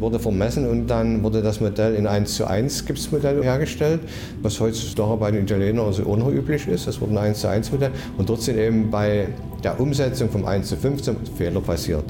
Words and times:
wurde 0.00 0.18
vermessen 0.18 0.68
und 0.68 0.86
dann 0.86 1.22
wurde 1.22 1.42
das 1.42 1.60
Modell 1.60 1.94
in 1.94 2.06
1 2.06 2.34
zu 2.34 2.46
1 2.46 2.86
Gipsmodell 2.86 3.42
hergestellt, 3.42 4.00
was 4.42 4.58
heutzutage 4.60 5.16
bei 5.16 5.30
den 5.30 5.44
Italienern 5.44 5.86
also 5.86 6.04
unüblich 6.04 6.66
ist. 6.66 6.86
Das 6.86 7.00
wurde 7.00 7.12
ein 7.12 7.18
1 7.18 7.40
zu 7.40 7.48
1 7.48 7.72
Modell 7.72 7.90
und 8.18 8.28
dort 8.28 8.42
sind 8.42 8.58
eben 8.58 8.90
bei 8.90 9.28
der 9.62 9.78
Umsetzung 9.78 10.30
vom 10.30 10.44
1 10.46 10.68
zu 10.68 10.76
15 10.76 11.16
Fehler 11.36 11.60
passiert. 11.60 12.04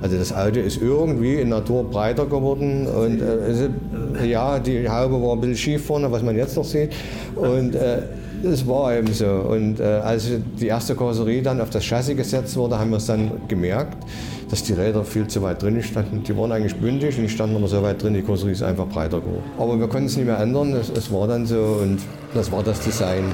Also 0.00 0.16
das 0.16 0.32
Auto 0.32 0.60
ist 0.60 0.80
irgendwie 0.80 1.36
in 1.36 1.48
Natur 1.48 1.84
breiter 1.84 2.26
geworden 2.26 2.86
und 2.86 3.20
äh, 3.20 4.26
ja, 4.26 4.58
die 4.58 4.88
Haube 4.88 5.22
war 5.22 5.32
ein 5.32 5.40
bisschen 5.40 5.56
schief 5.56 5.86
vorne, 5.86 6.10
was 6.10 6.22
man 6.22 6.36
jetzt 6.36 6.56
noch 6.56 6.64
sieht. 6.64 6.92
Und 7.36 7.74
äh, 7.74 8.02
das 8.42 8.66
war 8.66 8.94
eben 8.94 9.12
so. 9.12 9.26
Und 9.26 9.80
äh, 9.80 9.84
als 9.84 10.28
die 10.58 10.66
erste 10.66 10.94
Karosserie 10.94 11.42
dann 11.42 11.60
auf 11.60 11.70
das 11.70 11.84
Chassis 11.84 12.16
gesetzt 12.16 12.56
wurde, 12.56 12.78
haben 12.78 12.90
wir 12.90 12.96
es 12.96 13.06
dann 13.06 13.30
gemerkt, 13.48 13.96
dass 14.50 14.62
die 14.62 14.72
Räder 14.72 15.04
viel 15.04 15.26
zu 15.26 15.42
weit 15.42 15.62
drin 15.62 15.82
standen. 15.82 16.22
Die 16.22 16.36
waren 16.36 16.52
eigentlich 16.52 16.76
bündig 16.76 17.16
und 17.16 17.24
die 17.24 17.28
standen 17.28 17.56
aber 17.56 17.68
so 17.68 17.82
weit 17.82 18.02
drin, 18.02 18.14
die 18.14 18.22
Karosserie 18.22 18.52
ist 18.52 18.62
einfach 18.62 18.86
breiter 18.86 19.20
geworden. 19.20 19.44
Aber 19.58 19.78
wir 19.78 19.88
konnten 19.88 20.06
es 20.06 20.16
nicht 20.16 20.26
mehr 20.26 20.38
ändern, 20.38 20.72
es, 20.74 20.90
es 20.90 21.12
war 21.12 21.26
dann 21.26 21.46
so 21.46 21.80
und 21.82 21.98
das 22.34 22.50
war 22.50 22.62
das 22.62 22.80
Design. 22.80 23.24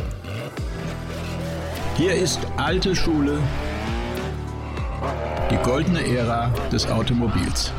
Hier 1.96 2.14
ist 2.14 2.40
alte 2.56 2.94
Schule, 2.94 3.38
die 5.50 5.56
goldene 5.62 6.06
Ära 6.06 6.50
des 6.70 6.86
Automobils. 6.86 7.72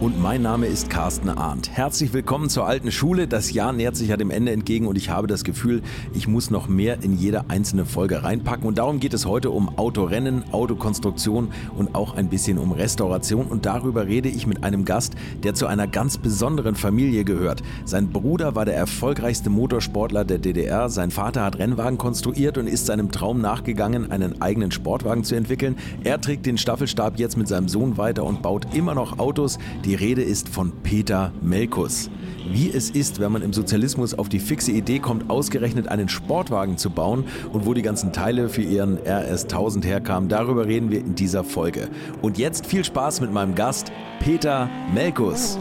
Und 0.00 0.22
mein 0.22 0.42
Name 0.42 0.66
ist 0.66 0.90
Carsten 0.90 1.28
Arndt. 1.28 1.70
Herzlich 1.70 2.12
willkommen 2.12 2.48
zur 2.48 2.68
alten 2.68 2.92
Schule. 2.92 3.26
Das 3.26 3.52
Jahr 3.52 3.72
nähert 3.72 3.96
sich 3.96 4.10
ja 4.10 4.16
dem 4.16 4.30
Ende 4.30 4.52
entgegen 4.52 4.86
und 4.86 4.96
ich 4.96 5.10
habe 5.10 5.26
das 5.26 5.42
Gefühl, 5.42 5.82
ich 6.14 6.28
muss 6.28 6.52
noch 6.52 6.68
mehr 6.68 7.02
in 7.02 7.18
jede 7.18 7.50
einzelne 7.50 7.84
Folge 7.84 8.22
reinpacken. 8.22 8.64
Und 8.64 8.78
darum 8.78 9.00
geht 9.00 9.12
es 9.12 9.26
heute 9.26 9.50
um 9.50 9.76
Autorennen, 9.76 10.44
Autokonstruktion 10.52 11.48
und 11.76 11.96
auch 11.96 12.14
ein 12.14 12.28
bisschen 12.28 12.58
um 12.58 12.70
Restauration. 12.70 13.46
Und 13.46 13.66
darüber 13.66 14.06
rede 14.06 14.28
ich 14.28 14.46
mit 14.46 14.62
einem 14.62 14.84
Gast, 14.84 15.16
der 15.42 15.54
zu 15.54 15.66
einer 15.66 15.88
ganz 15.88 16.16
besonderen 16.16 16.76
Familie 16.76 17.24
gehört. 17.24 17.64
Sein 17.84 18.10
Bruder 18.10 18.54
war 18.54 18.66
der 18.66 18.76
erfolgreichste 18.76 19.50
Motorsportler 19.50 20.24
der 20.24 20.38
DDR. 20.38 20.90
Sein 20.90 21.10
Vater 21.10 21.42
hat 21.42 21.58
Rennwagen 21.58 21.98
konstruiert 21.98 22.56
und 22.56 22.68
ist 22.68 22.86
seinem 22.86 23.10
Traum 23.10 23.40
nachgegangen, 23.40 24.12
einen 24.12 24.40
eigenen 24.40 24.70
Sportwagen 24.70 25.24
zu 25.24 25.34
entwickeln. 25.34 25.76
Er 26.04 26.20
trägt 26.20 26.46
den 26.46 26.56
Staffelstab 26.56 27.18
jetzt 27.18 27.36
mit 27.36 27.48
seinem 27.48 27.68
Sohn 27.68 27.96
weiter 27.96 28.22
und 28.22 28.42
baut 28.42 28.76
immer 28.76 28.94
noch 28.94 29.18
Autos, 29.18 29.58
die 29.84 29.87
die 29.88 29.94
Rede 29.94 30.20
ist 30.20 30.50
von 30.50 30.70
Peter 30.82 31.32
Melkus. 31.40 32.10
Wie 32.46 32.70
es 32.70 32.90
ist, 32.90 33.20
wenn 33.20 33.32
man 33.32 33.40
im 33.40 33.54
Sozialismus 33.54 34.12
auf 34.12 34.28
die 34.28 34.38
fixe 34.38 34.70
Idee 34.70 34.98
kommt, 34.98 35.30
ausgerechnet 35.30 35.88
einen 35.88 36.10
Sportwagen 36.10 36.76
zu 36.76 36.90
bauen 36.90 37.24
und 37.54 37.64
wo 37.64 37.72
die 37.72 37.80
ganzen 37.80 38.12
Teile 38.12 38.50
für 38.50 38.60
ihren 38.60 38.98
RS 38.98 39.44
1000 39.44 39.86
herkamen, 39.86 40.28
darüber 40.28 40.66
reden 40.66 40.90
wir 40.90 41.00
in 41.00 41.14
dieser 41.14 41.42
Folge. 41.42 41.88
Und 42.20 42.36
jetzt 42.36 42.66
viel 42.66 42.84
Spaß 42.84 43.22
mit 43.22 43.32
meinem 43.32 43.54
Gast, 43.54 43.90
Peter 44.20 44.68
Melkus. 44.92 45.58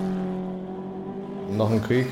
Nach 1.58 1.70
dem 1.70 1.81
Krieg 1.81 2.08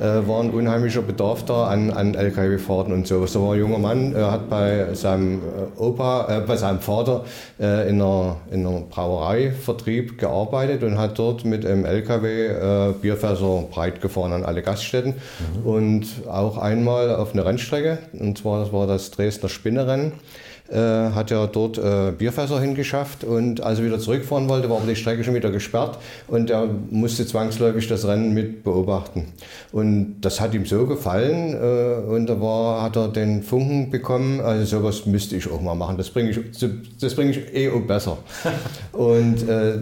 äh, 0.00 0.26
war 0.26 0.42
ein 0.42 0.50
unheimlicher 0.50 1.02
Bedarf 1.02 1.44
da 1.44 1.68
an, 1.68 1.90
an 1.90 2.14
LKW-Fahrten 2.14 2.92
und 2.92 3.06
so. 3.06 3.26
So 3.26 3.46
war 3.46 3.54
ein 3.54 3.60
junger 3.60 3.78
Mann, 3.78 4.14
er 4.14 4.32
hat 4.32 4.48
bei 4.48 4.94
seinem 4.94 5.38
äh, 5.38 5.80
Opa, 5.80 6.38
äh, 6.38 6.40
bei 6.40 6.56
seinem 6.56 6.80
Vater 6.80 7.24
äh, 7.60 7.88
in, 7.88 8.00
einer, 8.00 8.36
in 8.50 8.66
einer 8.66 8.80
Brauereivertrieb 8.80 10.18
gearbeitet 10.18 10.82
und 10.82 10.98
hat 10.98 11.18
dort 11.18 11.44
mit 11.44 11.66
einem 11.66 11.84
LKW 11.84 12.46
äh, 12.46 12.92
Bierfässer 13.00 13.64
breit 13.70 14.00
gefahren 14.00 14.32
an 14.32 14.44
alle 14.44 14.62
Gaststätten 14.62 15.14
mhm. 15.14 15.66
und 15.66 16.06
auch 16.28 16.58
einmal 16.58 17.14
auf 17.14 17.34
eine 17.34 17.44
Rennstrecke, 17.44 17.98
und 18.12 18.38
zwar 18.38 18.60
das 18.60 18.72
war 18.72 18.86
das 18.86 19.10
Dresdner 19.10 19.48
Spinnerennen 19.48 20.12
äh, 20.70 21.10
hat 21.12 21.30
er 21.30 21.46
dort 21.46 21.78
äh, 21.78 22.12
Bierfässer 22.16 22.60
hingeschafft 22.60 23.24
und 23.24 23.62
als 23.62 23.78
er 23.78 23.84
wieder 23.84 23.98
zurückfahren 23.98 24.48
wollte, 24.48 24.70
war 24.70 24.78
aber 24.78 24.86
die 24.86 24.96
Strecke 24.96 25.24
schon 25.24 25.34
wieder 25.34 25.50
gesperrt 25.50 25.98
und 26.28 26.50
er 26.50 26.68
musste 26.90 27.26
zwangsläufig 27.26 27.88
das 27.88 28.06
Rennen 28.06 28.32
mit 28.32 28.62
beobachten. 28.62 29.26
Und 29.72 30.20
das 30.20 30.40
hat 30.40 30.54
ihm 30.54 30.66
so 30.66 30.86
gefallen 30.86 31.54
äh, 31.54 32.10
und 32.10 32.26
da 32.26 32.40
war, 32.40 32.82
hat 32.82 32.96
er 32.96 33.08
den 33.08 33.42
Funken 33.42 33.90
bekommen, 33.90 34.40
also 34.40 34.78
sowas 34.78 35.06
müsste 35.06 35.36
ich 35.36 35.50
auch 35.50 35.60
mal 35.60 35.74
machen, 35.74 35.96
das 35.96 36.10
bringe 36.10 36.30
ich, 36.30 36.38
das 37.00 37.14
bringe 37.14 37.30
ich 37.32 37.54
eh 37.54 37.68
besser. 37.80 38.18
und 38.92 39.48
äh, 39.48 39.78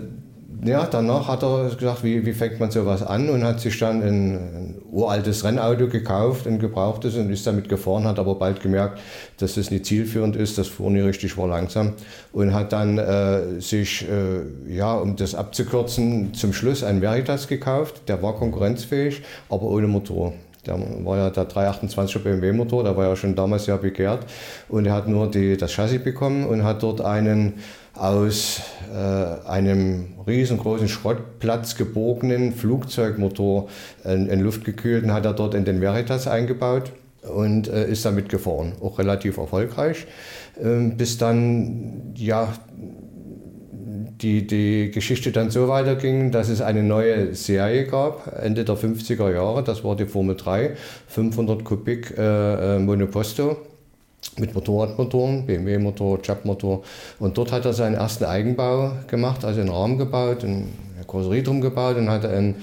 ja, 0.64 0.86
danach 0.86 1.28
hat 1.28 1.42
er 1.42 1.68
gesagt, 1.68 2.02
wie, 2.02 2.24
wie 2.24 2.32
fängt 2.32 2.58
man 2.58 2.70
sowas 2.70 3.02
an? 3.02 3.28
Und 3.28 3.44
hat 3.44 3.60
sich 3.60 3.78
dann 3.78 4.02
ein, 4.02 4.32
ein, 4.32 4.74
uraltes 4.90 5.44
Rennauto 5.44 5.88
gekauft, 5.88 6.46
ein 6.46 6.58
gebrauchtes 6.58 7.16
und 7.16 7.30
ist 7.30 7.46
damit 7.46 7.68
gefahren, 7.68 8.04
hat 8.04 8.18
aber 8.18 8.34
bald 8.36 8.62
gemerkt, 8.62 8.98
dass 9.36 9.56
das 9.56 9.70
nicht 9.70 9.84
zielführend 9.84 10.36
ist, 10.36 10.56
das 10.56 10.66
fuhr 10.66 10.90
nie 10.90 11.00
richtig, 11.00 11.36
war 11.36 11.48
langsam. 11.48 11.92
Und 12.32 12.54
hat 12.54 12.72
dann 12.72 12.96
äh, 12.96 13.60
sich, 13.60 14.06
äh, 14.08 14.74
ja, 14.74 14.94
um 14.94 15.16
das 15.16 15.34
abzukürzen, 15.34 16.32
zum 16.32 16.54
Schluss 16.54 16.82
ein 16.82 17.02
Veritas 17.02 17.46
gekauft, 17.46 18.08
der 18.08 18.22
war 18.22 18.34
konkurrenzfähig, 18.34 19.22
aber 19.50 19.64
ohne 19.64 19.86
Motor. 19.86 20.32
Der 20.66 20.78
war 21.04 21.16
ja 21.16 21.30
der 21.30 21.48
328er 21.48 22.18
BMW 22.18 22.52
Motor, 22.52 22.84
der 22.84 22.96
war 22.96 23.06
ja 23.06 23.16
schon 23.16 23.34
damals 23.34 23.64
sehr 23.66 23.78
begehrt 23.78 24.26
und 24.68 24.86
er 24.86 24.92
hat 24.92 25.08
nur 25.08 25.30
die, 25.30 25.56
das 25.56 25.72
Chassis 25.72 26.02
bekommen 26.02 26.46
und 26.46 26.64
hat 26.64 26.82
dort 26.82 27.00
einen 27.00 27.54
aus 27.98 28.60
äh, 28.92 29.48
einem 29.48 30.14
riesengroßen 30.26 30.88
Schrottplatz 30.88 31.76
gebogenen 31.76 32.52
Flugzeugmotor 32.52 33.68
in, 34.04 34.28
in 34.28 34.40
luftgekühlten 34.40 35.12
hat 35.12 35.24
er 35.24 35.34
dort 35.34 35.54
in 35.54 35.64
den 35.64 35.80
Veritas 35.80 36.26
eingebaut 36.26 36.92
und 37.22 37.68
äh, 37.68 37.90
ist 37.90 38.04
damit 38.04 38.28
gefahren, 38.28 38.72
auch 38.80 38.98
relativ 38.98 39.36
erfolgreich, 39.36 40.06
äh, 40.60 40.88
bis 40.96 41.18
dann 41.18 42.14
ja 42.14 42.52
die, 44.20 44.46
die 44.46 44.90
Geschichte 44.90 45.30
dann 45.30 45.50
so 45.50 45.68
weiterging, 45.68 46.30
dass 46.32 46.48
es 46.48 46.60
eine 46.60 46.82
neue 46.82 47.34
Serie 47.34 47.86
gab, 47.86 48.32
Ende 48.42 48.64
der 48.64 48.76
50er 48.76 49.32
Jahre, 49.32 49.62
das 49.62 49.84
war 49.84 49.96
die 49.96 50.06
Formel 50.06 50.36
3, 50.36 50.72
500 51.08 51.64
Kubik 51.64 52.14
äh, 52.16 52.76
äh, 52.76 52.78
Monoposto 52.78 53.56
mit 54.38 54.54
Motorradmotoren, 54.54 55.46
BMW-Motor, 55.46 56.22
Chap-Motor. 56.22 56.82
Und 57.18 57.36
dort 57.36 57.52
hat 57.52 57.64
er 57.64 57.72
seinen 57.72 57.94
ersten 57.94 58.24
Eigenbau 58.24 58.92
gemacht, 59.06 59.44
also 59.44 59.60
einen 59.60 59.70
Rahmen 59.70 59.98
gebaut, 59.98 60.44
eine 60.44 60.64
Karosserie 61.06 61.42
drum 61.42 61.60
gebaut 61.60 61.96
und 61.96 62.10
hat 62.10 62.24
einen, 62.24 62.56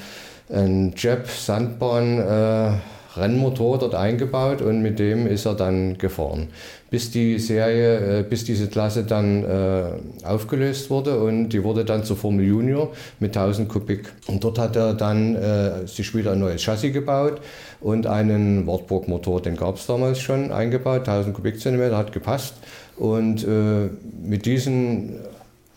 einen 0.49 0.93
Jap 0.97 1.27
Sandbahn 1.27 2.19
äh, 2.19 2.71
Rennmotor 3.17 3.79
dort 3.79 3.95
eingebaut 3.95 4.61
und 4.61 4.81
mit 4.81 4.99
dem 4.99 5.27
ist 5.27 5.45
er 5.45 5.55
dann 5.55 5.97
gefahren. 5.97 6.49
Bis 6.95 7.11
die 7.11 7.39
Serie, 7.39 8.19
äh, 8.19 8.23
bis 8.23 8.45
diese 8.45 8.69
Klasse 8.69 9.03
dann 9.03 9.43
äh, 9.43 10.25
aufgelöst 10.25 10.89
wurde 10.89 11.19
und 11.19 11.49
die 11.49 11.61
wurde 11.61 11.83
dann 11.83 12.05
zur 12.05 12.15
Formel 12.15 12.45
Junior 12.45 12.93
mit 13.19 13.35
1000 13.35 13.67
Kubik. 13.67 14.13
Und 14.27 14.41
dort 14.45 14.57
hat 14.59 14.77
er 14.77 14.93
dann 14.93 15.35
äh, 15.35 15.85
sich 15.87 16.15
wieder 16.15 16.31
ein 16.31 16.39
neues 16.39 16.63
Chassis 16.63 16.93
gebaut 16.93 17.41
und 17.81 18.07
einen 18.07 18.65
Wartburg-Motor, 18.65 19.41
den 19.41 19.57
gab 19.57 19.75
es 19.75 19.87
damals 19.87 20.21
schon 20.21 20.53
eingebaut, 20.53 21.01
1000 21.01 21.35
Kubikzentimeter, 21.35 21.97
hat 21.97 22.13
gepasst. 22.13 22.53
Und 22.95 23.43
äh, 23.43 23.89
mit 24.25 24.45
diesen 24.45 25.15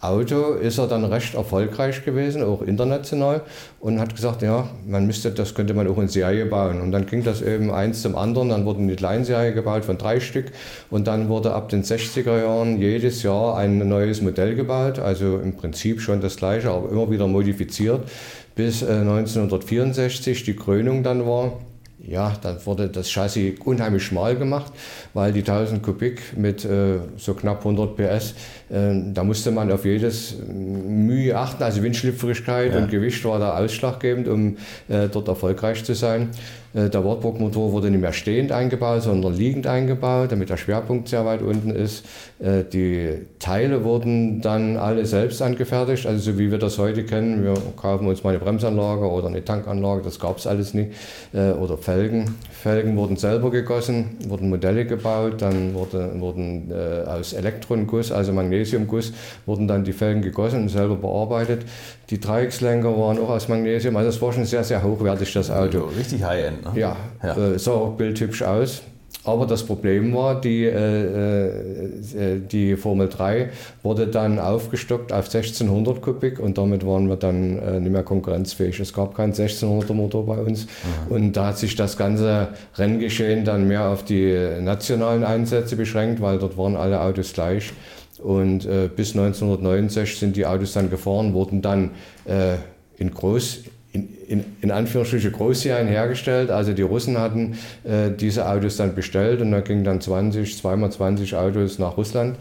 Auto 0.00 0.52
ist 0.52 0.78
er 0.78 0.86
dann 0.86 1.04
recht 1.04 1.34
erfolgreich 1.34 2.04
gewesen, 2.04 2.42
auch 2.44 2.62
international, 2.62 3.42
und 3.80 3.98
hat 3.98 4.14
gesagt, 4.14 4.42
ja, 4.42 4.68
man 4.86 5.06
müsste, 5.06 5.32
das 5.32 5.54
könnte 5.54 5.74
man 5.74 5.88
auch 5.88 5.98
in 5.98 6.06
Serie 6.06 6.46
bauen. 6.46 6.80
Und 6.80 6.92
dann 6.92 7.06
ging 7.06 7.24
das 7.24 7.42
eben 7.42 7.72
eins 7.72 8.02
zum 8.02 8.14
anderen, 8.14 8.50
dann 8.50 8.64
wurde 8.64 8.78
eine 8.78 8.94
Kleinserie 8.94 9.52
gebaut 9.52 9.84
von 9.84 9.98
drei 9.98 10.20
Stück 10.20 10.52
und 10.90 11.08
dann 11.08 11.28
wurde 11.28 11.52
ab 11.52 11.68
den 11.68 11.82
60er 11.82 12.42
Jahren 12.42 12.78
jedes 12.78 13.24
Jahr 13.24 13.56
ein 13.56 13.78
neues 13.88 14.22
Modell 14.22 14.54
gebaut, 14.54 15.00
also 15.00 15.38
im 15.38 15.56
Prinzip 15.56 16.00
schon 16.00 16.20
das 16.20 16.36
gleiche, 16.36 16.70
aber 16.70 16.90
immer 16.90 17.10
wieder 17.10 17.26
modifiziert, 17.26 18.08
bis 18.54 18.84
1964 18.84 20.40
äh, 20.40 20.44
die 20.44 20.56
Krönung 20.56 21.02
dann 21.02 21.26
war 21.26 21.54
ja, 22.00 22.32
dann 22.42 22.64
wurde 22.64 22.88
das 22.88 23.10
Chassis 23.10 23.58
unheimlich 23.64 24.04
schmal 24.04 24.36
gemacht, 24.36 24.72
weil 25.14 25.32
die 25.32 25.40
1000 25.40 25.82
Kubik 25.82 26.36
mit 26.36 26.64
äh, 26.64 26.98
so 27.16 27.34
knapp 27.34 27.58
100 27.58 27.96
PS, 27.96 28.34
da 28.70 29.24
musste 29.24 29.50
man 29.50 29.72
auf 29.72 29.84
jedes 29.84 30.36
Mühe 30.46 31.36
achten. 31.36 31.62
Also 31.62 31.82
Windschlüpfrigkeit 31.82 32.72
ja. 32.72 32.78
und 32.78 32.90
Gewicht 32.90 33.24
war 33.24 33.38
da 33.38 33.56
ausschlaggebend, 33.56 34.28
um 34.28 34.56
äh, 34.88 35.08
dort 35.08 35.28
erfolgreich 35.28 35.84
zu 35.84 35.94
sein. 35.94 36.30
Äh, 36.74 36.90
der 36.90 37.04
Wartburg-Motor 37.04 37.72
wurde 37.72 37.90
nicht 37.90 38.00
mehr 38.00 38.12
stehend 38.12 38.52
eingebaut, 38.52 39.02
sondern 39.02 39.34
liegend 39.34 39.66
eingebaut, 39.66 40.32
damit 40.32 40.50
der 40.50 40.56
Schwerpunkt 40.56 41.08
sehr 41.08 41.24
weit 41.24 41.42
unten 41.42 41.70
ist. 41.70 42.04
Äh, 42.40 42.64
die 42.64 43.26
Teile 43.38 43.84
wurden 43.84 44.40
dann 44.40 44.76
alle 44.76 45.06
selbst 45.06 45.40
angefertigt, 45.40 46.06
also 46.06 46.32
so 46.32 46.38
wie 46.38 46.50
wir 46.50 46.58
das 46.58 46.78
heute 46.78 47.04
kennen. 47.04 47.42
Wir 47.42 47.54
kaufen 47.76 48.06
uns 48.06 48.22
mal 48.22 48.30
eine 48.30 48.38
Bremsanlage 48.38 49.10
oder 49.10 49.28
eine 49.28 49.44
Tankanlage, 49.44 50.02
das 50.02 50.20
gab 50.20 50.38
es 50.38 50.46
alles 50.46 50.74
nicht. 50.74 50.92
Oder 51.32 51.76
Felgen. 51.76 52.36
Felgen 52.50 52.96
wurden 52.96 53.16
selber 53.16 53.50
gegossen, 53.50 54.16
wurden 54.28 54.48
Modelle 54.48 54.84
gebaut, 54.84 55.40
dann 55.40 55.74
wurde, 55.74 56.10
wurden 56.20 56.72
aus 57.06 57.32
Elektronenguss, 57.32 58.12
also 58.12 58.32
Magnesiumguss, 58.58 59.12
wurden 59.46 59.68
dann 59.68 59.84
die 59.84 59.92
Felgen 59.92 60.22
gegossen 60.22 60.62
und 60.62 60.68
selber 60.68 60.96
bearbeitet. 60.96 61.62
Die 62.10 62.20
Dreieckslenker 62.20 62.96
waren 62.98 63.18
auch 63.18 63.30
aus 63.30 63.48
Magnesium, 63.48 63.96
also 63.96 64.08
es 64.08 64.20
war 64.20 64.32
schon 64.32 64.44
sehr, 64.44 64.64
sehr 64.64 64.82
hochwertig, 64.82 65.32
das 65.32 65.50
Auto. 65.50 65.88
Richtig 65.96 66.22
High-End. 66.24 66.64
Ne? 66.64 66.80
Ja, 66.80 66.96
ja. 67.22 67.36
Äh, 67.36 67.58
sah 67.58 67.72
auch 67.72 67.96
bildhübsch 67.96 68.42
aus. 68.42 68.82
Aber 69.24 69.46
das 69.46 69.64
Problem 69.64 70.14
war, 70.14 70.40
die, 70.40 70.64
äh, 70.64 71.48
äh, 71.48 72.40
die 72.40 72.76
Formel 72.76 73.08
3 73.08 73.50
wurde 73.82 74.06
dann 74.06 74.38
aufgestockt 74.38 75.12
auf 75.12 75.26
1600 75.26 76.00
Kubik 76.00 76.38
und 76.40 76.56
damit 76.56 76.86
waren 76.86 77.08
wir 77.08 77.16
dann 77.16 77.58
äh, 77.58 77.80
nicht 77.80 77.92
mehr 77.92 78.04
konkurrenzfähig. 78.04 78.80
Es 78.80 78.94
gab 78.94 79.14
keinen 79.14 79.34
1600er 79.34 79.92
Motor 79.92 80.24
bei 80.24 80.38
uns 80.38 80.66
Aha. 80.66 81.14
und 81.14 81.32
da 81.32 81.48
hat 81.48 81.58
sich 81.58 81.76
das 81.76 81.98
ganze 81.98 82.48
Renngeschehen 82.76 83.44
dann 83.44 83.68
mehr 83.68 83.88
auf 83.88 84.02
die 84.02 84.34
nationalen 84.60 85.24
Einsätze 85.24 85.76
beschränkt, 85.76 86.22
weil 86.22 86.38
dort 86.38 86.56
waren 86.56 86.76
alle 86.76 87.00
Autos 87.00 87.34
gleich. 87.34 87.72
Und 88.20 88.66
äh, 88.66 88.88
bis 88.94 89.10
1969 89.10 90.18
sind 90.18 90.36
die 90.36 90.46
Autos 90.46 90.72
dann 90.72 90.90
gefahren, 90.90 91.34
wurden 91.34 91.62
dann 91.62 91.92
äh, 92.24 92.56
in 92.98 93.12
Groß 93.12 93.60
in, 93.92 94.08
in, 94.26 94.44
in 94.60 94.70
Anführungsstriche 94.70 95.30
Großserien 95.30 95.88
hergestellt. 95.88 96.50
Also 96.50 96.72
die 96.72 96.82
Russen 96.82 97.18
hatten 97.18 97.58
äh, 97.84 98.10
diese 98.10 98.48
Autos 98.48 98.76
dann 98.76 98.94
bestellt 98.94 99.40
und 99.40 99.50
da 99.50 99.60
gingen 99.60 99.84
dann 99.84 100.00
20, 100.00 100.56
zweimal 100.58 100.92
20 100.92 101.34
Autos 101.36 101.78
nach 101.78 101.96
Russland, 101.96 102.36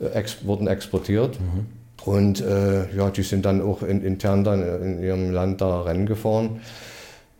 äh, 0.00 0.06
ex, 0.06 0.44
wurden 0.44 0.66
exportiert. 0.66 1.38
Mhm. 1.40 1.66
Und 2.04 2.40
äh, 2.40 2.94
ja, 2.96 3.10
die 3.10 3.22
sind 3.22 3.44
dann 3.44 3.60
auch 3.60 3.82
in, 3.82 4.02
intern 4.02 4.42
dann 4.42 4.62
in 4.82 5.02
ihrem 5.02 5.30
Land 5.32 5.60
da 5.60 5.82
Rennen 5.82 6.06
gefahren. 6.06 6.60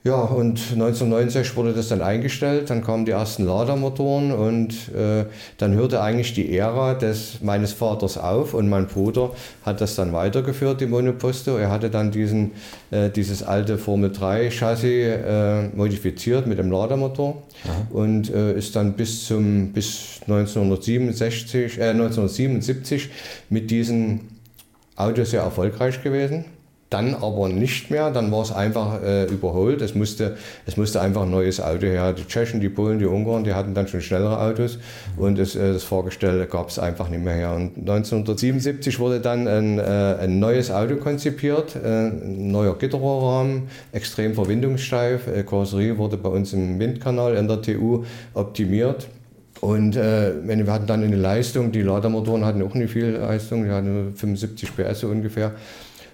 Ja, 0.02 0.14
und 0.14 0.58
1969 0.72 1.56
wurde 1.56 1.74
das 1.74 1.88
dann 1.88 2.00
eingestellt, 2.00 2.70
dann 2.70 2.82
kamen 2.82 3.04
die 3.04 3.10
ersten 3.10 3.44
Ladermotoren 3.44 4.32
und 4.32 4.72
äh, 4.94 5.26
dann 5.58 5.74
hörte 5.74 6.00
eigentlich 6.00 6.32
die 6.32 6.56
Ära 6.56 6.94
des, 6.94 7.42
meines 7.42 7.74
Vaters 7.74 8.16
auf 8.16 8.54
und 8.54 8.70
mein 8.70 8.86
Bruder 8.86 9.32
hat 9.62 9.82
das 9.82 9.96
dann 9.96 10.14
weitergeführt, 10.14 10.80
die 10.80 10.86
Monoposto. 10.86 11.58
Er 11.58 11.70
hatte 11.70 11.90
dann 11.90 12.12
diesen, 12.12 12.52
äh, 12.90 13.10
dieses 13.10 13.42
alte 13.42 13.76
Formel 13.76 14.10
3 14.10 14.48
Chassis 14.48 14.84
äh, 14.84 15.68
modifiziert 15.76 16.46
mit 16.46 16.58
dem 16.58 16.70
Ladermotor 16.70 17.42
Aha. 17.64 17.86
und 17.90 18.32
äh, 18.32 18.54
ist 18.54 18.74
dann 18.76 18.94
bis, 18.94 19.26
zum, 19.26 19.74
bis 19.74 20.20
1967, 20.22 21.78
1977 21.78 23.04
äh, 23.04 23.08
mit 23.50 23.70
diesen 23.70 24.30
Autos 24.96 25.32
sehr 25.32 25.42
erfolgreich 25.42 26.02
gewesen. 26.02 26.46
Dann 26.90 27.14
aber 27.14 27.48
nicht 27.48 27.92
mehr, 27.92 28.10
dann 28.10 28.32
war 28.32 28.42
es 28.42 28.50
einfach 28.50 29.00
äh, 29.00 29.24
überholt. 29.26 29.80
Es 29.80 29.94
musste, 29.94 30.36
es 30.66 30.76
musste 30.76 31.00
einfach 31.00 31.22
ein 31.22 31.30
neues 31.30 31.60
Auto 31.60 31.86
her. 31.86 32.12
Die 32.12 32.26
Tschechen, 32.26 32.60
die 32.60 32.68
Polen, 32.68 32.98
die 32.98 33.06
Ungarn, 33.06 33.44
die 33.44 33.54
hatten 33.54 33.74
dann 33.74 33.86
schon 33.86 34.00
schnellere 34.00 34.40
Autos 34.40 34.76
und 35.16 35.38
das, 35.38 35.54
äh, 35.54 35.72
das 35.72 35.84
Fahrgestell 35.84 36.44
gab 36.46 36.68
es 36.68 36.80
einfach 36.80 37.08
nicht 37.08 37.22
mehr 37.22 37.34
her. 37.34 37.52
Und 37.54 37.76
1977 37.78 38.98
wurde 38.98 39.20
dann 39.20 39.46
ein, 39.46 39.78
äh, 39.78 40.16
ein 40.20 40.40
neues 40.40 40.72
Auto 40.72 40.96
konzipiert, 40.96 41.76
äh, 41.76 42.08
ein 42.08 42.50
neuer 42.50 42.76
Gitterrohrrahmen, 42.76 43.68
extrem 43.92 44.34
verwindungssteif. 44.34 45.28
Äh, 45.28 45.44
Karosserie 45.44 45.96
wurde 45.96 46.16
bei 46.16 46.28
uns 46.28 46.52
im 46.52 46.80
Windkanal 46.80 47.36
in 47.36 47.46
der 47.46 47.62
TU 47.62 48.04
optimiert. 48.34 49.06
Und 49.60 49.94
äh, 49.94 50.32
wir 50.42 50.72
hatten 50.72 50.86
dann 50.86 51.04
eine 51.04 51.16
Leistung, 51.16 51.70
die 51.70 51.82
Ladermotoren 51.82 52.44
hatten 52.44 52.62
auch 52.62 52.74
nicht 52.74 52.92
viel 52.92 53.10
Leistung, 53.10 53.64
die 53.64 53.70
hatten 53.70 54.12
75 54.16 54.74
PS 54.74 55.04
ungefähr. 55.04 55.52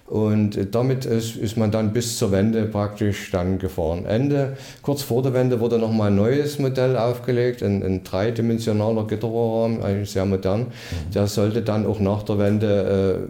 Und 0.07 0.73
damit 0.73 1.03
ist, 1.05 1.35
ist 1.35 1.57
man 1.57 1.69
dann 1.69 1.91
bis 1.91 2.17
zur 2.17 2.31
Wende 2.31 2.63
praktisch 2.63 3.29
dann 3.29 3.59
gefahren. 3.59 4.05
Ende, 4.05 4.55
kurz 4.81 5.01
vor 5.01 5.21
der 5.21 5.33
Wende 5.33 5.59
wurde 5.59 5.77
nochmal 5.77 6.11
ein 6.11 6.15
neues 6.15 6.59
Modell 6.59 6.95
aufgelegt, 6.95 7.61
ein, 7.61 7.83
ein 7.83 8.05
dreidimensionaler 8.05 9.05
Gitterrohrrahmen, 9.05 9.83
eigentlich 9.83 10.09
sehr 10.09 10.23
modern. 10.23 10.61
Mhm. 10.61 11.13
Der 11.13 11.27
sollte 11.27 11.61
dann 11.61 11.85
auch 11.85 11.99
nach 11.99 12.23
der 12.23 12.39
Wende, 12.39 13.27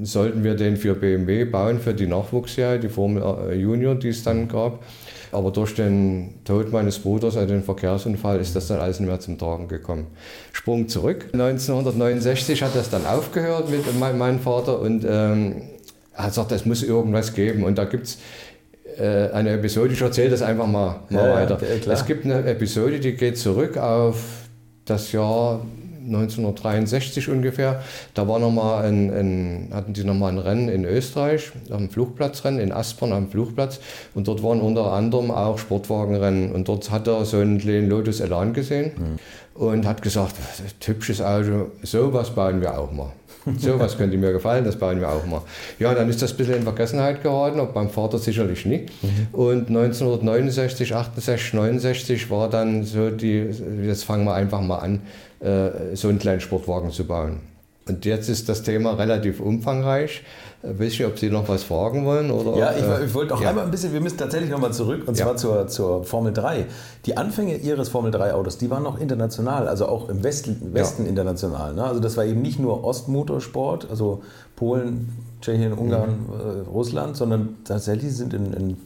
äh, 0.00 0.04
sollten 0.06 0.44
wir 0.44 0.54
den 0.54 0.76
für 0.76 0.94
BMW 0.94 1.46
bauen, 1.46 1.80
für 1.80 1.94
die 1.94 2.06
Nachwuchsserie, 2.06 2.78
die 2.78 2.88
Formel 2.88 3.24
äh, 3.50 3.56
Junior, 3.56 3.96
die 3.96 4.10
es 4.10 4.22
dann 4.22 4.46
gab. 4.46 4.84
Aber 5.32 5.50
durch 5.50 5.74
den 5.74 6.34
Tod 6.44 6.72
meines 6.72 7.00
Bruders, 7.00 7.36
also 7.36 7.52
den 7.52 7.62
Verkehrsunfall, 7.64 8.40
ist 8.40 8.54
das 8.54 8.68
dann 8.68 8.80
alles 8.80 9.00
nicht 9.00 9.08
mehr 9.08 9.20
zum 9.20 9.36
Tragen 9.36 9.66
gekommen. 9.66 10.06
Sprung 10.52 10.86
zurück. 10.86 11.28
1969 11.32 12.62
hat 12.62 12.74
das 12.74 12.90
dann 12.90 13.04
aufgehört 13.06 13.68
mit 13.70 13.84
meinem 13.98 14.40
Vater 14.40 14.80
und 14.80 15.04
ähm, 15.08 15.62
hat 16.22 16.30
gesagt, 16.30 16.52
es 16.52 16.66
muss 16.66 16.82
irgendwas 16.82 17.34
geben. 17.34 17.64
Und 17.64 17.78
da 17.78 17.84
gibt 17.84 18.06
es 18.06 18.18
äh, 18.98 19.30
eine 19.32 19.50
Episode, 19.50 19.92
ich 19.92 20.00
erzähle 20.00 20.30
das 20.30 20.42
einfach 20.42 20.66
mal, 20.66 21.00
mal 21.10 21.28
ja, 21.28 21.34
weiter. 21.34 21.58
Ja, 21.62 21.92
es 21.92 22.06
gibt 22.06 22.24
eine 22.24 22.44
Episode, 22.44 23.00
die 23.00 23.12
geht 23.12 23.38
zurück 23.38 23.76
auf 23.76 24.22
das 24.84 25.12
Jahr 25.12 25.60
1963 26.06 27.28
ungefähr. 27.28 27.82
Da 28.14 28.26
war 28.26 28.38
noch 28.38 28.50
mal 28.50 28.84
ein, 28.84 29.10
ein, 29.10 29.68
hatten 29.72 29.92
die 29.92 30.04
nochmal 30.04 30.32
ein 30.32 30.38
Rennen 30.38 30.68
in 30.68 30.84
Österreich, 30.84 31.52
dem 31.68 31.90
Flugplatzrennen 31.90 32.60
in 32.60 32.72
Aspern 32.72 33.12
am 33.12 33.28
Flugplatz. 33.28 33.80
Und 34.14 34.28
dort 34.28 34.42
waren 34.42 34.60
unter 34.60 34.92
anderem 34.92 35.30
auch 35.30 35.58
Sportwagenrennen. 35.58 36.52
Und 36.52 36.68
dort 36.68 36.90
hat 36.90 37.06
er 37.06 37.24
so 37.24 37.38
einen 37.38 37.58
kleinen 37.58 37.88
Lotus 37.88 38.20
Elan 38.20 38.52
gesehen 38.52 38.92
mhm. 38.96 39.62
und 39.62 39.86
hat 39.86 40.02
gesagt, 40.02 40.34
typisches 40.80 41.20
Auto, 41.20 41.70
sowas 41.82 42.30
bauen 42.30 42.60
wir 42.60 42.78
auch 42.78 42.90
mal. 42.92 43.12
So 43.58 43.78
was 43.78 43.96
könnte 43.96 44.16
mir 44.16 44.32
gefallen, 44.32 44.64
das 44.64 44.76
bauen 44.76 45.00
wir 45.00 45.08
auch 45.08 45.26
mal. 45.26 45.42
Ja, 45.78 45.94
dann 45.94 46.08
ist 46.08 46.22
das 46.22 46.32
ein 46.32 46.36
bisschen 46.36 46.56
in 46.56 46.62
Vergessenheit 46.62 47.22
geraten, 47.22 47.60
ob 47.60 47.74
beim 47.74 47.90
Vater 47.90 48.18
sicherlich 48.18 48.66
nicht. 48.66 48.90
Mhm. 49.02 49.28
Und 49.32 49.68
1969, 49.68 50.94
68, 50.94 51.54
69 51.54 52.30
war 52.30 52.48
dann 52.48 52.84
so 52.84 53.10
die, 53.10 53.46
jetzt 53.84 54.04
fangen 54.04 54.24
wir 54.24 54.34
einfach 54.34 54.60
mal 54.60 54.78
an, 54.78 55.00
äh, 55.40 55.94
so 55.94 56.08
einen 56.08 56.18
kleinen 56.18 56.40
Sportwagen 56.40 56.90
zu 56.90 57.06
bauen. 57.06 57.40
Und 57.90 58.04
jetzt 58.04 58.28
ist 58.28 58.48
das 58.48 58.62
Thema 58.62 58.92
relativ 58.92 59.40
umfangreich. 59.40 60.22
Äh, 60.62 60.78
weiß 60.78 60.92
ich, 60.92 61.04
ob 61.04 61.18
Sie 61.18 61.30
noch 61.30 61.48
was 61.48 61.62
fragen 61.64 62.04
wollen? 62.04 62.30
Oder, 62.30 62.56
ja, 62.56 62.72
ich, 62.72 63.06
ich 63.06 63.14
wollte 63.14 63.34
auch 63.34 63.40
ja. 63.40 63.50
einmal 63.50 63.64
ein 63.64 63.70
bisschen, 63.70 63.92
wir 63.92 64.00
müssen 64.00 64.18
tatsächlich 64.18 64.50
nochmal 64.50 64.72
zurück, 64.72 65.06
und 65.06 65.16
zwar 65.16 65.32
ja. 65.32 65.36
zur, 65.36 65.66
zur 65.66 66.04
Formel 66.04 66.32
3. 66.32 66.66
Die 67.06 67.16
Anfänge 67.16 67.56
Ihres 67.56 67.88
Formel 67.88 68.12
3-Autos, 68.12 68.58
die 68.58 68.70
waren 68.70 68.82
noch 68.82 68.98
international, 69.00 69.68
also 69.68 69.86
auch 69.86 70.08
im 70.08 70.22
Westen, 70.22 70.72
Westen 70.72 71.04
ja. 71.04 71.08
international. 71.08 71.74
Ne? 71.74 71.84
Also 71.84 72.00
das 72.00 72.16
war 72.16 72.24
eben 72.24 72.42
nicht 72.42 72.58
nur 72.58 72.84
Ostmotorsport, 72.84 73.88
also 73.90 74.22
Polen, 74.56 75.10
Tschechien, 75.40 75.72
Ungarn, 75.72 76.26
mhm. 76.26 76.66
äh, 76.66 76.68
Russland, 76.68 77.16
sondern 77.16 77.56
tatsächlich 77.64 78.14
sind 78.14 78.34
in, 78.34 78.52
in 78.52 78.76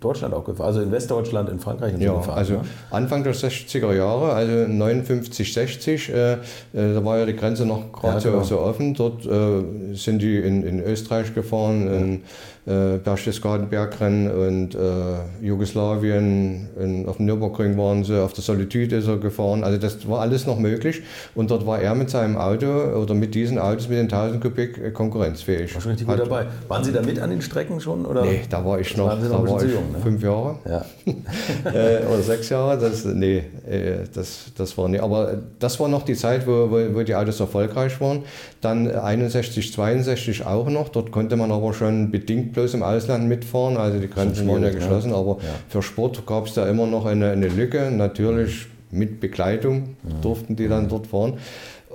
Deutschland 0.00 0.34
auch 0.34 0.44
gefahren, 0.44 0.66
also 0.66 0.80
in 0.80 0.90
Westdeutschland, 0.90 1.48
in 1.50 1.60
Frankreich 1.60 1.94
und 1.94 2.00
ja, 2.00 2.12
so 2.12 2.18
gefahren. 2.18 2.38
Also 2.38 2.54
ne? 2.54 2.60
Anfang 2.90 3.22
der 3.22 3.34
60er 3.34 3.94
Jahre, 3.94 4.32
also 4.32 4.52
59, 4.66 5.52
60, 5.52 6.08
äh, 6.08 6.32
äh, 6.32 6.38
da 6.72 7.04
war 7.04 7.18
ja 7.18 7.26
die 7.26 7.36
Grenze 7.36 7.66
noch 7.66 7.92
gerade 7.92 8.24
ja, 8.24 8.30
genau. 8.30 8.42
so, 8.42 8.60
offen. 8.60 8.94
Dort 8.94 9.26
äh, 9.26 9.94
sind 9.94 10.22
die 10.22 10.38
in, 10.38 10.62
in 10.62 10.80
Österreich 10.80 11.34
gefahren, 11.34 11.86
in 11.88 12.22
äh, 12.66 12.98
Berchtesgaden-Bergrennen 12.98 14.30
und 14.30 14.74
äh, 14.74 15.46
Jugoslawien, 15.46 16.68
in, 16.78 17.08
auf 17.08 17.16
dem 17.16 17.26
Nürburgring 17.26 17.78
waren 17.78 18.04
sie, 18.04 18.22
auf 18.22 18.32
der 18.32 18.44
Solitude 18.44 18.96
ist 18.96 19.08
er 19.08 19.16
gefahren. 19.16 19.64
Also 19.64 19.78
das 19.78 20.08
war 20.08 20.20
alles 20.20 20.46
noch 20.46 20.58
möglich 20.58 21.02
und 21.34 21.50
dort 21.50 21.66
war 21.66 21.80
er 21.80 21.94
mit 21.94 22.10
seinem 22.10 22.36
Auto 22.36 22.66
oder 22.66 23.14
mit 23.14 23.34
diesen 23.34 23.58
Autos 23.58 23.88
mit 23.88 23.98
den 23.98 24.06
1000 24.06 24.42
Kubik 24.42 24.78
äh, 24.78 24.90
konkurrenzfähig. 24.90 25.74
Wahrscheinlich 25.74 26.06
gut 26.06 26.18
dabei. 26.18 26.46
Waren 26.68 26.84
Sie 26.84 26.92
da 26.92 27.02
mit 27.02 27.18
an 27.18 27.30
den 27.30 27.42
Strecken 27.42 27.80
schon? 27.80 28.04
Oder? 28.04 28.22
Nee, 28.24 28.42
da 28.50 28.64
war 28.64 28.78
ich 28.78 28.96
noch, 28.96 29.18
noch 29.18 29.28
da 29.28 29.48
war 29.48 29.62
ich 29.62 29.72
jung, 29.72 29.92
ne? 29.92 29.98
fünf 30.02 30.22
Jahre 30.22 30.58
ja. 30.68 30.84
äh, 31.70 32.06
oder 32.06 32.22
sechs 32.22 32.48
Jahre. 32.50 32.78
Das, 32.78 33.04
nee, 33.04 33.44
äh, 33.68 34.04
das, 34.12 34.52
das 34.56 34.76
war 34.76 34.88
nicht. 34.88 35.02
Aber 35.02 35.38
das 35.58 35.80
war 35.80 35.88
noch 35.88 36.02
die 36.02 36.14
Zeit, 36.14 36.46
wo, 36.46 36.70
wo, 36.70 36.94
wo 36.94 37.02
die 37.02 37.14
Autos 37.14 37.40
erfolgreich 37.40 38.00
waren. 38.00 38.24
Dann 38.60 38.90
61, 38.90 39.72
62 39.72 40.44
auch 40.44 40.68
noch. 40.68 40.90
Dort 40.90 41.10
konnte 41.10 41.36
man 41.36 41.50
aber 41.50 41.72
schon 41.72 42.10
bedingt 42.10 42.49
bloß 42.52 42.74
im 42.74 42.82
Ausland 42.82 43.28
mitfahren. 43.28 43.76
Also 43.76 43.98
die 43.98 44.08
Grenzen 44.08 44.48
waren 44.48 44.62
ja 44.62 44.70
geschlossen. 44.70 45.10
Ne? 45.10 45.16
Aber 45.16 45.38
ja. 45.42 45.54
für 45.68 45.82
Sport 45.82 46.26
gab 46.26 46.46
es 46.46 46.54
da 46.54 46.68
immer 46.68 46.86
noch 46.86 47.06
eine, 47.06 47.30
eine 47.30 47.48
Lücke. 47.48 47.90
Natürlich 47.90 48.66
mit 48.90 49.20
Begleitung 49.20 49.96
durften 50.20 50.56
die 50.56 50.68
dann 50.68 50.88
dort 50.88 51.06
fahren. 51.06 51.34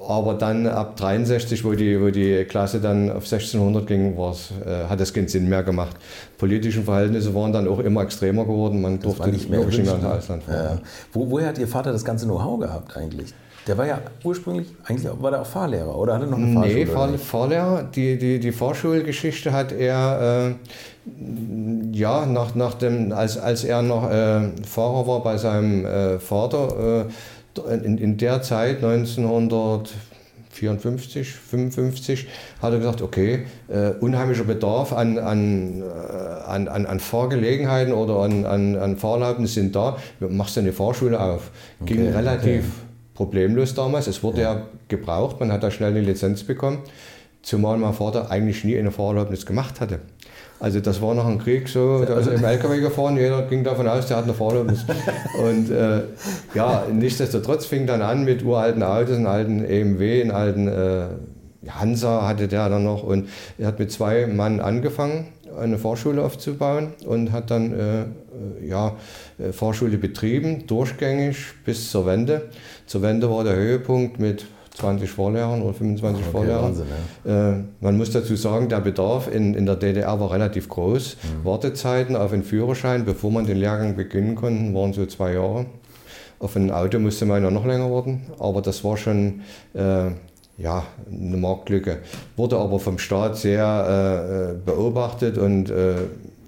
Aber 0.08 0.36
dann 0.36 0.68
ab 0.68 0.98
63, 0.98 1.64
wo 1.64 1.74
die, 1.74 2.00
wo 2.00 2.10
die 2.10 2.46
Klasse 2.46 2.80
dann 2.80 3.10
auf 3.10 3.24
1600 3.24 3.88
ging, 3.88 4.16
äh, 4.16 4.88
hat 4.88 5.00
das 5.00 5.14
keinen 5.14 5.28
Sinn 5.28 5.50
mehr 5.50 5.64
gemacht. 5.64 5.96
Politische 6.38 6.84
Verhältnisse 6.84 7.34
waren 7.34 7.52
dann 7.52 7.68
auch 7.68 7.80
immer 7.80 8.04
extremer 8.04 8.44
geworden. 8.44 8.82
Man 8.82 9.00
das 9.00 9.04
durfte 9.04 9.30
nicht 9.30 9.50
mehr 9.50 9.60
wirklich 9.60 9.80
nicht 9.80 9.88
mehr 9.88 9.96
ins 9.96 10.06
Ausland 10.06 10.44
fahren. 10.44 10.80
Ja. 10.80 10.82
Wo, 11.12 11.30
woher 11.32 11.48
hat 11.48 11.58
Ihr 11.58 11.68
Vater 11.68 11.92
das 11.92 12.06
ganze 12.06 12.26
Know-how 12.26 12.60
gehabt 12.60 12.96
eigentlich? 12.96 13.34
Der 13.68 13.78
war 13.78 13.86
ja 13.88 14.00
ursprünglich, 14.24 14.68
eigentlich 14.84 15.12
war 15.20 15.32
der 15.32 15.42
auch 15.42 15.46
Fahrlehrer 15.46 15.98
oder 15.98 16.14
hat 16.16 16.22
er 16.22 16.28
noch 16.28 16.38
eine 16.38 16.54
Fahrschule? 16.54 16.76
Nee, 16.76 16.86
Fahr 16.86 17.18
Fahrlehrer. 17.18 17.84
Die, 17.96 18.16
die, 18.18 18.40
die 18.40 18.52
Fahrschulgeschichte 18.52 19.52
hat 19.52 19.72
er, 19.72 20.50
äh, 20.50 20.54
ja, 21.92 22.28
nach, 22.28 22.54
nach 22.54 22.76
dem, 22.76 23.12
als, 23.12 23.40
als 23.40 23.64
er 23.64 23.82
noch 23.82 24.12
äh, 24.12 24.52
Fahrer 24.64 25.08
war 25.08 25.24
bei 25.24 25.38
seinem 25.38 25.84
äh, 25.84 26.20
Vater, 26.20 27.08
äh, 27.08 27.12
in, 27.74 27.98
in 27.98 28.18
der 28.18 28.44
Zeit 28.44 28.84
1954, 28.84 31.32
55, 31.32 32.28
hat 32.62 32.72
er 32.72 32.78
gesagt, 32.78 33.02
okay, 33.02 33.48
äh, 33.68 33.94
unheimlicher 34.00 34.44
Bedarf 34.44 34.94
an, 34.94 35.18
an, 35.18 35.82
äh, 35.82 35.86
an, 36.46 36.68
an, 36.68 36.86
an 36.86 37.00
Fahrgelegenheiten 37.00 37.94
oder 37.94 38.20
an, 38.20 38.46
an, 38.46 38.76
an 38.76 38.98
Fahrerlaubnissen 38.98 39.64
sind 39.64 39.76
da, 39.76 39.98
machst 40.20 40.56
du 40.56 40.60
eine 40.60 40.72
Fahrschule 40.72 41.20
auf. 41.20 41.50
Ging 41.84 42.10
relativ 42.10 42.66
okay 42.66 42.85
problemlos 43.16 43.74
damals. 43.74 44.08
Es 44.08 44.22
wurde 44.22 44.42
ja. 44.42 44.54
ja 44.54 44.62
gebraucht, 44.88 45.40
man 45.40 45.52
hat 45.52 45.64
da 45.64 45.72
schnell 45.72 45.92
eine 45.92 46.02
Lizenz 46.02 46.44
bekommen. 46.44 46.80
zumal 47.42 47.78
mein 47.78 47.94
Vater 47.94 48.32
eigentlich 48.32 48.64
nie 48.64 48.78
eine 48.78 48.92
Fahrerlaubnis 48.92 49.46
gemacht 49.46 49.80
hatte. 49.82 50.00
Also 50.60 50.80
das 50.80 51.02
war 51.02 51.14
nach 51.14 51.28
dem 51.28 51.38
Krieg 51.38 51.68
so, 51.68 52.06
da 52.06 52.18
ist 52.18 52.28
im 52.28 52.44
LKW 52.44 52.80
gefahren, 52.80 53.18
jeder 53.18 53.42
ging 53.44 53.64
davon 53.64 53.88
aus, 53.88 54.08
der 54.08 54.18
hat 54.18 54.24
eine 54.24 54.34
Fahrerlaubnis. 54.34 54.86
Und 55.44 55.70
äh, 55.70 56.04
ja, 56.54 56.86
nichtsdestotrotz 56.92 57.66
fing 57.66 57.86
dann 57.86 58.02
an 58.02 58.24
mit 58.24 58.44
uralten 58.44 58.82
Autos, 58.82 59.18
einen 59.18 59.28
alten 59.28 59.66
EMW, 59.66 60.22
einen 60.22 60.32
alten 60.32 60.68
äh, 60.68 61.08
Hansa 61.70 62.28
hatte 62.28 62.48
der 62.48 62.70
dann 62.70 62.84
noch 62.84 63.04
und 63.04 63.30
er 63.58 63.68
hat 63.68 63.80
mit 63.80 63.92
zwei 63.92 64.28
Mann 64.28 64.60
angefangen, 64.60 65.28
eine 65.60 65.78
Fahrschule 65.78 66.24
aufzubauen 66.24 66.94
und 67.06 67.32
hat 67.32 67.50
dann 67.50 67.74
äh, 67.74 68.02
äh 68.02 68.06
ja, 68.68 68.96
äh, 69.40 69.52
Fahrschule 69.52 69.98
betrieben, 69.98 70.68
durchgängig 70.68 71.38
bis 71.64 71.92
zur 71.92 72.06
Wende. 72.06 72.50
Zur 72.86 73.01
Wende 73.01 73.30
war 73.30 73.44
der 73.44 73.56
Höhepunkt 73.56 74.20
mit 74.20 74.46
20 74.75 75.10
Vorlehrern 75.10 75.62
oder 75.62 75.74
25 75.74 76.22
okay, 76.22 76.32
Vorlehrern. 76.32 76.63
Wahnsinn, 76.63 76.86
ja. 77.25 77.51
äh, 77.51 77.56
man 77.80 77.98
muss 77.98 78.12
dazu 78.12 78.36
sagen, 78.36 78.70
der 78.70 78.82
Bedarf 78.82 79.34
in, 79.34 79.54
in 79.54 79.65
der 79.65 79.75
DDR 79.75 80.20
war 80.20 80.32
relativ 80.32 80.68
groß. 80.70 81.15
Mhm. 81.15 81.46
Wartezeiten 81.46 82.15
auf 82.15 82.34
einen 82.34 82.44
Führerschein, 82.44 83.06
bevor 83.06 83.32
man 83.32 83.46
den 83.46 83.58
Lehrgang 83.58 83.96
beginnen 83.96 84.36
konnte, 84.36 84.74
waren 84.74 84.94
so 84.94 85.06
zwei 85.06 85.34
Jahre. 85.34 85.65
Auf 86.39 86.56
ein 86.58 86.70
Auto 86.72 87.00
musste 87.00 87.25
man 87.25 87.42
ja 87.42 87.50
noch 87.50 87.65
länger 87.65 87.89
warten, 87.89 88.24
aber 88.39 88.62
das 88.62 88.84
war 88.84 88.98
schon 88.98 89.42
äh, 89.74 90.12
ja, 90.58 90.84
eine 91.10 91.38
Marktlücke. 91.38 92.00
Wurde 92.36 92.58
aber 92.58 92.80
vom 92.80 92.98
Staat 92.98 93.38
sehr 93.38 94.56
äh, 94.56 94.65
beobachtet 94.65 95.38
und 95.38 95.70
äh, 95.70 95.96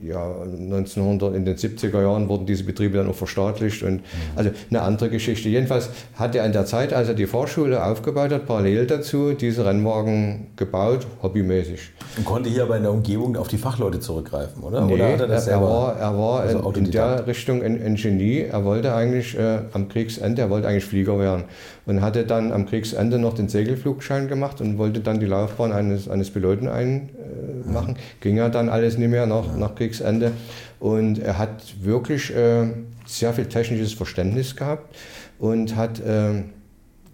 ja, 0.01 0.42
1900 0.42 1.36
in 1.36 1.46
den 1.46 1.56
70er 1.56 2.01
Jahren 2.01 2.30
wurden 2.30 2.46
diese 2.46 2.63
Betriebe 2.63 2.98
dann 2.98 3.10
auch 3.10 3.16
verstaatlicht 3.16 3.84
und 3.84 4.01
also 4.36 4.51
eine 4.70 4.82
andere 4.82 5.10
Geschichte. 5.10 5.50
Jedenfalls 5.50 5.89
hat 6.16 6.36
er 6.36 6.46
in 6.46 6.51
der 6.51 6.66
Zeit, 6.66 6.94
als 6.94 7.08
er 7.08 7.13
die 7.13 7.25
Fahrschule 7.25 7.84
aufgebaut 7.84 8.32
hat, 8.32 8.46
parallel 8.46 8.88
dazu 8.88 9.34
diese 9.34 9.66
Rennwagen 9.66 10.48
gebaut, 10.56 11.08
hobbymäßig. 11.22 11.92
Und 12.18 12.25
konnte 12.25 12.50
hier 12.50 12.63
aber 12.63 12.77
in 12.77 12.84
der 12.84 12.92
Umgebung 12.92 13.36
auf 13.38 13.48
die 13.48 13.58
Fachleute 13.58 14.00
zurückgreifen, 14.00 14.63
oder? 14.63 14.82
Nee, 14.82 14.94
oder 14.94 15.30
er, 15.30 15.48
er, 15.48 15.62
war, 15.62 15.98
er 15.98 16.18
war 16.18 16.39
also 16.42 16.72
in, 16.72 16.86
in, 16.86 16.92
der 16.92 17.25
Richtung 17.27 17.63
ein, 17.63 17.82
ein, 17.82 17.96
Genie. 17.96 18.42
Er 18.42 18.66
wollte 18.66 18.94
eigentlich 18.94 19.38
äh, 19.38 19.60
am 19.74 19.89
Kriegsende, 19.89 20.42
er 20.42 20.50
wollte 20.50 20.68
eigentlich 20.68 20.86
Flieger 20.86 21.20
werden 21.20 21.46
und 21.86 22.01
hatte 22.01 22.25
dann 22.25 22.51
am 22.51 22.66
Kriegsende 22.66 23.18
noch 23.18 23.34
den 23.34 23.48
Segelflugschein 23.48 24.27
gemacht 24.27 24.62
und 24.62 24.77
wollte 24.77 25.00
dann 25.00 25.20
die 25.20 25.25
Laufbahn 25.25 25.72
eines, 25.72 26.10
eines 26.10 26.30
Piloten 26.32 26.68
einmachen. 26.68 27.96
Äh, 27.96 28.00
ja. 28.00 28.04
Ging 28.20 28.38
ja 28.38 28.50
dann 28.50 28.70
alles 28.70 28.98
nicht 28.98 29.10
mehr 29.10 29.25
nach, 29.25 29.46
ja. 29.46 29.58
nach 29.58 29.74
Kriegsende. 29.74 29.87
Und 30.79 31.20
er 31.20 31.38
hat 31.38 31.63
wirklich 31.82 32.36
äh, 32.36 32.67
sehr 33.06 33.34
viel 33.34 33.46
technisches 33.46 33.94
Verständnis 33.94 34.56
gehabt 34.56 34.96
und 35.39 35.75
hat, 35.75 36.00
äh, 36.00 36.44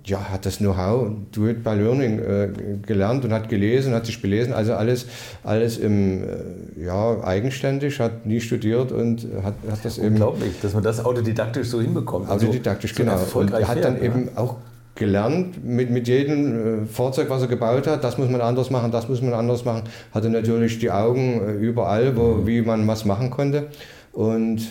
ja, 0.06 0.30
hat 0.30 0.46
das 0.46 0.58
Know-how 0.58 1.12
Do 1.32 1.48
It 1.48 1.63
by 1.63 1.75
Learning 1.75 2.20
äh, 2.20 2.50
gelernt 2.86 3.24
und 3.24 3.32
hat 3.32 3.48
gelesen, 3.48 3.94
hat 3.94 4.06
sich 4.06 4.22
belesen. 4.22 4.53
Also 4.53 4.74
alles, 4.74 5.06
alles 5.44 5.77
im, 5.77 6.24
äh, 6.24 6.86
ja, 6.86 7.24
eigenständig, 7.24 8.00
hat 8.00 8.25
nie 8.25 8.42
studiert 8.42 8.92
und 8.92 9.27
hat, 9.44 9.53
hat 9.70 9.86
das 9.86 9.98
eben. 9.98 10.08
Unglaublich, 10.08 10.60
dass 10.62 10.74
man 10.74 10.84
das 10.84 11.03
autodidaktisch 11.03 11.70
so 11.70 11.80
hinbekommt. 11.80 12.30
Autodidaktisch, 12.30 12.94
so, 12.94 13.03
genau. 13.03 13.20
und 13.34 13.53
er 13.53 13.68
hat 13.68 13.84
dann 13.84 13.98
ja. 13.98 14.03
eben 14.03 14.30
auch 14.36 14.58
gelernt 14.96 15.64
mit, 15.64 15.90
mit 15.90 16.08
jedem 16.08 16.84
äh, 16.84 16.86
Fahrzeug, 16.86 17.30
was 17.30 17.42
er 17.42 17.48
gebaut 17.48 17.88
hat. 17.88 18.04
Das 18.04 18.18
muss 18.18 18.30
man 18.30 18.42
anders 18.42 18.70
machen, 18.70 18.92
das 18.92 19.10
muss 19.10 19.22
man 19.22 19.34
anders 19.34 19.66
machen. 19.66 19.84
Hatte 20.12 20.30
natürlich 20.30 20.80
die 20.80 20.92
Augen 20.92 21.42
äh, 21.42 21.54
überall, 21.54 22.16
wo, 22.16 22.36
mhm. 22.36 22.48
wie 22.48 22.62
man 22.62 22.88
was 22.88 23.06
machen 23.06 23.30
konnte. 23.30 23.68
Und 24.12 24.68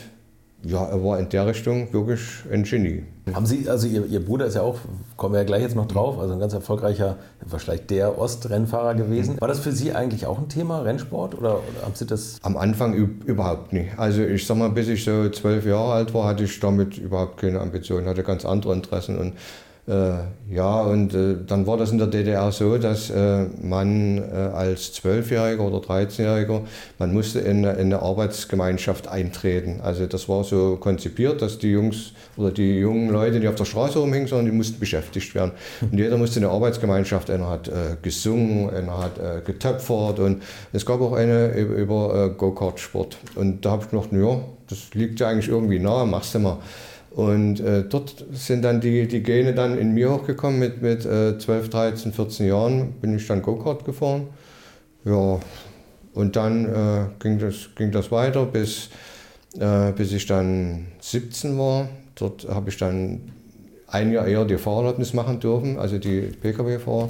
ja, 0.64 0.84
er 0.84 1.02
war 1.02 1.18
in 1.18 1.28
der 1.28 1.46
Richtung 1.46 1.92
wirklich 1.92 2.20
ein 2.52 2.62
Genie. 2.62 3.02
Haben 3.34 3.46
Sie, 3.46 3.68
also 3.68 3.88
Ihr, 3.88 4.06
Ihr 4.06 4.24
Bruder 4.24 4.46
ist 4.46 4.54
ja 4.54 4.62
auch, 4.62 4.78
kommen 5.16 5.34
wir 5.34 5.40
ja 5.40 5.44
gleich 5.44 5.62
jetzt 5.62 5.74
noch 5.74 5.86
drauf, 5.86 6.20
also 6.20 6.34
ein 6.34 6.40
ganz 6.40 6.52
erfolgreicher, 6.54 7.16
wahrscheinlich 7.44 7.86
der 7.86 8.16
Ostrennfahrer 8.16 8.94
gewesen. 8.94 9.40
War 9.40 9.48
das 9.48 9.58
für 9.58 9.72
Sie 9.72 9.92
eigentlich 9.92 10.26
auch 10.26 10.38
ein 10.38 10.48
Thema, 10.48 10.82
Rennsport, 10.82 11.36
oder, 11.36 11.54
oder 11.56 11.84
haben 11.84 11.94
Sie 11.94 12.06
das? 12.06 12.38
Am 12.42 12.56
Anfang 12.56 12.94
überhaupt 12.94 13.72
nicht. 13.72 13.98
Also 13.98 14.22
ich 14.22 14.46
sag 14.46 14.56
mal, 14.56 14.70
bis 14.70 14.88
ich 14.88 15.04
so 15.04 15.28
zwölf 15.30 15.66
Jahre 15.66 15.94
alt 15.94 16.14
war, 16.14 16.26
hatte 16.26 16.44
ich 16.44 16.60
damit 16.60 16.96
überhaupt 16.96 17.38
keine 17.38 17.60
Ambitionen, 17.60 18.06
hatte 18.06 18.22
ganz 18.22 18.44
andere 18.44 18.72
Interessen 18.72 19.18
und 19.18 19.34
ja, 19.84 20.80
und 20.82 21.12
äh, 21.12 21.34
dann 21.44 21.66
war 21.66 21.76
das 21.76 21.90
in 21.90 21.98
der 21.98 22.06
DDR 22.06 22.52
so, 22.52 22.78
dass 22.78 23.10
äh, 23.10 23.46
man 23.60 24.18
äh, 24.18 24.50
als 24.54 24.92
Zwölfjähriger 24.92 25.64
oder 25.64 25.78
13-Jähriger, 25.78 26.60
man 27.00 27.12
musste 27.12 27.40
in, 27.40 27.64
in, 27.64 27.66
eine 27.66 28.00
Arbeitsgemeinschaft 28.00 29.08
eintreten. 29.08 29.80
Also 29.82 30.06
das 30.06 30.28
war 30.28 30.44
so 30.44 30.76
konzipiert, 30.76 31.42
dass 31.42 31.58
die 31.58 31.72
Jungs 31.72 32.12
oder 32.36 32.52
die 32.52 32.78
jungen 32.78 33.10
Leute 33.10 33.40
nicht 33.40 33.48
auf 33.48 33.56
der 33.56 33.64
Straße 33.64 33.98
rumhingen, 33.98 34.28
sondern 34.28 34.46
die 34.46 34.52
mussten 34.52 34.78
beschäftigt 34.78 35.34
werden. 35.34 35.50
Und 35.80 35.98
jeder 35.98 36.16
musste 36.16 36.38
in 36.38 36.44
eine 36.44 36.54
Arbeitsgemeinschaft, 36.54 37.28
einer 37.28 37.48
hat 37.48 37.66
äh, 37.66 37.96
gesungen, 38.00 38.70
einer 38.70 38.98
hat 38.98 39.18
äh, 39.18 39.40
getöpfert 39.44 40.20
und 40.20 40.44
es 40.72 40.86
gab 40.86 41.00
auch 41.00 41.14
eine 41.14 41.58
über, 41.58 41.74
über 41.74 42.30
Go-Kart-Sport. 42.30 43.16
Und 43.34 43.64
da 43.64 43.72
habe 43.72 43.82
ich 43.82 43.90
gedacht, 43.90 44.12
ja, 44.12 44.40
das 44.68 44.94
liegt 44.94 45.18
ja 45.18 45.28
eigentlich 45.28 45.48
irgendwie 45.48 45.80
nahe, 45.80 46.06
machst 46.06 46.36
du 46.36 46.38
mal. 46.38 46.58
Und 47.14 47.60
äh, 47.60 47.84
dort 47.84 48.24
sind 48.32 48.62
dann 48.62 48.80
die, 48.80 49.06
die 49.06 49.22
Gene 49.22 49.52
dann 49.54 49.76
in 49.76 49.92
mir 49.92 50.10
hochgekommen. 50.10 50.58
Mit, 50.58 50.80
mit 50.80 51.04
äh, 51.04 51.38
12, 51.38 51.68
13, 51.68 52.12
14 52.12 52.46
Jahren 52.46 52.92
bin 53.00 53.14
ich 53.14 53.26
dann 53.26 53.42
Go-Kart 53.42 53.84
gefahren. 53.84 54.28
Ja, 55.04 55.38
und 56.14 56.36
dann 56.36 56.66
äh, 56.66 57.04
ging, 57.18 57.38
das, 57.38 57.70
ging 57.74 57.90
das 57.90 58.10
weiter, 58.10 58.46
bis, 58.46 58.88
äh, 59.58 59.92
bis 59.92 60.12
ich 60.12 60.26
dann 60.26 60.86
17 61.00 61.58
war. 61.58 61.88
Dort 62.14 62.48
habe 62.48 62.70
ich 62.70 62.78
dann 62.78 63.32
ein 63.88 64.12
Jahr 64.12 64.26
eher 64.26 64.44
die 64.44 64.56
Fahrerlaubnis 64.56 65.12
machen 65.12 65.40
dürfen, 65.40 65.78
also 65.78 65.98
die 65.98 66.20
Pkw-Fahrer. 66.20 67.08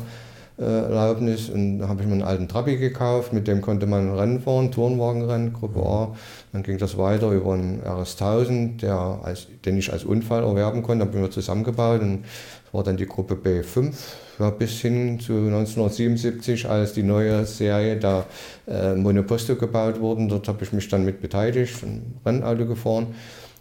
Erlaubnis 0.59 1.49
und 1.49 1.79
da 1.79 1.89
habe 1.89 2.03
ich 2.03 2.07
mir 2.07 2.13
einen 2.13 2.23
alten 2.23 2.47
Trabi 2.47 2.77
gekauft, 2.77 3.33
mit 3.33 3.49
dem 3.49 3.63
konnte 3.63 3.87
man 3.87 4.15
Rennen 4.15 4.41
fahren, 4.41 4.71
Turnwagenrennen, 4.71 5.53
Gruppe 5.55 5.81
A. 5.81 6.15
Dann 6.53 6.63
ging 6.63 6.77
das 6.77 6.99
weiter 6.99 7.31
über 7.31 7.55
einen 7.55 7.83
RS1000, 7.83 8.81
der 8.81 9.21
als, 9.23 9.47
den 9.65 9.79
ich 9.79 9.93
als 9.93 10.05
Unfall 10.05 10.43
erwerben 10.43 10.83
konnte, 10.83 11.07
haben 11.07 11.15
wir 11.15 11.31
zusammengebaut 11.31 12.03
und 12.03 12.25
war 12.73 12.85
dann 12.85 12.97
die 12.97 13.07
Gruppe 13.07 13.35
B5 13.35 13.93
ja, 14.39 14.51
bis 14.51 14.81
hin 14.81 15.21
zu 15.21 15.33
1977, 15.33 16.69
als 16.69 16.93
die 16.93 17.03
neue 17.03 17.45
Serie 17.47 17.97
der 17.97 18.27
äh, 18.67 18.95
Monoposto 18.95 19.57
gebaut 19.57 20.01
wurde. 20.01 20.27
Dort 20.27 20.49
habe 20.49 20.65
ich 20.65 20.73
mich 20.73 20.89
dann 20.89 21.05
mit 21.05 21.21
beteiligt, 21.21 21.83
ein 21.83 22.21
Rennauto 22.25 22.67
gefahren. 22.67 23.09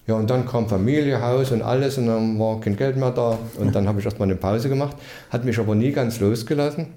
Ja, 0.08 0.16
und 0.16 0.30
dann 0.30 0.48
kam 0.48 0.68
Familie, 0.68 1.22
Haus 1.22 1.52
und 1.52 1.62
alles 1.62 1.98
und 1.98 2.08
dann 2.08 2.40
war 2.40 2.60
kein 2.60 2.76
Geld 2.76 2.98
mehr 2.98 3.12
da. 3.12 3.38
Und 3.58 3.76
dann 3.76 3.88
habe 3.88 4.00
ich 4.00 4.06
erstmal 4.06 4.28
eine 4.28 4.36
Pause 4.36 4.68
gemacht, 4.68 4.98
hat 5.30 5.46
mich 5.46 5.60
aber 5.60 5.76
nie 5.76 5.92
ganz 5.92 6.20
losgelassen. 6.20 6.88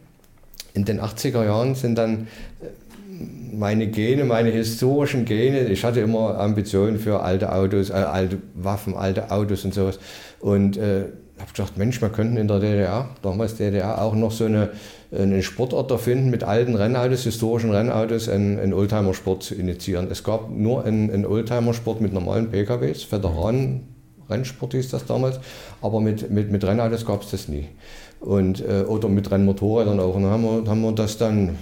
In 0.73 0.85
den 0.85 1.01
80er 1.01 1.45
Jahren 1.45 1.75
sind 1.75 1.97
dann 1.97 2.27
äh, 2.61 2.67
meine 3.59 3.87
Gene, 3.89 4.25
meine 4.25 4.51
historischen 4.51 5.25
Gene, 5.25 5.67
ich 5.67 5.85
hatte 5.85 6.01
immer 6.01 6.39
Ambitionen 6.39 6.99
für 6.99 7.21
alte 7.21 7.53
Autos, 7.53 7.91
äh, 7.91 7.95
alte 7.95 8.39
Waffen, 8.55 8.95
alte 8.95 9.31
Autos 9.31 9.65
und 9.65 9.75
sowas. 9.75 9.99
Und 10.41 10.77
äh, 10.77 11.07
habe 11.39 11.53
gedacht, 11.53 11.77
Mensch, 11.77 12.01
wir 12.01 12.11
könnten 12.11 12.37
in 12.37 12.49
der 12.49 12.61
DDR, 12.61 13.09
damals 13.23 13.57
DDR, 13.57 14.01
auch 14.01 14.15
noch 14.15 14.31
so 14.31 14.45
eine, 14.45 14.71
einen 15.13 15.43
Sportort 15.43 15.91
erfinden 15.91 16.31
mit 16.31 16.45
alten 16.45 16.77
Rennautos, 16.77 17.25
historischen 17.25 17.71
Rennautos, 17.71 18.29
einen, 18.29 18.59
einen 18.59 18.73
Oldtimer-Sport 18.73 19.43
zu 19.43 19.55
initiieren. 19.55 20.09
Es 20.11 20.23
gab 20.23 20.51
nur 20.51 20.85
einen, 20.85 21.11
einen 21.11 21.27
Oldtimer-Sport 21.27 22.01
mit 22.01 22.13
normalen 22.13 22.51
PKWs, 22.51 23.11
Veteranen-Rennsport 23.11 24.75
hieß 24.75 24.91
das 24.91 25.07
damals, 25.07 25.41
aber 25.83 26.01
mit, 26.01 26.31
mit, 26.31 26.53
mit 26.53 26.65
Rennautos 26.65 27.05
gab 27.05 27.23
es 27.23 27.31
das 27.31 27.49
nie. 27.49 27.67
Und, 28.21 28.61
äh, 28.61 28.85
oder 28.87 29.09
mit 29.09 29.31
Rennmotorrädern 29.31 30.01
auch. 30.01 30.15
Und 30.15 30.23
dann 30.23 30.31
haben 30.31 30.45
wir, 30.45 30.71
haben 30.71 30.81
wir 30.83 30.93
das 30.93 31.19
dann 31.19 31.59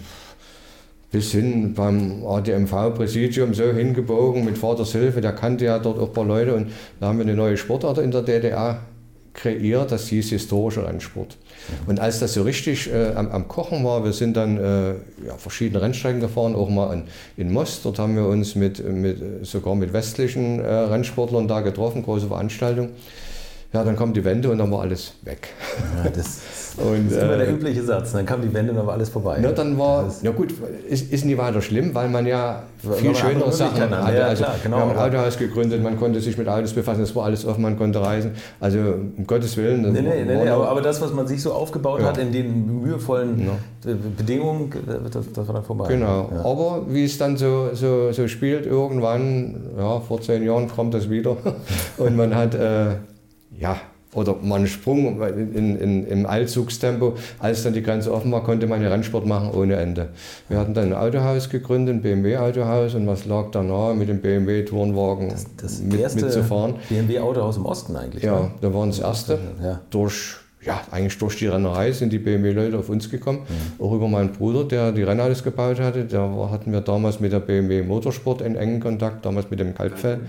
bis 1.12 1.31
hin 1.31 1.75
beim 1.75 2.25
ADMV-Präsidium 2.26 3.54
so 3.54 3.64
hingebogen 3.64 4.45
mit 4.45 4.59
Vaters 4.59 4.92
Hilfe, 4.92 5.21
der 5.21 5.33
kannte 5.33 5.66
ja 5.66 5.78
dort 5.78 5.99
auch 5.99 6.09
ein 6.09 6.12
paar 6.12 6.25
Leute 6.25 6.54
und 6.54 6.69
da 6.99 7.09
haben 7.09 7.19
wir 7.19 7.26
eine 7.26 7.35
neue 7.35 7.57
Sportart 7.57 7.99
in 7.99 8.11
der 8.11 8.23
DDR 8.23 8.81
kreiert, 9.35 9.92
das 9.92 10.09
hieß 10.09 10.31
historischer 10.31 10.87
Rennsport. 10.87 11.37
Und 11.87 12.00
als 12.00 12.19
das 12.19 12.35
so 12.35 12.42
richtig 12.42 12.92
äh, 12.92 13.12
am, 13.14 13.31
am, 13.31 13.49
Kochen 13.49 13.85
war, 13.85 14.04
wir 14.04 14.12
sind 14.12 14.37
dann 14.37 14.59
äh, 14.59 14.90
ja, 15.26 15.37
verschiedene 15.38 15.81
Rennstrecken 15.81 16.21
gefahren, 16.21 16.54
auch 16.54 16.69
mal 16.69 16.92
in, 16.95 17.04
in 17.37 17.52
Most, 17.52 17.85
dort 17.85 17.99
haben 17.99 18.16
wir 18.16 18.26
uns 18.26 18.54
mit, 18.54 18.87
mit, 18.87 19.47
sogar 19.47 19.75
mit 19.75 19.92
westlichen 19.92 20.61
äh, 20.61 20.66
Rennsportlern 20.66 21.49
da 21.49 21.61
getroffen, 21.61 22.02
große 22.02 22.26
Veranstaltung. 22.26 22.90
Ja, 23.73 23.85
dann 23.85 23.97
kommt 23.97 24.16
die 24.16 24.25
Wende 24.25 24.50
und 24.50 24.59
dann 24.59 24.71
war 24.71 24.83
alles 24.83 25.14
weg. 25.23 25.49
Ja, 26.04 26.11
das 26.11 26.40
und, 26.79 27.11
das 27.11 27.19
ist 27.19 27.23
immer 27.23 27.37
der 27.37 27.49
äh, 27.49 27.52
übliche 27.52 27.83
Satz. 27.83 28.12
Dann 28.12 28.25
kam 28.25 28.41
die 28.41 28.52
Wende 28.52 28.71
und 28.71 28.79
dann 28.79 28.87
war 28.87 28.95
alles 28.95 29.09
vorbei. 29.09 29.38
Na, 29.41 29.52
dann 29.52 29.79
war, 29.79 30.11
na 30.23 30.31
gut, 30.31 30.55
ist, 30.88 31.12
ist 31.12 31.25
nie 31.25 31.37
weiter 31.37 31.61
schlimm, 31.61 31.95
weil 31.95 32.09
man 32.09 32.26
ja 32.26 32.62
viel 32.79 33.14
schönere 33.14 33.52
Sachen 33.52 33.91
hatte. 33.91 34.17
Ja, 34.17 34.26
also, 34.26 34.45
klar, 34.45 34.57
genau, 34.62 34.76
wir 34.76 34.83
haben 34.83 34.91
ein 34.91 34.99
Autohaus 34.99 35.38
gegründet, 35.38 35.83
man 35.83 35.99
konnte 35.99 36.21
sich 36.21 36.37
mit 36.38 36.49
Autos 36.49 36.73
befassen, 36.73 37.02
es 37.02 37.14
war 37.14 37.25
alles 37.25 37.45
offen, 37.45 37.62
man 37.62 37.76
konnte 37.76 38.00
reisen. 38.00 38.33
Also 38.61 38.79
um 38.79 39.26
Gottes 39.26 39.57
Willen. 39.57 39.83
Nee, 39.93 40.00
nee, 40.00 40.25
nee, 40.25 40.25
nee 40.25 40.49
aber, 40.49 40.69
aber, 40.69 40.81
das, 40.81 41.00
was 41.00 41.12
man 41.12 41.26
sich 41.26 41.43
so 41.43 41.52
aufgebaut 41.52 42.00
ja. 42.00 42.07
hat 42.07 42.19
in 42.19 42.33
den 42.33 42.83
mühevollen 42.83 43.47
ja. 43.85 43.95
Bedingungen, 44.17 44.73
das, 45.11 45.33
das, 45.33 45.47
war 45.47 45.55
dann 45.55 45.64
vorbei. 45.64 45.88
Genau, 45.88 46.31
ja. 46.33 46.45
aber 46.45 46.87
wie 46.88 47.05
es 47.05 47.19
dann 47.19 47.37
so, 47.37 47.71
so, 47.75 48.12
so 48.12 48.29
spielt, 48.29 48.67
irgendwann, 48.67 49.73
ja, 49.76 50.00
vor 50.00 50.21
zehn 50.21 50.43
Jahren 50.43 50.69
kommt 50.69 50.95
das 50.95 51.11
wieder 51.11 51.37
und 51.99 52.17
man 52.17 52.35
hat, 52.35 52.55
äh, 52.55 52.97
ja, 53.59 53.76
oder 54.14 54.37
mal 54.42 54.57
einen 54.57 54.66
Sprung 54.66 55.21
in, 55.23 55.76
in, 55.76 56.07
im 56.07 56.26
Eilzugstempo. 56.26 57.14
Als 57.38 57.62
dann 57.62 57.73
die 57.73 57.83
Grenze 57.83 58.12
offen 58.12 58.31
war, 58.31 58.45
konnte 58.45 58.66
man 58.66 58.83
ja 58.83 58.88
Rennsport 58.88 59.26
machen 59.26 59.50
ohne 59.52 59.76
Ende. 59.76 60.11
Wir 60.49 60.59
hatten 60.59 60.75
dann 60.75 60.92
ein 60.92 60.95
Autohaus 60.95 61.49
gegründet, 61.49 61.97
ein 61.97 62.02
BMW-Autohaus 62.02 62.95
und 62.95 63.07
was 63.07 63.25
lag 63.25 63.50
da 63.52 63.62
nahe, 63.62 63.95
mit 63.95 64.09
dem 64.09 64.21
BMW-Turnwagen 64.21 65.31
Das, 65.31 65.47
das 65.57 65.81
mit, 65.81 65.99
erste 65.99 66.25
mitzufahren. 66.26 66.75
BMW-Autohaus 66.90 67.57
im 67.57 67.64
Osten 67.64 67.97
eigentlich. 67.97 68.23
Ja, 68.23 68.40
ne? 68.40 68.50
da 68.61 68.75
waren 68.75 68.90
das 68.90 68.99
erste. 68.99 69.38
Ja. 69.62 69.81
Durch, 69.90 70.37
ja, 70.64 70.81
eigentlich 70.92 71.19
durch 71.19 71.37
die 71.37 71.49
Rennerei 71.49 71.90
sind 71.90 72.12
die 72.12 72.19
BMW-Leute 72.19 72.78
auf 72.78 72.88
uns 72.88 73.11
gekommen. 73.11 73.40
Mhm. 73.40 73.85
Auch 73.85 73.92
über 73.95 74.09
meinen 74.09 74.33
Bruder, 74.33 74.64
der 74.64 74.92
die 74.92 75.02
Rennautos 75.02 75.42
gebaut 75.42 75.81
hatte. 75.81 76.04
Da 76.04 76.49
hatten 76.50 76.73
wir 76.73 76.81
damals 76.81 77.19
mit 77.19 77.33
der 77.33 77.40
BMW 77.40 77.83
Motorsport 77.83 78.42
einen 78.42 78.54
engen 78.54 78.78
Kontakt, 78.78 79.25
damals 79.25 79.50
mit 79.50 79.59
dem 79.59 79.75
Kalbfell. 79.75 80.21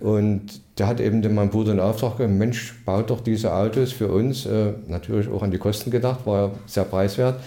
Und 0.00 0.60
der 0.78 0.88
hat 0.88 1.00
eben 1.00 1.22
meinem 1.34 1.50
Bruder 1.50 1.72
in 1.72 1.80
Auftrag 1.80 2.18
gegeben, 2.18 2.36
Mensch, 2.36 2.74
baut 2.84 3.10
doch 3.10 3.20
diese 3.20 3.54
Autos 3.54 3.92
für 3.92 4.08
uns. 4.08 4.44
Äh, 4.44 4.72
natürlich 4.88 5.28
auch 5.28 5.42
an 5.42 5.52
die 5.52 5.58
Kosten 5.58 5.90
gedacht, 5.92 6.26
war 6.26 6.48
ja 6.48 6.50
sehr 6.66 6.84
preiswert. 6.84 7.40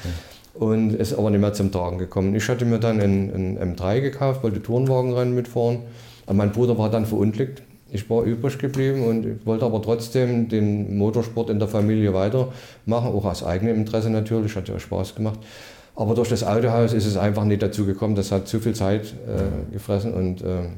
Und 0.54 0.94
ist 0.94 1.14
aber 1.14 1.30
nicht 1.30 1.40
mehr 1.40 1.54
zum 1.54 1.72
Tragen 1.72 1.98
gekommen. 1.98 2.36
Ich 2.36 2.48
hatte 2.48 2.66
mir 2.66 2.80
dann 2.80 3.00
einen, 3.00 3.58
einen 3.58 3.76
M3 3.76 4.02
gekauft, 4.02 4.44
wollte 4.44 4.62
Tourenwagenrennen 4.62 5.36
mitfahren. 5.36 5.80
Und 6.26 6.38
mein 6.38 6.52
Bruder 6.52 6.78
war 6.78 6.90
dann 6.90 7.06
verunglückt. 7.06 7.64
Ich 7.92 8.10
war 8.10 8.24
übrig 8.24 8.58
geblieben 8.60 9.04
und 9.04 9.46
wollte 9.46 9.66
aber 9.66 9.82
trotzdem 9.82 10.48
den 10.48 10.98
Motorsport 10.98 11.50
in 11.50 11.60
der 11.60 11.68
Familie 11.68 12.14
weitermachen, 12.14 12.54
auch 13.14 13.26
aus 13.26 13.44
eigenem 13.44 13.76
Interesse 13.76 14.10
natürlich, 14.10 14.56
hat 14.56 14.68
ja 14.68 14.80
Spaß 14.80 15.16
gemacht. 15.16 15.40
Aber 15.96 16.16
durch 16.16 16.30
das 16.30 16.44
Autohaus 16.44 16.94
ist 16.94 17.06
es 17.06 17.18
einfach 17.18 17.44
nicht 17.44 17.62
dazu 17.62 17.86
gekommen, 17.86 18.16
das 18.16 18.32
hat 18.32 18.48
zu 18.48 18.60
viel 18.60 18.74
Zeit 18.74 19.14
äh, 19.28 19.74
gefressen 19.74 20.14
und 20.14 20.42
äh, 20.42 20.70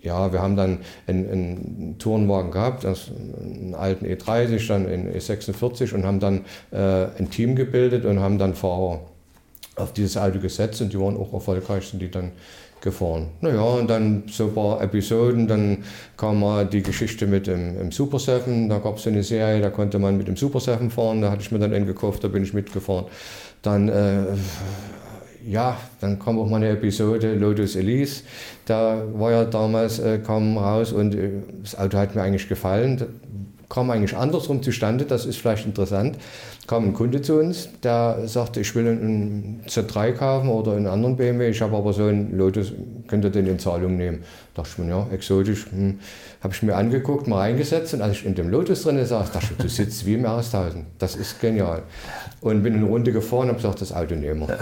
ja, 0.00 0.32
wir 0.32 0.42
haben 0.42 0.56
dann 0.56 0.78
einen, 1.06 1.30
einen 1.30 1.96
Tourenwagen 1.98 2.50
gehabt, 2.50 2.84
einen 2.84 3.74
alten 3.76 4.04
E30, 4.04 4.66
dann 4.66 4.86
einen 4.86 5.12
E46 5.12 5.94
und 5.94 6.04
haben 6.04 6.18
dann 6.18 6.44
äh, 6.72 7.06
ein 7.18 7.30
Team 7.30 7.54
gebildet 7.54 8.04
und 8.04 8.18
haben 8.18 8.38
dann 8.38 8.54
Fahrer 8.54 9.00
auf 9.76 9.92
dieses 9.92 10.16
Auto 10.16 10.40
gesetzt 10.40 10.80
und 10.82 10.92
die 10.92 10.98
waren 10.98 11.16
auch 11.16 11.32
erfolgreich, 11.32 11.86
sind 11.86 12.02
die 12.02 12.10
dann 12.10 12.32
gefahren. 12.82 13.28
Naja, 13.40 13.62
und 13.62 13.88
dann 13.88 14.24
so 14.26 14.44
ein 14.44 14.54
paar 14.54 14.82
Episoden, 14.82 15.46
dann 15.46 15.78
kam 16.16 16.40
mal 16.40 16.66
die 16.66 16.82
Geschichte 16.82 17.26
mit 17.26 17.46
dem, 17.46 17.78
dem 17.78 17.92
Super 17.92 18.18
7, 18.18 18.68
da 18.68 18.78
gab 18.78 18.98
es 18.98 19.06
eine 19.06 19.22
Serie, 19.22 19.62
da 19.62 19.70
konnte 19.70 19.98
man 19.98 20.18
mit 20.18 20.28
dem 20.28 20.36
Super 20.36 20.60
7 20.60 20.90
fahren, 20.90 21.22
da 21.22 21.30
hatte 21.30 21.42
ich 21.42 21.50
mir 21.50 21.58
dann 21.58 21.72
einen 21.72 21.86
gekauft, 21.86 22.22
da 22.24 22.28
bin 22.28 22.42
ich 22.42 22.52
mitgefahren. 22.52 23.06
Dann, 23.62 23.88
äh, 23.88 24.24
ja, 25.48 25.76
dann 26.00 26.18
kam 26.18 26.38
auch 26.38 26.48
mal 26.48 26.56
eine 26.56 26.70
Episode 26.70 27.34
Lotus 27.34 27.76
Elise, 27.76 28.24
da 28.66 29.02
war 29.14 29.30
ja 29.30 29.44
damals, 29.44 29.98
äh, 29.98 30.18
kam 30.18 30.58
raus 30.58 30.92
und 30.92 31.14
äh, 31.14 31.30
das 31.62 31.78
Auto 31.78 31.98
hat 31.98 32.14
mir 32.14 32.22
eigentlich 32.22 32.48
gefallen, 32.48 33.06
kam 33.72 33.90
eigentlich 33.90 34.14
andersrum 34.14 34.62
zustande, 34.62 35.06
das 35.06 35.24
ist 35.24 35.38
vielleicht 35.38 35.64
interessant. 35.64 36.18
Kam 36.66 36.84
ein 36.84 36.92
Kunde 36.92 37.22
zu 37.22 37.40
uns, 37.40 37.70
der 37.82 38.28
sagte, 38.28 38.60
ich 38.60 38.74
will 38.74 38.86
einen 38.86 39.62
Z3 39.66 40.12
kaufen 40.12 40.50
oder 40.50 40.72
einen 40.72 40.86
anderen 40.86 41.16
BMW, 41.16 41.48
ich 41.48 41.62
habe 41.62 41.74
aber 41.74 41.94
so 41.94 42.04
einen 42.04 42.36
Lotus, 42.36 42.74
könnt 43.08 43.24
ihr 43.24 43.30
den 43.30 43.46
in 43.46 43.58
Zahlung 43.58 43.96
nehmen? 43.96 44.24
Da 44.52 44.60
dachte 44.60 44.74
ich 44.76 44.84
mir, 44.84 44.90
ja, 44.90 45.06
exotisch, 45.10 45.66
hm. 45.70 46.00
habe 46.42 46.52
ich 46.52 46.62
mir 46.62 46.76
angeguckt, 46.76 47.26
mal 47.26 47.38
reingesetzt 47.38 47.94
und 47.94 48.02
als 48.02 48.18
ich 48.18 48.26
in 48.26 48.34
dem 48.34 48.50
Lotus 48.50 48.82
drin 48.82 49.02
saß, 49.02 49.32
dachte 49.32 49.48
ich, 49.52 49.56
du 49.56 49.68
sitzt 49.70 50.04
wie 50.04 50.14
im 50.14 50.26
Ersthausen, 50.26 50.84
das 50.98 51.16
ist 51.16 51.40
genial. 51.40 51.82
Und 52.42 52.64
bin 52.64 52.74
eine 52.74 52.86
Runde 52.86 53.12
gefahren 53.12 53.42
und 53.42 53.48
habe 53.50 53.58
gesagt, 53.58 53.80
das 53.80 53.92
Auto 53.92 54.16
nehmen 54.16 54.48
wir 54.48 54.58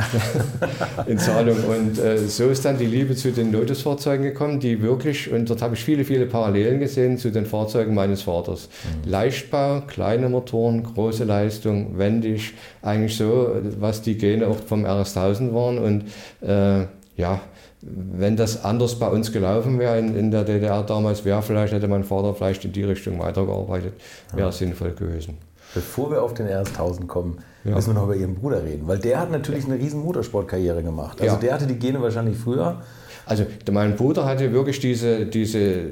in 1.07 1.19
Zahlung. 1.19 1.57
Und 1.65 1.99
äh, 1.99 2.19
so 2.19 2.51
ist 2.51 2.63
dann 2.67 2.77
die 2.77 2.85
Liebe 2.85 3.17
zu 3.17 3.33
den 3.33 3.53
Lotus-Fahrzeugen 3.53 4.23
gekommen, 4.23 4.61
die 4.61 4.83
wirklich, 4.83 5.33
und 5.33 5.49
dort 5.49 5.63
habe 5.63 5.75
ich 5.75 5.83
viele, 5.83 6.05
viele 6.05 6.27
Parallelen 6.27 6.79
gesehen 6.79 7.17
zu 7.17 7.33
den 7.33 7.47
Fahrzeugen 7.47 7.95
meines 7.95 8.21
Vaters. 8.21 8.69
Leichtbau, 9.07 9.81
kleine 9.87 10.29
Motoren, 10.29 10.83
große 10.83 11.25
Leistung, 11.25 11.97
wendig, 11.97 12.53
eigentlich 12.83 13.17
so, 13.17 13.57
was 13.79 14.03
die 14.03 14.19
Gene 14.19 14.47
auch 14.47 14.59
vom 14.59 14.85
RS1000 14.85 15.55
waren. 15.55 15.79
Und 15.79 16.05
äh, 16.47 16.87
ja, 17.17 17.41
wenn 17.81 18.37
das 18.37 18.63
anders 18.63 18.99
bei 18.99 19.09
uns 19.09 19.33
gelaufen 19.33 19.79
wäre 19.79 19.99
in, 19.99 20.15
in 20.15 20.31
der 20.31 20.45
DDR 20.45 20.83
damals, 20.83 21.25
wäre 21.25 21.41
vielleicht, 21.41 21.73
hätte 21.73 21.89
mein 21.89 22.05
Vater 22.05 22.35
vielleicht 22.35 22.65
in 22.67 22.73
die 22.73 22.85
Richtung 22.85 23.19
weitergearbeitet, 23.19 23.95
wäre 24.35 24.53
sinnvoll 24.53 24.93
gewesen. 24.93 25.39
Bevor 25.75 26.11
wir 26.11 26.23
auf 26.23 26.35
den 26.35 26.47
RS1000 26.49 27.07
kommen, 27.07 27.39
Ja. 27.65 27.75
müssen 27.75 27.91
wir 27.91 27.95
noch 27.95 28.05
über 28.05 28.17
Ihren 28.17 28.35
Bruder 28.35 28.65
reden. 28.65 28.89
Weil 28.89 28.99
der 28.99 29.21
hat 29.21 29.31
natürlich 29.31 29.65
eine 29.67 29.75
riesen 29.75 30.01
Motorsportkarriere 30.03 30.83
gemacht. 30.83 31.21
Also 31.21 31.35
Ja. 31.35 31.41
der 31.41 31.55
hatte 31.55 31.67
die 31.67 31.79
Gene 31.79 32.01
wahrscheinlich 32.03 32.37
früher. 32.37 32.81
Also 33.27 33.45
mein 33.71 33.97
Bruder 33.97 34.25
hatte 34.25 34.53
wirklich 34.53 34.81
diese, 34.81 35.27
diese 35.27 35.83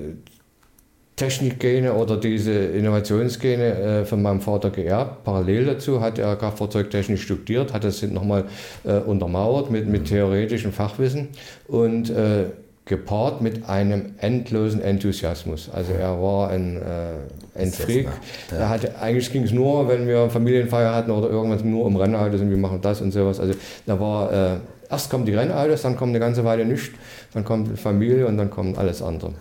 Technikgene 1.16 1.94
oder 1.94 2.16
diese 2.16 2.52
Innovationsgene 2.52 3.64
äh, 3.78 4.04
von 4.04 4.22
meinem 4.22 4.40
Vater 4.40 4.70
geerbt. 4.70 5.24
Parallel 5.24 5.64
dazu 5.66 6.00
hat 6.00 6.18
er 6.18 6.36
Kraftfahrzeugtechnik 6.36 7.18
studiert, 7.18 7.72
hat 7.72 7.82
das 7.82 8.02
nochmal 8.02 8.44
äh, 8.84 8.98
untermauert 8.98 9.68
mit, 9.70 9.88
mit 9.88 10.06
theoretischem 10.06 10.72
Fachwissen 10.72 11.28
und 11.66 12.10
äh, 12.10 12.46
gepaart 12.88 13.40
mit 13.40 13.68
einem 13.68 14.14
endlosen 14.18 14.80
Enthusiasmus. 14.80 15.70
Also 15.72 15.92
er 15.92 16.20
war 16.20 16.50
ein, 16.50 16.76
äh, 16.76 17.60
ein 17.60 17.70
Freak. 17.70 18.08
Ja. 18.50 18.56
Er 18.56 18.68
hatte, 18.68 18.98
eigentlich 18.98 19.30
ging 19.32 19.44
es 19.44 19.52
nur, 19.52 19.88
wenn 19.88 20.08
wir 20.08 20.30
Familienfeier 20.30 20.94
hatten 20.94 21.10
oder 21.10 21.28
irgendwas 21.28 21.62
nur 21.62 21.84
um 21.84 21.96
Rennautos 21.96 22.40
und 22.40 22.50
wir 22.50 22.56
machen 22.56 22.80
das 22.80 23.00
und 23.00 23.12
sowas. 23.12 23.38
Also 23.38 23.54
da 23.86 24.00
war 24.00 24.32
äh, 24.32 24.56
erst 24.90 25.10
kommen 25.10 25.26
die 25.26 25.34
Rennautos, 25.34 25.82
dann 25.82 25.96
kommt 25.96 26.10
eine 26.10 26.20
ganze 26.20 26.44
Weile 26.44 26.64
nichts, 26.64 26.90
dann 27.34 27.44
kommt 27.44 27.78
Familie 27.78 28.26
und 28.26 28.38
dann 28.38 28.50
kommt 28.50 28.78
alles 28.78 29.02
andere. 29.02 29.32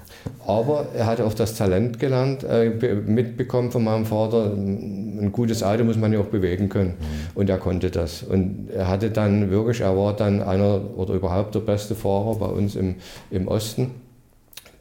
Aber 0.45 0.87
er 0.93 1.05
hatte 1.05 1.25
auch 1.25 1.33
das 1.33 1.55
Talent 1.55 1.99
gelernt, 1.99 2.43
äh, 2.43 2.69
be- 2.69 2.95
mitbekommen 2.95 3.71
von 3.71 3.83
meinem 3.83 4.05
Vater. 4.05 4.51
Ein 4.53 5.31
gutes 5.31 5.63
Auto 5.63 5.83
muss 5.83 5.97
man 5.97 6.11
ja 6.11 6.19
auch 6.19 6.25
bewegen 6.25 6.67
können. 6.69 6.95
Und 7.33 7.49
er 7.49 7.57
konnte 7.57 7.89
das. 7.89 8.23
Und 8.23 8.69
er 8.73 8.87
hatte 8.89 9.09
dann 9.09 9.49
wirklich, 9.49 9.81
er 9.81 9.95
war 9.97 10.13
dann 10.13 10.41
einer 10.41 10.81
oder 10.97 11.13
überhaupt 11.13 11.55
der 11.55 11.61
beste 11.61 11.95
Fahrer 11.95 12.35
bei 12.35 12.47
uns 12.47 12.75
im, 12.75 12.95
im 13.31 13.47
Osten 13.47 13.91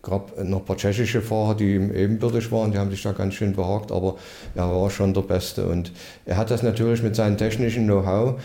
gab 0.02 0.40
noch 0.44 0.58
ein 0.60 0.64
paar 0.64 0.76
tschechische 0.76 1.20
Fahrer, 1.20 1.56
die 1.56 1.74
ihm 1.74 1.92
ebenbürtig 1.92 2.52
waren, 2.52 2.70
die 2.70 2.78
haben 2.78 2.90
sich 2.90 3.02
da 3.02 3.10
ganz 3.10 3.34
schön 3.34 3.56
behagt, 3.56 3.90
aber 3.90 4.14
er 4.54 4.70
war 4.70 4.88
schon 4.88 5.12
der 5.14 5.22
Beste. 5.22 5.66
Und 5.66 5.90
er 6.24 6.36
hat 6.36 6.52
das 6.52 6.62
natürlich 6.62 7.02
mit 7.02 7.16
seinem 7.16 7.36
technischen 7.36 7.86
Know-how, 7.86 8.40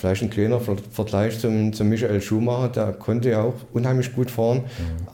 vielleicht 0.00 0.22
ein 0.22 0.30
kleiner 0.30 0.60
Ver- 0.60 0.76
Vergleich 0.90 1.38
zum, 1.38 1.72
zum 1.72 1.88
Michael 1.88 2.20
Schumacher, 2.22 2.68
der 2.68 2.92
konnte 2.94 3.30
ja 3.30 3.42
auch 3.42 3.54
unheimlich 3.72 4.14
gut 4.14 4.30
fahren, 4.30 4.62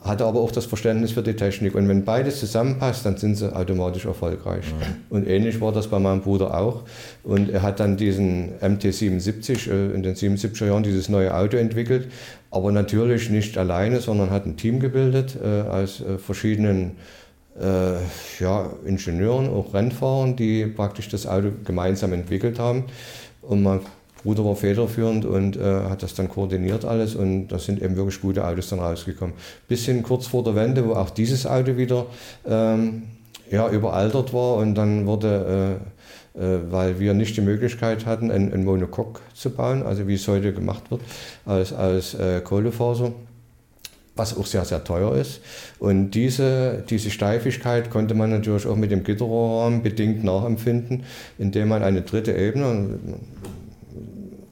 hatte 0.03 0.25
aber 0.25 0.39
auch 0.39 0.51
das 0.51 0.65
Verständnis 0.65 1.11
für 1.11 1.21
die 1.21 1.33
Technik. 1.33 1.75
Und 1.75 1.87
wenn 1.89 2.05
beides 2.05 2.39
zusammenpasst, 2.39 3.05
dann 3.05 3.17
sind 3.17 3.35
sie 3.35 3.53
automatisch 3.53 4.05
erfolgreich. 4.05 4.65
Und 5.09 5.27
ähnlich 5.27 5.59
war 5.59 5.73
das 5.73 5.87
bei 5.87 5.99
meinem 5.99 6.21
Bruder 6.21 6.57
auch. 6.57 6.83
Und 7.23 7.49
er 7.49 7.61
hat 7.61 7.79
dann 7.81 7.97
diesen 7.97 8.53
MT77 8.61 9.69
äh, 9.69 9.93
in 9.93 10.03
den 10.03 10.15
77er 10.15 10.67
Jahren 10.67 10.83
dieses 10.83 11.09
neue 11.09 11.35
Auto 11.35 11.57
entwickelt, 11.57 12.07
aber 12.49 12.71
natürlich 12.71 13.29
nicht 13.29 13.57
alleine, 13.57 13.99
sondern 13.99 14.29
hat 14.29 14.45
ein 14.45 14.55
Team 14.55 14.79
gebildet 14.79 15.37
äh, 15.43 15.67
aus 15.67 15.99
äh, 16.01 16.17
verschiedenen 16.17 16.91
äh, 17.59 17.97
ja, 18.39 18.69
Ingenieuren, 18.85 19.49
auch 19.49 19.73
Rennfahrern, 19.73 20.35
die 20.35 20.65
praktisch 20.65 21.09
das 21.09 21.27
Auto 21.27 21.49
gemeinsam 21.65 22.13
entwickelt 22.13 22.57
haben. 22.57 22.85
Und 23.41 23.63
mein 23.63 23.79
Bruder 24.27 24.43
war 24.43 24.57
federführend 24.57 25.23
und 25.23 25.55
äh, 25.55 25.61
hat 25.61 26.03
das 26.03 26.13
dann 26.13 26.27
koordiniert 26.27 26.83
alles 26.83 27.15
und 27.15 27.47
da 27.47 27.59
sind 27.59 27.81
eben 27.81 27.95
wirklich 27.95 28.19
gute 28.19 28.45
Autos 28.45 28.67
dann 28.67 28.79
rausgekommen. 28.79 29.33
Bisschen 29.69 30.03
kurz 30.03 30.27
vor 30.27 30.43
der 30.43 30.53
Wende, 30.53 30.85
wo 30.85 30.95
auch 30.95 31.11
dieses 31.11 31.45
Auto 31.45 31.77
wieder 31.77 32.07
ähm, 32.45 33.03
ja, 33.49 33.69
überaltert 33.69 34.33
war 34.33 34.55
und 34.55 34.75
dann 34.75 35.05
wurde, 35.05 35.79
äh, 36.35 36.43
äh, 36.43 36.59
weil 36.69 36.99
wir 36.99 37.13
nicht 37.13 37.37
die 37.37 37.41
Möglichkeit 37.41 38.05
hatten, 38.05 38.29
ein, 38.29 38.51
ein 38.51 38.65
Monocoque 38.65 39.21
zu 39.33 39.49
bauen, 39.49 39.83
also 39.83 40.09
wie 40.09 40.15
es 40.15 40.27
heute 40.27 40.51
gemacht 40.51 40.91
wird, 40.91 40.99
aus, 41.45 41.71
aus 41.71 42.13
äh, 42.15 42.41
Kohlefaser 42.41 43.13
was 44.17 44.35
auch 44.35 44.47
sehr, 44.47 44.65
sehr 44.65 44.83
teuer 44.83 45.15
ist. 45.15 45.41
Und 45.77 46.11
diese, 46.11 46.83
diese 46.89 47.11
Steifigkeit 47.11 47.91
konnte 47.91 48.15
man 48.15 48.31
natürlich 48.31 48.65
auch 48.65 48.75
mit 48.75 48.89
dem 48.89 49.03
Gitterrohrrahmen 49.03 49.83
bedingt 49.83 50.23
nachempfinden, 50.23 51.03
indem 51.37 51.67
man 51.67 51.83
eine 51.83 52.01
dritte 52.01 52.33
Ebene, 52.33 52.97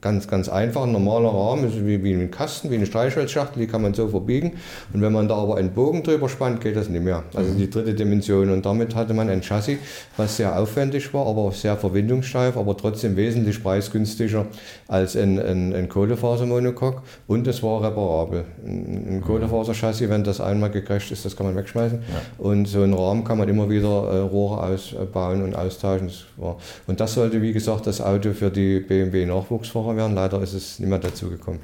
ganz, 0.06 0.28
ganz 0.28 0.50
einfach, 0.50 0.84
ein 0.84 0.92
normaler 0.92 1.30
Rahmen, 1.30 1.68
ist 1.68 1.84
wie, 1.84 2.04
wie 2.04 2.14
ein 2.14 2.30
Kasten, 2.30 2.70
wie 2.70 2.76
eine 2.76 2.86
Streichholzschachtel, 2.86 3.60
die 3.60 3.66
kann 3.66 3.82
man 3.82 3.96
so 3.96 4.08
verbiegen. 4.08 4.52
Und 4.94 5.02
wenn 5.02 5.12
man 5.12 5.28
da 5.28 5.34
aber 5.34 5.58
einen 5.58 5.72
Bogen 5.72 6.04
drüber 6.04 6.30
spannt, 6.30 6.62
geht 6.62 6.76
das 6.76 6.90
nicht 6.90 7.04
mehr. 7.04 7.24
Also 7.34 7.56
die 7.56 7.68
dritte 7.68 7.96
Dimension. 7.96 8.52
Und 8.52 8.68
damit 8.68 8.94
hatte 8.94 9.16
man 9.16 9.32
ein 9.32 9.42
Chassis, 9.42 9.80
was 10.16 10.38
sehr 10.38 10.60
aufwendig 10.60 11.12
war, 11.12 11.26
aber 11.26 11.42
auch 11.42 11.54
sehr 11.54 11.76
verwindungssteif, 11.76 12.56
aber 12.56 12.78
trotzdem 12.78 13.18
wesentlich 13.18 13.64
preisgünstiger 13.64 14.46
als 14.88 15.16
ein, 15.16 15.40
ein, 15.40 15.74
ein 15.74 15.90
Kohlefasermonocoque. 15.90 17.02
Und 17.26 17.48
es 17.48 17.64
war 17.64 17.82
reparabel. 17.82 18.46
Ein, 18.64 19.08
ein 19.10 19.22
Kohlefaserchassis, 19.22 20.08
wenn 20.08 20.24
das 20.24 20.40
einmal 20.40 20.70
gecrasht 20.70 21.12
ist, 21.12 21.26
das 21.26 21.36
kann 21.36 21.48
man 21.48 21.56
wegschmeißen. 21.56 21.98
Und 22.38 22.68
so 22.68 22.84
einen 22.84 22.94
Rahmen 22.94 23.24
kann 23.24 23.40
man 23.40 23.50
immer 23.50 23.72
wieder 23.72 23.88
äh, 23.88 24.20
Rohre 24.20 24.62
ausbauen 24.62 25.42
und 25.42 25.56
austauschen. 25.56 26.10
Das 26.10 26.26
war, 26.38 26.58
und 26.86 27.00
das 27.00 27.16
sollte, 27.16 27.42
wie 27.42 27.54
gesagt, 27.54 27.88
das 27.88 28.02
Auto 28.02 28.34
für 28.34 28.52
die 28.52 28.82
BMW-Nachwuchsfahrer 28.82 29.95
werden. 29.96 30.16
Leider 30.16 30.42
ist 30.42 30.54
es 30.54 30.80
nicht 30.80 30.90
mehr 30.90 31.00
dazu 31.00 31.30
gekommen. 31.30 31.60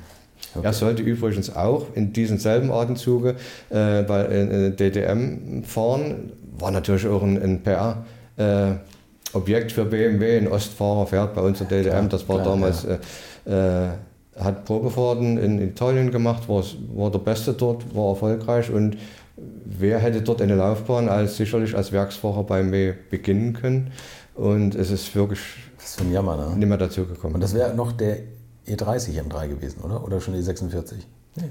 Er 0.62 0.74
sollte 0.74 1.02
übrigens 1.02 1.56
auch 1.56 1.88
in 1.94 2.14
diesem 2.14 2.38
selben 2.38 2.72
Atemzuge 2.72 3.36
äh, 3.70 4.04
bei 4.04 4.26
äh, 4.26 4.72
DTM 4.72 5.64
fahren. 5.64 6.32
War 6.58 6.72
natürlich 6.72 7.08
auch 7.08 7.24
ein, 7.24 7.42
ein 7.42 7.64
PR. 7.64 8.04
Äh, 8.38 8.74
Objekt 9.34 9.72
für 9.72 9.86
BMW. 9.86 10.38
Ein 10.38 10.48
Ostfahrer 10.48 11.08
fährt 11.08 11.36
bei 11.36 11.42
uns 11.42 11.62
in 11.62 11.68
DDM. 11.68 12.10
Das 12.10 12.28
war 12.28 12.42
klar, 12.42 12.50
damals, 12.50 12.86
äh, 12.86 12.98
äh, 13.46 13.90
hat 14.40 14.66
Probefahrten 14.66 15.38
in 15.38 15.62
Italien 15.62 16.12
gemacht, 16.12 16.48
war, 16.48 16.64
war 16.96 17.12
der 17.12 17.20
Beste 17.20 17.54
dort, 17.54 17.96
war 17.96 18.10
erfolgreich 18.10 18.72
und 18.72 18.98
wer 19.66 20.00
hätte 20.00 20.22
dort 20.22 20.42
eine 20.42 20.56
Laufbahn 20.56 21.10
als 21.10 21.38
sicherlich 21.38 21.76
als 21.76 21.92
Werksfahrer 21.92 22.44
bei 22.44 22.62
BMW 22.62 22.94
beginnen 23.10 23.54
können. 23.54 23.92
Und 24.36 24.76
es 24.76 24.90
ist 24.92 25.14
wirklich 25.16 25.40
Das 25.78 25.88
ist 25.92 26.02
ein 26.02 26.12
Jammer, 26.12 26.38
ne? 26.38 26.56
nicht 26.56 26.68
mehr 26.68 26.78
dazu 26.78 27.06
gekommen. 27.06 27.36
Und 27.36 27.42
das 27.42 27.54
wäre 27.54 27.74
noch 27.76 27.92
der 27.92 28.18
E30 28.68 29.22
M3 29.22 29.48
gewesen, 29.50 29.82
oder? 29.84 30.04
Oder 30.04 30.22
schon 30.22 30.36
E46? 30.36 30.94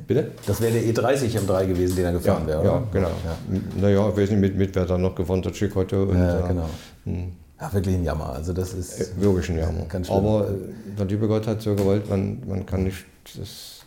Bitte? 0.06 0.32
Das 0.46 0.60
wäre 0.60 0.72
der 0.72 0.82
E30 0.82 1.38
M3 1.38 1.66
gewesen, 1.66 1.96
den 1.96 2.04
er 2.04 2.12
gefahren 2.12 2.46
wäre, 2.46 2.60
oder? 2.60 2.68
Ja, 2.70 2.82
genau. 2.92 3.08
Ja, 3.08 3.60
Naja, 3.80 4.08
ich 4.10 4.16
weiß 4.16 4.30
nicht, 4.30 4.40
mit, 4.40 4.56
mit 4.56 4.74
wer 4.74 4.84
da 4.84 4.98
noch 4.98 5.14
gewonnen 5.14 5.44
hat, 5.44 5.54
Chicoto. 5.54 6.02
Und, 6.04 6.18
ja 6.18 6.44
äh, 6.44 6.48
genau. 6.48 6.68
hm. 7.04 7.32
Ja, 7.60 7.72
wirklich 7.72 7.94
ein 7.94 8.04
Jammer. 8.04 8.30
Also 8.32 8.52
das 8.52 8.72
ist 8.74 9.00
Äh, 9.00 9.20
Wirklich 9.22 9.50
ein 9.50 9.58
Jammer. 9.58 9.86
Aber 10.08 10.48
äh, 10.48 10.96
der 10.98 11.06
liebe 11.06 11.26
Gott 11.28 11.46
hat 11.46 11.60
so 11.62 11.74
gewollt, 11.74 12.08
man, 12.08 12.42
man 12.46 12.64
kann 12.66 12.84
nicht, 12.84 13.04
das, 13.36 13.80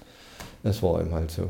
das 0.63 0.82
war 0.84 1.01
ihm 1.01 1.13
halt 1.13 1.32
so. 1.32 1.49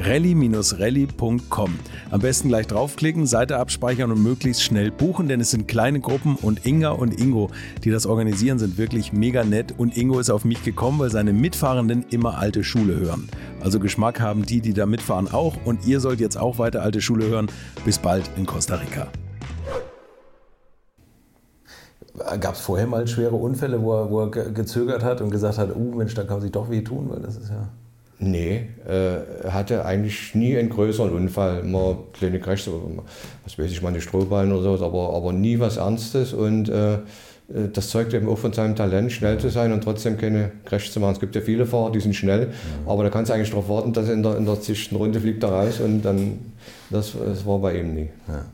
rally-rally.com. 0.00 1.78
Am 2.10 2.20
besten 2.20 2.48
gleich 2.48 2.66
draufklicken, 2.66 3.26
Seite 3.26 3.58
abspeichern 3.58 4.10
und 4.10 4.22
möglichst 4.22 4.62
schnell 4.62 4.90
buchen, 4.90 5.28
denn 5.28 5.40
es 5.40 5.50
sind 5.50 5.68
kleine 5.68 6.00
Gruppen 6.00 6.36
und 6.36 6.66
Inga 6.66 6.90
und 6.90 7.20
Ingo, 7.20 7.50
die 7.84 7.90
das 7.90 8.06
organisieren, 8.06 8.58
sind 8.58 8.78
wirklich 8.78 9.12
mega 9.12 9.44
nett 9.44 9.74
und 9.78 9.96
Ingo 9.96 10.18
ist 10.18 10.30
auf 10.30 10.44
mich 10.44 10.62
gekommen, 10.62 10.98
weil 10.98 11.10
seine 11.10 11.32
Mitfahrenden 11.32 12.04
immer 12.10 12.38
alte 12.38 12.64
Schule 12.64 12.98
hören. 12.98 13.28
Also 13.60 13.78
Geschmack 13.78 14.20
haben 14.20 14.44
die, 14.46 14.60
die 14.60 14.72
da 14.72 14.86
mitfahren 14.86 15.28
auch 15.32 15.56
und 15.64 15.86
ihr 15.86 16.00
sollt 16.00 16.20
jetzt 16.20 16.36
auch 16.36 16.58
weiter 16.58 16.82
alte 16.82 17.00
Schule 17.00 17.26
hören. 17.28 17.48
Bis 17.84 17.98
bald 17.98 18.30
in 18.36 18.46
Costa 18.46 18.76
Rica. 18.76 19.08
Gab 22.40 22.54
es 22.54 22.60
vorher 22.60 22.86
mal 22.86 23.06
schwere 23.06 23.36
Unfälle, 23.36 23.80
wo 23.80 23.94
er, 23.94 24.10
wo 24.10 24.20
er 24.20 24.30
ge- 24.30 24.52
gezögert 24.52 25.02
hat 25.02 25.20
und 25.20 25.30
gesagt 25.30 25.56
hat, 25.58 25.74
uh 25.74 25.94
Mensch, 25.94 26.14
da 26.14 26.22
kann 26.22 26.34
man 26.34 26.42
sich 26.42 26.52
doch 26.52 26.68
weh 26.70 26.82
tun, 26.82 27.08
weil 27.08 27.20
das 27.20 27.36
ist 27.36 27.48
ja... 27.48 27.68
Nee, 28.22 28.68
äh, 28.86 29.48
hatte 29.48 29.86
eigentlich 29.86 30.34
nie 30.34 30.54
einen 30.58 30.68
größeren 30.68 31.10
Unfall. 31.10 31.62
Mal 31.62 31.96
kleine 32.12 32.38
Crashs, 32.38 32.68
was 33.44 33.58
weiß 33.58 33.72
ich, 33.72 33.80
mal 33.80 33.88
eine 33.88 34.02
Strohballen 34.02 34.52
oder 34.52 34.62
sowas, 34.62 34.82
aber, 34.82 35.14
aber 35.14 35.32
nie 35.32 35.58
was 35.58 35.78
Ernstes. 35.78 36.34
Und 36.34 36.68
äh, 36.68 36.98
das 37.72 37.88
zeugt 37.88 38.14
eben 38.14 38.28
auch 38.28 38.38
von 38.38 38.52
seinem 38.52 38.76
Talent, 38.76 39.10
schnell 39.10 39.38
zu 39.38 39.48
sein 39.48 39.72
und 39.72 39.82
trotzdem 39.82 40.16
keine 40.16 40.52
Crash 40.64 40.92
zu 40.92 41.00
machen. 41.00 41.14
Es 41.14 41.20
gibt 41.20 41.34
ja 41.34 41.40
viele 41.40 41.66
Fahrer, 41.66 41.90
die 41.90 42.00
sind 42.00 42.14
schnell, 42.14 42.52
aber 42.86 43.02
da 43.02 43.10
kannst 43.10 43.30
du 43.30 43.34
eigentlich 43.34 43.50
darauf 43.50 43.68
warten, 43.68 43.92
dass 43.92 44.08
in 44.08 44.22
der, 44.22 44.36
in 44.36 44.46
der 44.46 44.60
zigsten 44.60 44.96
Runde 44.96 45.20
fliegt 45.20 45.42
er 45.42 45.50
raus 45.50 45.80
und 45.80 46.02
dann, 46.02 46.38
das, 46.90 47.12
das 47.12 47.44
war 47.44 47.58
bei 47.58 47.80
ihm 47.80 47.94
nie. 47.94 48.08
Ja. 48.28 48.44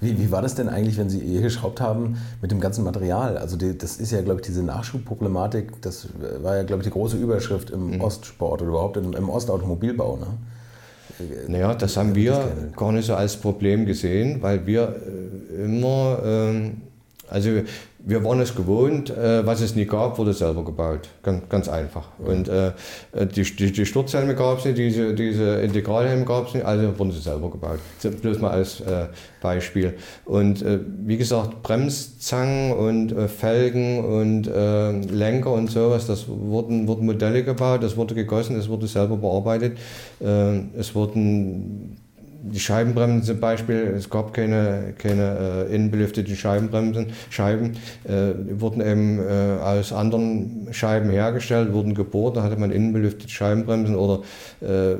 Wie, 0.00 0.18
wie 0.18 0.30
war 0.30 0.40
das 0.40 0.54
denn 0.54 0.70
eigentlich, 0.70 0.96
wenn 0.96 1.10
Sie 1.10 1.20
hier 1.20 1.42
geschraubt 1.42 1.82
haben 1.82 2.16
mit 2.40 2.50
dem 2.50 2.60
ganzen 2.60 2.82
Material? 2.82 3.36
Also 3.36 3.56
die, 3.56 3.76
das 3.76 3.98
ist 3.98 4.12
ja, 4.12 4.22
glaube 4.22 4.40
ich, 4.40 4.46
diese 4.46 4.62
Nachschubproblematik, 4.62 5.82
das 5.82 6.08
war 6.42 6.56
ja, 6.56 6.62
glaube 6.62 6.82
ich, 6.82 6.88
die 6.88 6.92
große 6.92 7.18
Überschrift 7.18 7.70
im 7.70 8.00
Ostsport 8.00 8.62
oder 8.62 8.70
überhaupt 8.70 8.96
im, 8.96 9.12
im 9.12 9.28
Ostautomobilbau. 9.28 10.16
Ne? 10.16 10.26
Naja, 11.48 11.74
das 11.74 11.96
haben 11.96 12.14
wir 12.14 12.52
gar 12.76 12.92
nicht 12.92 13.06
so 13.06 13.14
als 13.14 13.36
Problem 13.36 13.86
gesehen, 13.86 14.42
weil 14.42 14.66
wir 14.66 14.96
äh, 15.58 15.64
immer, 15.64 16.20
ähm, 16.24 16.80
also 17.28 17.50
wir 18.08 18.22
waren 18.22 18.40
es 18.40 18.54
gewohnt, 18.54 19.10
äh, 19.10 19.44
was 19.44 19.60
es 19.60 19.74
nie 19.74 19.84
gab, 19.84 20.16
wurde 20.16 20.32
selber 20.32 20.64
gebaut. 20.64 21.08
Ganz, 21.24 21.48
ganz 21.48 21.68
einfach. 21.68 22.06
Und 22.18 22.48
äh, 22.48 22.70
die, 23.34 23.42
die, 23.42 23.72
die 23.72 23.84
Sturzhelme 23.84 24.36
gab 24.36 24.58
es 24.58 24.64
nicht, 24.64 24.78
diese, 24.78 25.12
diese 25.12 25.56
Integralhelme 25.56 26.24
gab 26.24 26.46
es 26.46 26.54
nicht, 26.54 26.64
also 26.64 26.96
wurden 26.96 27.10
sie 27.10 27.18
selber 27.18 27.50
gebaut. 27.50 27.80
Bloß 28.22 28.38
mal 28.38 28.52
als 28.52 28.80
äh, 28.80 29.08
Beispiel. 29.42 29.94
Und 30.24 30.62
äh, 30.62 30.78
wie 31.04 31.16
gesagt, 31.16 31.64
Bremszangen 31.64 32.72
und 32.72 33.10
äh, 33.10 33.26
Felgen 33.26 34.04
und 34.04 34.46
äh, 34.46 34.92
Lenker 34.92 35.50
und 35.50 35.68
sowas, 35.68 36.06
das 36.06 36.28
wurden, 36.28 36.86
wurden 36.86 37.06
Modelle 37.06 37.42
gebaut, 37.42 37.82
das 37.82 37.96
wurde 37.96 38.14
gegossen, 38.14 38.56
es 38.56 38.68
wurde 38.68 38.86
selber 38.86 39.16
bearbeitet. 39.16 39.78
Äh, 40.20 40.60
es 40.78 40.94
wurden 40.94 41.96
die 42.52 42.60
Scheibenbremsen 42.60 43.22
zum 43.22 43.40
Beispiel, 43.40 43.94
es 43.96 44.08
gab 44.10 44.32
keine, 44.34 44.94
keine 44.98 45.66
äh, 45.68 45.74
innenbelüfteten 45.74 46.36
Scheibenbremsen, 46.36 47.08
Scheiben, 47.30 47.72
äh, 48.04 48.60
wurden 48.60 48.80
eben 48.80 49.18
äh, 49.18 49.58
aus 49.62 49.92
anderen 49.92 50.68
Scheiben 50.70 51.10
hergestellt, 51.10 51.72
wurden 51.72 51.94
gebohrt, 51.94 52.36
da 52.36 52.42
hatte 52.42 52.56
man 52.56 52.70
innenbelüftete 52.70 53.28
Scheibenbremsen 53.28 53.94
oder 53.96 54.22
äh, 54.60 54.96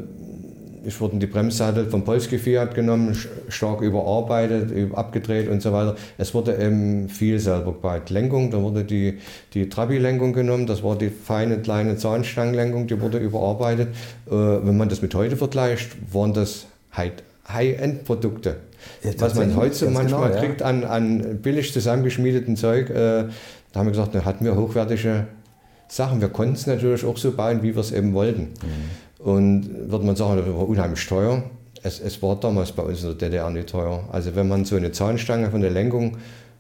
es 0.86 1.00
wurden 1.00 1.18
die 1.18 1.26
Bremssattel 1.26 1.86
vom 1.86 2.04
Polski 2.04 2.38
Fiat 2.38 2.76
genommen, 2.76 3.16
stark 3.48 3.80
überarbeitet, 3.80 4.70
über- 4.70 4.96
abgedreht 4.96 5.48
und 5.48 5.60
so 5.60 5.72
weiter. 5.72 5.96
Es 6.16 6.32
wurde 6.32 6.56
eben 6.62 7.08
viel 7.08 7.40
selber 7.40 7.72
gebaut. 7.72 8.08
Lenkung, 8.10 8.52
da 8.52 8.62
wurde 8.62 8.84
die, 8.84 9.18
die 9.52 9.68
Trabi-Lenkung 9.68 10.32
genommen, 10.32 10.68
das 10.68 10.84
war 10.84 10.96
die 10.96 11.10
feine 11.10 11.58
kleine 11.58 11.96
Zahnstangenlenkung, 11.96 12.86
die 12.86 13.00
wurde 13.00 13.18
überarbeitet. 13.18 13.88
Äh, 14.28 14.30
wenn 14.30 14.76
man 14.76 14.88
das 14.88 15.02
mit 15.02 15.12
heute 15.16 15.36
vergleicht, 15.36 15.90
waren 16.12 16.32
das 16.32 16.66
High- 16.96 17.10
High-End-Produkte. 17.48 18.56
Ja, 19.02 19.10
Was 19.18 19.34
man 19.34 19.56
heute 19.56 19.74
so 19.74 19.90
manchmal 19.90 20.28
genau, 20.28 20.34
ja. 20.34 20.44
kriegt 20.44 20.62
an, 20.62 20.84
an 20.84 21.38
billig 21.42 21.72
zusammengeschmiedeten 21.72 22.56
Zeug, 22.56 22.90
äh, 22.90 23.24
da 23.72 23.80
haben 23.80 23.86
wir 23.86 23.92
gesagt, 23.92 24.14
da 24.14 24.24
hatten 24.24 24.44
wir 24.44 24.56
hochwertige 24.56 25.26
Sachen. 25.88 26.20
Wir 26.20 26.28
konnten 26.28 26.54
es 26.54 26.66
natürlich 26.66 27.04
auch 27.04 27.16
so 27.16 27.32
bauen, 27.32 27.62
wie 27.62 27.74
wir 27.74 27.80
es 27.80 27.92
eben 27.92 28.14
wollten. 28.14 28.42
Mhm. 28.62 29.24
Und 29.24 29.90
würde 29.90 30.04
man 30.04 30.16
sagen, 30.16 30.36
das 30.36 30.46
war 30.46 30.68
unheimlich 30.68 31.06
teuer. 31.06 31.42
Es, 31.82 32.00
es 32.00 32.22
war 32.22 32.36
damals 32.36 32.72
bei 32.72 32.82
uns 32.82 33.02
in 33.02 33.08
der 33.18 33.28
DDR 33.28 33.50
nicht 33.50 33.68
teuer. 33.68 34.08
Also 34.10 34.34
wenn 34.34 34.48
man 34.48 34.64
so 34.64 34.76
eine 34.76 34.92
Zahnstange 34.92 35.50
von 35.50 35.60
der 35.60 35.70
Lenkung 35.70 36.16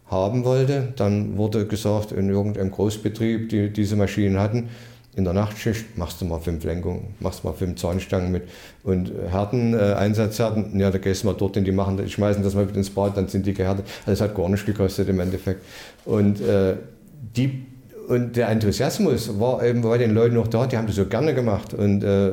haben 0.06 0.44
wollte, 0.44 0.92
dann 0.96 1.36
wurde 1.36 1.66
gesagt, 1.66 2.12
in 2.12 2.30
irgendeinem 2.30 2.70
Großbetrieb, 2.70 3.48
die 3.48 3.72
diese 3.72 3.96
Maschinen 3.96 4.38
hatten, 4.38 4.68
in 5.16 5.24
der 5.24 5.32
Nachtschicht 5.32 5.96
machst 5.96 6.20
du 6.20 6.26
mal 6.26 6.40
fünf 6.40 6.62
Lenkungen, 6.62 7.14
machst 7.20 7.42
mal 7.42 7.54
fünf 7.54 7.80
Zahnstangen 7.80 8.30
mit. 8.30 8.42
Und 8.84 9.10
Härten, 9.30 9.72
äh, 9.72 9.94
Einsatzhärten, 9.94 10.78
ja, 10.78 10.90
da 10.90 10.98
gehst 10.98 11.22
du 11.22 11.28
mal 11.28 11.32
dort 11.32 11.56
in 11.56 11.64
die 11.64 11.72
machen, 11.72 11.96
die 11.96 12.08
schmeißen 12.08 12.42
das 12.42 12.54
mal 12.54 12.66
mit 12.66 12.76
ins 12.76 12.90
Bad, 12.90 13.16
dann 13.16 13.26
sind 13.26 13.46
die 13.46 13.54
gehärtet. 13.54 13.86
Also 14.06 14.10
das 14.10 14.20
hat 14.20 14.36
gar 14.36 14.48
nichts 14.50 14.66
gekostet 14.66 15.08
im 15.08 15.18
Endeffekt. 15.18 15.62
Und, 16.04 16.40
äh, 16.42 16.74
die, 17.34 17.64
und 18.08 18.36
der 18.36 18.50
Enthusiasmus 18.50 19.40
war 19.40 19.64
eben 19.64 19.80
bei 19.80 19.96
den 19.96 20.14
Leuten 20.14 20.34
noch 20.34 20.48
da, 20.48 20.66
die 20.66 20.76
haben 20.76 20.86
das 20.86 20.96
so 20.96 21.06
gerne 21.06 21.34
gemacht. 21.34 21.72
Und 21.72 22.04
äh, 22.04 22.30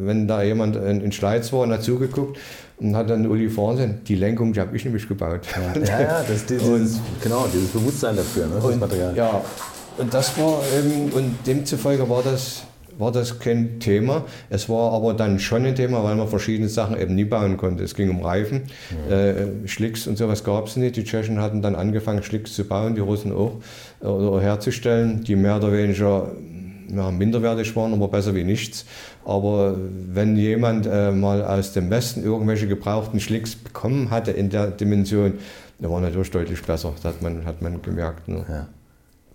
wenn 0.00 0.26
da 0.26 0.42
jemand 0.42 0.76
in, 0.76 1.02
in 1.02 1.12
Schleiz 1.12 1.52
war 1.52 1.60
und 1.60 1.72
hat 1.72 1.82
zugeguckt, 1.82 2.38
und 2.78 2.96
hat 2.96 3.08
dann 3.08 3.26
Uli 3.26 3.48
Fernsehen, 3.48 4.00
die 4.06 4.16
Lenkung, 4.16 4.52
die 4.52 4.60
habe 4.60 4.74
ich 4.76 4.84
nämlich 4.84 5.06
gebaut. 5.06 5.42
Ja, 5.54 5.80
ja, 5.80 6.00
ja 6.00 6.24
das, 6.26 6.44
dieses, 6.44 6.68
und, 6.68 7.00
genau, 7.22 7.46
dieses 7.52 7.68
Bewusstsein 7.68 8.16
dafür, 8.16 8.46
ne, 8.46 8.54
das 8.56 8.64
und, 8.64 8.80
Material. 8.80 9.16
Ja, 9.16 9.44
und 9.98 10.12
das 10.12 10.36
war 10.38 10.62
eben, 10.78 11.10
und 11.12 11.36
demzufolge 11.46 12.08
war 12.08 12.22
das, 12.22 12.64
war 12.98 13.12
das 13.12 13.38
kein 13.38 13.80
Thema. 13.80 14.24
Es 14.50 14.68
war 14.68 14.92
aber 14.92 15.14
dann 15.14 15.38
schon 15.38 15.64
ein 15.64 15.74
Thema, 15.74 16.04
weil 16.04 16.14
man 16.14 16.28
verschiedene 16.28 16.68
Sachen 16.68 16.98
eben 16.98 17.14
nie 17.14 17.24
bauen 17.24 17.56
konnte. 17.56 17.82
Es 17.82 17.94
ging 17.94 18.10
um 18.10 18.22
Reifen, 18.22 18.62
ja. 19.08 19.16
äh, 19.16 19.46
Schlicks 19.66 20.06
und 20.06 20.16
sowas 20.16 20.44
gab 20.44 20.66
es 20.66 20.76
nicht. 20.76 20.96
Die 20.96 21.04
Tschechen 21.04 21.40
hatten 21.40 21.62
dann 21.62 21.74
angefangen, 21.74 22.22
Schlicks 22.22 22.54
zu 22.54 22.64
bauen, 22.64 22.94
die 22.94 23.00
Russen 23.00 23.32
auch, 23.32 23.60
äh, 24.00 24.06
oder 24.06 24.40
herzustellen, 24.40 25.24
die 25.24 25.36
mehr 25.36 25.56
oder 25.56 25.72
weniger 25.72 26.30
ja, 26.94 27.10
minderwertig 27.10 27.74
waren, 27.76 27.92
aber 27.92 28.08
besser 28.08 28.34
wie 28.34 28.44
nichts. 28.44 28.84
Aber 29.24 29.76
wenn 30.12 30.36
jemand 30.36 30.86
äh, 30.86 31.10
mal 31.10 31.42
aus 31.44 31.72
dem 31.72 31.90
Westen 31.90 32.22
irgendwelche 32.22 32.68
gebrauchten 32.68 33.20
Schlicks 33.20 33.56
bekommen 33.56 34.10
hatte 34.10 34.30
in 34.30 34.50
der 34.50 34.68
Dimension, 34.68 35.34
der 35.78 35.90
war 35.90 36.00
natürlich 36.00 36.30
deutlich 36.30 36.62
besser, 36.62 36.92
das 36.94 37.14
hat 37.14 37.22
man, 37.22 37.44
hat 37.44 37.62
man 37.62 37.82
gemerkt. 37.82 38.28
Ne? 38.28 38.44
Ja. 38.48 38.68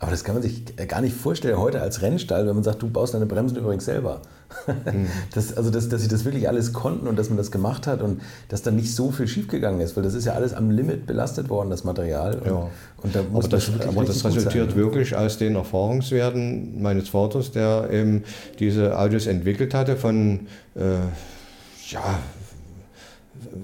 Aber 0.02 0.12
das 0.12 0.24
kann 0.24 0.34
man 0.34 0.42
sich 0.42 0.64
gar 0.88 1.02
nicht 1.02 1.14
vorstellen 1.14 1.58
heute 1.58 1.82
als 1.82 2.02
Rennstall, 2.02 2.48
wenn 2.48 2.56
man 2.56 2.64
sagt, 2.64 2.82
du 2.82 2.90
baust 2.90 3.14
deine 3.14 3.26
Bremsen 3.26 3.58
übrigens 3.58 3.84
selber. 3.84 4.22
Mhm. 4.66 5.08
Das, 5.34 5.56
also, 5.56 5.70
dass, 5.70 5.90
dass 5.90 6.02
sie 6.02 6.08
das 6.08 6.26
wirklich 6.26 6.48
alles 6.48 6.74
konnten 6.74 7.08
und 7.08 7.20
dass 7.20 7.30
man 7.30 7.38
das 7.38 7.52
gemacht 7.52 7.86
hat 7.86 8.02
und 8.02 8.22
dass 8.48 8.62
dann 8.62 8.78
nicht 8.78 8.96
so 8.96 9.12
viel 9.12 9.28
schiefgegangen 9.28 9.82
ist, 9.82 9.96
weil 9.96 10.04
das 10.04 10.14
ist 10.14 10.26
ja 10.26 10.34
alles 10.34 10.54
am 10.54 10.72
Limit 10.72 11.06
belastet 11.06 11.50
worden, 11.50 11.70
das 11.70 11.84
Material. 11.84 12.36
Und, 12.40 12.48
ja. 12.48 12.70
und 13.04 13.16
da 13.16 13.22
muss 13.24 13.46
aber 13.46 13.58
das, 13.58 13.72
das 13.78 13.88
aber 13.88 14.06
das 14.06 14.26
resultiert 14.26 14.70
sein, 14.72 14.76
wirklich 14.76 15.16
aus 15.16 15.38
den 15.38 15.56
Erfahrungswerten 15.56 16.82
meines 16.82 17.10
Vaters, 17.10 17.52
der 17.52 17.90
eben 17.92 18.24
diese 18.58 18.98
Autos 18.98 19.28
entwickelt 19.28 19.74
hatte 19.74 19.98
von 19.98 20.48
äh, 20.76 20.82
ja, 21.90 22.20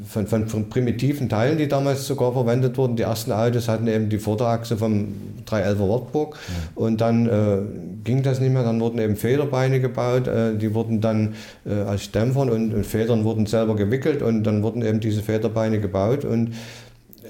von, 0.07 0.27
von, 0.27 0.47
von, 0.47 0.69
primitiven 0.69 1.29
Teilen, 1.29 1.57
die 1.57 1.67
damals 1.67 2.05
sogar 2.05 2.33
verwendet 2.33 2.77
wurden. 2.77 2.95
Die 2.95 3.03
ersten 3.03 3.31
Autos 3.31 3.67
hatten 3.67 3.87
eben 3.87 4.09
die 4.09 4.17
Vorderachse 4.17 4.77
vom 4.77 5.07
311er 5.47 5.89
Wartburg 5.89 6.37
ja. 6.47 6.53
und 6.75 7.01
dann 7.01 7.27
äh, 7.27 7.57
ging 8.03 8.23
das 8.23 8.39
nicht 8.39 8.51
mehr. 8.51 8.63
Dann 8.63 8.79
wurden 8.79 8.99
eben 8.99 9.15
Federbeine 9.15 9.79
gebaut, 9.79 10.27
äh, 10.27 10.55
die 10.55 10.73
wurden 10.73 11.01
dann 11.01 11.35
äh, 11.65 11.73
als 11.73 12.11
Dämpfern 12.11 12.49
und, 12.49 12.73
und, 12.73 12.85
Federn 12.85 13.23
wurden 13.23 13.45
selber 13.45 13.75
gewickelt 13.75 14.21
und 14.21 14.43
dann 14.43 14.63
wurden 14.63 14.81
eben 14.81 14.99
diese 14.99 15.21
Federbeine 15.21 15.79
gebaut 15.79 16.25
und 16.25 16.53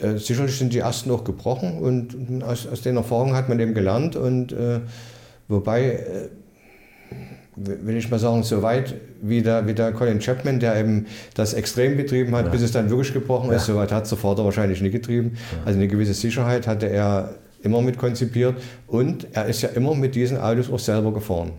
äh, 0.01 0.17
sicherlich 0.17 0.57
sind 0.57 0.73
die 0.73 0.79
ersten 0.79 1.11
auch 1.11 1.23
gebrochen 1.23 1.77
und, 1.79 2.43
aus, 2.43 2.67
aus, 2.67 2.81
den 2.81 2.97
Erfahrungen 2.97 3.35
hat 3.35 3.49
man 3.49 3.59
eben 3.59 3.73
gelernt 3.73 4.15
und 4.15 4.51
äh, 4.51 4.81
wobei 5.47 5.83
äh, 5.83 6.29
will 7.55 7.95
ich 7.95 8.09
mal 8.09 8.19
sagen, 8.19 8.43
so 8.43 8.61
weit 8.61 8.95
wie 9.21 9.41
der, 9.41 9.67
wie 9.67 9.73
der 9.73 9.91
Colin 9.91 10.19
Chapman, 10.19 10.59
der 10.59 10.77
eben 10.77 11.05
das 11.35 11.53
extrem 11.53 11.95
betrieben 11.97 12.35
hat, 12.35 12.45
ja. 12.45 12.51
bis 12.51 12.61
es 12.61 12.71
dann 12.71 12.89
wirklich 12.89 13.13
gebrochen 13.13 13.49
ja. 13.49 13.57
ist. 13.57 13.65
So 13.65 13.75
weit 13.75 13.91
hat 13.91 14.03
es 14.03 14.09
der 14.09 14.17
Vater 14.17 14.43
wahrscheinlich 14.43 14.81
nicht 14.81 14.91
getrieben. 14.91 15.33
Ja. 15.35 15.65
Also 15.65 15.79
eine 15.79 15.87
gewisse 15.87 16.13
Sicherheit 16.13 16.67
hatte 16.67 16.87
er 16.87 17.35
immer 17.65 17.81
mit 17.81 17.97
konzipiert 17.97 18.55
und 18.87 19.27
er 19.33 19.45
ist 19.45 19.61
ja 19.61 19.69
immer 19.69 19.95
mit 19.95 20.15
diesen 20.15 20.37
Autos 20.37 20.71
auch 20.71 20.79
selber 20.79 21.13
gefahren. 21.13 21.51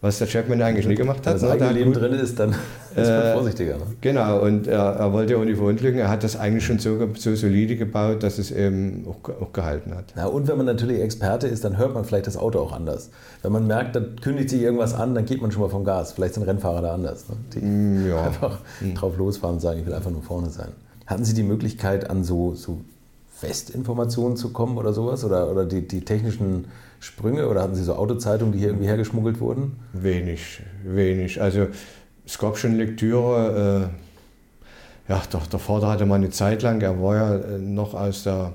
Was 0.00 0.18
der 0.18 0.26
Chapman 0.26 0.62
eigentlich 0.62 0.86
nie 0.86 0.94
gemacht 0.94 1.26
hat. 1.26 1.40
Wenn 1.42 1.58
das 1.58 1.72
Leben 1.72 1.92
drin 1.92 2.12
ist, 2.12 2.38
dann 2.38 2.50
ist 2.96 3.08
man 3.08 3.22
äh, 3.22 3.34
vorsichtiger. 3.34 3.76
Ne? 3.76 3.84
Genau, 4.00 4.40
und 4.40 4.66
er, 4.66 4.80
er, 4.80 5.12
wollte 5.12 5.34
ja 5.34 5.38
auch 5.38 5.44
nicht 5.44 5.56
verunglücken. 5.56 6.00
Er 6.00 6.08
hat 6.08 6.24
das 6.24 6.36
eigentlich 6.36 6.64
schon 6.64 6.78
so, 6.78 7.08
so 7.14 7.34
solide 7.34 7.76
gebaut, 7.76 8.22
dass 8.22 8.38
es 8.38 8.50
eben 8.50 9.06
auch, 9.08 9.28
auch, 9.28 9.52
gehalten 9.52 9.94
hat. 9.94 10.04
Ja, 10.16 10.26
und 10.26 10.48
wenn 10.48 10.56
man 10.56 10.66
natürlich 10.66 11.00
Experte 11.00 11.46
ist, 11.46 11.64
dann 11.64 11.76
hört 11.76 11.94
man 11.94 12.04
vielleicht 12.04 12.26
das 12.26 12.36
Auto 12.36 12.60
auch 12.60 12.72
anders. 12.72 13.10
Wenn 13.42 13.52
man 13.52 13.66
merkt, 13.66 13.96
da 13.96 14.00
kündigt 14.00 14.50
sich 14.50 14.62
irgendwas 14.62 14.94
an, 14.94 15.14
dann 15.14 15.24
geht 15.24 15.42
man 15.42 15.52
schon 15.52 15.62
mal 15.62 15.68
vom 15.68 15.84
Gas. 15.84 16.12
Vielleicht 16.12 16.34
sind 16.34 16.44
Rennfahrer 16.44 16.82
da 16.82 16.94
anders. 16.94 17.28
Ne? 17.28 17.36
Die 17.54 17.60
mm, 17.60 18.08
ja. 18.08 18.22
einfach 18.24 18.58
mhm. 18.80 18.94
drauf 18.94 19.16
losfahren 19.16 19.56
und 19.56 19.60
sagen, 19.60 19.80
ich 19.80 19.86
will 19.86 19.94
einfach 19.94 20.10
nur 20.10 20.22
vorne 20.22 20.50
sein. 20.50 20.68
Hatten 21.06 21.24
Sie 21.24 21.34
die 21.34 21.42
Möglichkeit, 21.42 22.10
an 22.10 22.22
so, 22.22 22.54
so 22.54 22.80
Festinformationen 23.38 24.36
zu 24.36 24.52
kommen 24.52 24.78
oder 24.78 24.92
sowas? 24.92 25.24
Oder, 25.24 25.50
oder 25.50 25.64
die, 25.64 25.86
die 25.86 26.00
technischen 26.00 26.66
Sprünge? 26.98 27.48
Oder 27.48 27.62
hatten 27.62 27.74
Sie 27.74 27.84
so 27.84 27.94
Autozeitungen, 27.94 28.52
die 28.52 28.58
hier 28.58 28.68
irgendwie 28.68 28.88
hergeschmuggelt 28.88 29.40
wurden? 29.40 29.76
Wenig, 29.92 30.60
wenig. 30.84 31.40
Also 31.40 31.68
schon 32.26 32.76
Lektüre. 32.76 33.90
Äh, 35.08 35.12
ja, 35.12 35.22
doch, 35.30 35.46
der 35.46 35.58
Vater 35.58 35.88
hatte 35.88 36.04
mal 36.04 36.16
eine 36.16 36.30
Zeit 36.30 36.62
lang, 36.62 36.80
er 36.82 37.00
war 37.02 37.16
ja 37.16 37.36
äh, 37.36 37.58
noch 37.58 37.94
aus 37.94 38.24
der, 38.24 38.52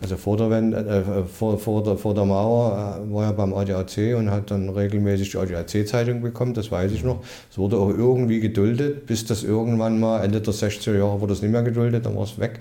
also 0.00 0.16
vor 0.16 0.36
der, 0.36 0.50
Wende, 0.50 0.78
äh, 0.78 1.24
vor, 1.24 1.58
vor, 1.58 1.84
der, 1.84 1.96
vor 1.96 2.12
der 2.12 2.24
Mauer 2.24 3.00
äh, 3.06 3.14
war 3.14 3.26
er 3.26 3.32
beim 3.32 3.54
ADAC 3.54 4.16
und 4.16 4.30
hat 4.30 4.50
dann 4.50 4.68
regelmäßig 4.68 5.30
die 5.30 5.38
ADAC-Zeitung 5.38 6.20
bekommen, 6.20 6.54
das 6.54 6.72
weiß 6.72 6.90
ich 6.90 7.04
noch. 7.04 7.22
Es 7.50 7.56
wurde 7.56 7.76
auch 7.76 7.90
irgendwie 7.90 8.40
geduldet, 8.40 9.06
bis 9.06 9.26
das 9.26 9.44
irgendwann 9.44 10.00
mal 10.00 10.24
Ende 10.24 10.40
der 10.40 10.52
60er 10.52 10.98
Jahre 10.98 11.20
wurde 11.20 11.34
es 11.34 11.42
nicht 11.42 11.52
mehr 11.52 11.62
geduldet, 11.62 12.04
dann 12.04 12.16
war 12.16 12.24
es 12.24 12.36
weg. 12.40 12.58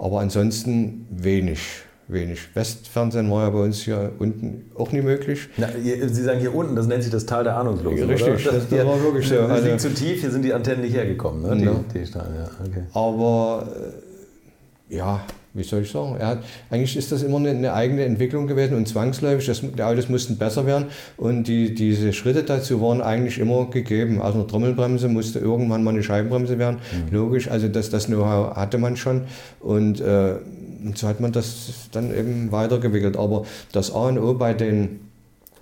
Aber 0.00 0.20
ansonsten 0.20 1.06
wenig 1.10 1.60
wenig. 2.12 2.40
Westfernsehen 2.54 3.30
war 3.30 3.44
ja 3.44 3.50
bei 3.50 3.60
uns 3.60 3.82
hier 3.82 4.12
unten 4.18 4.70
auch 4.74 4.90
nie 4.92 5.00
möglich. 5.00 5.48
Na, 5.56 5.68
Sie 5.78 6.22
sagen 6.22 6.40
hier 6.40 6.54
unten, 6.54 6.74
das 6.74 6.86
nennt 6.86 7.02
sich 7.02 7.12
das 7.12 7.26
Tal 7.26 7.44
der 7.44 7.56
Ahnungslosen. 7.56 8.08
Richtig, 8.08 8.46
oder? 8.46 8.58
das, 8.58 8.68
das, 8.68 8.86
war 8.86 9.02
wirklich 9.02 9.28
so. 9.28 9.36
Das 9.36 9.64
liegt 9.64 9.80
zu 9.80 9.94
tief, 9.94 10.20
hier 10.20 10.30
sind 10.30 10.42
die 10.42 10.52
Antennen 10.52 10.82
nicht 10.82 10.94
hergekommen. 10.94 11.42
Ne? 11.42 11.56
Die, 11.56 11.64
ja. 11.64 11.84
die 11.94 12.06
Steine, 12.06 12.36
ja. 12.36 12.66
Okay. 12.66 12.82
Aber 12.92 13.68
äh, 14.90 14.96
ja, 14.96 15.20
wie 15.54 15.62
soll 15.62 15.82
ich 15.82 15.90
sagen? 15.90 16.18
Hat, 16.18 16.44
eigentlich 16.70 16.96
ist 16.96 17.12
das 17.12 17.22
immer 17.22 17.38
eine, 17.38 17.50
eine, 17.50 17.72
eigene 17.72 18.04
Entwicklung 18.04 18.46
gewesen 18.46 18.76
und 18.76 18.86
zwangsläufig, 18.86 19.46
das, 19.46 19.60
die 19.60 19.82
Autos 19.82 20.08
mussten 20.08 20.36
besser 20.38 20.66
werden 20.66 20.86
und 21.16 21.48
die, 21.48 21.74
diese 21.74 22.12
Schritte 22.12 22.42
dazu 22.42 22.80
waren 22.80 23.00
eigentlich 23.00 23.38
immer 23.38 23.66
gegeben. 23.66 24.20
Aus 24.20 24.34
einer 24.34 24.46
Trommelbremse 24.46 25.08
musste 25.08 25.38
irgendwann 25.38 25.82
mal 25.82 25.90
eine 25.90 26.02
Scheibenbremse 26.02 26.58
werden, 26.58 26.78
mhm. 26.92 27.14
logisch, 27.14 27.50
also 27.50 27.68
das, 27.68 27.90
das 27.90 28.06
Know-how 28.06 28.56
hatte 28.56 28.78
man 28.78 28.96
schon 28.96 29.22
und 29.60 30.00
äh, 30.00 30.36
und 30.82 30.96
so 30.96 31.08
hat 31.08 31.20
man 31.20 31.32
das 31.32 31.88
dann 31.92 32.10
eben 32.16 32.52
weitergewickelt. 32.52 33.16
Aber 33.16 33.44
das 33.72 33.92
A 33.92 34.08
und 34.08 34.18
O 34.18 34.34
bei 34.34 34.54
den, 34.54 35.09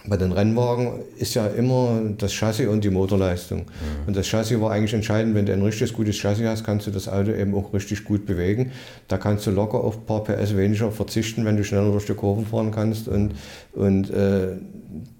bei 0.08 0.16
den 0.16 0.32
Rennwagen 0.32 0.92
ist 1.16 1.34
ja 1.34 1.46
immer 1.46 2.00
das 2.16 2.32
Chassis 2.32 2.66
und 2.66 2.84
die 2.84 2.90
Motorleistung. 2.90 3.60
Mhm. 3.60 4.08
Und 4.08 4.16
das 4.16 4.26
Chassis 4.26 4.60
war 4.60 4.70
eigentlich 4.70 4.94
entscheidend. 4.94 5.34
Wenn 5.34 5.46
du 5.46 5.52
ein 5.52 5.62
richtig 5.62 5.92
gutes 5.92 6.16
Chassis 6.16 6.46
hast, 6.46 6.64
kannst 6.64 6.86
du 6.86 6.90
das 6.90 7.08
Auto 7.08 7.32
eben 7.32 7.54
auch 7.54 7.72
richtig 7.72 8.04
gut 8.04 8.26
bewegen. 8.26 8.72
Da 9.08 9.18
kannst 9.18 9.46
du 9.46 9.50
locker 9.50 9.78
auf 9.78 9.98
ein 9.98 10.06
paar 10.06 10.24
PS 10.24 10.56
weniger 10.56 10.90
verzichten, 10.90 11.44
wenn 11.44 11.56
du 11.56 11.64
schneller 11.64 11.90
durch 11.90 12.06
die 12.06 12.14
Kurven 12.14 12.46
fahren 12.46 12.70
kannst. 12.70 13.08
Und, 13.08 13.34
und 13.72 14.10
äh, 14.10 14.56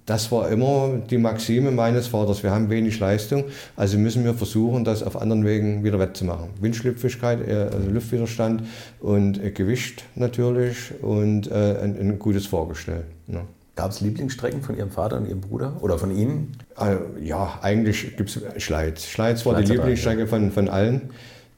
das 0.09 0.31
war 0.31 0.49
immer 0.49 0.99
die 1.09 1.19
Maxime 1.19 1.69
meines 1.69 2.07
Vaters. 2.07 2.41
Wir 2.41 2.49
haben 2.49 2.69
wenig 2.71 2.99
Leistung, 2.99 3.43
also 3.75 3.97
müssen 3.99 4.23
wir 4.23 4.33
versuchen, 4.33 4.83
das 4.83 5.03
auf 5.03 5.21
anderen 5.21 5.45
Wegen 5.45 5.83
wieder 5.83 5.99
wettzumachen. 5.99 6.49
Windschlüpfigkeit, 6.59 7.47
äh, 7.47 7.69
also 7.71 7.89
Luftwiderstand 7.91 8.63
und 8.99 9.43
äh, 9.43 9.51
Gewicht 9.51 10.03
natürlich 10.15 10.93
und 11.01 11.51
äh, 11.51 11.77
ein, 11.83 11.99
ein, 11.99 12.17
gutes 12.17 12.47
Fahrgestell. 12.47 13.03
Ne? 13.27 13.41
Gab 13.79 13.91
es 13.91 14.01
Lieblingsstrecken 14.01 14.61
von 14.61 14.77
Ihrem 14.77 14.89
Vater 14.89 15.15
und 15.15 15.29
Ihrem 15.29 15.39
Bruder 15.39 15.77
oder 15.79 15.97
von 15.97 16.11
Ihnen? 16.11 16.51
Also, 16.75 16.99
ja, 17.23 17.59
eigentlich 17.61 18.17
gibt 18.17 18.29
es 18.29 18.61
Schleiz. 18.61 19.05
Schleiz 19.05 19.45
war 19.45 19.53
Schleiz 19.53 19.67
die 19.69 19.71
Lieblingsstrecke 19.71 20.27
von, 20.27 20.51
von 20.51 20.67
allen. 20.67 21.11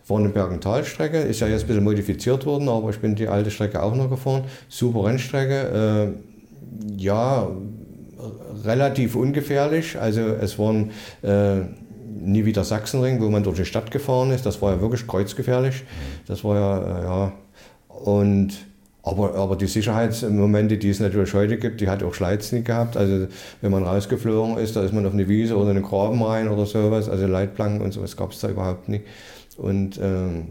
War 0.07 0.19
eine 0.19 0.29
Bergentalstrecke, 0.29 1.17
ist 1.17 1.39
ja 1.39 1.47
jetzt 1.47 1.61
ein 1.61 1.67
bisschen 1.67 1.83
modifiziert 1.83 2.45
worden, 2.45 2.69
aber 2.69 2.91
ich 2.91 2.99
bin 2.99 3.15
die 3.15 3.27
alte 3.27 3.49
Strecke 3.49 3.81
auch 3.81 3.95
noch 3.95 4.07
gefahren. 4.07 4.43
Super 4.69 5.05
Rennstrecke. 5.05 6.13
Äh, 6.15 7.01
ja, 7.01 7.47
relativ 8.65 9.15
ungefährlich. 9.15 9.99
Also 9.99 10.21
es 10.21 10.59
waren 10.59 10.91
äh, 11.23 11.61
nie 12.19 12.45
wieder 12.45 12.63
Sachsenring, 12.63 13.19
wo 13.19 13.31
man 13.31 13.41
durch 13.41 13.57
die 13.57 13.65
Stadt 13.65 13.89
gefahren 13.89 14.29
ist. 14.29 14.45
Das 14.45 14.61
war 14.61 14.73
ja 14.73 14.79
wirklich 14.79 15.07
kreuzgefährlich. 15.07 15.85
Das 16.27 16.43
war 16.43 16.55
ja, 16.55 16.99
äh, 16.99 17.03
ja. 17.03 17.31
Und 17.87 18.53
aber, 19.03 19.35
aber 19.35 19.55
die 19.55 19.67
Sicherheitsmomente, 19.67 20.77
die 20.77 20.89
es 20.89 20.99
natürlich 20.99 21.33
heute 21.33 21.57
gibt, 21.57 21.81
die 21.81 21.89
hat 21.89 22.03
auch 22.03 22.13
Schleiz 22.13 22.51
nicht 22.51 22.65
gehabt. 22.65 22.97
Also 22.97 23.27
wenn 23.61 23.71
man 23.71 23.83
rausgeflogen 23.83 24.57
ist, 24.57 24.75
da 24.75 24.83
ist 24.83 24.93
man 24.93 25.05
auf 25.05 25.13
eine 25.13 25.27
Wiese 25.27 25.57
oder 25.57 25.71
einen 25.71 25.83
Graben 25.83 26.21
rein 26.21 26.49
oder 26.49 26.65
sowas. 26.65 27.09
Also 27.09 27.25
Leitplanken 27.25 27.81
und 27.81 27.91
sowas 27.91 28.15
gab 28.15 28.31
es 28.31 28.39
da 28.39 28.49
überhaupt 28.49 28.89
nicht. 28.89 29.05
Und 29.57 29.99
ähm, 30.01 30.49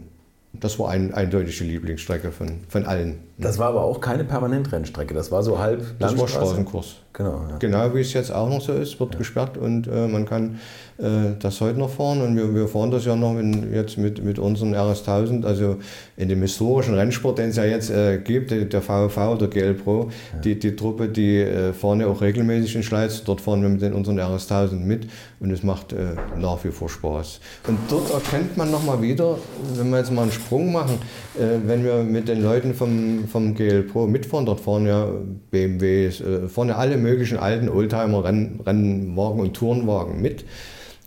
das 0.53 0.77
war 0.79 0.89
ein, 0.89 1.13
eindeutig 1.13 1.57
die 1.57 1.63
Lieblingsstrecke 1.63 2.31
von, 2.31 2.59
von 2.67 2.85
allen. 2.85 3.19
Das 3.37 3.57
war 3.57 3.69
aber 3.69 3.83
auch 3.83 4.01
keine 4.01 4.25
Permanentrennstrecke, 4.25 5.13
das 5.13 5.31
war 5.31 5.43
so 5.43 5.59
halb 5.59 5.97
Das 5.99 6.17
war 6.17 6.27
Straßenkurs. 6.27 6.97
Genau, 7.13 7.45
ja. 7.49 7.57
genau 7.57 7.93
wie 7.93 8.01
es 8.01 8.13
jetzt 8.13 8.33
auch 8.33 8.49
noch 8.49 8.61
so 8.61 8.73
ist, 8.73 8.99
wird 8.99 9.13
ja. 9.13 9.17
gesperrt 9.19 9.57
und 9.57 9.87
äh, 9.87 10.07
man 10.07 10.25
kann 10.25 10.59
äh, 11.01 11.35
das 11.39 11.59
heute 11.61 11.79
noch 11.79 11.89
fahren. 11.89 12.21
Und 12.21 12.35
wir, 12.35 12.53
wir 12.53 12.67
fahren 12.67 12.91
das 12.91 13.05
ja 13.05 13.15
noch 13.15 13.37
in, 13.37 13.73
jetzt 13.73 13.97
mit, 13.97 14.23
mit 14.23 14.39
unseren 14.39 14.75
RS1000, 14.75 15.45
also 15.45 15.77
in 16.15 16.29
dem 16.29 16.41
historischen 16.41 16.93
Rennsport, 16.93 17.39
den 17.39 17.49
es 17.49 17.55
ja 17.55 17.65
jetzt 17.65 17.89
äh, 17.89 18.19
gibt, 18.19 18.51
der 18.51 18.81
VV 18.81 19.17
oder 19.33 19.47
GL 19.47 19.73
Pro, 19.73 20.09
ja. 20.33 20.39
die, 20.41 20.59
die 20.59 20.75
Truppe, 20.75 21.09
die 21.09 21.37
äh, 21.37 21.73
fahren 21.73 22.01
ja 22.01 22.07
auch 22.07 22.21
regelmäßig 22.21 22.75
in 22.75 22.83
Schleiz. 22.83 23.23
Dort 23.23 23.41
fahren 23.41 23.61
wir 23.61 23.69
mit 23.69 23.81
den, 23.81 23.93
unseren 23.93 24.19
RS1000 24.19 24.75
mit 24.75 25.07
und 25.39 25.51
es 25.51 25.63
macht 25.63 25.93
äh, 25.93 26.15
nach 26.37 26.63
wie 26.63 26.71
vor 26.71 26.87
Spaß. 26.87 27.39
Und 27.67 27.79
dort 27.89 28.11
erkennt 28.13 28.55
man 28.57 28.69
nochmal 28.69 29.01
wieder, 29.01 29.37
wenn 29.75 29.89
wir 29.89 29.97
jetzt 29.97 30.11
mal 30.11 30.23
einen 30.23 30.31
Sprung 30.31 30.71
machen, 30.71 30.99
äh, 31.37 31.57
wenn 31.65 31.83
wir 31.83 32.03
mit 32.03 32.27
den 32.27 32.43
Leuten 32.43 32.75
vom, 32.75 33.27
vom 33.27 33.55
GL 33.55 33.83
Pro 33.83 34.05
mitfahren, 34.05 34.45
dort 34.45 34.59
fahren 34.59 34.85
ja 34.85 35.07
BMWs, 35.49 36.23
fahren 36.47 36.69
ja 36.69 36.75
alle 36.75 36.97
möglichen 37.01 37.37
alten 37.37 37.69
Oldtimer-Rennwagen 37.69 39.39
und 39.39 39.53
Tourenwagen 39.53 40.21
mit. 40.21 40.45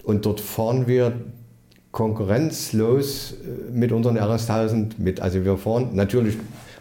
Und 0.02 0.26
dort 0.26 0.40
fahren 0.40 0.86
wir 0.86 1.12
konkurrenzlos 1.94 3.32
äh, 3.32 3.72
mit 3.72 3.92
unseren 3.92 4.18
RS1000 4.18 4.94
mit. 4.98 5.20
Also 5.20 5.44
wir 5.44 5.56
fahren 5.56 5.90
natürlich 5.94 6.36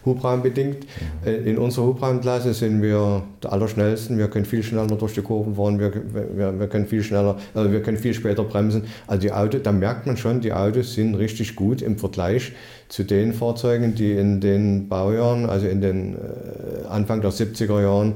hubraumbedingt. 0.06 0.80
Mhm. 0.82 1.28
Äh, 1.28 1.36
in 1.50 1.58
unserer 1.58 1.86
Hubraumklasse 1.86 2.54
sind 2.54 2.82
wir 2.82 3.24
der 3.42 3.54
Allerschnellsten. 3.54 4.18
Wir 4.18 4.28
können 4.28 4.46
viel 4.46 4.64
schneller 4.64 4.88
durch 4.88 5.14
die 5.14 5.22
Kurven 5.22 5.56
fahren. 5.56 5.80
Wir, 5.80 5.94
wir, 5.94 6.60
wir 6.60 6.68
können 6.68 6.88
viel 6.88 7.04
schneller, 7.04 7.38
also 7.54 7.72
wir 7.72 7.82
können 7.82 7.98
viel 7.98 8.14
später 8.14 8.44
bremsen. 8.44 8.84
Also 9.08 9.22
die 9.22 9.32
Autos, 9.32 9.62
da 9.64 9.72
merkt 9.72 10.08
man 10.08 10.18
schon, 10.18 10.42
die 10.42 10.52
Autos 10.52 10.94
sind 10.94 11.16
richtig 11.16 11.56
gut 11.56 11.82
im 11.82 11.98
Vergleich 11.98 12.54
zu 12.90 13.04
den 13.04 13.34
Fahrzeugen, 13.34 13.96
die 13.96 14.12
in 14.14 14.42
den 14.42 14.90
Baujahren, 14.90 15.50
also 15.50 15.68
in 15.68 15.82
den 15.82 16.16
äh, 16.16 16.88
Anfang 16.90 17.22
der 17.22 17.32
70er 17.32 17.82
Jahren, 17.82 18.14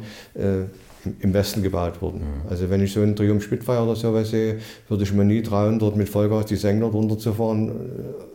im 1.20 1.34
Westen 1.34 1.64
gebaut 1.64 2.02
wurden. 2.02 2.20
Mhm. 2.20 2.50
Also 2.50 2.70
wenn 2.70 2.82
ich 2.82 2.94
so 2.94 3.02
einen 3.02 3.16
Triumph 3.16 3.44
Spitfire 3.44 3.82
oder 3.82 3.96
sowas 3.96 4.30
sehe, 4.30 4.58
würde 4.88 5.04
ich 5.04 5.14
mir 5.14 5.26
nie 5.26 5.42
trauen, 5.42 5.80
dort 5.80 5.96
mit 5.96 6.10
Vollgas 6.10 6.46
die 6.46 6.56
Sänger 6.56 6.88
runterzufahren. 6.88 7.72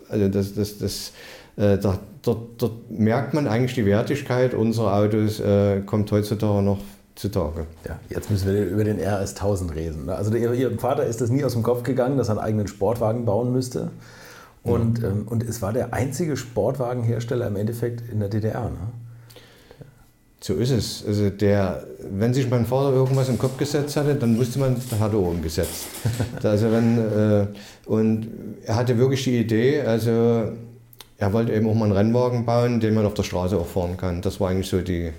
Also 0.08 0.28
das, 0.28 0.54
das, 0.54 0.78
das, 0.78 1.12
äh, 1.56 1.78
da, 1.78 1.98
dort, 2.22 2.38
dort, 2.58 2.90
merkt 2.90 3.34
man 3.34 3.46
eigentlich 3.46 3.74
die 3.74 3.86
Wertigkeit 3.86 4.54
unserer 4.54 4.96
Autos, 4.96 5.40
äh, 5.40 5.80
kommt 5.80 6.10
heutzutage 6.12 6.62
noch 6.62 6.78
zutage. 7.14 7.66
Ja, 7.86 7.98
jetzt 8.08 8.30
müssen 8.30 8.52
wir 8.52 8.66
über 8.66 8.84
den 8.84 8.98
RS 8.98 9.34
1000 9.34 9.74
reden. 9.74 10.06
Ne? 10.06 10.14
Also 10.14 10.34
Ihrem 10.34 10.78
Vater 10.78 11.04
ist 11.04 11.20
das 11.20 11.30
nie 11.30 11.44
aus 11.44 11.52
dem 11.52 11.62
Kopf 11.62 11.82
gegangen, 11.82 12.16
dass 12.16 12.28
er 12.28 12.32
einen 12.32 12.44
eigenen 12.44 12.68
Sportwagen 12.68 13.24
bauen 13.24 13.52
müsste. 13.52 13.90
Und, 14.62 15.00
ja. 15.00 15.08
ähm, 15.08 15.26
und 15.26 15.42
es 15.42 15.60
war 15.60 15.72
der 15.72 15.92
einzige 15.92 16.36
Sportwagenhersteller 16.36 17.48
im 17.48 17.56
Endeffekt 17.56 18.08
in 18.08 18.20
der 18.20 18.28
DDR. 18.28 18.70
Ne? 18.70 18.78
So 20.42 20.54
ist 20.54 20.70
es. 20.70 21.04
Also 21.06 21.30
der, 21.30 21.84
wenn 22.10 22.34
sich 22.34 22.50
mein 22.50 22.66
Vater 22.66 22.92
irgendwas 22.92 23.28
im 23.28 23.38
Kopf 23.38 23.56
gesetzt 23.56 23.96
hatte, 23.96 24.16
dann 24.16 24.36
wusste 24.36 24.58
man, 24.58 24.74
das 24.74 24.98
hat 24.98 25.12
er 25.12 25.20
umgesetzt. 25.20 25.86
also 26.42 26.72
wenn, 26.72 26.98
äh, 26.98 27.46
und 27.86 28.26
er 28.64 28.74
hatte 28.74 28.98
wirklich 28.98 29.22
die 29.22 29.38
Idee, 29.38 29.82
also 29.82 30.10
er 31.18 31.32
wollte 31.32 31.52
eben 31.52 31.68
auch 31.68 31.74
mal 31.74 31.84
einen 31.84 31.92
Rennwagen 31.92 32.44
bauen, 32.44 32.80
den 32.80 32.94
man 32.94 33.06
auf 33.06 33.14
der 33.14 33.22
Straße 33.22 33.56
auch 33.56 33.68
fahren 33.68 33.96
kann. 33.96 34.20
Das 34.20 34.40
war 34.40 34.50
eigentlich 34.50 34.66
so 34.66 34.80
die, 34.80 35.12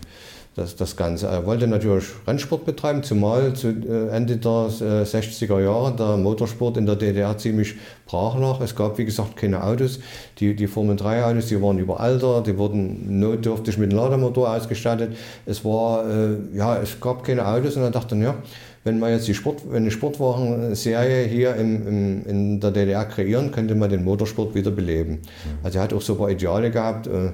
das, 0.55 0.75
das 0.75 0.95
Ganze. 0.95 1.27
Er 1.27 1.45
wollte 1.45 1.67
natürlich 1.67 2.05
Rennsport 2.27 2.65
betreiben, 2.65 3.01
zumal 3.01 3.53
zu 3.53 3.69
äh, 3.69 4.09
Ende 4.09 4.37
der 4.37 4.69
60er 4.69 5.59
äh, 5.59 5.63
Jahre 5.63 5.95
der 5.95 6.17
Motorsport 6.17 6.77
in 6.77 6.85
der 6.85 6.95
DDR 6.95 7.37
ziemlich 7.37 7.75
brach 8.05 8.37
lag. 8.37 8.61
Es 8.61 8.75
gab, 8.75 8.97
wie 8.97 9.05
gesagt, 9.05 9.35
keine 9.35 9.63
Autos. 9.63 9.99
Die, 10.39 10.55
die 10.55 10.67
Formel 10.67 10.95
3 10.95 11.25
Autos, 11.25 11.47
die 11.47 11.59
waren 11.61 11.79
überaltert, 11.79 12.47
die 12.47 12.57
wurden 12.57 13.19
notdürftig 13.19 13.77
mit 13.77 13.89
einem 13.89 13.99
Lademotor 13.99 14.53
ausgestattet. 14.53 15.15
Es 15.45 15.65
war, 15.65 16.07
äh, 16.07 16.37
ja, 16.53 16.77
es 16.77 16.99
gab 16.99 17.23
keine 17.23 17.47
Autos 17.47 17.75
und 17.75 17.81
er 17.81 17.91
dachte, 17.91 18.15
ja, 18.17 18.35
wenn 18.83 18.99
man 18.99 19.11
jetzt 19.11 19.27
die 19.27 19.33
Sport, 19.33 19.61
eine 19.73 19.89
Sportwagen-Serie 19.89 21.25
hier 21.25 21.55
im, 21.55 21.87
im, 21.87 22.25
in 22.25 22.59
der 22.59 22.71
DDR 22.71 23.05
kreieren, 23.05 23.51
könnte 23.51 23.75
man 23.75 23.89
den 23.89 24.03
Motorsport 24.03 24.53
wieder 24.55 24.71
beleben. 24.71 25.13
Mhm. 25.13 25.19
Also 25.63 25.79
er 25.79 25.83
hat 25.85 25.93
auch 25.93 26.01
super 26.01 26.29
Ideale 26.29 26.69
gehabt. 26.69 27.07
Äh, 27.07 27.31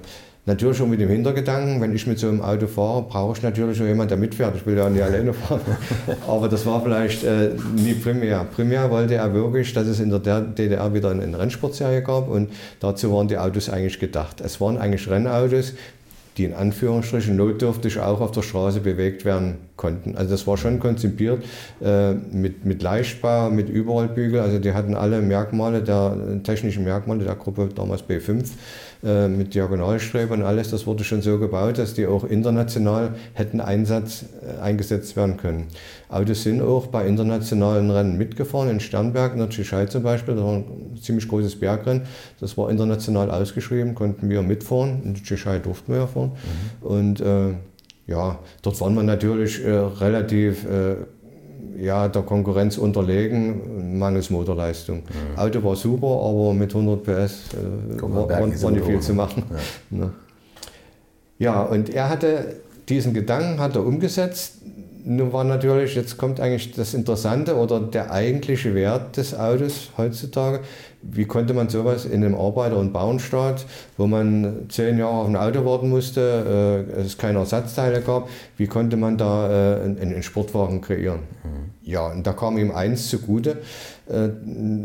Natürlich 0.50 0.78
schon 0.78 0.90
mit 0.90 1.00
dem 1.00 1.10
Hintergedanken, 1.10 1.80
wenn 1.80 1.94
ich 1.94 2.08
mit 2.08 2.18
so 2.18 2.28
einem 2.28 2.42
Auto 2.42 2.66
fahre, 2.66 3.04
brauche 3.04 3.38
ich 3.38 3.44
natürlich 3.44 3.78
schon 3.78 3.86
jemanden, 3.86 4.10
der 4.10 4.18
mitfährt. 4.18 4.56
Ich 4.56 4.66
will 4.66 4.76
ja 4.76 4.90
nicht 4.90 5.04
alleine 5.04 5.32
fahren. 5.32 5.62
Aber 6.28 6.50
das 6.50 6.66
war 6.66 6.82
vielleicht 6.82 7.24
äh, 7.24 7.52
nie 7.76 7.94
primär. 7.94 8.48
Primär 8.56 8.90
wollte 8.90 9.14
er 9.14 9.32
wirklich, 9.32 9.72
dass 9.74 9.86
es 9.86 10.00
in 10.00 10.10
der 10.10 10.42
DDR 10.42 10.92
wieder 10.92 11.12
eine 11.12 11.38
Rennsportserie 11.38 12.02
gab 12.02 12.28
und 12.28 12.50
dazu 12.80 13.14
waren 13.14 13.28
die 13.28 13.38
Autos 13.38 13.70
eigentlich 13.70 14.00
gedacht. 14.00 14.42
Es 14.42 14.60
waren 14.60 14.80
eigentlich 14.80 15.08
Rennautos, 15.08 15.74
die 16.38 16.46
in 16.46 16.56
Anführungsstrichen 16.56 17.36
notdürftig 17.36 18.00
auch 18.00 18.20
auf 18.20 18.32
der 18.32 18.42
Straße 18.42 18.80
bewegt 18.80 19.26
werden 19.26 19.69
konnten. 19.80 20.16
Also 20.16 20.32
das 20.32 20.46
war 20.46 20.58
schon 20.58 20.80
konzipiert 20.80 21.44
äh, 21.82 22.14
mit, 22.14 22.66
mit 22.66 22.84
Leichtbau, 22.84 23.50
mit 23.50 23.70
Überrollbügel. 23.70 24.42
Also 24.42 24.60
die 24.60 24.74
hatten 24.74 24.94
alle 24.94 25.22
Merkmale 25.22 25.82
der 25.82 26.16
technischen 26.44 26.84
Merkmale 26.84 27.24
der 27.24 27.36
Gruppe 27.36 27.70
damals 27.74 28.04
B5 28.04 28.44
äh, 29.02 29.30
mit 29.30 29.56
Diagonalstrebe 29.56 30.34
und 30.34 30.44
alles, 30.44 30.72
das 30.72 30.86
wurde 30.86 31.06
schon 31.06 31.22
so 31.22 31.40
gebaut, 31.40 31.78
dass 31.78 31.94
die 31.94 32.06
auch 32.06 32.26
international 32.26 33.16
hätten 33.34 33.62
Einsatz, 33.62 34.26
äh, 34.44 34.62
eingesetzt 34.62 35.16
werden 35.16 35.38
können. 35.38 35.68
Autos 36.10 36.44
sind 36.44 36.62
auch 36.62 36.88
bei 36.88 37.08
internationalen 37.08 37.90
Rennen 37.90 38.18
mitgefahren, 38.18 38.70
in 38.70 38.82
Sternberg, 38.82 39.32
in 39.32 39.40
der 39.40 39.50
Tschechei 39.50 39.86
zum 39.86 40.04
Beispiel, 40.04 40.36
das 40.36 40.44
war 40.44 40.56
ein 40.56 40.98
ziemlich 41.02 41.30
großes 41.30 41.58
Bergrennen, 41.58 42.02
das 42.42 42.58
war 42.58 42.70
international 42.70 43.32
ausgeschrieben, 43.32 43.96
konnten 43.96 44.30
wir 44.30 44.42
mitfahren, 44.42 45.02
in 45.06 45.14
der 45.14 45.24
Tschechei 45.24 45.60
durften 45.60 45.94
wir 45.94 46.00
ja 46.02 46.08
fahren. 46.08 46.32
Mhm. 46.82 46.86
Und 46.86 47.22
äh, 47.22 47.54
ja, 48.10 48.40
dort 48.62 48.82
waren 48.82 48.96
wir 48.96 49.04
natürlich 49.04 49.64
äh, 49.64 49.70
relativ 49.70 50.66
äh, 50.66 50.96
ja, 51.78 52.08
der 52.08 52.24
Konkurrenz 52.24 52.78
unterlegen, 52.78 53.98
mangels 53.98 54.30
Motorleistung. 54.30 54.98
Mhm. 54.98 55.40
Auto 55.40 55.64
war 55.64 55.76
super, 55.76 56.08
aber 56.08 56.54
mit 56.54 56.74
100 56.74 57.04
PS 57.04 57.10
äh, 57.14 58.02
war, 58.02 58.30
war, 58.30 58.40
war, 58.40 58.72
nicht 58.72 58.86
viel 58.86 59.00
zu 59.00 59.14
machen. 59.14 59.44
Ja. 59.92 59.98
Ne? 59.98 60.12
ja, 61.38 61.62
und 61.64 61.90
er 61.90 62.10
hatte 62.10 62.56
diesen 62.90 63.14
Gedanken 63.14 63.60
hat 63.60 63.76
er 63.76 63.86
umgesetzt. 63.86 64.56
Nun 65.06 65.32
war 65.32 65.44
natürlich, 65.44 65.96
jetzt 65.96 66.18
kommt 66.18 66.40
eigentlich 66.40 66.74
das 66.74 66.94
Interessante 66.94 67.56
oder 67.56 67.80
der 67.80 68.12
eigentliche 68.12 68.76
Wert 68.76 69.16
des 69.16 69.34
Autos 69.34 69.92
heutzutage. 69.98 70.62
Wie 71.02 71.26
konnte 71.26 71.54
man 71.54 71.70
sowas 71.70 72.06
in 72.06 72.24
einem 72.24 72.36
Arbeiter- 72.36 72.78
und 72.78 72.92
Bauernstaat, 72.92 73.66
wo 73.98 74.06
man 74.06 74.66
zehn 74.70 74.98
Jahre 74.98 75.14
auf 75.14 75.28
ein 75.28 75.36
Auto 75.38 75.64
warten 75.64 75.90
musste, 75.90 76.86
äh, 76.98 77.02
es 77.02 77.18
keine 77.18 77.40
Ersatzteile 77.40 78.02
gab, 78.02 78.30
wie 78.58 78.68
konnte 78.68 78.98
man 78.98 79.18
da 79.18 79.78
äh, 79.78 79.82
einen 79.84 80.22
Sportwagen 80.24 80.82
kreieren? 80.82 81.22
Mhm. 81.44 81.72
Ja, 81.84 82.08
und 82.08 82.28
da 82.28 82.34
kam 82.34 82.58
ihm 82.58 82.72
eins 82.72 83.10
zugute. 83.10 83.60
Äh, 84.10 84.30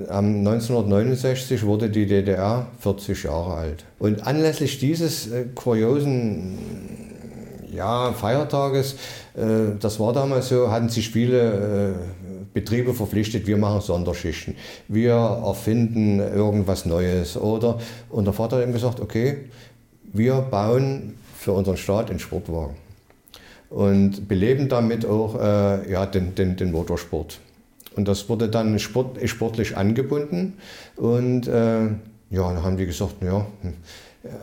1969 0.09 1.66
wurde 1.66 1.90
die 1.90 2.07
DDR 2.07 2.66
40 2.79 3.24
Jahre 3.24 3.55
alt. 3.55 3.85
Und 3.98 4.27
anlässlich 4.27 4.79
dieses 4.79 5.31
äh, 5.33 5.46
kuriosen 5.55 6.59
ja, 7.74 8.12
Feiertages, 8.12 8.94
äh, 9.37 9.77
das 9.81 9.98
war 9.98 10.12
damals 10.12 10.48
so, 10.48 10.70
hatten 10.70 10.88
sich 10.88 11.11
viele 11.11 11.94
äh, 11.94 11.94
Betriebe 12.55 12.95
verpflichtet, 12.95 13.47
wir 13.47 13.59
machen 13.59 13.81
Sonderschichten, 13.81 14.55
wir 14.88 15.12
erfinden 15.12 16.21
irgendwas 16.21 16.87
Neues. 16.87 17.37
Oder, 17.37 17.79
und 18.09 18.25
der 18.25 18.33
Vater 18.33 18.57
hat 18.59 18.64
ihm 18.64 18.73
gesagt, 18.73 19.01
okay, 19.01 19.38
wir 20.12 20.35
bauen 20.37 21.17
für 21.37 21.53
unseren 21.53 21.77
Staat 21.77 22.11
einen 22.11 22.21
Sportwagen 22.21 22.77
und 23.71 24.29
beleben 24.29 24.69
damit 24.69 25.05
auch 25.05 25.35
äh, 25.35 25.90
ja, 25.90 26.07
den, 26.07 26.35
den, 26.37 26.57
den 26.57 26.71
Motorsport. 26.71 27.40
Und 27.97 28.07
das 28.09 28.29
wurde 28.29 28.49
dann 28.49 28.79
sport, 28.79 29.19
sportlich 29.29 29.77
angebunden 29.77 30.55
und 30.97 31.49
äh, 31.49 31.87
ja, 32.31 32.53
dann 32.53 32.62
haben 32.62 32.77
die 32.77 32.87
gesagt, 32.87 33.17
ja, 33.23 33.47
hm, 33.62 33.75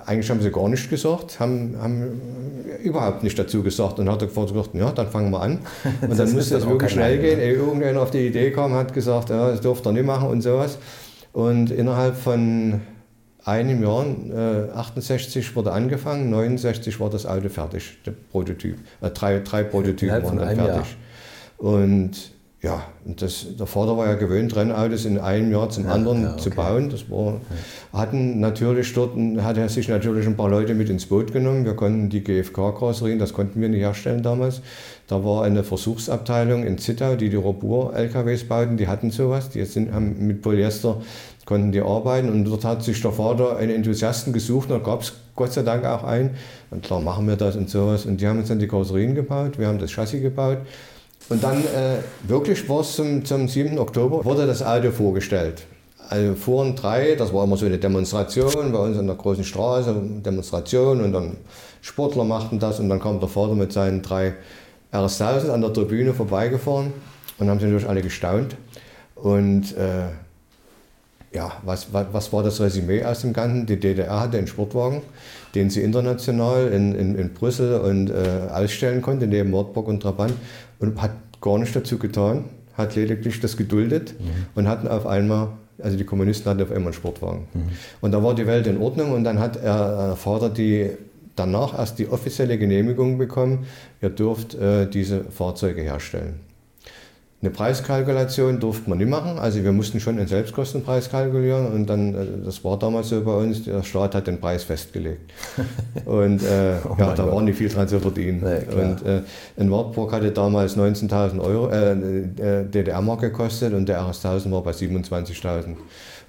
eigentlich 0.06 0.30
haben 0.30 0.42
sie 0.42 0.52
gar 0.52 0.70
nicht 0.70 0.90
gesagt, 0.90 1.40
haben, 1.40 1.76
haben 1.82 2.22
überhaupt 2.84 3.24
nicht 3.24 3.38
dazu 3.38 3.64
gesagt 3.64 4.00
und 4.00 4.10
hat 4.10 4.22
Vater 4.32 4.54
gesagt, 4.54 4.76
ja, 4.76 4.92
dann 4.92 5.08
fangen 5.08 5.32
wir 5.32 5.42
an. 5.42 5.60
Und 6.02 6.20
dann 6.20 6.32
musste 6.32 6.58
es 6.58 6.68
wirklich 6.68 6.92
schnell 6.92 7.20
gehen. 7.20 7.40
Ne? 7.40 7.52
Irgendeiner 7.52 8.02
auf 8.02 8.12
die 8.12 8.28
Idee 8.28 8.52
kam, 8.52 8.74
hat 8.74 8.94
gesagt, 8.94 9.30
ja, 9.30 9.50
das 9.50 9.62
dürft 9.62 9.86
ihr 9.86 9.92
nicht 9.92 10.06
machen 10.06 10.30
und 10.30 10.42
sowas. 10.42 10.78
Und 11.34 11.72
innerhalb 11.72 12.16
von 12.16 12.82
einem 13.44 13.82
Jahr, 13.82 14.06
äh, 14.06 14.72
68 14.72 15.56
wurde 15.56 15.72
angefangen, 15.72 16.30
69 16.30 17.00
war 17.00 17.10
das 17.10 17.26
Auto 17.26 17.50
fertig, 17.50 17.98
der 18.06 18.12
Prototyp. 18.32 18.78
Äh, 19.02 19.10
drei, 19.10 19.40
drei 19.40 19.64
Prototypen 19.64 20.24
waren 20.24 20.38
dann 20.38 20.56
fertig. 20.56 20.96
Jahr. 21.58 21.74
Und 21.74 22.31
ja, 22.64 22.84
und 23.06 23.24
das, 23.24 23.48
der 23.58 23.66
Vater 23.66 23.98
war 23.98 24.06
ja 24.06 24.14
gewöhnt, 24.14 24.56
Rennautos 24.56 25.06
in 25.06 25.18
einem 25.18 25.52
Jahr 25.52 25.70
zum 25.70 25.86
Ja, 25.86 25.94
anderen 25.94 26.22
ja, 26.22 26.32
okay. 26.34 26.42
zu 26.42 26.50
bauen. 26.52 26.90
Das 26.92 27.10
war, 27.10 27.42
hatten 27.92 28.40
natürlich 28.40 28.94
dort, 28.94 29.18
hat 29.42 29.58
er 29.58 29.68
sich 29.68 29.88
natürlich 29.88 30.28
ein 30.28 30.38
paar 30.38 30.50
Leute 30.50 30.76
mit 30.76 30.88
ins 30.92 31.08
Boot 31.08 31.34
genommen. 31.34 31.66
Wir 31.66 31.74
konnten 31.74 32.10
die 32.10 32.24
GFK-Karosserien, 32.24 33.18
das 33.18 33.34
konnten 33.34 33.60
wir 33.60 33.70
nicht 33.70 33.80
herstellen 33.80 34.22
damals. 34.22 34.62
Da 35.08 35.26
war 35.26 35.44
eine 35.44 35.64
Versuchsabteilung 35.64 36.64
in 36.64 36.78
Zittau, 36.78 37.16
die 37.16 37.30
die 37.30 37.36
Robur-LKWs 37.36 38.44
bauten, 38.44 38.78
die 38.78 38.88
hatten 38.88 39.10
sowas. 39.10 39.50
Die 39.50 39.66
sind, 39.66 39.92
haben 39.92 40.28
mit 40.28 40.44
Polyester 40.44 41.02
konnten 41.46 41.72
die 41.72 41.82
arbeiten 41.82 42.30
und 42.30 42.46
dort 42.46 42.64
hat 42.64 42.84
sich 42.84 43.02
der 43.02 43.12
Vater 43.12 43.58
einen 43.58 43.72
Enthusiasten 43.72 44.32
gesucht 44.32 44.70
und 44.70 44.80
da 44.80 44.86
gab 44.86 45.02
es 45.02 45.14
Gott 45.36 45.52
sei 45.52 45.64
Dank 45.64 45.84
auch 45.84 46.04
einen. 46.04 46.36
Und 46.70 46.84
klar 46.84 47.02
machen 47.02 47.28
wir 47.28 47.36
das 47.36 47.56
und 47.56 47.70
sowas. 47.70 48.06
Und 48.06 48.22
die 48.22 48.28
haben 48.28 48.40
uns 48.40 48.50
dann 48.50 48.60
die 48.60 48.68
Karosserien 48.68 49.16
gebaut, 49.16 49.58
wir 49.58 49.68
haben 49.68 49.80
das 49.80 49.92
Chassis 49.92 50.22
gebaut. 50.22 50.60
Und 51.30 51.44
dann 51.44 51.60
äh, 51.64 52.00
wirklich 52.24 52.68
war 52.68 52.82
es 52.82 52.96
zum, 52.96 53.24
zum 53.24 53.48
7. 53.48 53.80
Oktober, 53.80 54.26
wurde 54.26 54.46
das 54.46 54.62
Auto 54.64 54.92
vorgestellt. 54.92 55.64
Also 56.10 56.36
fuhren 56.36 56.76
drei, 56.76 57.16
das 57.16 57.34
war 57.34 57.46
immer 57.46 57.56
so 57.56 57.66
eine 57.66 57.78
Demonstration 57.78 58.74
bei 58.74 58.80
uns 58.80 58.98
an 58.98 59.08
der 59.08 59.16
großen 59.16 59.46
Straße, 59.46 59.96
Demonstration 60.26 61.02
und 61.02 61.14
dann 61.14 61.38
Sportler 61.82 62.26
machten 62.26 62.60
das 62.60 62.82
und 62.82 62.90
dann 62.90 63.00
kam 63.00 63.22
der 63.22 63.30
Vater 63.30 63.56
mit 63.56 63.72
seinen 63.72 64.02
drei 64.02 64.34
RS1000 64.92 65.50
an 65.50 65.62
der 65.62 65.72
Tribüne 65.72 66.14
vorbeigefahren 66.14 66.92
und 67.40 67.50
haben 67.50 67.60
sie 67.60 67.66
natürlich 67.66 67.88
alle 67.88 68.02
gestaunt. 68.02 68.58
Und 69.16 69.76
äh, 69.78 70.10
ja, 71.34 71.54
was, 71.64 71.94
was, 71.94 72.08
was 72.12 72.34
war 72.34 72.44
das 72.44 72.60
Resümee 72.60 73.04
aus 73.06 73.22
dem 73.22 73.32
Ganzen? 73.32 73.66
Die 73.66 73.80
DDR 73.80 74.20
hatte 74.20 74.38
einen 74.38 74.48
Sportwagen, 74.48 75.02
den 75.56 75.70
sie 75.70 75.82
international 75.82 76.68
in, 76.68 76.94
in, 76.94 77.16
in 77.16 77.34
Brüssel 77.34 77.80
und, 77.80 78.10
äh, 78.10 78.50
ausstellen 78.52 79.02
konnte, 79.02 79.28
neben 79.28 79.54
Wartburg 79.54 79.88
und 79.88 80.02
Trabant, 80.02 80.34
und 80.82 81.02
hat 81.02 81.12
gar 81.40 81.58
nichts 81.58 81.74
dazu 81.74 81.98
getan, 81.98 82.46
hat 82.74 82.96
lediglich 82.96 83.40
das 83.40 83.56
geduldet 83.56 84.16
und 84.56 84.68
hatten 84.68 84.88
auf 84.88 85.06
einmal, 85.06 85.50
also 85.82 85.98
die 85.98 86.04
Kommunisten 86.04 86.50
hatten 86.50 86.62
auf 86.62 86.72
einmal 86.72 86.88
einen 86.88 86.94
Sportwagen. 86.94 87.48
Und 88.02 88.12
da 88.12 88.22
war 88.22 88.36
die 88.36 88.46
Welt 88.48 88.68
in 88.68 88.78
Ordnung 88.78 89.14
und 89.14 89.24
dann 89.24 89.40
hat 89.40 89.56
er, 89.58 90.12
äh, 90.14 90.16
Vater 90.16 90.50
die 90.50 90.92
danach 91.36 91.78
erst 91.78 91.98
die 92.00 92.08
offizielle 92.10 92.58
Genehmigung 92.58 93.18
bekommen, 93.18 93.66
ihr 94.02 94.10
dürft 94.10 94.54
äh, 94.56 94.86
diese 94.88 95.24
Fahrzeuge 95.24 95.82
herstellen. 95.82 96.40
Eine 97.44 97.50
Preiskalkulation 97.50 98.60
durfte 98.60 98.88
man 98.88 99.00
nicht 99.00 99.10
machen, 99.10 99.40
also 99.40 99.64
wir 99.64 99.72
mussten 99.72 100.00
schon 100.00 100.20
einen 100.20 100.28
Selbstkostenpreis 100.28 101.10
kalkulieren 101.10 101.72
und 101.72 101.88
dann, 101.88 102.14
äh, 102.14 102.26
das 102.46 102.64
war 102.64 102.78
damals 102.78 103.10
so 103.10 103.20
bei 103.24 103.34
uns, 103.34 103.64
der 103.64 103.82
Staat 103.82 104.14
hat 104.14 104.28
den 104.28 104.40
Preis 104.40 104.64
festgelegt. 104.64 105.32
Und 106.06 106.44
äh, 106.44 106.76
Oh 106.88 106.96
ja, 107.00 107.14
da 107.16 107.24
Gott. 107.24 107.34
war 107.34 107.42
nicht 107.42 107.58
viel 107.58 107.70
dran 107.70 107.88
zu 107.88 108.00
verdienen. 108.00 108.42
Nee, 108.44 108.76
und 108.76 109.06
äh, 109.06 109.22
in 109.58 109.72
Wartburg 109.72 110.12
hatte 110.14 110.32
damals 110.32 110.78
19.000 110.78 111.40
Euro 111.40 111.70
äh, 111.70 111.92
äh, 111.92 112.64
DDR-Mark 112.66 113.22
gekostet 113.22 113.74
und 113.74 113.88
der 113.90 114.02
RS1000 114.02 114.52
war 114.52 114.62
bei 114.64 114.72
27.000. 114.72 115.76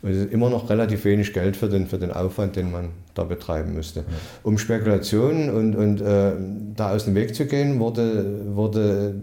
Und 0.03 0.11
das 0.11 0.18
ist 0.18 0.32
immer 0.32 0.50
noch 0.50 0.68
relativ 0.68 1.05
wenig 1.05 1.32
Geld 1.32 1.57
für 1.57 1.68
den, 1.68 1.86
für 1.86 1.98
den 1.98 2.11
Aufwand, 2.11 2.57
den 2.57 2.72
man 2.72 2.88
da 3.14 3.22
betreiben 3.22 3.74
müsste. 3.74 4.05
Um 4.42 4.59
Spekulationen 4.59 5.48
und, 5.48 5.76
und 5.76 6.00
äh, 6.00 6.32
da 6.74 6.90
aus 6.90 7.05
dem 7.05 7.14
Weg 7.14 7.36
zu 7.36 7.46
gehen, 7.46 7.78
wurde, 7.78 8.57
wurde 8.57 9.14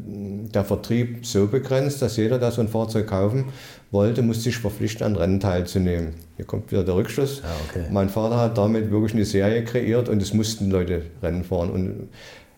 der 0.54 0.64
Vertrieb 0.64 1.26
so 1.26 1.48
begrenzt, 1.48 2.02
dass 2.02 2.16
jeder, 2.16 2.40
der 2.40 2.52
so 2.52 2.62
ein 2.62 2.70
Fahrzeug 2.70 3.08
kaufen 3.08 3.46
wollte, 3.92 4.22
musste 4.22 4.44
sich 4.44 4.58
verpflichten, 4.58 5.06
an 5.06 5.18
Rennen 5.18 5.40
teilzunehmen. 5.42 6.14
Hier 6.38 6.46
kommt 6.46 6.72
wieder 6.72 6.86
der 6.86 6.96
Rückschluss. 6.96 7.42
Ja, 7.44 7.50
okay. 7.70 7.88
Mein 7.92 8.08
Vater 8.08 8.38
hat 8.38 8.58
damit 8.58 8.90
wirklich 8.90 9.14
eine 9.14 9.26
Serie 9.26 9.66
kreiert 9.66 10.08
und 10.08 10.22
es 10.22 10.34
mussten 10.34 10.72
Leute 10.72 11.02
Rennen 11.22 11.44
fahren. 11.44 11.72
Und 11.72 12.10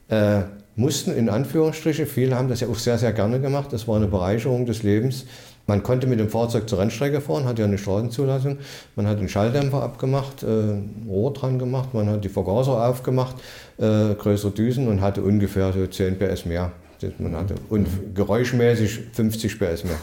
äh, 0.09 0.43
mussten 0.75 1.11
in 1.11 1.29
Anführungsstriche, 1.29 2.05
viele 2.05 2.35
haben 2.35 2.49
das 2.49 2.59
ja 2.59 2.67
auch 2.67 2.75
sehr, 2.75 2.97
sehr 2.97 3.13
gerne 3.13 3.39
gemacht. 3.39 3.73
Das 3.73 3.87
war 3.87 3.95
eine 3.95 4.07
Bereicherung 4.07 4.65
des 4.65 4.83
Lebens. 4.83 5.25
Man 5.71 5.83
konnte 5.83 6.05
mit 6.05 6.19
dem 6.19 6.27
Fahrzeug 6.27 6.67
zur 6.67 6.79
Rennstrecke 6.79 7.21
fahren, 7.21 7.45
hat 7.45 7.57
ja 7.57 7.63
eine 7.63 7.77
Straßenzulassung. 7.77 8.57
Man 8.97 9.07
hat 9.07 9.21
den 9.21 9.29
Schalldämpfer 9.29 9.81
abgemacht, 9.81 10.43
äh, 10.43 10.81
Rohr 11.07 11.31
dran 11.31 11.59
gemacht, 11.59 11.93
man 11.93 12.09
hat 12.09 12.25
die 12.25 12.29
Vergaser 12.29 12.85
aufgemacht, 12.89 13.37
äh, 13.77 14.13
größere 14.15 14.51
Düsen 14.51 14.89
und 14.89 14.99
hatte 14.99 15.21
ungefähr 15.21 15.71
so 15.71 15.87
10 15.87 16.19
PS 16.19 16.43
mehr. 16.43 16.73
Das 17.01 17.11
Man 17.17 17.35
hatte, 17.35 17.55
und 17.69 17.87
geräuschmäßig 18.13 18.99
50 19.13 19.59
PS 19.59 19.83
mehr. 19.83 19.97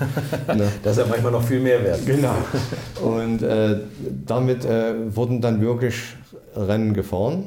Das 0.83 0.97
ist 0.97 0.99
ja 0.99 1.07
manchmal 1.09 1.31
noch 1.31 1.45
viel 1.45 1.61
mehr 1.61 1.85
wert. 1.85 2.05
Genau. 2.05 2.35
Und 3.01 3.41
äh, 3.43 3.79
damit 4.27 4.65
äh, 4.65 4.95
wurden 5.15 5.41
dann 5.41 5.61
wirklich 5.61 5.95
Rennen 6.57 6.95
gefahren. 6.95 7.45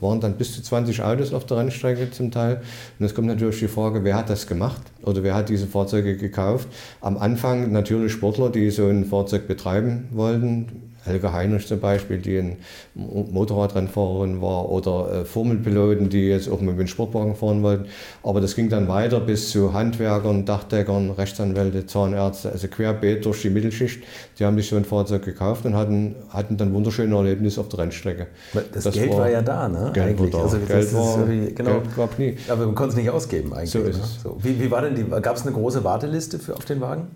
Waren 0.00 0.20
dann 0.20 0.34
bis 0.34 0.54
zu 0.54 0.62
20 0.62 1.02
Autos 1.02 1.32
auf 1.32 1.46
der 1.46 1.58
Rennstrecke 1.58 2.10
zum 2.10 2.30
Teil. 2.30 2.60
Und 2.98 3.06
es 3.06 3.14
kommt 3.14 3.28
natürlich 3.28 3.58
die 3.58 3.68
Frage, 3.68 4.04
wer 4.04 4.16
hat 4.16 4.28
das 4.28 4.46
gemacht 4.46 4.82
oder 5.02 5.22
wer 5.22 5.34
hat 5.34 5.48
diese 5.48 5.66
Fahrzeuge 5.66 6.16
gekauft? 6.16 6.68
Am 7.00 7.16
Anfang 7.16 7.72
natürlich 7.72 8.12
Sportler, 8.12 8.50
die 8.50 8.70
so 8.70 8.86
ein 8.86 9.06
Fahrzeug 9.06 9.48
betreiben 9.48 10.08
wollten. 10.12 10.89
Helga 11.04 11.32
Heinrich 11.32 11.66
zum 11.66 11.80
Beispiel, 11.80 12.18
die 12.18 12.38
ein 12.38 12.56
Motorradrennfahrerin 12.94 14.42
war, 14.42 14.68
oder 14.70 15.20
äh, 15.20 15.24
Formelpiloten, 15.24 16.08
die 16.08 16.28
jetzt 16.28 16.50
auch 16.50 16.60
mit 16.60 16.78
dem 16.78 16.86
Sportwagen 16.86 17.34
fahren 17.34 17.62
wollten. 17.62 17.86
Aber 18.22 18.40
das 18.40 18.54
ging 18.54 18.68
dann 18.68 18.88
weiter 18.88 19.20
bis 19.20 19.50
zu 19.50 19.72
Handwerkern, 19.72 20.44
Dachdeckern, 20.44 21.10
Rechtsanwälte, 21.10 21.86
Zahnärzte, 21.86 22.52
also 22.52 22.68
querbeet 22.68 23.24
durch 23.24 23.42
die 23.42 23.50
Mittelschicht. 23.50 24.02
Die 24.38 24.44
haben 24.44 24.56
sich 24.56 24.68
so 24.68 24.76
ein 24.76 24.84
Fahrzeug 24.84 25.24
gekauft 25.24 25.64
und 25.64 25.74
hatten, 25.74 26.16
hatten 26.30 26.56
dann 26.56 26.72
wunderschöne 26.74 27.14
Erlebnisse 27.14 27.60
auf 27.60 27.68
der 27.68 27.80
Rennstrecke. 27.80 28.26
Das, 28.72 28.90
Geld 28.92 29.12
war, 29.12 29.30
ja 29.30 29.42
da, 29.42 29.68
ne? 29.68 29.90
Geld 29.94 30.08
eigentlich. 30.08 30.32
war 30.32 30.40
da. 30.40 30.44
Also 30.46 30.58
das 30.58 30.68
Geld 30.68 30.94
war- 30.94 31.28
wie, 31.28 31.54
genau. 31.54 31.70
Geld 31.80 31.96
gab 31.96 32.18
nie. 32.18 32.36
Aber 32.48 32.66
man 32.66 32.74
konnte 32.74 32.90
es 32.90 32.96
nicht 32.96 33.10
ausgeben 33.10 33.52
eigentlich. 33.54 33.70
So 33.70 33.80
ist 33.80 33.96
ne? 33.98 34.02
es. 34.04 34.22
So. 34.22 34.36
Wie, 34.42 34.60
wie 34.60 34.70
war 34.70 34.82
denn 34.82 34.94
die, 34.94 35.04
gab 35.04 35.36
es 35.36 35.42
eine 35.42 35.52
große 35.52 35.82
Warteliste 35.84 36.38
für, 36.38 36.56
auf 36.56 36.64
den 36.64 36.80
Wagen? 36.80 37.08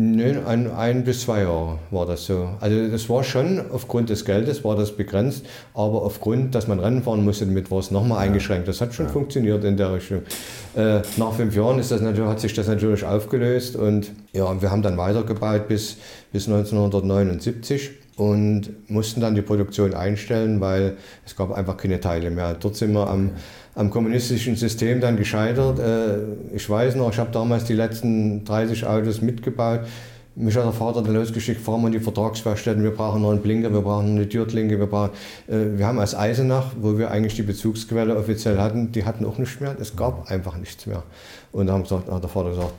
Nö, 0.00 0.46
ein, 0.46 0.70
ein 0.70 1.02
bis 1.02 1.22
zwei 1.22 1.40
Jahre 1.42 1.80
war 1.90 2.06
das 2.06 2.24
so. 2.24 2.50
Also 2.60 2.86
das 2.86 3.08
war 3.08 3.24
schon 3.24 3.60
aufgrund 3.72 4.10
des 4.10 4.24
Geldes 4.24 4.62
war 4.62 4.76
das 4.76 4.92
begrenzt, 4.92 5.44
aber 5.74 6.02
aufgrund, 6.02 6.54
dass 6.54 6.68
man 6.68 6.78
Rennen 6.78 7.02
fahren 7.02 7.24
musste, 7.24 7.46
damit 7.46 7.68
war 7.72 7.80
es 7.80 7.90
nochmal 7.90 8.18
eingeschränkt. 8.18 8.68
Das 8.68 8.80
hat 8.80 8.94
schon 8.94 9.08
funktioniert 9.08 9.64
in 9.64 9.76
der 9.76 9.92
Richtung. 9.92 10.22
Äh, 10.76 11.00
nach 11.16 11.32
fünf 11.32 11.56
Jahren 11.56 11.80
ist 11.80 11.90
das 11.90 12.00
natürlich, 12.00 12.30
hat 12.30 12.38
sich 12.38 12.54
das 12.54 12.68
natürlich 12.68 13.04
aufgelöst 13.04 13.74
und 13.74 14.12
ja, 14.32 14.62
wir 14.62 14.70
haben 14.70 14.82
dann 14.82 14.96
weitergebaut 14.98 15.66
bis, 15.66 15.96
bis 16.30 16.46
1979 16.46 17.90
und 18.18 18.90
mussten 18.90 19.20
dann 19.20 19.36
die 19.36 19.42
Produktion 19.42 19.94
einstellen, 19.94 20.60
weil 20.60 20.96
es 21.24 21.36
gab 21.36 21.52
einfach 21.52 21.76
keine 21.76 22.00
Teile 22.00 22.30
mehr. 22.30 22.54
Dort 22.54 22.74
sind 22.76 22.92
wir 22.92 23.08
am, 23.08 23.30
am 23.76 23.90
kommunistischen 23.90 24.56
System 24.56 25.00
dann 25.00 25.16
gescheitert. 25.16 25.78
Äh, 25.78 26.56
Ich 26.56 26.68
weiß 26.68 26.96
noch, 26.96 27.12
ich 27.12 27.18
habe 27.18 27.30
damals 27.30 27.64
die 27.64 27.74
letzten 27.74 28.44
30 28.44 28.86
Autos 28.86 29.22
mitgebaut. 29.22 29.82
Mich 30.34 30.56
hat 30.56 30.64
der 30.64 30.72
Vater 30.72 31.02
dann 31.02 31.14
losgeschickt, 31.14 31.60
fahren 31.60 31.80
wir 31.82 31.86
in 31.88 31.92
die 31.92 32.00
Vertragswerkstätten, 32.00 32.82
wir 32.82 32.92
brauchen 32.92 33.22
noch 33.22 33.30
einen 33.30 33.40
Blinker, 33.40 33.72
wir 33.72 33.80
brauchen 33.82 34.10
eine 34.10 34.28
Türklinke, 34.28 34.78
wir 34.78 34.86
brauchen... 34.86 35.10
Äh, 35.48 35.78
Wir 35.78 35.86
haben 35.86 36.00
aus 36.00 36.16
Eisenach, 36.16 36.72
wo 36.80 36.98
wir 36.98 37.12
eigentlich 37.12 37.36
die 37.36 37.42
Bezugsquelle 37.42 38.16
offiziell 38.16 38.58
hatten, 38.58 38.90
die 38.90 39.04
hatten 39.04 39.24
auch 39.24 39.38
nichts 39.38 39.60
mehr. 39.60 39.76
Es 39.80 39.94
gab 39.94 40.28
einfach 40.28 40.56
nichts 40.56 40.86
mehr. 40.86 41.04
Und 41.52 41.68
da 41.68 41.74
hat 41.74 42.22
der 42.22 42.28
Vater 42.28 42.50
gesagt, 42.50 42.74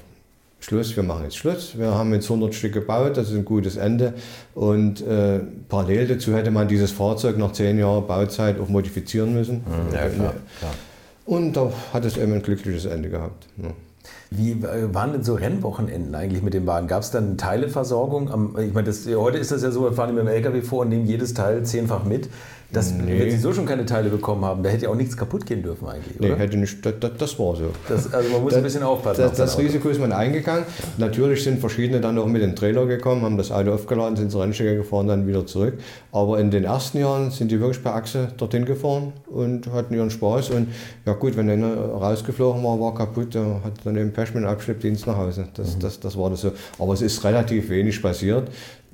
Schluss, 0.59 0.95
wir 0.95 1.03
machen 1.03 1.23
jetzt 1.23 1.37
Schluss. 1.37 1.77
Wir 1.77 1.93
haben 1.93 2.13
jetzt 2.13 2.25
100 2.25 2.53
Stück 2.53 2.73
gebaut, 2.73 3.15
das 3.17 3.29
ist 3.29 3.35
ein 3.35 3.45
gutes 3.45 3.77
Ende. 3.77 4.13
Und 4.55 5.01
äh, 5.01 5.39
parallel 5.69 6.07
dazu 6.07 6.33
hätte 6.33 6.51
man 6.51 6.67
dieses 6.67 6.91
Fahrzeug 6.91 7.37
nach 7.37 7.53
10 7.53 7.79
Jahren 7.79 8.05
Bauzeit 8.05 8.59
auch 8.59 8.67
modifizieren 8.67 9.33
müssen. 9.33 9.63
Ja, 9.93 10.09
klar. 10.09 10.33
klar. 10.59 10.73
Und 11.25 11.53
da 11.53 11.71
hat 11.93 12.05
es 12.05 12.17
eben 12.17 12.33
ein 12.33 12.41
glückliches 12.41 12.85
Ende 12.85 13.09
gehabt. 13.09 13.47
Ja. 13.57 13.69
Wie 14.31 14.51
äh, 14.51 14.93
waren 14.93 15.11
denn 15.11 15.23
so 15.23 15.33
Rennwochenenden 15.33 16.13
eigentlich 16.13 16.43
mit 16.43 16.53
dem 16.53 16.67
Wagen? 16.67 16.87
Gab 16.87 17.01
es 17.01 17.11
dann 17.11 17.37
Teileversorgung? 17.37 18.31
Am, 18.31 18.55
ich 18.59 18.73
meine, 18.73 18.87
das, 18.87 19.07
heute 19.07 19.37
ist 19.37 19.51
das 19.51 19.63
ja 19.63 19.71
so, 19.71 19.83
wir 19.83 19.93
fahren 19.93 20.13
mit 20.13 20.23
dem 20.23 20.27
LKW 20.27 20.61
vor 20.61 20.81
und 20.81 20.89
nehmen 20.89 21.05
jedes 21.05 21.33
Teil 21.33 21.63
zehnfach 21.63 22.03
mit. 22.03 22.29
Das, 22.71 22.91
Nee. 22.93 23.19
Wenn 23.19 23.31
Sie 23.31 23.37
so 23.37 23.51
schon 23.51 23.65
keine 23.65 23.83
Teile 23.85 24.09
bekommen 24.09 24.45
haben, 24.45 24.61
da 24.61 24.69
hätte 24.69 24.83
ja 24.85 24.89
auch 24.91 24.95
nichts 24.95 25.17
kaputt 25.17 25.43
gehen 25.45 25.63
dürfen 25.63 25.87
eigentlich, 25.87 26.19
Nee, 26.19 26.27
oder? 26.27 26.35
hätte 26.37 26.55
nicht, 26.57 26.85
das, 26.85 26.93
das, 26.99 27.11
das 27.17 27.39
war 27.39 27.55
so. 27.55 27.71
Das, 27.87 28.13
also 28.13 28.29
man 28.29 28.43
muss 28.43 28.53
ein 28.53 28.61
bisschen 28.61 28.83
aufpassen. 28.83 29.21
Das, 29.21 29.31
auf 29.31 29.37
das. 29.37 29.57
Risiko 29.57 29.89
ist 29.89 29.99
man 29.99 30.11
eingegangen. 30.11 30.65
Natürlich 30.99 31.43
sind 31.43 31.59
verschiedene 31.59 31.99
dann 31.99 32.17
auch 32.19 32.27
mit 32.27 32.43
dem 32.43 32.55
Trailer 32.55 32.85
gekommen, 32.85 33.23
haben 33.23 33.37
das 33.37 33.51
Auto 33.51 33.71
aufgeladen, 33.73 34.15
sind 34.17 34.31
zur 34.31 34.43
Rennstrecke 34.43 34.75
gefahren, 34.77 35.07
dann 35.07 35.25
wieder 35.25 35.47
zurück. 35.47 35.79
Aber 36.11 36.39
in 36.39 36.51
den 36.51 36.63
ersten 36.63 36.99
Jahren 36.99 37.31
sind 37.31 37.49
die 37.49 37.59
wirklich 37.59 37.81
per 37.81 37.95
Achse 37.95 38.27
dorthin 38.37 38.65
gefahren 38.65 39.13
und 39.27 39.65
hatten 39.71 39.95
ihren 39.95 40.11
Spaß. 40.11 40.51
Und 40.51 40.67
ja 41.07 41.13
gut, 41.13 41.35
wenn 41.37 41.49
einer 41.49 41.75
rausgeflogen 41.75 42.63
war, 42.63 42.79
war 42.79 42.93
kaputt, 42.93 43.33
der 43.33 43.61
hat 43.63 43.73
dann 43.83 43.97
eben 43.97 44.11
Pech 44.13 44.33
mit 44.35 44.43
dem 44.43 44.47
Abschleppdienst 44.49 45.07
nach 45.07 45.17
Hause. 45.17 45.47
Das, 45.55 45.75
Mhm. 45.75 45.79
das, 45.79 45.99
das 45.99 46.15
war 46.17 46.29
das 46.29 46.41
so. 46.41 46.51
Aber 46.77 46.93
es 46.93 47.01
ist 47.01 47.23
relativ 47.23 47.69
wenig 47.69 47.99
passiert. 48.01 48.47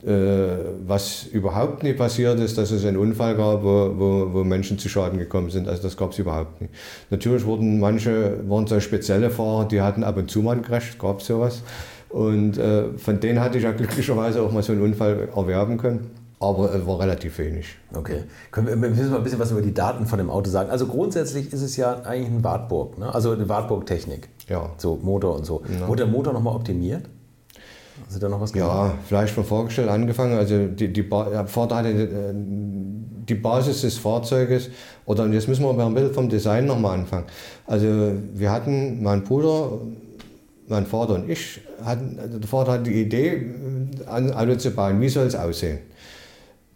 Äh, 0.06 0.58
Was 0.86 1.26
überhaupt 1.26 1.82
nicht 1.82 1.98
passiert 1.98 2.40
ist, 2.40 2.58
dass 2.60 2.70
es 2.70 2.86
einen 2.86 2.98
Unfall 2.98 3.36
gab, 3.36 3.64
wo, 3.64 3.92
wo, 3.96 4.34
wo 4.34 4.44
Menschen 4.44 4.78
zu 4.78 4.88
Schaden 4.88 5.18
gekommen 5.18 5.50
sind. 5.50 5.68
Also 5.68 5.82
das 5.82 5.98
gab 5.98 6.12
es 6.12 6.20
überhaupt 6.20 6.62
nicht. 6.62 6.72
Natürlich 7.10 7.44
wurden 7.46 7.80
manche, 7.80 8.38
waren 8.48 8.68
so 8.68 8.80
spezielle 8.80 9.32
Fahrer, 9.32 9.68
die 9.68 9.82
hatten 9.82 10.04
ab 10.04 10.18
und 10.18 10.30
zu 10.30 10.42
mal 10.42 10.52
einen 10.52 10.62
Crash, 10.62 10.98
gab 11.00 11.22
es 11.22 11.28
sowas. 11.28 11.64
Und 12.10 12.58
äh, 12.60 12.90
von 12.98 13.20
denen 13.20 13.40
hatte 13.40 13.58
ich 13.58 13.64
ja 13.64 13.72
glücklicherweise 13.72 14.44
auch 14.44 14.52
mal 14.52 14.62
so 14.62 14.74
einen 14.74 14.84
Unfall 14.84 15.28
erwerben 15.36 15.78
können. 15.78 16.12
Aber 16.40 16.74
es 16.76 16.86
war 16.86 17.00
relativ 17.00 17.40
wenig. 17.40 17.66
Okay. 17.94 18.24
Können 18.52 18.68
wir, 18.68 18.80
wir 18.80 18.90
müssen 18.90 19.10
mal 19.10 19.18
ein 19.18 19.24
bisschen 19.24 19.40
was 19.40 19.52
über 19.52 19.62
die 19.62 19.74
Daten 19.74 20.06
von 20.06 20.20
dem 20.20 20.30
Auto 20.30 20.52
sagen. 20.52 20.70
Also 20.70 20.86
grundsätzlich 20.86 21.52
ist 21.52 21.62
es 21.62 21.78
ja 21.78 22.02
eigentlich 22.04 22.32
ein 22.32 22.44
Wartburg, 22.44 23.00
ne? 23.00 23.14
also 23.14 23.32
eine 23.32 23.50
Wartburg-Technik. 23.50 24.30
Ja. 24.48 24.70
So 24.78 25.00
Motor 25.02 25.36
und 25.36 25.46
so. 25.46 25.64
Wurde 25.88 26.04
der 26.04 26.12
Motor 26.12 26.34
nochmal 26.34 26.56
optimiert? 26.56 27.10
Haben 27.98 28.10
Sie 28.10 28.20
da 28.20 28.30
noch 28.30 28.42
was 28.42 28.52
gemacht? 28.52 28.70
Ja, 28.70 28.94
vielleicht 29.08 29.38
mal 29.38 29.44
vorgestellt 29.44 29.90
angefangen. 29.90 30.38
Also 30.38 30.68
die, 30.68 30.92
die 30.92 31.02
ba 31.02 31.30
der 31.30 31.48
Vater 31.48 31.78
hatte 31.78 31.90
äh, 31.90 32.34
die 32.34 33.36
Basis 33.36 33.82
des 33.82 33.98
Fahrzeuges, 33.98 34.70
oder 35.06 35.24
und 35.24 35.34
jetzt 35.34 35.48
müssen 35.48 35.64
wir 35.64 35.70
aber 35.70 35.86
ein 35.86 35.94
bisschen 35.94 36.14
vom 36.14 36.30
Design 36.30 36.66
nochmal 36.66 37.00
anfangen. 37.00 37.26
Also 37.66 38.12
wir 38.34 38.52
hatten, 38.52 39.02
mein 39.02 39.24
Bruder, 39.24 39.80
mein 40.68 40.86
Vater 40.86 41.16
und 41.16 41.30
ich, 41.30 41.62
hatten, 41.84 42.20
also 42.20 42.38
der 42.38 42.48
Vater 42.48 42.74
hatte 42.74 42.84
die 42.84 43.02
Idee, 43.02 43.46
ein 44.08 44.34
Auto 44.34 44.56
zu 44.56 44.72
bauen. 44.72 45.00
Wie 45.02 45.10
soll 45.10 45.28
es 45.28 45.36
aussehen? 45.36 45.80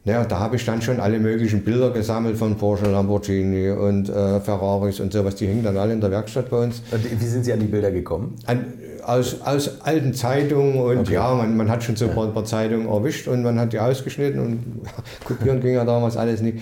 Naja, 0.10 0.26
da 0.26 0.40
habe 0.40 0.56
ich 0.56 0.66
dann 0.66 0.82
schon 0.82 1.00
alle 1.00 1.20
möglichen 1.20 1.64
Bilder 1.64 1.92
gesammelt 1.92 2.36
von 2.36 2.56
Porsche, 2.56 2.86
Lamborghini 2.86 3.70
und 3.70 4.10
äh, 4.10 4.40
Ferraris 4.40 5.00
und 5.00 5.14
sowas. 5.14 5.36
Die 5.36 5.46
hingen 5.46 5.64
dann 5.64 5.78
alle 5.78 5.94
in 5.94 6.02
der 6.02 6.10
Werkstatt 6.10 6.50
bei 6.50 6.58
uns. 6.64 6.82
Und 6.90 7.22
wie 7.22 7.26
sind 7.28 7.46
Sie 7.46 7.54
an 7.54 7.60
die 7.60 7.68
Bilder 7.68 7.92
gekommen? 7.92 8.36
An, 8.48 8.74
aus, 9.04 9.40
aus 9.46 9.82
alten 9.82 10.16
Zeitungen 10.16 10.80
und 10.82 10.98
Okay. 11.02 11.14
ja, 11.14 11.32
man, 11.36 11.56
man 11.56 11.70
hat 11.70 11.84
schon 11.84 11.96
so 11.96 12.06
ein 12.06 12.16
paar, 12.16 12.26
ein 12.26 12.34
paar 12.34 12.44
Zeitungen 12.44 12.88
erwischt 12.88 13.28
und 13.28 13.44
man 13.44 13.60
hat 13.60 13.72
die 13.72 13.78
ausgeschnitten 13.80 14.40
und 14.40 14.82
kopieren 15.26 15.62
ging 15.62 15.76
ja 15.76 15.86
damals 15.86 16.18
alles 16.18 16.42
nicht. 16.42 16.58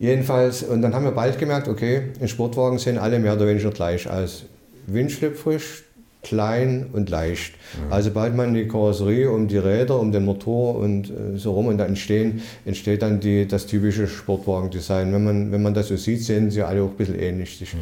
Jedenfalls, 0.00 0.62
und 0.62 0.80
dann 0.80 0.94
haben 0.94 1.04
wir 1.04 1.12
bald 1.12 1.38
gemerkt, 1.38 1.68
okay, 1.68 2.12
in 2.18 2.28
Sportwagen 2.28 2.78
sehen 2.78 2.96
alle 2.96 3.18
mehr 3.18 3.34
oder 3.34 3.46
weniger 3.46 3.72
gleich 3.72 4.08
aus. 4.10 4.46
Windschlüpfrig, 4.86 5.83
klein 6.24 6.86
und 6.92 7.10
leicht. 7.10 7.54
Also 7.90 8.10
baut 8.10 8.34
man 8.34 8.54
die 8.54 8.66
Karosserie 8.66 9.30
um 9.30 9.46
die 9.46 9.58
Räder, 9.58 10.00
um 10.00 10.10
den 10.10 10.24
Motor 10.24 10.76
und 10.76 11.10
äh, 11.10 11.36
so 11.36 11.52
rum 11.52 11.66
und 11.66 11.78
dann 11.78 11.88
entstehen, 11.88 12.42
entsteht 12.64 13.02
dann 13.02 13.20
die, 13.20 13.46
das 13.46 13.66
typische 13.66 14.08
Sportwagendesign. 14.08 15.12
Wenn 15.12 15.24
man, 15.24 15.52
wenn 15.52 15.62
man 15.62 15.74
das 15.74 15.88
so 15.88 15.96
sieht, 15.96 16.22
sehen 16.22 16.50
sie 16.50 16.62
alle 16.62 16.82
auch 16.82 16.90
ein 16.90 16.96
bisschen 16.96 17.18
ähnlich. 17.18 17.58
sich. 17.58 17.76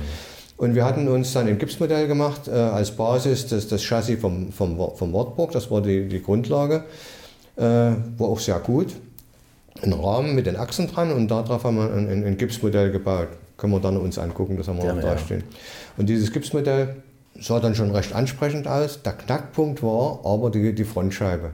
Und 0.57 0.75
wir 0.75 0.85
hatten 0.85 1.09
uns 1.09 1.33
dann 1.33 1.49
ein 1.49 1.59
Gipsmodell 1.59 2.07
gemacht 2.07 2.47
äh, 2.47 2.53
als 2.53 2.93
Basis, 2.93 3.47
das, 3.49 3.67
das 3.69 3.83
Chassis 3.83 4.21
vom, 4.21 4.53
vom, 4.53 4.77
vom 4.95 5.13
Wartburg, 5.13 5.51
das 5.53 5.71
war 5.71 5.81
die, 5.81 6.07
die 6.09 6.23
Grundlage, 6.23 6.85
äh, 7.57 7.63
war 7.63 8.29
auch 8.29 8.39
sehr 8.39 8.59
gut. 8.61 8.89
Ein 9.83 9.93
Rahmen 9.93 10.35
mit 10.35 10.47
den 10.47 10.57
Achsen 10.57 10.87
dran 10.87 11.11
und 11.11 11.29
darauf 11.29 11.65
haben 11.65 11.77
wir 11.77 11.93
ein, 11.93 12.09
ein, 12.09 12.25
ein 12.25 12.37
Gipsmodell 12.37 12.93
gebaut. 12.93 13.29
Können 13.57 13.73
wir 13.73 13.81
dann 13.81 13.97
uns 13.97 14.19
angucken, 14.19 14.57
das 14.57 14.69
haben 14.69 14.81
wir 14.83 14.93
auch 14.93 15.01
da 15.01 15.13
ja. 15.13 15.19
stehen. 15.19 15.43
Und 15.97 16.09
dieses 16.09 16.33
Gipsmodell 16.33 16.97
sah 17.43 17.61
dann 17.61 17.75
schon 17.75 17.91
recht 17.91 18.15
ansprechend 18.15 18.69
aus. 18.69 19.03
Der 19.03 19.13
Knackpunkt 19.13 19.83
war 19.83 20.21
aber 20.25 20.51
die, 20.51 20.75
die 20.75 20.85
Frontscheibe. 20.85 21.51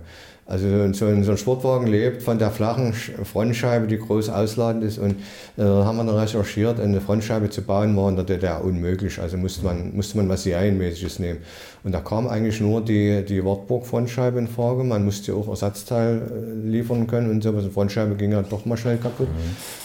Also 0.49 0.67
so 0.95 1.05
ein, 1.05 1.25
so 1.25 1.31
ein 1.31 1.37
Sportwagen 1.37 1.87
lebt 1.87 2.23
von 2.23 2.39
der 2.39 2.51
flachen 2.51 2.95
Sch- 2.95 3.23
Frontscheibe, 3.23 3.87
die 3.87 3.99
groß 3.99 4.31
ausladend 4.31 4.83
ist. 4.83 4.97
Und 4.97 5.17
äh, 5.59 5.63
haben 5.63 5.99
wir 5.99 6.05
dann 6.05 6.17
recherchiert, 6.17 6.81
eine 6.81 7.03
Frontscheibe 7.03 7.51
zu 7.51 7.61
bauen, 7.61 7.95
war 7.95 8.09
in 8.09 8.17
der 8.17 8.25
DDR 8.25 8.65
unmöglich. 8.65 9.21
Also 9.21 9.37
musste 9.37 9.63
man, 9.67 9.95
musste 9.95 10.17
man 10.17 10.27
was 10.31 10.45
Serienmäßiges 10.45 11.19
nehmen. 11.19 11.41
Und 11.85 11.93
da 11.93 12.01
kam 12.01 12.27
eigentlich 12.27 12.63
nur 12.63 12.81
die, 12.83 13.23
die 13.29 13.45
Wartburg-Frontscheibe 13.45 14.39
in 14.39 14.49
Frage. 14.49 14.85
Man 14.85 15.05
musste 15.05 15.35
auch 15.35 15.49
Ersatzteil 15.49 16.17
äh, 16.17 16.67
liefern 16.67 17.07
können 17.07 17.31
und 17.31 17.43
sowas. 17.43 17.65
Eine 17.65 17.71
Frontscheibe 17.73 18.15
ging 18.15 18.33
ja 18.33 18.41
doch 18.41 18.65
mal 18.65 18.79
schnell 18.79 18.97
kaputt. 18.97 19.29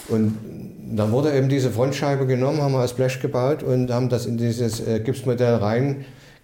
Und 0.08 0.34
dann 0.96 1.12
wurde 1.12 1.36
eben 1.36 1.50
diese 1.50 1.70
Frontscheibe 1.70 2.26
genommen, 2.26 2.62
haben 2.62 2.72
wir 2.72 2.78
als 2.80 2.94
Blech 2.94 3.20
gebaut 3.20 3.62
und 3.62 3.90
haben 3.90 4.08
das 4.08 4.24
in 4.24 4.38
dieses 4.38 4.80
äh, 4.86 5.00
Gipsmodell 5.00 5.56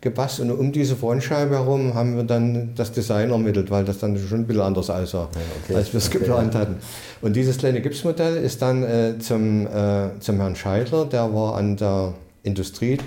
reingepasst. 0.01 0.41
Und 0.41 0.51
um 0.51 0.73
diese 0.73 0.97
Frontscheibe 0.97 1.55
herum 1.55 1.95
haben 1.95 2.17
wir 2.17 2.25
dann 2.25 2.75
das 2.75 2.93
Design 2.93 3.31
ermittelt, 3.31 3.71
weil 3.71 3.85
das 3.85 3.99
dann 3.99 4.19
schon 4.19 4.41
ein 4.41 4.47
bisschen 4.47 4.63
anders 4.63 4.91
aussah, 4.91 5.29
okay. 5.65 5.77
als 5.77 5.93
wir 5.93 5.99
es 5.99 6.09
Okay, 6.09 6.19
geplant 6.19 6.55
hatten. 6.55 6.77
Und 7.21 7.37
dieses 7.37 7.59
kleine 7.59 7.81
Gipsmodell 7.81 8.37
ist 8.37 8.63
dann 8.63 8.83
äh, 8.83 9.19
zum, 9.19 9.67
äh, 9.67 10.19
zum 10.21 10.37
Herrn 10.37 10.57
Scheidler, 10.57 11.05
der 11.05 11.33
war 11.35 11.57
an 11.57 11.77
der 11.77 12.15
Industrieschule 12.43 13.05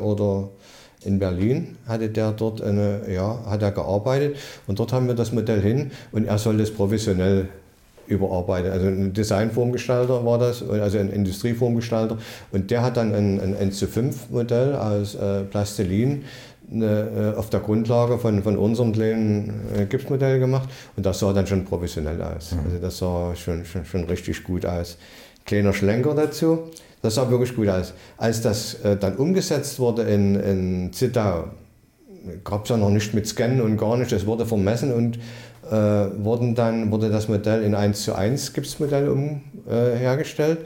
oder 0.00 0.48
in 1.04 1.18
Berlin 1.18 1.76
hatte 1.86 2.08
der 2.08 2.32
dort 2.32 2.62
eine, 2.62 3.02
ja, 3.12 3.40
hat 3.46 3.60
er 3.60 3.72
gearbeitet 3.72 4.36
und 4.66 4.78
dort 4.78 4.94
haben 4.94 5.06
wir 5.06 5.14
das 5.14 5.32
Modell 5.32 5.60
hin 5.60 5.90
und 6.12 6.24
er 6.24 6.38
soll 6.38 6.56
das 6.56 6.70
professionell 6.70 7.50
überarbeiten. 8.06 8.70
Also 8.70 8.86
ein 8.86 9.12
Designformgestalter 9.12 10.24
war 10.24 10.38
das, 10.38 10.62
also 10.68 10.98
ein 10.98 11.10
Industrieformgestalter 11.10 12.18
und 12.52 12.70
der 12.70 12.82
hat 12.82 12.96
dann 12.96 13.14
ein, 13.14 13.40
ein 13.40 13.56
1 13.56 13.78
zu 13.78 13.86
5 13.86 14.30
Modell 14.30 14.74
aus 14.74 15.14
äh, 15.14 15.42
Plastilin 15.44 16.24
eine, 16.70 17.32
äh, 17.34 17.38
auf 17.38 17.50
der 17.50 17.60
Grundlage 17.60 18.18
von, 18.18 18.42
von 18.42 18.56
unserem 18.56 18.92
kleinen 18.92 19.52
äh, 19.76 19.86
Gipsmodell 19.86 20.38
gemacht 20.38 20.68
und 20.96 21.04
das 21.04 21.18
sah 21.18 21.32
dann 21.32 21.46
schon 21.46 21.64
professionell 21.64 22.20
aus. 22.22 22.54
Also 22.64 22.78
das 22.80 22.98
sah 22.98 23.34
schon, 23.36 23.64
schon, 23.64 23.84
schon 23.84 24.04
richtig 24.04 24.42
gut 24.44 24.64
aus. 24.66 24.96
Kleiner 25.44 25.72
Schlenker 25.72 26.14
dazu, 26.14 26.70
das 27.02 27.16
sah 27.16 27.30
wirklich 27.30 27.54
gut 27.54 27.68
aus. 27.68 27.92
Als 28.16 28.40
das 28.40 28.74
äh, 28.82 28.96
dann 28.96 29.16
umgesetzt 29.16 29.78
wurde 29.78 30.02
in, 30.02 30.36
in 30.36 30.92
Zittau, 30.92 31.48
gab 32.44 32.64
es 32.64 32.70
ja 32.70 32.76
noch 32.76 32.90
nicht 32.90 33.14
mit 33.14 33.26
Scannen 33.26 33.60
und 33.60 33.76
gar 33.76 33.96
nicht, 33.96 34.12
das 34.12 34.26
wurde 34.26 34.46
vermessen 34.46 34.92
und 34.92 35.18
äh, 35.70 36.24
wurden 36.24 36.54
dann, 36.54 36.90
wurde 36.90 37.10
das 37.10 37.28
Modell 37.28 37.62
in 37.62 37.74
1 37.74 38.02
zu 38.02 38.14
1 38.14 38.52
Gipsmodell 38.52 39.08
um, 39.08 39.42
äh, 39.68 39.96
hergestellt, 39.96 40.58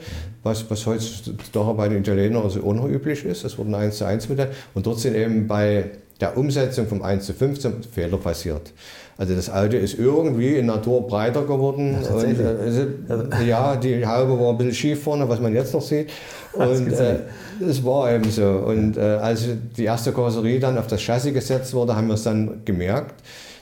was, 0.43 0.69
was 0.69 0.85
heutzutage 0.85 1.73
bei 1.73 1.89
den 1.89 1.99
Italienern 1.99 2.43
also 2.43 2.59
üblich 2.87 3.25
ist. 3.25 3.43
Das 3.43 3.57
wurde 3.57 3.69
ein 3.69 3.75
1 3.75 3.97
zu 3.97 4.05
1 4.05 4.29
Modell 4.29 4.51
und 4.73 4.85
dort 4.85 4.99
sind 4.99 5.15
eben 5.15 5.47
bei 5.47 5.91
der 6.19 6.37
Umsetzung 6.37 6.87
vom 6.87 7.01
1 7.01 7.25
zu 7.25 7.33
15 7.33 7.83
Fehler 7.83 8.17
passiert. 8.17 8.73
Also 9.19 9.35
das 9.35 9.49
Auto 9.51 9.75
ist 9.75 9.99
irgendwie 9.99 10.55
in 10.55 10.67
Natur 10.67 11.05
breiter 11.05 11.41
geworden. 11.41 11.95
und, 11.95 12.05
tatsächlich. 12.05 12.39
äh, 12.39 13.45
ja, 13.45 13.75
die 13.75 14.05
Haube 14.07 14.39
war 14.39 14.51
ein 14.51 14.57
bisschen 14.57 14.73
schief 14.73 15.03
vorne, 15.03 15.27
was 15.27 15.41
man 15.41 15.53
jetzt 15.53 15.73
noch 15.73 15.81
sieht. 15.81 16.09
Und 16.53 16.93
äh, 16.93 17.19
es 17.59 17.83
war 17.83 18.09
eben 18.13 18.31
so. 18.31 18.45
Und 18.45 18.95
äh, 18.95 19.01
als 19.01 19.43
die 19.75 19.83
erste 19.83 20.13
Karosserie 20.13 20.61
dann 20.61 20.77
auf 20.77 20.87
das 20.87 21.01
Chassis 21.01 21.33
gesetzt 21.33 21.73
wurde, 21.73 21.97
haben 21.97 22.07
wir 22.07 22.13
es 22.13 22.23
dann 22.23 22.61
gemerkt, 22.63 23.15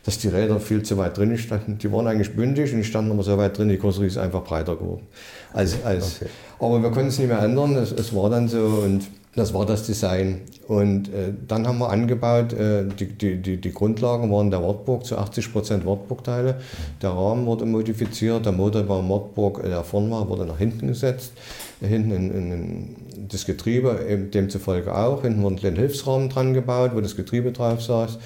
dass 0.06 0.20
die 0.20 0.28
Räder 0.28 0.60
viel 0.60 0.84
zu 0.84 0.96
weit 1.00 1.18
drin 1.18 1.36
standen. 1.40 1.80
Die 1.80 1.92
waren 1.92 2.06
eigentlich 2.06 2.36
bündig 2.36 2.72
und 2.72 2.78
die 2.78 2.86
standen 2.86 3.12
aber 3.12 3.24
so 3.24 3.36
weit 3.40 3.58
drin, 3.58 3.68
die 3.68 3.78
Karosserie 3.78 4.10
ist 4.10 4.20
einfach 4.20 4.44
breiter 4.44 4.76
geworden. 4.76 5.08
Als, 5.54 5.84
als. 5.84 6.22
Okay. 6.22 6.30
Aber 6.60 6.84
wir 6.84 6.92
konnten 6.92 7.10
es 7.10 7.18
nicht 7.18 7.30
mehr 7.30 7.42
ändern, 7.42 7.76
es, 7.78 7.92
es 7.94 8.16
war 8.16 8.30
dann 8.30 8.48
so 8.48 8.60
und 8.86 9.08
das 9.38 9.54
war 9.54 9.66
das 9.66 9.84
Design. 9.84 10.42
Und 10.68 11.10
äh, 11.14 11.32
dann 11.48 11.68
haben 11.68 11.78
wir 11.78 11.92
angebaut, 11.92 12.54
äh, 12.54 12.86
die, 12.86 13.06
die, 13.06 13.38
die, 13.38 13.58
die 13.58 13.72
Grundlagen 13.72 14.32
waren 14.32 14.50
der 14.50 14.64
Wartburg 14.64 15.06
zu 15.06 15.18
80% 15.18 15.86
Wartburg-Teile. 15.86 16.56
Der 17.02 17.12
Rahmen 17.12 17.46
wurde 17.46 17.66
modifiziert, 17.66 18.46
der 18.46 18.52
Motor 18.52 18.90
war 18.90 19.08
Wartburg, 19.08 19.64
äh, 19.64 19.70
der 19.70 19.84
vorne 19.84 20.10
war, 20.10 20.28
wurde 20.28 20.46
nach 20.46 20.58
hinten 20.58 20.88
gesetzt. 20.88 21.34
Äh, 21.82 21.88
Hinten 21.88 22.12
in, 22.12 22.32
in, 22.32 22.52
in 22.52 22.96
das 23.30 23.46
Getriebe, 23.46 24.06
eben 24.10 24.32
demzufolge 24.32 24.94
auch. 24.94 25.22
Hinten 25.22 25.44
wurde 25.44 25.56
ein 25.56 25.60
kleiner 25.60 25.80
Hilfsrahmen 25.80 26.30
dran 26.30 26.54
gebaut, 26.56 26.92
wo 26.96 27.02
das 27.02 27.16
Getriebe 27.16 27.52
drauf 27.52 27.82
saß. 27.82 28.18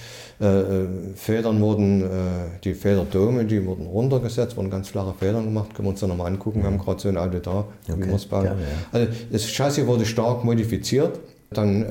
Äh, 0.41 0.45
äh, 0.45 0.87
Federn 1.15 1.61
wurden, 1.61 2.01
äh, 2.01 2.07
die 2.63 2.73
Federdome, 2.73 3.45
die 3.45 3.63
wurden 3.65 3.85
runtergesetzt, 3.85 4.57
wurden 4.57 4.71
ganz 4.71 4.87
flache 4.89 5.13
Federn 5.19 5.45
gemacht. 5.45 5.75
Können 5.75 5.85
wir 5.87 5.91
uns 5.91 5.99
dann 5.99 6.09
nochmal 6.09 6.27
angucken. 6.31 6.61
Wir 6.61 6.67
haben 6.67 6.79
gerade 6.79 6.99
so 6.99 7.09
ein 7.09 7.17
Auto 7.17 7.37
da, 7.39 7.65
wie 7.87 7.91
Okay, 7.93 8.07
wir 8.07 8.15
es 8.15 8.25
bauen. 8.25 8.43
gerne, 8.43 8.61
ja. 8.61 8.67
Also 8.91 9.07
das 9.31 9.43
Chassis 9.47 9.85
wurde 9.85 10.05
stark 10.05 10.43
modifiziert. 10.43 11.19
Dann 11.51 11.83
äh, 11.83 11.87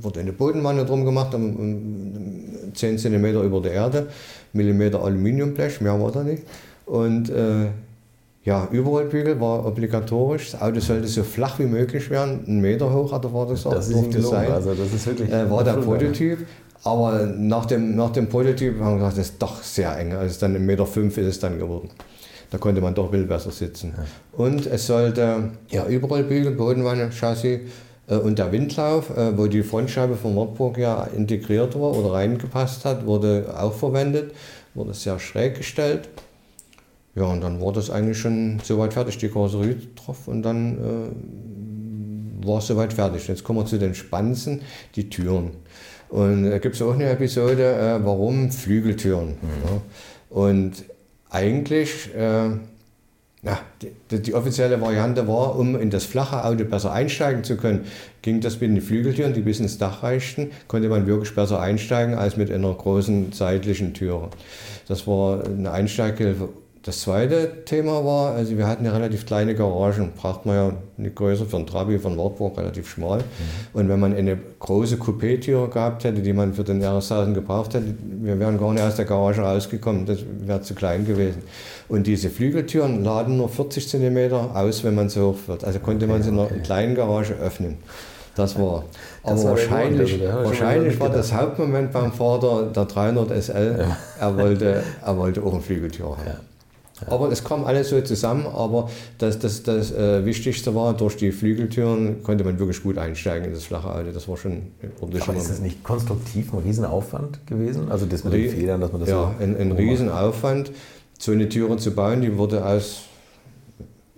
wurde 0.00 0.20
eine 0.20 0.32
Bodenwanne 0.32 0.84
drum 0.86 1.04
gemacht, 1.04 1.34
um, 1.34 1.56
um 1.56 2.72
10 2.72 2.98
cm 2.98 3.24
über 3.44 3.60
der 3.60 3.72
Erde, 3.72 4.06
Millimeter 4.52 5.02
Aluminiumblech, 5.04 5.80
mehr 5.80 6.00
war 6.00 6.12
da 6.12 6.22
nicht. 6.22 6.44
Und 6.86 7.28
äh, 7.30 7.66
ja, 8.44 8.68
Überrollbügel 8.70 9.38
war 9.40 9.66
obligatorisch. 9.66 10.52
Das 10.52 10.62
Auto 10.62 10.80
sollte 10.80 11.08
so 11.08 11.24
flach 11.24 11.58
wie 11.58 11.66
möglich 11.66 12.08
werden, 12.10 12.44
einen 12.46 12.60
Meter 12.60 12.92
hoch 12.92 13.12
hat 13.12 13.24
er 13.24 13.34
war 13.34 13.46
das, 13.46 13.64
Das 13.64 13.88
ist 13.88 13.94
gelungen. 14.10 14.22
sein. 14.22 14.50
Also 14.50 14.72
das 14.74 14.92
ist 14.94 15.06
wirklich 15.06 15.30
Äh, 15.30 15.50
war 15.50 15.62
der. 15.62 15.74
Prototyp. 15.74 16.38
Aber 16.82 17.26
nach 17.26 17.66
dem, 17.66 17.94
nach 17.94 18.10
dem 18.10 18.28
Prototyp 18.28 18.80
haben 18.80 18.94
wir 18.94 19.08
gesagt, 19.08 19.18
das 19.18 19.26
ist 19.30 19.42
doch 19.42 19.62
sehr 19.62 19.96
eng. 19.98 20.14
Also 20.14 20.40
dann 20.40 20.56
1,5 20.56 20.58
Meter 20.60 20.86
fünf 20.86 21.18
ist 21.18 21.26
es 21.26 21.40
dann 21.40 21.58
geworden. 21.58 21.90
Da 22.50 22.58
konnte 22.58 22.80
man 22.80 22.94
doch 22.94 23.06
ein 23.06 23.10
bisschen 23.10 23.28
besser 23.28 23.50
sitzen. 23.50 23.94
Und 24.32 24.66
es 24.66 24.86
sollte 24.86 25.50
ja, 25.70 25.86
Überrollbügel, 25.86 26.52
Bodenwanne, 26.52 27.10
Chassis 27.10 27.60
äh, 28.08 28.16
und 28.16 28.38
der 28.38 28.50
Windlauf, 28.50 29.16
äh, 29.16 29.36
wo 29.36 29.46
die 29.46 29.62
Frontscheibe 29.62 30.16
von 30.16 30.34
Wartburg 30.36 30.78
ja 30.78 31.04
integriert 31.04 31.74
war 31.74 31.96
oder 31.96 32.12
reingepasst 32.12 32.84
hat, 32.84 33.06
wurde 33.06 33.54
auch 33.56 33.74
verwendet, 33.74 34.32
wurde 34.74 34.94
sehr 34.94 35.18
schräg 35.18 35.58
gestellt. 35.58 36.08
Ja, 37.14 37.24
und 37.24 37.40
dann 37.40 37.60
war 37.60 37.72
das 37.72 37.90
eigentlich 37.90 38.18
schon 38.18 38.60
soweit 38.62 38.94
fertig, 38.94 39.18
die 39.18 39.28
Karosserie 39.28 39.76
drauf 39.96 40.26
und 40.26 40.42
dann 40.42 40.78
äh, 40.78 42.46
war 42.46 42.58
es 42.58 42.66
soweit 42.66 42.92
fertig. 42.92 43.28
Jetzt 43.28 43.44
kommen 43.44 43.60
wir 43.60 43.66
zu 43.66 43.78
den 43.78 43.94
Spanzen, 43.94 44.62
die 44.96 45.10
Türen. 45.10 45.50
Und 46.10 46.50
da 46.50 46.58
gibt 46.58 46.74
es 46.74 46.82
auch 46.82 46.94
eine 46.94 47.08
Episode, 47.08 47.64
äh, 47.64 48.04
warum 48.04 48.50
Flügeltüren. 48.50 49.36
Ja. 49.64 49.80
Und 50.28 50.84
eigentlich, 51.30 52.14
äh, 52.14 52.50
ja, 53.42 53.60
die, 54.10 54.20
die 54.20 54.34
offizielle 54.34 54.80
Variante 54.80 55.26
war, 55.28 55.56
um 55.56 55.80
in 55.80 55.88
das 55.90 56.04
flache 56.04 56.44
Auto 56.44 56.64
besser 56.64 56.92
einsteigen 56.92 57.44
zu 57.44 57.56
können, 57.56 57.86
ging 58.22 58.40
das 58.40 58.60
mit 58.60 58.70
den 58.70 58.80
Flügeltüren, 58.80 59.32
die 59.32 59.40
bis 59.40 59.60
ins 59.60 59.78
Dach 59.78 60.02
reichten, 60.02 60.50
konnte 60.66 60.88
man 60.88 61.06
wirklich 61.06 61.34
besser 61.34 61.60
einsteigen 61.60 62.16
als 62.16 62.36
mit 62.36 62.50
einer 62.50 62.74
großen 62.74 63.32
seitlichen 63.32 63.94
Türe. 63.94 64.28
Das 64.88 65.06
war 65.06 65.44
eine 65.44 65.70
Einsteighilfe 65.70 66.48
das 66.82 67.02
zweite 67.02 67.64
Thema 67.66 68.02
war, 68.06 68.34
also 68.34 68.56
wir 68.56 68.66
hatten 68.66 68.86
ja 68.86 68.92
relativ 68.92 69.26
kleine 69.26 69.54
Garagen, 69.54 70.12
braucht 70.16 70.46
man 70.46 70.56
ja 70.56 70.72
nicht 70.96 71.14
größer 71.14 71.44
für 71.44 71.58
ein 71.58 71.66
Trabi 71.66 71.98
von 71.98 72.16
Wartburg, 72.16 72.56
relativ 72.56 72.88
schmal. 72.88 73.18
Mhm. 73.18 73.24
Und 73.74 73.88
wenn 73.90 74.00
man 74.00 74.14
eine 74.14 74.38
große 74.58 74.96
Coupé-Tür 74.96 75.68
gehabt 75.68 76.04
hätte, 76.04 76.22
die 76.22 76.32
man 76.32 76.54
für 76.54 76.64
den 76.64 76.82
RS1000 76.82 77.34
gebraucht 77.34 77.74
hätte, 77.74 77.94
wir 78.22 78.40
wären 78.40 78.58
gar 78.58 78.72
nicht 78.72 78.82
aus 78.82 78.96
der 78.96 79.04
Garage 79.04 79.42
rausgekommen, 79.42 80.06
das 80.06 80.20
wäre 80.40 80.62
zu 80.62 80.74
klein 80.74 81.04
gewesen. 81.04 81.42
Und 81.88 82.06
diese 82.06 82.30
Flügeltüren 82.30 83.04
laden 83.04 83.36
nur 83.36 83.50
40 83.50 83.86
cm 83.86 84.32
aus, 84.32 84.82
wenn 84.82 84.94
man 84.94 85.10
so 85.10 85.32
hoch 85.32 85.48
wird. 85.48 85.64
Also 85.64 85.80
konnte 85.80 86.06
man 86.06 86.22
sie 86.22 86.30
in 86.30 86.38
einer 86.38 86.48
kleinen 86.62 86.94
Garage 86.94 87.34
öffnen. 87.34 87.76
Das 88.36 88.58
war. 88.58 88.84
Das 89.22 89.32
aber 89.32 89.42
war 89.42 89.50
wahrscheinlich, 89.50 90.22
also, 90.22 90.48
wahrscheinlich 90.48 90.98
war 90.98 91.10
das 91.10 91.34
Hauptmoment 91.34 91.92
beim 91.92 92.10
Vater 92.12 92.70
der 92.74 92.86
300 92.86 93.42
SL. 93.42 93.76
Ja. 93.80 93.96
Er, 94.18 94.36
wollte, 94.38 94.82
er 95.04 95.16
wollte 95.18 95.42
auch 95.42 95.52
eine 95.52 95.60
Flügeltür 95.60 96.16
haben. 96.16 96.26
Ja. 96.26 96.40
Aber 97.06 97.30
es 97.30 97.44
kam 97.44 97.64
alles 97.64 97.88
so 97.88 98.00
zusammen, 98.00 98.46
aber 98.46 98.90
das, 99.18 99.38
das, 99.38 99.62
das 99.62 99.92
äh, 99.92 100.24
Wichtigste 100.24 100.74
war, 100.74 100.94
durch 100.94 101.16
die 101.16 101.32
Flügeltüren 101.32 102.22
konnte 102.22 102.44
man 102.44 102.58
wirklich 102.58 102.82
gut 102.82 102.98
einsteigen 102.98 103.46
in 103.48 103.54
das 103.54 103.64
flache 103.64 103.92
Auto. 103.92 104.10
Das 104.12 104.28
war 104.28 104.36
schon 104.36 104.62
ordentlich. 105.00 105.22
Aber 105.22 105.36
ist 105.36 105.50
das 105.50 105.60
nicht 105.60 105.82
konstruktiv 105.82 106.52
ein 106.52 106.60
Riesenaufwand 106.60 107.46
gewesen? 107.46 107.90
Also 107.90 108.06
das 108.06 108.24
mit 108.24 108.32
den 108.32 108.50
Federn, 108.50 108.80
dass 108.80 108.92
man 108.92 109.00
das 109.00 109.10
Ja, 109.10 109.34
so 109.38 109.44
ein, 109.44 109.56
ein 109.56 109.72
Riesenaufwand. 109.72 110.70
So 111.18 111.32
eine 111.32 111.48
Türe 111.50 111.76
zu 111.76 111.90
bauen, 111.90 112.22
die 112.22 112.38
wurde 112.38 112.64
aus 112.64 113.02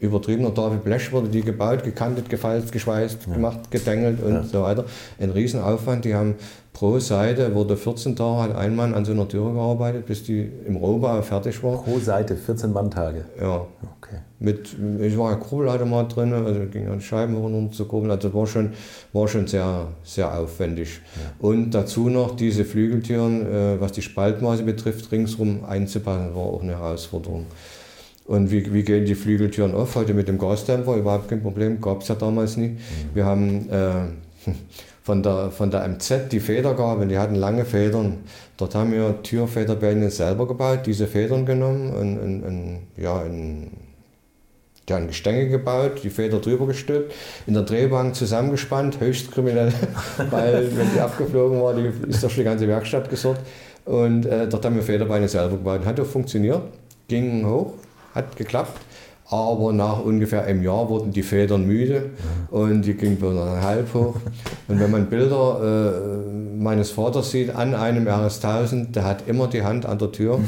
übertriebener 0.02 0.52
Tafel 0.52 0.78
Blech 0.78 1.12
wurde 1.12 1.28
die 1.28 1.42
gebaut, 1.42 1.84
gekantet, 1.84 2.28
gefalzt, 2.28 2.72
geschweißt, 2.72 3.26
ja. 3.26 3.34
gemacht, 3.34 3.70
gedengelt 3.70 4.22
und 4.22 4.34
ja. 4.34 4.42
so 4.42 4.62
weiter. 4.62 4.84
Ein 5.20 5.30
Riesenaufwand. 5.30 6.04
Die 6.04 6.14
haben 6.14 6.34
pro 6.72 6.98
Seite, 6.98 7.54
wurde 7.54 7.76
14 7.76 8.16
Tage, 8.16 8.54
hat 8.54 8.56
ein 8.56 8.74
Mann 8.74 8.94
an 8.94 9.04
so 9.04 9.12
einer 9.12 9.28
Türe 9.28 9.52
gearbeitet, 9.52 10.06
bis 10.06 10.24
die 10.24 10.50
im 10.66 10.76
Rohbau 10.76 11.20
fertig 11.22 11.62
war. 11.62 11.82
Pro 11.82 11.98
Seite 11.98 12.36
14 12.36 12.72
Mann-Tage? 12.72 13.24
Ja. 13.40 13.66
Okay. 13.98 14.16
Mit, 14.38 14.74
ich 15.00 15.16
war 15.16 15.30
ja 15.30 15.36
Kurbelautomat 15.36 16.16
drin, 16.16 16.32
also 16.32 16.60
ging 16.70 16.88
an 16.88 17.00
Scheiben 17.00 17.36
runter 17.36 17.72
zu 17.72 17.84
kurbeln. 17.84 18.10
Also 18.10 18.28
das 18.28 18.36
war 18.36 18.46
schon, 18.46 18.72
war 19.12 19.28
schon 19.28 19.46
sehr, 19.46 19.88
sehr 20.02 20.36
aufwendig. 20.36 21.00
Ja. 21.14 21.46
Und 21.46 21.70
dazu 21.70 22.08
noch 22.08 22.34
diese 22.34 22.64
Flügeltüren, 22.64 23.46
äh, 23.46 23.80
was 23.80 23.92
die 23.92 24.02
Spaltmaße 24.02 24.64
betrifft, 24.64 25.12
ringsrum 25.12 25.64
einzupassen, 25.64 26.34
war 26.34 26.42
auch 26.42 26.62
eine 26.62 26.72
Herausforderung. 26.72 27.46
Und 28.24 28.50
wie, 28.50 28.72
wie 28.72 28.82
gehen 28.82 29.04
die 29.04 29.14
Flügeltüren 29.14 29.74
auf? 29.74 29.94
Heute 29.94 30.14
mit 30.14 30.26
dem 30.28 30.38
Gasdämpfer, 30.38 30.96
überhaupt 30.96 31.28
kein 31.28 31.42
Problem, 31.42 31.80
gab 31.80 32.02
es 32.02 32.08
ja 32.08 32.14
damals 32.14 32.56
nicht. 32.56 32.74
Mhm. 32.74 32.78
Wir 33.14 33.24
haben 33.24 33.68
äh, 33.70 34.50
von, 35.02 35.22
der, 35.22 35.50
von 35.50 35.70
der 35.70 35.86
MZ 35.88 36.30
die 36.30 36.40
Federgabel, 36.40 37.08
die 37.08 37.18
hatten 37.18 37.34
lange 37.34 37.64
Federn. 37.64 38.18
Dort 38.56 38.74
haben 38.74 38.92
wir 38.92 39.22
Türfederbeine 39.22 40.10
selber 40.10 40.46
gebaut, 40.46 40.80
diese 40.86 41.06
Federn 41.06 41.44
genommen 41.44 41.90
und, 41.92 42.18
und, 42.18 42.42
und 42.42 42.78
ja, 42.96 43.20
ein, 43.20 43.70
ja, 44.88 44.96
ein 44.96 45.08
Gestänge 45.08 45.48
gebaut, 45.48 46.00
die 46.02 46.10
Feder 46.10 46.38
drüber 46.38 46.66
gestülpt, 46.66 47.12
in 47.46 47.54
der 47.54 47.64
Drehbank 47.64 48.14
zusammengespannt, 48.14 49.00
höchst 49.00 49.32
kriminell, 49.32 49.72
weil 50.30 50.68
wenn 50.76 50.92
die 50.94 51.00
abgeflogen 51.00 51.60
war, 51.60 51.74
die 51.74 51.90
ist 52.08 52.22
durch 52.22 52.36
die 52.36 52.44
ganze 52.44 52.68
Werkstatt 52.68 53.10
gesorgt. 53.10 53.40
Und 53.84 54.26
äh, 54.26 54.48
dort 54.48 54.64
haben 54.64 54.76
wir 54.76 54.82
Federbeine 54.82 55.28
selber 55.28 55.56
gebaut. 55.56 55.84
Hat 55.84 55.98
auch 55.98 56.06
funktioniert, 56.06 56.62
ging 57.08 57.44
hoch, 57.44 57.72
hat 58.14 58.36
geklappt. 58.36 58.78
Aber 59.32 59.72
nach 59.72 60.04
ungefähr 60.04 60.44
einem 60.44 60.62
Jahr 60.62 60.90
wurden 60.90 61.10
die 61.10 61.22
Federn 61.22 61.66
müde 61.66 62.10
und 62.50 62.82
die 62.82 62.92
gingen 62.92 63.16
bloß 63.16 63.32
noch 63.32 63.62
halb 63.62 63.94
hoch. 63.94 64.16
Und 64.68 64.78
wenn 64.78 64.90
man 64.90 65.06
Bilder 65.06 65.94
äh, 65.96 66.62
meines 66.62 66.90
Vaters 66.90 67.30
sieht 67.30 67.48
an 67.56 67.74
einem 67.74 68.06
RS1000, 68.06 68.92
der 68.92 69.04
hat 69.04 69.26
immer 69.26 69.46
die 69.46 69.62
Hand 69.62 69.86
an 69.86 69.96
der 69.96 70.12
Tür, 70.12 70.38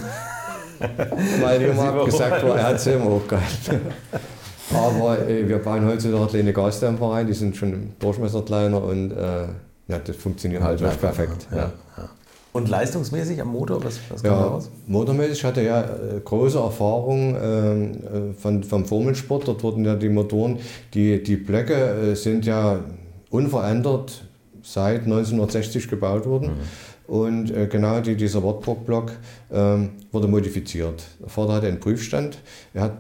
weil 1.41 1.62
immer 1.62 2.05
gesagt 2.05 2.47
war, 2.47 2.59
er 2.59 2.66
hat 2.66 2.80
sie 2.80 2.93
immer 2.93 3.07
hochgehalten. 3.07 3.80
Aber 4.74 5.28
äh, 5.30 5.49
wir 5.49 5.61
bauen 5.61 5.87
heutzutage 5.87 6.26
kleine 6.26 6.53
Gasdämpfer 6.53 7.07
rein, 7.07 7.26
die 7.26 7.32
sind 7.32 7.57
schon 7.57 7.72
im 7.72 7.93
Durchmesser 7.99 8.43
kleiner 8.43 8.85
und 8.85 9.12
äh, 9.12 9.47
ja, 9.89 9.99
das 9.99 10.16
funktioniert 10.16 10.62
halt 10.62 10.78
perfekt. 11.01 11.49
Ja. 11.51 11.72
Ja. 11.97 12.09
Und 12.55 12.69
leistungsmäßig 12.69 13.41
am 13.43 13.49
Motor, 13.49 13.83
was, 13.83 13.99
was 14.09 14.23
kam 14.23 14.33
ja, 14.33 14.47
raus? 14.47 14.71
Motormäßig 14.87 15.43
hatte 15.43 15.63
ja 15.63 15.81
äh, 15.81 16.21
große 16.25 16.57
Erfahrung 16.57 17.35
ähm, 17.35 17.93
äh, 17.93 18.41
von, 18.41 18.63
vom 18.63 18.85
Formelsport. 18.85 19.49
Dort 19.49 19.65
wurden 19.65 19.85
ja 19.85 19.97
die 19.97 20.09
Motoren, 20.09 20.61
die, 20.95 21.21
die 21.21 21.35
Blöcke 21.35 21.75
äh, 21.75 22.15
sind 22.15 22.47
ja 22.47 22.79
unverändert 23.29 24.25
seit 24.63 25.03
1960 25.03 25.89
gebaut 25.89 26.27
worden. 26.27 26.51
Mhm. 26.51 27.13
Und 27.13 27.51
äh, 27.51 27.67
genau 27.67 27.99
die, 27.99 28.15
dieser 28.15 28.45
Wartburg-Block 28.45 29.11
ähm, 29.53 29.91
wurde 30.13 30.29
modifiziert. 30.29 31.03
Der 31.21 31.31
Vater 31.31 31.55
hatte 31.55 31.67
einen 31.67 31.81
Prüfstand. 31.81 32.39
Er 32.73 32.83
hat 32.83 32.99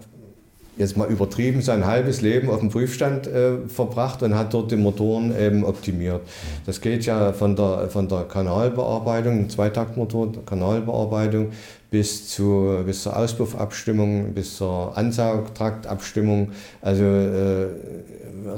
jetzt 0.76 0.96
mal 0.96 1.08
übertrieben, 1.08 1.62
sein 1.62 1.86
halbes 1.86 2.20
Leben 2.20 2.50
auf 2.50 2.60
dem 2.60 2.70
Prüfstand 2.70 3.26
äh, 3.26 3.58
verbracht 3.68 4.22
und 4.22 4.34
hat 4.34 4.52
dort 4.54 4.70
die 4.70 4.76
Motoren 4.76 5.34
eben 5.38 5.64
optimiert. 5.64 6.22
Das 6.66 6.80
geht 6.80 7.06
ja 7.06 7.32
von 7.32 7.56
der, 7.56 7.88
von 7.90 8.08
der 8.08 8.24
Kanalbearbeitung, 8.24 9.48
Zweitaktmotor, 9.48 10.32
Kanalbearbeitung 10.44 11.52
bis, 11.94 12.28
zu, 12.28 12.82
bis 12.84 13.04
zur 13.04 13.16
Auspuffabstimmung, 13.16 14.34
bis 14.34 14.56
zur 14.56 14.98
Ansaugtraktabstimmung, 14.98 16.50
also 16.82 17.04
äh, 17.04 17.66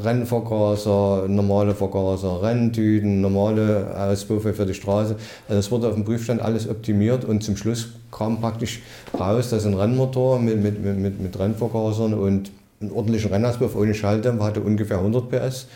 Rennvergaser, 0.03 1.27
normale 1.29 1.75
Vergaser, 1.75 2.41
Renntüten, 2.41 3.21
normale 3.21 3.95
Auspuffe 3.95 4.55
für 4.55 4.65
die 4.65 4.73
Straße. 4.73 5.17
Also 5.49 5.59
das 5.59 5.71
wurde 5.71 5.89
auf 5.89 5.95
dem 5.97 6.07
Prüfstand 6.07 6.41
alles 6.41 6.67
optimiert 6.67 7.27
und 7.27 7.45
zum 7.45 7.59
Schluss 7.59 7.89
kam 8.11 8.41
praktisch 8.41 8.81
raus, 9.21 9.51
dass 9.51 9.67
ein 9.67 9.75
Rennmotor 9.75 10.39
mit, 10.39 10.63
mit, 10.63 10.83
mit, 10.83 11.21
mit 11.21 11.39
Rennvergasern 11.39 12.15
und 12.15 12.51
ein 12.81 12.91
ordentlicher 12.91 13.31
Rennauspuff 13.31 13.77
ohne 13.77 13.93
Schalldämpfer 13.93 14.45
hatte 14.45 14.63
ungefähr 14.63 14.97
100 14.97 15.29
PS. 15.29 15.67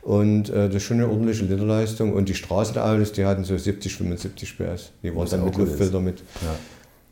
Und 0.00 0.48
äh, 0.48 0.68
das 0.68 0.76
ist 0.76 0.84
schon 0.84 0.96
eine 0.96 1.08
ordentliche 1.08 1.44
Literleistung. 1.44 2.14
Und 2.14 2.30
die 2.30 2.34
Straßenautos, 2.34 3.12
die 3.12 3.26
hatten 3.26 3.44
so 3.44 3.58
70, 3.58 3.94
75 3.94 4.56
PS. 4.56 4.92
Die 5.02 5.14
waren 5.14 5.28
dann 5.28 5.44
mit 5.44 5.58
Luftfilter 5.58 6.00
mit. 6.00 6.20
Ja. 6.40 6.56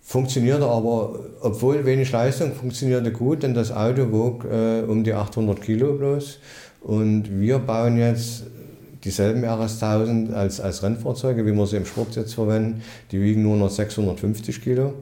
Funktionierte 0.09 0.65
aber, 0.65 1.21
obwohl 1.43 1.85
wenig 1.85 2.11
Leistung, 2.13 2.55
funktionierte 2.55 3.13
gut, 3.13 3.43
denn 3.43 3.53
das 3.53 3.71
Auto 3.71 4.11
wog 4.11 4.47
äh, 4.51 4.81
um 4.81 5.05
die 5.05 5.13
800 5.13 5.61
Kilo 5.61 5.99
bloß. 5.99 6.39
Und 6.81 7.39
wir 7.39 7.59
bauen 7.59 7.99
jetzt 7.99 8.45
dieselben 9.05 9.45
RS1000 9.45 10.33
als, 10.33 10.63
als 10.63 10.83
Rennfahrzeuge, 10.83 11.45
wie 11.45 11.53
wir 11.53 11.67
sie 11.67 11.77
im 11.77 11.85
Sport 11.85 12.17
jetzt 12.17 12.33
verwenden. 12.33 12.81
Die 13.13 13.21
wiegen 13.21 13.43
nur 13.43 13.59
noch 13.59 13.69
650 13.69 14.63
Kilo. 14.63 14.95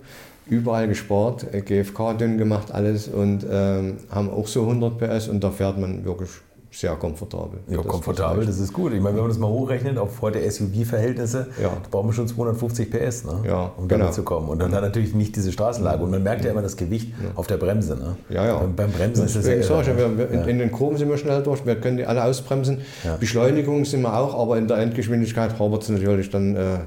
Überall 0.49 0.89
gespart, 0.89 1.47
GFK 1.53 2.15
dünn 2.19 2.37
gemacht, 2.37 2.73
alles 2.73 3.07
und 3.07 3.47
ähm, 3.49 3.99
haben 4.11 4.29
auch 4.29 4.49
so 4.49 4.63
100 4.63 4.99
PS 4.99 5.29
und 5.29 5.45
da 5.45 5.53
fährt 5.53 5.79
man 5.79 6.05
wirklich 6.05 6.31
sehr 6.77 6.95
komfortabel. 6.97 7.61
Ja, 7.69 7.79
das 7.79 7.87
komfortabel, 7.87 8.45
das 8.45 8.59
ist 8.59 8.71
gut. 8.71 8.93
Ich 8.93 9.01
meine, 9.01 9.15
wenn 9.17 9.23
man 9.23 9.31
das 9.31 9.39
mal 9.39 9.49
hochrechnet 9.49 9.97
auf 9.97 10.21
heute 10.21 10.39
SUV-Verhältnisse, 10.51 11.47
ja. 11.61 11.71
da 11.71 11.89
brauchen 11.91 12.09
wir 12.09 12.13
schon 12.13 12.29
250 12.29 12.91
PS, 12.91 13.25
ne? 13.25 13.41
ja, 13.47 13.73
um 13.79 13.89
genau. 13.89 14.01
damit 14.01 14.15
zu 14.15 14.23
kommen. 14.23 14.51
Und 14.51 14.61
dann 14.61 14.75
hat 14.75 14.83
natürlich 14.83 15.15
nicht 15.15 15.35
diese 15.37 15.53
Straßenlage. 15.53 16.05
Und 16.05 16.11
man 16.11 16.23
merkt 16.23 16.45
ja 16.45 16.51
immer 16.51 16.61
das 16.61 16.77
Gewicht 16.77 17.09
ja. 17.09 17.31
auf 17.35 17.47
der 17.47 17.57
Bremse. 17.57 17.97
Ne? 17.97 18.17
Ja, 18.29 18.45
ja. 18.45 18.59
Beim, 18.59 18.75
beim 18.77 18.93
Bremsen 18.93 19.25
ist 19.25 19.37
das 19.37 19.47
ja. 19.47 19.63
Sag 19.63 19.89
ich, 19.89 19.97
wir, 19.97 20.31
in, 20.31 20.49
in, 20.49 20.59
den 20.59 20.71
Kurven 20.71 20.99
sind 20.99 21.09
wir 21.09 21.17
schnell 21.17 21.43
durch, 21.43 21.65
wir 21.65 21.77
können 21.77 21.97
die 21.97 22.05
alle 22.05 22.23
ausbremsen. 22.23 22.83
Beschleunigung 23.21 23.87
sind 23.87 24.03
wir 24.03 24.15
auch, 24.15 24.39
aber 24.39 24.59
in 24.59 24.69
der 24.69 24.77
Endgeschwindigkeit 24.77 25.59
hapert 25.59 25.83
es 25.83 25.89
natürlich 25.89 26.29
dann. 26.29 26.57
Äh, 26.57 26.79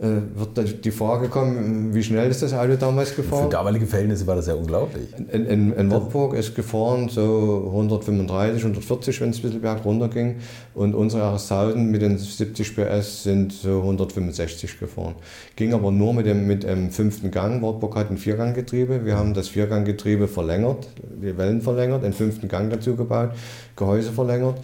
wird 0.00 0.84
die 0.84 0.92
Frage 0.92 1.28
kommen, 1.28 1.92
wie 1.92 2.04
schnell 2.04 2.30
ist 2.30 2.40
das 2.40 2.54
Auto 2.54 2.76
damals 2.76 3.16
gefahren? 3.16 3.44
Für 3.44 3.50
damalige 3.50 3.84
Verhältnisse 3.84 4.28
war 4.28 4.36
das 4.36 4.46
ja 4.46 4.54
unglaublich. 4.54 5.08
In, 5.32 5.44
in, 5.46 5.72
in 5.72 5.90
Wartburg 5.90 6.34
ist 6.34 6.54
gefahren 6.54 7.08
so 7.08 7.64
135, 7.66 8.62
140, 8.62 9.20
wenn 9.20 9.30
es 9.30 9.38
ein 9.38 9.42
bisschen 9.42 9.60
berg 9.60 9.84
runter 9.84 10.08
ging. 10.08 10.36
Und 10.74 10.94
unsere 10.94 11.34
RS1000 11.34 11.74
mit 11.74 12.02
den 12.02 12.16
70 12.16 12.76
PS 12.76 13.24
sind 13.24 13.52
so 13.52 13.78
165 13.78 14.78
gefahren. 14.78 15.16
Ging 15.56 15.74
aber 15.74 15.90
nur 15.90 16.14
mit 16.14 16.26
dem, 16.26 16.46
mit 16.46 16.62
dem 16.62 16.90
fünften 16.90 17.32
Gang. 17.32 17.60
Wartburg 17.60 17.96
hat 17.96 18.08
ein 18.08 18.18
Vierganggetriebe. 18.18 19.04
Wir 19.04 19.16
haben 19.16 19.34
das 19.34 19.48
Vierganggetriebe 19.48 20.28
verlängert, 20.28 20.86
die 21.20 21.36
Wellen 21.36 21.60
verlängert, 21.60 22.04
den 22.04 22.12
fünften 22.12 22.46
Gang 22.46 22.70
dazu 22.70 22.94
gebaut, 22.94 23.30
Gehäuse 23.74 24.12
verlängert 24.12 24.60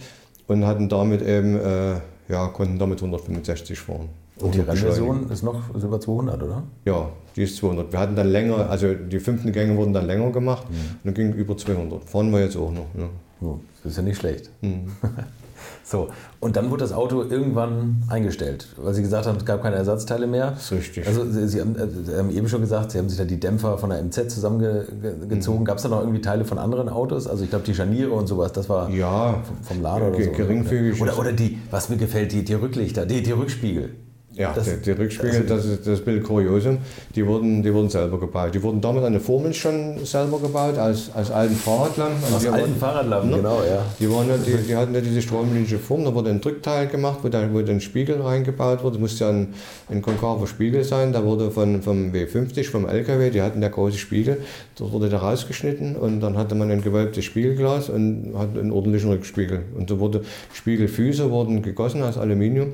und 0.47 0.65
hatten 0.65 0.87
damit 0.87 1.21
eben, 1.21 1.59
äh, 1.59 1.95
ja, 2.29 2.47
konnten 2.47 2.79
damit 2.79 2.99
165 2.99 3.77
fahren. 3.77 4.07
Und 4.39 4.53
die 4.53 4.59
Rennversion 4.59 5.29
ist 5.29 5.43
noch 5.43 5.73
ist 5.73 5.83
über 5.83 5.99
200, 5.99 6.43
oder? 6.43 6.63
Ja, 6.83 7.09
die 7.35 7.43
ist 7.43 7.57
200. 7.57 7.91
Wir 7.91 7.99
hatten 7.99 8.15
dann 8.15 8.27
länger, 8.27 8.69
also 8.69 8.93
die 8.93 9.19
fünften 9.19 9.51
Gänge 9.51 9.77
wurden 9.77 9.93
dann 9.93 10.05
länger 10.05 10.31
gemacht 10.31 10.69
mhm. 10.69 10.75
und 10.75 11.05
dann 11.05 11.13
ging 11.13 11.33
über 11.33 11.57
200. 11.57 12.03
Fahren 12.03 12.31
wir 12.31 12.41
jetzt 12.41 12.57
auch 12.57 12.71
noch. 12.71 12.87
Ja. 12.97 13.09
Oh, 13.41 13.59
das 13.83 13.93
ist 13.93 13.97
ja 13.97 14.03
nicht 14.03 14.17
schlecht. 14.17 14.49
Mhm. 14.61 14.91
so, 15.83 16.09
und 16.41 16.57
dann 16.57 16.69
wurde 16.69 16.81
das 16.81 16.91
Auto 16.91 17.23
irgendwann 17.23 18.03
eingestellt, 18.09 18.67
weil 18.77 18.93
Sie 18.93 19.01
gesagt 19.01 19.25
haben, 19.25 19.37
es 19.37 19.45
gab 19.45 19.61
keine 19.61 19.77
Ersatzteile 19.77 20.27
mehr. 20.27 20.51
Das 20.51 20.63
ist 20.63 20.71
richtig. 20.71 21.07
Also 21.07 21.25
Sie 21.29 21.61
haben, 21.61 21.75
äh, 21.77 21.87
Sie 22.03 22.15
haben 22.15 22.29
eben 22.29 22.49
schon 22.49 22.61
gesagt, 22.61 22.91
Sie 22.91 22.97
haben 22.97 23.07
sich 23.07 23.17
da 23.17 23.23
die 23.23 23.39
Dämpfer 23.39 23.77
von 23.77 23.89
der 23.89 24.03
MZ 24.03 24.29
zusammengezogen. 24.29 25.61
Mhm. 25.61 25.65
Gab 25.65 25.77
es 25.77 25.83
da 25.83 25.89
noch 25.89 26.01
irgendwie 26.01 26.21
Teile 26.21 26.43
von 26.43 26.57
anderen 26.57 26.89
Autos? 26.89 27.27
Also 27.27 27.45
ich 27.45 27.49
glaube 27.49 27.65
die 27.65 27.73
Scharniere 27.73 28.11
und 28.11 28.27
sowas, 28.27 28.51
das 28.51 28.67
war 28.67 28.89
ja, 28.89 29.41
vom, 29.43 29.63
vom 29.63 29.81
Lader 29.81 30.09
oder 30.09 30.21
so. 30.21 30.31
Geringfügig. 30.31 31.01
Oder, 31.01 31.17
oder 31.17 31.31
die, 31.31 31.59
was 31.71 31.87
mir 31.89 31.97
gefällt, 31.97 32.33
die, 32.33 32.43
die 32.43 32.53
Rücklichter, 32.53 33.05
die, 33.05 33.23
die 33.23 33.31
Rückspiegel. 33.31 33.91
Ja, 34.37 34.51
das, 34.53 34.65
die, 34.65 34.81
die, 34.81 34.91
Rückspiegel, 34.91 35.45
das 35.45 35.63
ist 35.63 35.87
das 35.87 36.01
Bild 36.01 36.21
Kuriosum, 36.21 36.79
die 37.15 37.25
wurden, 37.25 37.63
die 37.63 37.73
wurden 37.73 37.89
selber 37.89 38.19
gebaut. 38.19 38.53
Die 38.53 38.61
wurden 38.61 38.81
damals 38.81 39.05
an 39.05 39.13
der 39.13 39.21
Formel 39.21 39.53
schon 39.53 40.05
selber 40.05 40.39
gebaut, 40.39 40.77
als, 40.77 41.09
als 41.13 41.31
alten 41.31 41.55
Fahrradlampen. 41.55 42.35
Aus 42.35 42.45
alten 42.45 42.75
Fahrradlampen, 42.75 43.29
ne? 43.29 43.37
genau, 43.37 43.63
ja. 43.63 43.85
Die, 43.97 44.11
waren 44.11 44.27
ja, 44.27 44.35
die, 44.35 44.67
die 44.67 44.75
hatten 44.75 44.93
ja 44.93 44.99
diese 44.99 45.21
stromlinische 45.21 45.79
Form, 45.79 46.03
da 46.03 46.13
wurde 46.13 46.31
ein 46.31 46.41
Drückteil 46.41 46.87
gemacht, 46.87 47.19
wo 47.21 47.29
dann, 47.29 47.53
wo 47.53 47.61
dann 47.61 47.79
Spiegel 47.79 48.21
reingebaut 48.21 48.83
wurde. 48.83 48.95
Das 48.95 49.01
musste 49.01 49.23
ja 49.23 49.29
ein, 49.29 49.53
ein 49.89 50.01
konkaver 50.01 50.47
Spiegel 50.47 50.83
sein, 50.83 51.13
da 51.13 51.23
wurde 51.23 51.49
von, 51.49 51.81
vom 51.81 52.11
W50, 52.11 52.69
vom 52.69 52.89
LKW, 52.89 53.29
die 53.29 53.41
hatten 53.41 53.61
ja 53.61 53.69
große 53.69 53.97
Spiegel, 53.97 54.41
dort 54.77 54.91
wurde 54.91 55.07
der 55.07 55.19
rausgeschnitten 55.19 55.95
und 55.95 56.19
dann 56.19 56.37
hatte 56.37 56.55
man 56.55 56.69
ein 56.71 56.81
gewölbtes 56.81 57.23
Spiegelglas 57.23 57.87
und 57.87 58.33
hat 58.37 58.57
einen 58.57 58.71
ordentlichen 58.71 59.11
Rückspiegel. 59.11 59.61
Und 59.77 59.89
so 59.89 59.99
wurde 59.99 60.23
Spiegelfüße 60.53 61.31
wurden 61.31 61.61
gegossen 61.61 62.03
aus 62.03 62.17
Aluminium 62.17 62.73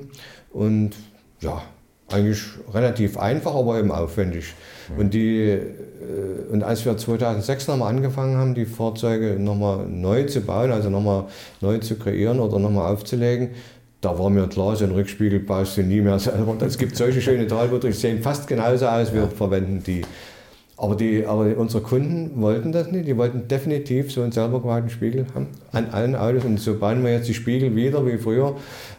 und 0.51 0.95
ja, 1.41 1.61
eigentlich 2.09 2.41
relativ 2.73 3.17
einfach, 3.17 3.55
aber 3.55 3.79
eben 3.79 3.91
aufwendig. 3.91 4.53
Und, 4.97 5.13
die, 5.13 5.49
äh, 5.49 5.61
und 6.51 6.63
als 6.63 6.85
wir 6.85 6.97
2006 6.97 7.67
nochmal 7.67 7.89
angefangen 7.93 8.37
haben, 8.37 8.53
die 8.53 8.65
Fahrzeuge 8.65 9.37
nochmal 9.39 9.87
neu 9.87 10.23
zu 10.23 10.41
bauen, 10.41 10.71
also 10.71 10.89
nochmal 10.89 11.25
neu 11.61 11.77
zu 11.77 11.95
kreieren 11.95 12.39
oder 12.39 12.59
nochmal 12.59 12.91
aufzulegen, 12.91 13.51
da 14.01 14.17
war 14.17 14.29
mir 14.29 14.47
klar, 14.47 14.75
so 14.75 14.83
einen 14.83 14.93
Rückspiegel 14.93 15.39
baust 15.39 15.77
du 15.77 15.83
nie 15.83 16.01
mehr 16.01 16.17
selber. 16.19 16.57
Es 16.65 16.77
gibt 16.77 16.97
solche 16.97 17.21
schöne 17.21 17.47
Talboote, 17.47 17.87
die 17.87 17.93
sehen 17.93 18.21
fast 18.21 18.47
genauso 18.47 18.87
aus, 18.87 19.13
wir 19.13 19.27
verwenden 19.27 19.83
die. 19.85 20.01
Aber, 20.81 20.95
die, 20.95 21.27
aber 21.27 21.55
unsere 21.57 21.83
Kunden 21.83 22.41
wollten 22.41 22.71
das 22.71 22.89
nicht. 22.91 23.07
Die 23.07 23.15
wollten 23.15 23.47
definitiv 23.47 24.11
so 24.11 24.23
einen 24.23 24.31
selber 24.31 24.61
gebauten 24.61 24.89
Spiegel 24.89 25.27
haben 25.35 25.49
an 25.71 25.91
allen 25.91 26.15
Autos. 26.15 26.43
Und 26.43 26.59
so 26.59 26.73
bauen 26.73 27.03
wir 27.03 27.11
jetzt 27.11 27.29
die 27.29 27.35
Spiegel 27.35 27.75
wieder 27.75 28.03
wie 28.03 28.17
früher. 28.17 28.55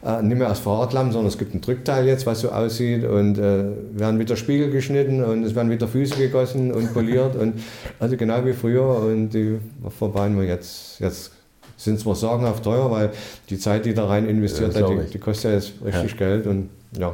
Äh, 0.07 0.23
nicht 0.23 0.39
mehr 0.39 0.49
aus 0.49 0.61
Fahrradlampen, 0.61 1.13
sondern 1.13 1.27
es 1.27 1.39
gibt 1.39 1.57
ein 1.57 1.61
Drückteil 1.61 2.07
jetzt, 2.07 2.25
was 2.25 2.43
so 2.43 2.53
aussieht. 2.53 3.05
Und 3.05 3.37
äh, 3.37 3.65
werden 3.95 4.21
wieder 4.21 4.37
Spiegel 4.37 4.71
geschnitten 4.71 5.25
und 5.25 5.43
es 5.43 5.57
werden 5.57 5.73
wieder 5.73 5.89
Füße 5.89 6.15
gegossen 6.15 6.71
und 6.71 6.95
poliert. 6.95 7.35
und, 7.35 7.55
also 7.99 8.17
genau 8.17 8.47
wie 8.47 8.53
früher. 8.53 9.01
Und 9.01 9.31
die 9.31 9.59
verbauen 9.91 10.39
wir 10.39 10.47
jetzt. 10.47 11.01
Jetzt 11.01 11.33
sind 11.77 11.99
zwar 11.99 12.15
sagenhaft 12.15 12.63
teuer, 12.63 12.93
weil 12.93 13.11
die 13.51 13.59
Zeit, 13.59 13.87
die 13.87 13.95
da 13.95 14.07
rein 14.07 14.29
investiert 14.29 14.77
ja, 14.77 14.87
die, 14.87 15.11
die, 15.11 15.19
kostet 15.19 15.51
ja 15.51 15.57
jetzt 15.57 15.73
richtig 15.85 16.13
ja. 16.13 16.17
Geld. 16.29 16.47
Und 16.47 16.69
ja, 16.97 17.13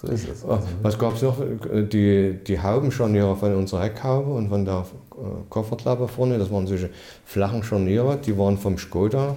so 0.00 0.12
ist 0.12 0.28
es. 0.28 0.44
Also. 0.44 0.66
Was 0.82 0.98
gab 0.98 1.14
es 1.14 1.22
noch? 1.22 1.36
Die, 1.38 2.38
die 2.46 2.60
Haubenscharniere 2.60 3.36
von 3.36 3.54
unserer 3.54 3.82
Heckhaube 3.82 4.30
und 4.30 4.48
von 4.48 4.64
der 4.64 4.86
äh, 5.12 5.22
Kofferklappe 5.48 6.08
vorne, 6.08 6.38
das 6.38 6.50
waren 6.50 6.66
solche 6.66 6.90
flachen 7.24 7.62
Scharniere, 7.62 8.16
die 8.16 8.36
waren 8.36 8.56
vom 8.56 8.78
Skoda. 8.78 9.36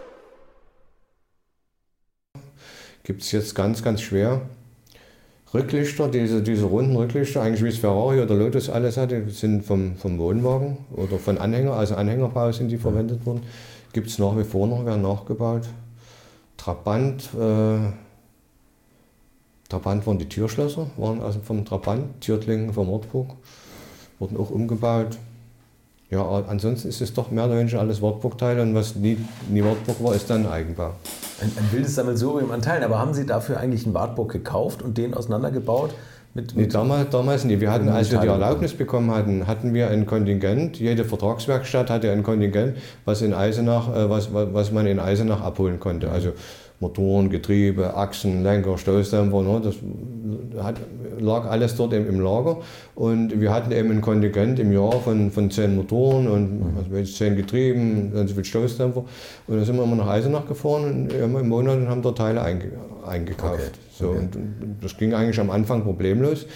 gibt 3.03 3.21
es 3.21 3.31
jetzt 3.31 3.55
ganz, 3.55 3.83
ganz 3.83 4.01
schwer. 4.01 4.41
Rücklichter, 5.53 6.07
diese, 6.07 6.41
diese 6.41 6.65
runden 6.65 6.95
Rücklichter, 6.95 7.41
eigentlich 7.41 7.63
wie 7.63 7.69
es 7.69 7.77
Ferrari 7.77 8.21
oder 8.21 8.35
Lotus 8.35 8.69
alles 8.69 8.95
hatte, 8.95 9.29
sind 9.29 9.65
vom, 9.65 9.97
vom 9.97 10.17
Wohnwagen 10.17 10.77
oder 10.93 11.17
von 11.17 11.37
Anhänger, 11.37 11.73
also 11.73 11.95
Anhängerbau 11.95 12.51
sind 12.53 12.69
die 12.69 12.77
verwendet 12.77 13.25
worden. 13.25 13.41
Gibt 13.91 14.07
es 14.07 14.17
nach 14.17 14.37
wie 14.37 14.45
vor 14.45 14.67
noch, 14.67 14.85
werden 14.85 15.01
nachgebaut. 15.01 15.63
Trabant, 16.55 17.29
äh, 17.33 17.79
Trabant 19.67 20.07
waren 20.07 20.19
die 20.19 20.29
Türschlösser, 20.29 20.87
waren 20.95 21.21
also 21.21 21.39
vom 21.39 21.65
Trabant, 21.65 22.21
Türklingen 22.21 22.71
vom 22.71 22.89
Ortburg, 22.89 23.31
wurden 24.19 24.37
auch 24.37 24.51
umgebaut. 24.51 25.17
Ja, 26.09 26.25
ansonsten 26.47 26.87
ist 26.87 27.01
es 27.01 27.13
doch 27.13 27.29
mehr 27.31 27.45
oder 27.45 27.57
weniger 27.57 27.79
alles 27.79 28.01
Wartburg-Teile 28.01 28.61
und 28.61 28.73
was 28.73 28.95
nie, 28.95 29.17
nie 29.49 29.63
Wartburg 29.63 30.01
war, 30.01 30.15
ist 30.15 30.29
dann 30.29 30.45
Eigenbau. 30.45 30.93
Ein, 31.41 31.51
ein 31.57 31.71
wildes 31.71 31.95
Sammelsurium 31.95 32.51
an 32.51 32.61
Teilen, 32.61 32.83
aber 32.83 32.99
haben 32.99 33.13
Sie 33.13 33.25
dafür 33.25 33.59
eigentlich 33.59 33.85
einen 33.85 33.93
Wartburg 33.93 34.31
gekauft 34.31 34.81
und 34.81 34.97
den 34.97 35.13
auseinandergebaut? 35.13 35.91
Mit, 36.33 36.55
mit 36.55 36.67
nee, 36.67 36.71
damals, 36.71 37.09
damals 37.09 37.43
nicht. 37.43 37.59
Wir 37.59 37.71
hatten, 37.71 37.89
als 37.89 38.09
wir 38.09 38.19
die 38.19 38.27
Erlaubnis 38.27 38.73
bekommen 38.73 39.11
hatten, 39.11 39.47
hatten 39.47 39.73
wir 39.73 39.89
ein 39.89 40.05
Kontingent. 40.05 40.79
Jede 40.79 41.03
Vertragswerkstatt 41.03 41.89
hatte 41.89 42.09
ein 42.09 42.23
Kontingent, 42.23 42.77
was, 43.03 43.21
in 43.21 43.33
Eisenach, 43.33 43.93
äh, 43.93 44.09
was, 44.09 44.29
was 44.31 44.71
man 44.71 44.85
in 44.85 44.99
Eisenach 44.99 45.41
abholen 45.41 45.79
konnte. 45.79 46.09
Also 46.09 46.31
Motoren, 46.81 47.29
Getriebe, 47.29 47.95
Achsen, 47.95 48.43
Lenker, 48.43 48.77
Stoßdämpfer. 48.77 49.41
Ne? 49.43 49.61
Das 49.63 49.75
hat, 50.63 50.75
lag 51.19 51.45
alles 51.45 51.75
dort 51.75 51.93
im, 51.93 52.09
im, 52.09 52.19
Lager. 52.19 52.57
Und 52.95 53.39
wir 53.39 53.53
hatten 53.53 53.71
eben 53.71 53.91
ein 53.91 54.01
Kontingent 54.01 54.59
im 54.59 54.73
Jahr 54.73 54.93
von, 54.93 55.31
von 55.31 55.51
zehn 55.51 55.75
Motoren 55.75 56.27
und 56.27 56.63
also 56.77 57.13
zehn 57.13 57.35
Getrieben, 57.35 58.11
dann 58.13 58.27
so 58.27 58.33
viel 58.33 58.45
Stoßdämpfer. 58.45 59.05
Und 59.47 59.55
dann 59.55 59.63
sind 59.63 59.77
wir 59.77 59.83
immer 59.83 59.95
nach 59.95 60.07
Eisenach 60.07 60.47
gefahren 60.47 61.07
und 61.09 61.13
im 61.13 61.47
Monat 61.47 61.77
und 61.77 61.87
haben 61.87 62.01
dort 62.01 62.17
Teile 62.17 62.41
einge, 62.41 62.71
eingekauft. 63.07 63.53
Okay. 63.53 63.79
So, 63.97 64.09
okay. 64.09 64.17
Und, 64.17 64.35
und 64.35 64.75
das 64.81 64.97
ging 64.97 65.13
eigentlich 65.13 65.39
am 65.39 65.51
Anfang 65.51 65.83
problemlos. 65.83 66.47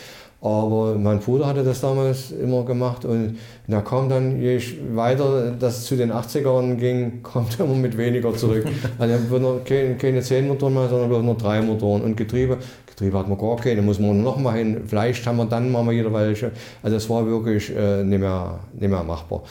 Aber 0.45 0.93
mein 0.93 1.21
Bruder 1.21 1.47
hatte 1.47 1.63
das 1.63 1.81
damals 1.81 2.29
immer 2.29 2.63
gemacht 2.65 3.03
und 3.03 3.39
da 3.67 3.81
kam 3.81 4.09
dann, 4.09 4.39
je 4.39 4.59
weiter 4.93 5.51
das 5.59 5.85
zu 5.85 5.95
den 5.95 6.11
80ern 6.11 6.75
ging, 6.75 7.23
kommt 7.23 7.59
er 7.59 7.65
immer 7.65 7.73
mit 7.73 7.97
weniger 7.97 8.31
zurück. 8.35 8.63
Also 8.99 9.15
er 9.15 9.39
nur 9.39 9.63
keine, 9.63 9.95
keine 9.95 10.21
10 10.21 10.47
Motoren 10.47 10.75
mehr, 10.75 10.87
sondern 10.87 11.09
bloß 11.09 11.23
nur 11.23 11.35
drei 11.35 11.61
Motoren 11.63 12.03
und 12.03 12.15
Getriebe. 12.15 12.59
Getriebe 12.85 13.17
hat 13.17 13.27
man 13.27 13.39
gar 13.39 13.55
keine, 13.55 13.81
muss 13.81 13.97
man 13.97 14.21
noch 14.21 14.37
mal 14.37 14.55
hin. 14.55 14.83
Vielleicht 14.85 15.25
haben 15.25 15.37
wir 15.37 15.45
dann 15.45 15.71
mal 15.71 15.89
wieder 15.89 16.13
welche. 16.13 16.51
Also 16.83 16.95
es 16.97 17.09
war 17.09 17.25
wirklich 17.25 17.75
äh, 17.75 18.03
nicht, 18.03 18.19
mehr, 18.19 18.59
nicht 18.73 18.89
mehr 18.89 19.03
machbar. 19.03 19.41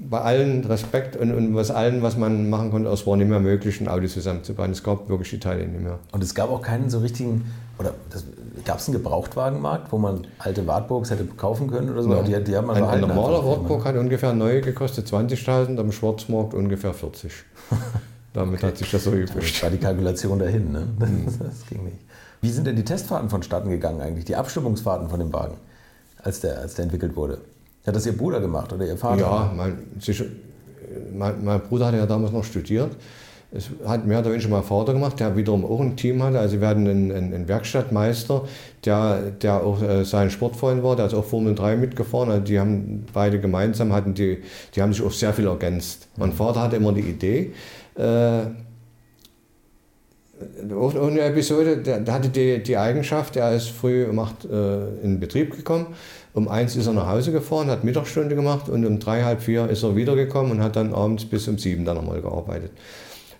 Bei 0.00 0.20
allen 0.20 0.64
Respekt 0.64 1.16
und, 1.16 1.32
und 1.32 1.54
was 1.54 1.70
allen, 1.70 2.02
was 2.02 2.16
man 2.16 2.50
machen 2.50 2.70
konnte, 2.70 2.90
es 2.90 3.06
war 3.06 3.16
nicht 3.16 3.28
mehr 3.28 3.40
möglich, 3.40 3.80
ein 3.80 3.88
Auto 3.88 4.06
zusammenzubauen. 4.06 4.72
Es 4.72 4.82
gab 4.82 5.08
wirklich 5.08 5.30
die 5.30 5.40
Teile 5.40 5.66
nicht 5.66 5.82
mehr. 5.82 5.98
Und 6.12 6.22
es 6.22 6.34
gab 6.34 6.50
auch 6.50 6.62
keinen 6.62 6.90
so 6.90 6.98
richtigen, 6.98 7.44
oder 7.78 7.94
gab 8.64 8.78
es 8.78 8.88
einen 8.88 8.96
Gebrauchtwagenmarkt, 8.96 9.92
wo 9.92 9.98
man 9.98 10.26
alte 10.38 10.66
Wartburgs 10.66 11.10
hätte 11.10 11.24
kaufen 11.24 11.70
können 11.70 11.90
oder 11.90 12.02
so? 12.02 12.12
Ja. 12.12 12.22
Die, 12.22 12.44
die 12.44 12.56
haben 12.56 12.70
ein, 12.70 12.82
ein 12.82 13.00
normaler 13.00 13.44
Wartburg 13.44 13.84
hat 13.84 13.96
ungefähr 13.96 14.32
neu 14.32 14.60
gekostet 14.60 15.06
20.000, 15.06 15.78
am 15.78 15.92
Schwarzmarkt 15.92 16.54
ungefähr 16.54 16.92
40. 16.92 17.32
Damit 18.32 18.58
okay. 18.58 18.66
hat 18.68 18.78
sich 18.78 18.90
das 18.90 19.04
so 19.04 19.12
übrig. 19.12 19.52
Das 19.52 19.62
war 19.62 19.70
die 19.70 19.78
Kalkulation 19.78 20.38
dahin, 20.38 20.72
ne? 20.72 20.86
Das, 20.98 21.38
das 21.38 21.66
ging 21.66 21.84
nicht. 21.84 21.98
Wie 22.40 22.50
sind 22.50 22.66
denn 22.66 22.76
die 22.76 22.84
Testfahrten 22.84 23.28
vonstatten 23.28 23.70
gegangen 23.70 24.00
eigentlich, 24.00 24.24
die 24.24 24.36
Abstimmungsfahrten 24.36 25.08
von 25.08 25.18
dem 25.18 25.32
Wagen, 25.32 25.56
als 26.22 26.40
der, 26.40 26.58
als 26.58 26.74
der 26.74 26.84
entwickelt 26.84 27.16
wurde? 27.16 27.38
Hat 27.86 27.96
das 27.96 28.06
Ihr 28.06 28.16
Bruder 28.16 28.40
gemacht 28.40 28.72
oder 28.72 28.86
Ihr 28.86 28.96
Vater? 28.96 29.20
Ja, 29.20 29.52
mein, 29.56 29.78
mein, 31.12 31.44
mein 31.44 31.60
Bruder 31.60 31.86
hatte 31.86 31.96
ja 31.96 32.06
damals 32.06 32.32
noch 32.32 32.44
studiert. 32.44 32.90
Es 33.52 33.68
hat 33.84 34.06
mehr 34.06 34.20
oder 34.20 34.30
weniger 34.30 34.48
mein 34.48 34.62
Vater 34.62 34.92
gemacht, 34.92 35.18
der 35.18 35.36
wiederum 35.36 35.64
auch 35.64 35.80
ein 35.80 35.96
Team 35.96 36.22
hatte. 36.22 36.38
Also 36.38 36.60
wir 36.60 36.68
hatten 36.68 36.86
einen, 36.86 37.10
einen 37.10 37.48
Werkstattmeister, 37.48 38.44
der, 38.84 39.32
der 39.42 39.64
auch 39.64 39.82
äh, 39.82 40.04
sein 40.04 40.30
Sportfreund 40.30 40.84
war, 40.84 40.94
der 40.94 41.06
ist 41.06 41.14
auch 41.14 41.24
Formel 41.24 41.56
3 41.56 41.76
mitgefahren. 41.76 42.30
Also 42.30 42.44
die 42.44 42.60
haben 42.60 43.06
beide 43.12 43.40
gemeinsam, 43.40 43.92
hatten 43.92 44.14
die, 44.14 44.38
die 44.74 44.82
haben 44.82 44.92
sich 44.92 45.02
auch 45.02 45.10
sehr 45.10 45.32
viel 45.32 45.48
ergänzt. 45.48 46.06
Mein 46.16 46.32
Vater 46.32 46.62
hatte 46.62 46.76
immer 46.76 46.92
die 46.92 47.00
Idee, 47.00 47.52
äh, 47.96 48.42
eine 50.62 51.20
Episode, 51.20 51.78
der, 51.78 52.04
hatte 52.12 52.28
die, 52.28 52.62
die 52.62 52.76
Eigenschaft, 52.76 53.36
er 53.36 53.54
ist 53.54 53.68
früh 53.68 54.04
um 54.04 54.18
8 54.18 54.44
äh, 54.44 54.88
in 55.02 55.20
Betrieb 55.20 55.56
gekommen, 55.56 55.88
um 56.32 56.48
1 56.48 56.76
ist 56.76 56.86
er 56.86 56.92
nach 56.92 57.08
Hause 57.08 57.32
gefahren, 57.32 57.68
hat 57.68 57.84
Mittagsstunde 57.84 58.34
gemacht 58.34 58.68
und 58.68 58.84
um 58.86 58.98
3, 58.98 59.22
halb 59.22 59.42
4 59.42 59.68
ist 59.68 59.82
er 59.82 59.96
wiedergekommen 59.96 60.52
und 60.52 60.62
hat 60.62 60.76
dann 60.76 60.94
abends 60.94 61.24
bis 61.24 61.48
um 61.48 61.58
7 61.58 61.84
dann 61.84 61.96
nochmal 61.96 62.22
gearbeitet. 62.22 62.70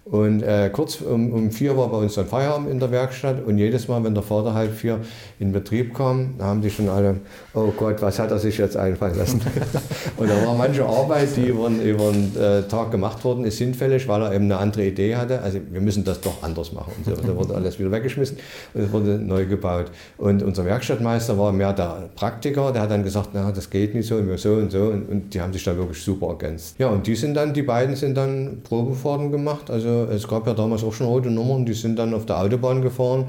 Und 0.04 0.42
äh, 0.42 0.70
kurz 0.72 1.00
um, 1.02 1.32
um 1.32 1.50
vier 1.50 1.76
war 1.76 1.88
bei 1.88 1.98
uns 1.98 2.14
dann 2.14 2.26
Feierabend 2.26 2.70
in 2.70 2.80
der 2.80 2.90
Werkstatt 2.90 3.44
und 3.44 3.58
jedes 3.58 3.86
Mal, 3.86 4.02
wenn 4.02 4.14
der 4.14 4.22
Vater 4.22 4.54
halb 4.54 4.74
vier 4.74 4.98
in 5.38 5.52
Betrieb 5.52 5.94
kam, 5.94 6.34
haben 6.40 6.62
die 6.62 6.70
schon 6.70 6.88
alle, 6.88 7.16
oh 7.54 7.72
Gott, 7.76 8.00
was 8.00 8.18
hat 8.18 8.30
er 8.30 8.38
sich 8.38 8.58
jetzt 8.58 8.76
einfallen 8.76 9.16
lassen? 9.16 9.40
und 10.16 10.28
da 10.28 10.46
war 10.46 10.54
manche 10.54 10.84
Arbeit, 10.84 11.36
die 11.36 11.46
über, 11.46 11.68
über 11.68 12.12
den 12.12 12.36
äh, 12.36 12.62
Tag 12.62 12.90
gemacht 12.90 13.22
worden 13.24 13.44
ist, 13.44 13.58
hinfällig, 13.58 14.08
weil 14.08 14.22
er 14.22 14.32
eben 14.32 14.46
eine 14.46 14.56
andere 14.56 14.86
Idee 14.86 15.16
hatte. 15.16 15.42
Also 15.42 15.58
wir 15.70 15.80
müssen 15.80 16.02
das 16.02 16.20
doch 16.20 16.42
anders 16.42 16.72
machen. 16.72 16.92
Und 16.96 17.04
so, 17.04 17.22
da 17.22 17.36
wurde 17.36 17.54
alles 17.54 17.78
wieder 17.78 17.92
weggeschmissen 17.92 18.38
und 18.74 18.82
es 18.82 18.92
wurde 18.92 19.18
neu 19.18 19.46
gebaut. 19.46 19.92
Und 20.16 20.42
unser 20.42 20.64
Werkstattmeister 20.64 21.38
war 21.38 21.52
mehr 21.52 21.72
der 21.72 22.08
Praktiker, 22.16 22.72
der 22.72 22.82
hat 22.82 22.90
dann 22.90 23.04
gesagt, 23.04 23.30
na, 23.34 23.52
das 23.52 23.68
geht 23.68 23.94
nicht 23.94 24.08
so 24.08 24.16
und 24.16 24.38
so 24.38 24.54
und 24.54 24.72
so. 24.72 24.84
Und, 24.84 25.08
und 25.08 25.34
die 25.34 25.40
haben 25.40 25.52
sich 25.52 25.62
da 25.62 25.76
wirklich 25.76 26.02
super 26.02 26.28
ergänzt. 26.28 26.76
Ja, 26.78 26.88
und 26.88 27.06
die 27.06 27.14
sind 27.14 27.34
dann, 27.34 27.52
die 27.52 27.62
beiden 27.62 27.94
sind 27.96 28.16
dann 28.16 28.62
Probefahrten 28.64 29.30
gemacht. 29.30 29.70
Also 29.70 29.89
es 30.10 30.26
gab 30.26 30.46
ja 30.46 30.54
damals 30.54 30.84
auch 30.84 30.92
schon 30.92 31.06
rote 31.06 31.30
Nummern, 31.30 31.66
die 31.66 31.74
sind 31.74 31.98
dann 31.98 32.14
auf 32.14 32.26
der 32.26 32.38
Autobahn 32.38 32.82
gefahren. 32.82 33.26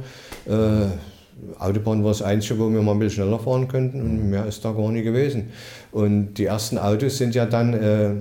Äh, 0.48 0.88
Autobahn 1.60 2.04
war 2.04 2.12
das 2.12 2.22
Einzige, 2.22 2.60
wo 2.60 2.72
wir 2.72 2.82
mal 2.82 2.92
ein 2.92 3.00
bisschen 3.00 3.24
schneller 3.24 3.40
fahren 3.40 3.68
könnten 3.68 4.02
und 4.02 4.30
mehr 4.30 4.46
ist 4.46 4.64
da 4.64 4.72
gar 4.72 4.92
nicht 4.92 5.04
gewesen. 5.04 5.50
Und 5.92 6.36
die 6.36 6.46
ersten 6.46 6.78
Autos 6.78 7.18
sind 7.18 7.36
ja 7.36 7.46
dann 7.46 7.74
äh, 7.74 8.12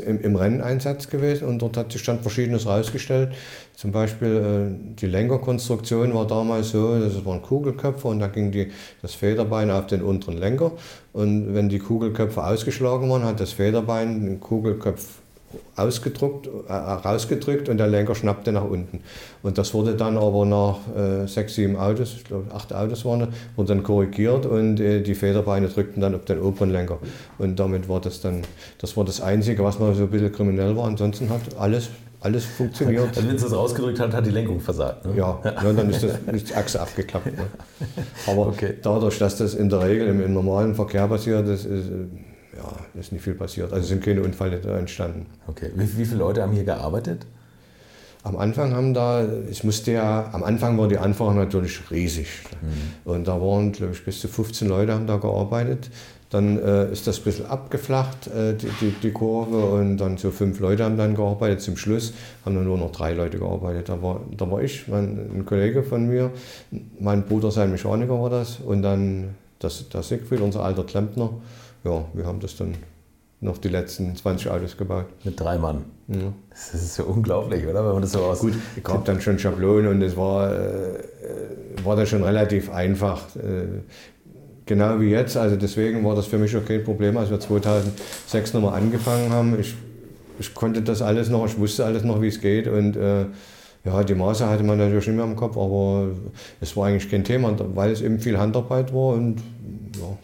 im, 0.00 0.20
im 0.20 0.36
Renneinsatz 0.36 1.08
gewesen 1.08 1.48
und 1.48 1.62
dort 1.62 1.76
hat 1.76 1.92
sich 1.92 2.02
dann 2.04 2.20
Verschiedenes 2.20 2.66
rausgestellt. 2.66 3.32
Zum 3.74 3.92
Beispiel 3.92 4.28
äh, 4.28 4.94
die 5.00 5.06
Lenkerkonstruktion 5.06 6.14
war 6.14 6.26
damals 6.26 6.70
so, 6.70 6.98
das 6.98 7.24
waren 7.24 7.42
Kugelköpfe 7.42 8.08
und 8.08 8.20
da 8.20 8.26
ging 8.28 8.50
die, 8.50 8.70
das 9.02 9.14
Federbein 9.14 9.70
auf 9.70 9.86
den 9.86 10.02
unteren 10.02 10.38
Lenker 10.38 10.72
und 11.12 11.54
wenn 11.54 11.68
die 11.68 11.78
Kugelköpfe 11.78 12.44
ausgeschlagen 12.44 13.08
waren, 13.08 13.24
hat 13.24 13.40
das 13.40 13.52
Federbein 13.52 14.24
den 14.24 14.40
Kugelkopf 14.40 15.20
ausgedruckt, 15.76 16.48
äh, 16.68 16.72
rausgedrückt 16.72 17.68
und 17.68 17.78
der 17.78 17.86
Lenker 17.86 18.14
schnappte 18.14 18.52
nach 18.52 18.64
unten. 18.64 19.00
Und 19.42 19.58
das 19.58 19.74
wurde 19.74 19.94
dann 19.94 20.16
aber 20.16 20.44
nach 20.44 20.78
äh, 20.96 21.26
sechs, 21.26 21.54
sieben 21.54 21.76
Autos, 21.76 22.14
ich 22.16 22.24
glaube 22.24 22.52
acht 22.54 22.72
Autos 22.72 23.04
waren 23.04 23.20
das, 23.20 23.28
wurde 23.56 23.68
dann 23.68 23.82
korrigiert 23.82 24.46
und 24.46 24.80
äh, 24.80 25.02
die 25.02 25.14
Federbeine 25.14 25.68
drückten 25.68 26.00
dann 26.00 26.14
auf 26.14 26.24
den 26.24 26.40
oberen 26.40 26.70
Lenker. 26.70 26.98
Und 27.38 27.58
damit 27.58 27.88
war 27.88 28.00
das 28.00 28.20
dann, 28.20 28.42
das 28.78 28.96
war 28.96 29.04
das 29.04 29.20
Einzige, 29.20 29.62
was 29.62 29.78
mal 29.78 29.94
so 29.94 30.04
ein 30.04 30.10
bisschen 30.10 30.32
kriminell 30.32 30.76
war. 30.76 30.86
Ansonsten 30.86 31.28
hat 31.30 31.40
alles 31.58 31.88
alles 32.20 32.44
funktioniert. 32.44 33.08
Also 33.08 33.28
wenn 33.28 33.36
es 33.36 33.42
das 33.42 33.52
rausgedrückt 33.52 34.00
hat, 34.00 34.12
hat 34.12 34.26
die 34.26 34.30
Lenkung 34.30 34.58
versagt. 34.60 35.04
Ne? 35.04 35.12
Ja, 35.16 35.38
ja, 35.44 35.72
dann 35.72 35.90
ist, 35.90 36.02
das, 36.02 36.12
ist 36.32 36.50
die 36.50 36.54
Achse 36.54 36.80
abgeklappt. 36.80 37.26
Ne? 37.26 37.44
Aber 38.26 38.48
okay. 38.48 38.74
dadurch, 38.82 39.18
dass 39.18 39.36
das 39.36 39.54
in 39.54 39.68
der 39.68 39.82
Regel 39.82 40.08
im, 40.08 40.24
im 40.24 40.34
normalen 40.34 40.74
Verkehr 40.74 41.06
passiert, 41.06 41.46
das 41.46 41.64
ist, 41.64 41.88
ja, 42.56 43.00
ist 43.00 43.12
nicht 43.12 43.22
viel 43.22 43.34
passiert. 43.34 43.72
Also 43.72 43.86
sind 43.86 44.04
keine 44.04 44.22
Unfälle 44.22 44.60
entstanden. 44.78 45.26
Okay. 45.46 45.70
Wie, 45.74 45.98
wie 45.98 46.04
viele 46.04 46.20
Leute 46.20 46.42
haben 46.42 46.52
hier 46.52 46.64
gearbeitet? 46.64 47.26
Am 48.22 48.36
Anfang 48.36 48.74
haben 48.74 48.92
da, 48.92 49.24
ich 49.48 49.62
musste 49.62 49.92
ja, 49.92 50.30
am 50.32 50.42
Anfang 50.42 50.76
war 50.78 50.88
die 50.88 50.98
Anfrage 50.98 51.38
natürlich 51.38 51.80
riesig. 51.92 52.26
Mhm. 52.60 53.12
Und 53.12 53.28
da 53.28 53.40
waren, 53.40 53.70
glaube 53.70 53.92
ich, 53.92 54.04
bis 54.04 54.20
zu 54.20 54.26
15 54.26 54.66
Leute 54.66 54.94
haben 54.94 55.06
da 55.06 55.18
gearbeitet. 55.18 55.90
Dann 56.30 56.58
äh, 56.58 56.90
ist 56.90 57.06
das 57.06 57.18
ein 57.18 57.24
bisschen 57.24 57.46
abgeflacht, 57.46 58.26
äh, 58.26 58.54
die, 58.54 58.66
die, 58.80 58.90
die, 59.00 59.12
Kurve, 59.12 59.58
und 59.58 59.98
dann 59.98 60.16
so 60.16 60.32
fünf 60.32 60.58
Leute 60.58 60.82
haben 60.82 60.96
dann 60.96 61.14
gearbeitet. 61.14 61.60
Zum 61.60 61.76
Schluss 61.76 62.14
haben 62.44 62.56
dann 62.56 62.64
nur 62.64 62.78
noch 62.78 62.90
drei 62.90 63.12
Leute 63.12 63.38
gearbeitet. 63.38 63.88
Da 63.88 64.02
war, 64.02 64.20
da 64.36 64.50
war 64.50 64.60
ich, 64.60 64.88
mein, 64.88 65.30
ein 65.32 65.46
Kollege 65.46 65.84
von 65.84 66.08
mir, 66.08 66.32
mein 66.98 67.22
Bruder, 67.26 67.52
sein 67.52 67.70
Mechaniker 67.70 68.20
war 68.20 68.30
das, 68.30 68.58
und 68.58 68.82
dann 68.82 69.36
das, 69.60 69.88
der 69.88 70.02
Siegfried, 70.02 70.40
unser 70.40 70.64
alter 70.64 70.82
Klempner 70.82 71.30
ja, 71.86 72.04
wir 72.14 72.26
haben 72.26 72.40
das 72.40 72.56
dann 72.56 72.74
noch 73.40 73.58
die 73.58 73.68
letzten 73.68 74.16
20 74.16 74.50
Autos 74.50 74.76
gebaut. 74.76 75.06
Mit 75.24 75.38
drei 75.38 75.58
Mann. 75.58 75.84
Ja. 76.08 76.32
Das 76.50 76.74
ist 76.74 76.94
so 76.94 77.04
unglaublich, 77.04 77.66
oder? 77.66 77.84
Wenn 77.84 77.92
man 77.92 78.02
das 78.02 78.12
so 78.12 78.20
aus. 78.20 78.40
Gut, 78.40 78.54
es 78.76 78.82
gab 78.82 79.04
dann 79.04 79.20
schon 79.20 79.38
Schablonen 79.38 79.88
und 79.88 80.02
es 80.02 80.16
war, 80.16 80.52
äh, 80.52 80.98
war 81.84 81.96
da 81.96 82.06
schon 82.06 82.22
relativ 82.22 82.70
einfach. 82.70 83.36
Äh, 83.36 83.82
genau 84.64 85.00
wie 85.00 85.10
jetzt. 85.10 85.36
Also 85.36 85.56
deswegen 85.56 86.04
war 86.04 86.16
das 86.16 86.26
für 86.26 86.38
mich 86.38 86.56
auch 86.56 86.64
kein 86.64 86.82
Problem, 86.82 87.16
als 87.16 87.30
wir 87.30 87.38
2006 87.38 88.54
nochmal 88.54 88.74
angefangen 88.74 89.30
haben. 89.30 89.58
Ich, 89.60 89.74
ich 90.38 90.54
konnte 90.54 90.82
das 90.82 91.02
alles 91.02 91.30
noch, 91.30 91.46
ich 91.46 91.58
wusste 91.58 91.84
alles 91.84 92.04
noch, 92.04 92.20
wie 92.20 92.28
es 92.28 92.40
geht 92.40 92.66
und 92.68 92.96
äh, 92.96 93.26
ja, 93.84 94.02
die 94.02 94.14
Maße 94.14 94.48
hatte 94.48 94.64
man 94.64 94.78
natürlich 94.78 95.06
nicht 95.06 95.16
mehr 95.16 95.24
im 95.24 95.36
Kopf, 95.36 95.56
aber 95.56 96.08
es 96.60 96.76
war 96.76 96.88
eigentlich 96.88 97.08
kein 97.08 97.22
Thema, 97.22 97.54
weil 97.74 97.92
es 97.92 98.02
eben 98.02 98.18
viel 98.18 98.36
Handarbeit 98.36 98.92
war 98.92 99.14
und 99.14 99.36
ja. 99.94 100.18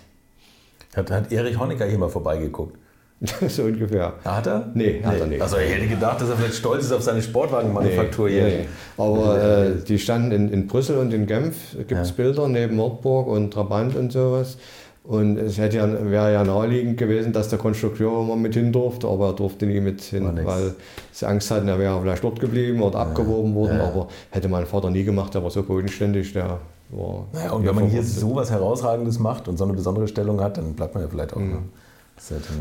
Hat, 0.94 1.10
hat 1.10 1.32
Erich 1.32 1.58
Honecker 1.58 1.86
hier 1.86 1.98
mal 1.98 2.08
vorbeigeguckt? 2.08 2.76
so 3.48 3.62
ungefähr. 3.62 4.14
Hat 4.24 4.46
er? 4.46 4.70
Nee, 4.74 5.00
hat 5.04 5.14
nee. 5.14 5.20
er 5.20 5.26
nicht. 5.26 5.42
Also 5.42 5.56
ich 5.56 5.72
hätte 5.72 5.86
gedacht, 5.86 6.20
dass 6.20 6.28
er 6.28 6.36
vielleicht 6.36 6.56
stolz 6.56 6.84
ist 6.84 6.92
auf 6.92 7.02
seine 7.02 7.22
Sportwagenmanufaktur 7.22 8.28
nee, 8.28 8.34
hier. 8.34 8.44
Nee. 8.44 8.68
Aber 8.98 9.40
äh, 9.40 9.74
die 9.86 9.98
standen 9.98 10.32
in, 10.32 10.52
in 10.52 10.66
Brüssel 10.66 10.98
und 10.98 11.14
in 11.14 11.26
Genf, 11.26 11.76
gibt 11.86 12.00
es 12.00 12.08
ja. 12.10 12.14
Bilder 12.16 12.48
neben 12.48 12.76
Nordburg 12.76 13.28
und 13.28 13.52
Trabant 13.52 13.94
und 13.94 14.12
sowas. 14.12 14.58
Und 15.04 15.36
es 15.36 15.58
hätte 15.58 15.78
ja, 15.78 16.10
wäre 16.10 16.32
ja 16.32 16.44
naheliegend 16.44 16.96
gewesen, 16.96 17.32
dass 17.32 17.48
der 17.48 17.58
Konstrukteur 17.58 18.22
mal 18.22 18.36
mit 18.36 18.54
hin 18.54 18.72
durfte, 18.72 19.08
aber 19.08 19.28
er 19.28 19.32
durfte 19.32 19.66
nie 19.66 19.80
mit 19.80 20.00
hin, 20.00 20.30
weil 20.44 20.74
sie 21.10 21.26
Angst 21.26 21.50
hatten, 21.50 21.66
er 21.66 21.78
wäre 21.78 22.00
vielleicht 22.00 22.22
dort 22.22 22.38
geblieben 22.38 22.82
oder 22.82 22.98
ja. 22.98 23.06
abgeworben 23.06 23.54
worden. 23.54 23.78
Ja. 23.78 23.88
Aber 23.88 24.08
hätte 24.30 24.48
mein 24.48 24.64
Vater 24.66 24.90
nie 24.90 25.02
gemacht, 25.02 25.34
der 25.34 25.42
war 25.42 25.50
so 25.50 25.62
bodenständig, 25.64 26.32
der 26.32 26.60
war. 26.92 27.26
Naja, 27.32 27.52
und 27.52 27.64
wenn 27.64 27.74
man 27.74 27.86
hier 27.88 28.02
so 28.02 28.34
was 28.34 28.50
Herausragendes 28.50 29.18
macht 29.18 29.48
und 29.48 29.56
so 29.56 29.64
eine 29.64 29.72
besondere 29.72 30.08
Stellung 30.08 30.40
hat, 30.40 30.58
dann 30.58 30.74
bleibt 30.74 30.94
man 30.94 31.02
ja 31.04 31.08
vielleicht 31.08 31.32
auch. 31.32 31.40
Mhm. 31.40 31.50
Ne? 31.50 31.58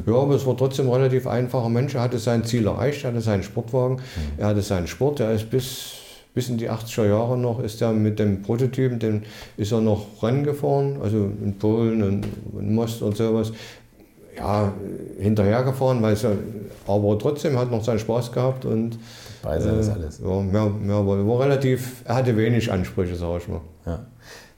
Ja, 0.08 0.16
aber 0.16 0.36
es 0.36 0.46
war 0.46 0.58
trotzdem 0.58 0.88
ein 0.88 0.94
relativ 0.94 1.28
einfacher 1.28 1.70
Mensch. 1.70 1.94
Er 1.94 2.02
hatte 2.02 2.18
sein 2.18 2.44
Ziel 2.46 2.66
erreicht, 2.66 3.04
er 3.04 3.12
hatte 3.12 3.22
seinen 3.22 3.44
Sportwagen, 3.44 3.96
mhm. 3.96 4.40
er 4.40 4.48
hatte 4.48 4.62
seinen 4.62 4.88
Sport. 4.88 5.20
Er 5.20 5.34
ist 5.34 5.50
bis, 5.50 5.94
bis 6.34 6.50
in 6.50 6.58
die 6.58 6.70
80er 6.70 7.06
Jahre 7.06 7.38
noch, 7.38 7.60
ist 7.60 7.82
er 7.82 7.92
mit 7.92 8.18
dem 8.18 8.42
Prototypen, 8.42 8.98
den 8.98 9.24
ist 9.58 9.72
er 9.72 9.82
noch 9.82 10.24
Rennen 10.24 10.44
gefahren, 10.44 10.98
also 11.04 11.30
in 11.44 11.58
Polen 11.60 12.02
und 12.02 12.28
in 12.60 12.74
Most 12.74 13.02
und 13.02 13.16
sowas. 13.16 13.52
Ja, 14.36 14.74
hinterhergefahren, 15.20 16.02
weil 16.02 16.14
es 16.14 16.22
ja, 16.22 16.32
aber 16.88 17.20
trotzdem 17.20 17.60
hat 17.60 17.70
noch 17.70 17.84
seinen 17.84 18.00
Spaß 18.00 18.32
gehabt 18.32 18.66
und 18.66 18.98
Beisein 19.42 19.76
äh, 19.76 19.80
ist 19.80 19.90
alles. 19.90 20.20
Ja, 20.24 20.42
mehr, 20.42 20.66
mehr 20.68 21.06
war, 21.06 21.28
war 21.28 21.40
relativ, 21.42 22.04
er 22.06 22.16
hatte 22.16 22.36
wenig 22.38 22.72
Ansprüche, 22.72 23.16
sag 23.16 23.42
ich 23.42 23.48
mal. 23.48 23.62
Ja. 23.86 24.00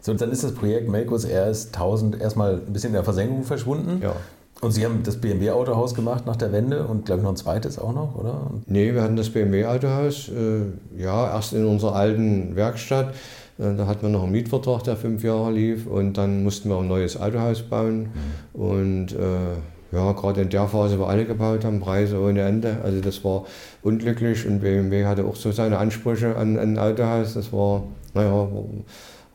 So, 0.03 0.11
und 0.11 0.19
dann 0.19 0.31
ist 0.31 0.43
das 0.43 0.51
Projekt 0.51 0.89
Melkus 0.89 1.25
RS 1.25 1.67
1000 1.67 2.19
erstmal 2.19 2.55
ein 2.55 2.73
bisschen 2.73 2.89
in 2.89 2.95
der 2.95 3.05
Versenkung 3.05 3.43
verschwunden. 3.43 4.01
Ja. 4.03 4.13
Und 4.59 4.71
Sie 4.71 4.83
haben 4.83 5.01
das 5.03 5.15
BMW-Autohaus 5.15 5.95
gemacht 5.95 6.25
nach 6.25 6.35
der 6.35 6.51
Wende 6.51 6.85
und 6.85 7.05
glaube 7.05 7.21
ich 7.21 7.23
noch 7.23 7.31
ein 7.31 7.37
zweites 7.37 7.79
auch 7.79 7.93
noch, 7.93 8.15
oder? 8.15 8.51
Nee, 8.65 8.93
wir 8.93 9.01
hatten 9.01 9.15
das 9.15 9.29
BMW-Autohaus, 9.29 10.29
äh, 10.29 11.01
ja, 11.01 11.33
erst 11.33 11.53
in 11.53 11.65
unserer 11.65 11.95
alten 11.95 12.53
Werkstatt. 12.57 13.13
Äh, 13.57 13.75
da 13.77 13.87
hatten 13.87 14.01
wir 14.01 14.09
noch 14.09 14.23
einen 14.23 14.33
Mietvertrag, 14.33 14.83
der 14.83 14.97
fünf 14.97 15.23
Jahre 15.23 15.53
lief 15.53 15.87
und 15.87 16.17
dann 16.17 16.43
mussten 16.43 16.67
wir 16.67 16.79
ein 16.79 16.87
neues 16.89 17.19
Autohaus 17.19 17.61
bauen. 17.61 18.09
Mhm. 18.53 18.61
Und 18.61 19.11
äh, 19.13 19.95
ja, 19.95 20.11
gerade 20.11 20.41
in 20.41 20.49
der 20.49 20.67
Phase, 20.67 20.99
wo 20.99 21.05
alle 21.05 21.23
gebaut 21.23 21.63
haben, 21.63 21.79
Preise 21.79 22.19
ohne 22.19 22.41
Ende. 22.41 22.79
Also 22.83 22.99
das 22.99 23.23
war 23.23 23.45
unglücklich 23.83 24.45
und 24.45 24.59
BMW 24.59 25.05
hatte 25.05 25.23
auch 25.23 25.37
so 25.37 25.53
seine 25.53 25.77
Ansprüche 25.77 26.35
an, 26.35 26.59
an 26.59 26.77
ein 26.77 26.79
Autohaus. 26.79 27.35
Das 27.35 27.53
war, 27.53 27.83
naja, 28.13 28.49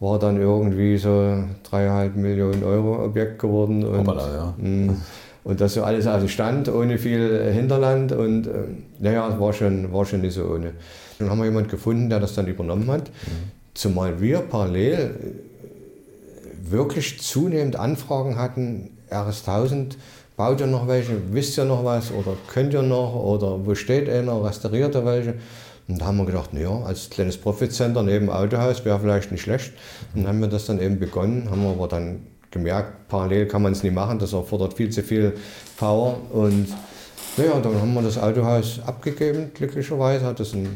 war 0.00 0.18
dann 0.18 0.40
irgendwie 0.40 0.96
so 0.96 1.44
dreieinhalb 1.68 2.16
Millionen 2.16 2.62
Euro 2.62 3.04
Objekt 3.04 3.38
geworden. 3.38 3.84
Und, 3.84 3.98
Hoppala, 3.98 4.34
ja. 4.34 4.54
Mh, 4.56 4.96
Und 5.44 5.60
das 5.60 5.74
so 5.74 5.82
alles 5.82 6.04
dem 6.04 6.28
Stand, 6.28 6.68
ohne 6.68 6.98
viel 6.98 7.50
Hinterland. 7.52 8.12
Und 8.12 8.46
äh, 8.46 8.50
naja, 8.98 9.38
war 9.40 9.52
schon, 9.52 9.92
war 9.92 10.04
schon 10.04 10.20
nicht 10.20 10.34
so 10.34 10.44
ohne. 10.44 10.72
Dann 11.18 11.30
haben 11.30 11.38
wir 11.38 11.46
jemanden 11.46 11.70
gefunden, 11.70 12.10
der 12.10 12.20
das 12.20 12.34
dann 12.34 12.46
übernommen 12.46 12.90
hat. 12.90 13.08
Mhm. 13.08 13.50
Zumal 13.74 14.20
wir 14.20 14.40
parallel 14.40 15.14
wirklich 16.70 17.20
zunehmend 17.20 17.76
Anfragen 17.76 18.36
hatten, 18.36 18.90
RS1000, 19.10 19.96
baut 20.36 20.60
ihr 20.60 20.66
noch 20.66 20.86
welche, 20.86 21.14
wisst 21.32 21.56
ihr 21.58 21.64
noch 21.64 21.84
was 21.84 22.12
oder 22.12 22.36
könnt 22.52 22.72
ihr 22.74 22.82
noch 22.82 23.14
oder 23.14 23.64
wo 23.64 23.74
steht 23.74 24.08
einer, 24.08 24.44
restauriert 24.44 24.94
ihr 24.94 25.04
welche? 25.04 25.34
Und 25.88 26.00
da 26.00 26.06
haben 26.06 26.18
wir 26.18 26.26
gedacht, 26.26 26.52
naja, 26.52 26.82
als 26.84 27.08
kleines 27.08 27.38
Profitcenter 27.38 28.02
neben 28.02 28.28
Autohaus 28.28 28.84
wäre 28.84 29.00
vielleicht 29.00 29.32
nicht 29.32 29.42
schlecht. 29.42 29.72
Und 30.14 30.22
dann 30.22 30.28
haben 30.28 30.40
wir 30.40 30.48
das 30.48 30.66
dann 30.66 30.80
eben 30.80 30.98
begonnen, 30.98 31.48
haben 31.50 31.62
wir 31.62 31.70
aber 31.70 31.88
dann 31.88 32.26
gemerkt, 32.50 33.08
parallel 33.08 33.46
kann 33.46 33.62
man 33.62 33.72
es 33.72 33.82
nicht 33.82 33.94
machen, 33.94 34.18
das 34.18 34.32
erfordert 34.32 34.74
viel 34.74 34.90
zu 34.90 35.02
viel 35.02 35.34
Power. 35.78 36.18
Und 36.30 36.68
naja, 37.36 37.58
dann 37.60 37.80
haben 37.80 37.94
wir 37.94 38.02
das 38.02 38.18
Autohaus 38.18 38.80
abgegeben, 38.84 39.50
glücklicherweise 39.54 40.26
hat 40.26 40.40
das 40.40 40.52
ein 40.52 40.68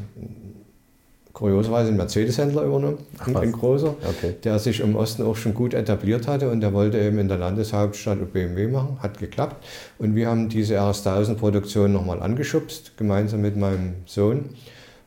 kurioserweise 1.32 1.88
einen 1.88 1.96
Mercedes-Händler 1.96 2.62
übernommen, 2.62 2.98
Ach, 3.18 3.26
ein, 3.34 3.52
großer, 3.52 3.96
okay. 4.08 4.34
der 4.44 4.58
sich 4.58 4.80
im 4.80 4.94
Osten 4.96 5.22
auch 5.22 5.36
schon 5.36 5.54
gut 5.54 5.74
etabliert 5.74 6.28
hatte 6.28 6.50
und 6.50 6.60
der 6.60 6.72
wollte 6.72 6.98
eben 7.00 7.18
in 7.18 7.28
der 7.28 7.38
Landeshauptstadt 7.38 8.32
BMW 8.32 8.68
machen, 8.68 8.98
hat 9.00 9.18
geklappt. 9.18 9.64
Und 9.98 10.14
wir 10.14 10.28
haben 10.28 10.48
diese 10.48 10.78
RS1000-Produktion 10.78 11.92
nochmal 11.92 12.22
angeschubst, 12.22 12.96
gemeinsam 12.96 13.40
mit 13.40 13.56
meinem 13.56 13.94
Sohn. 14.06 14.50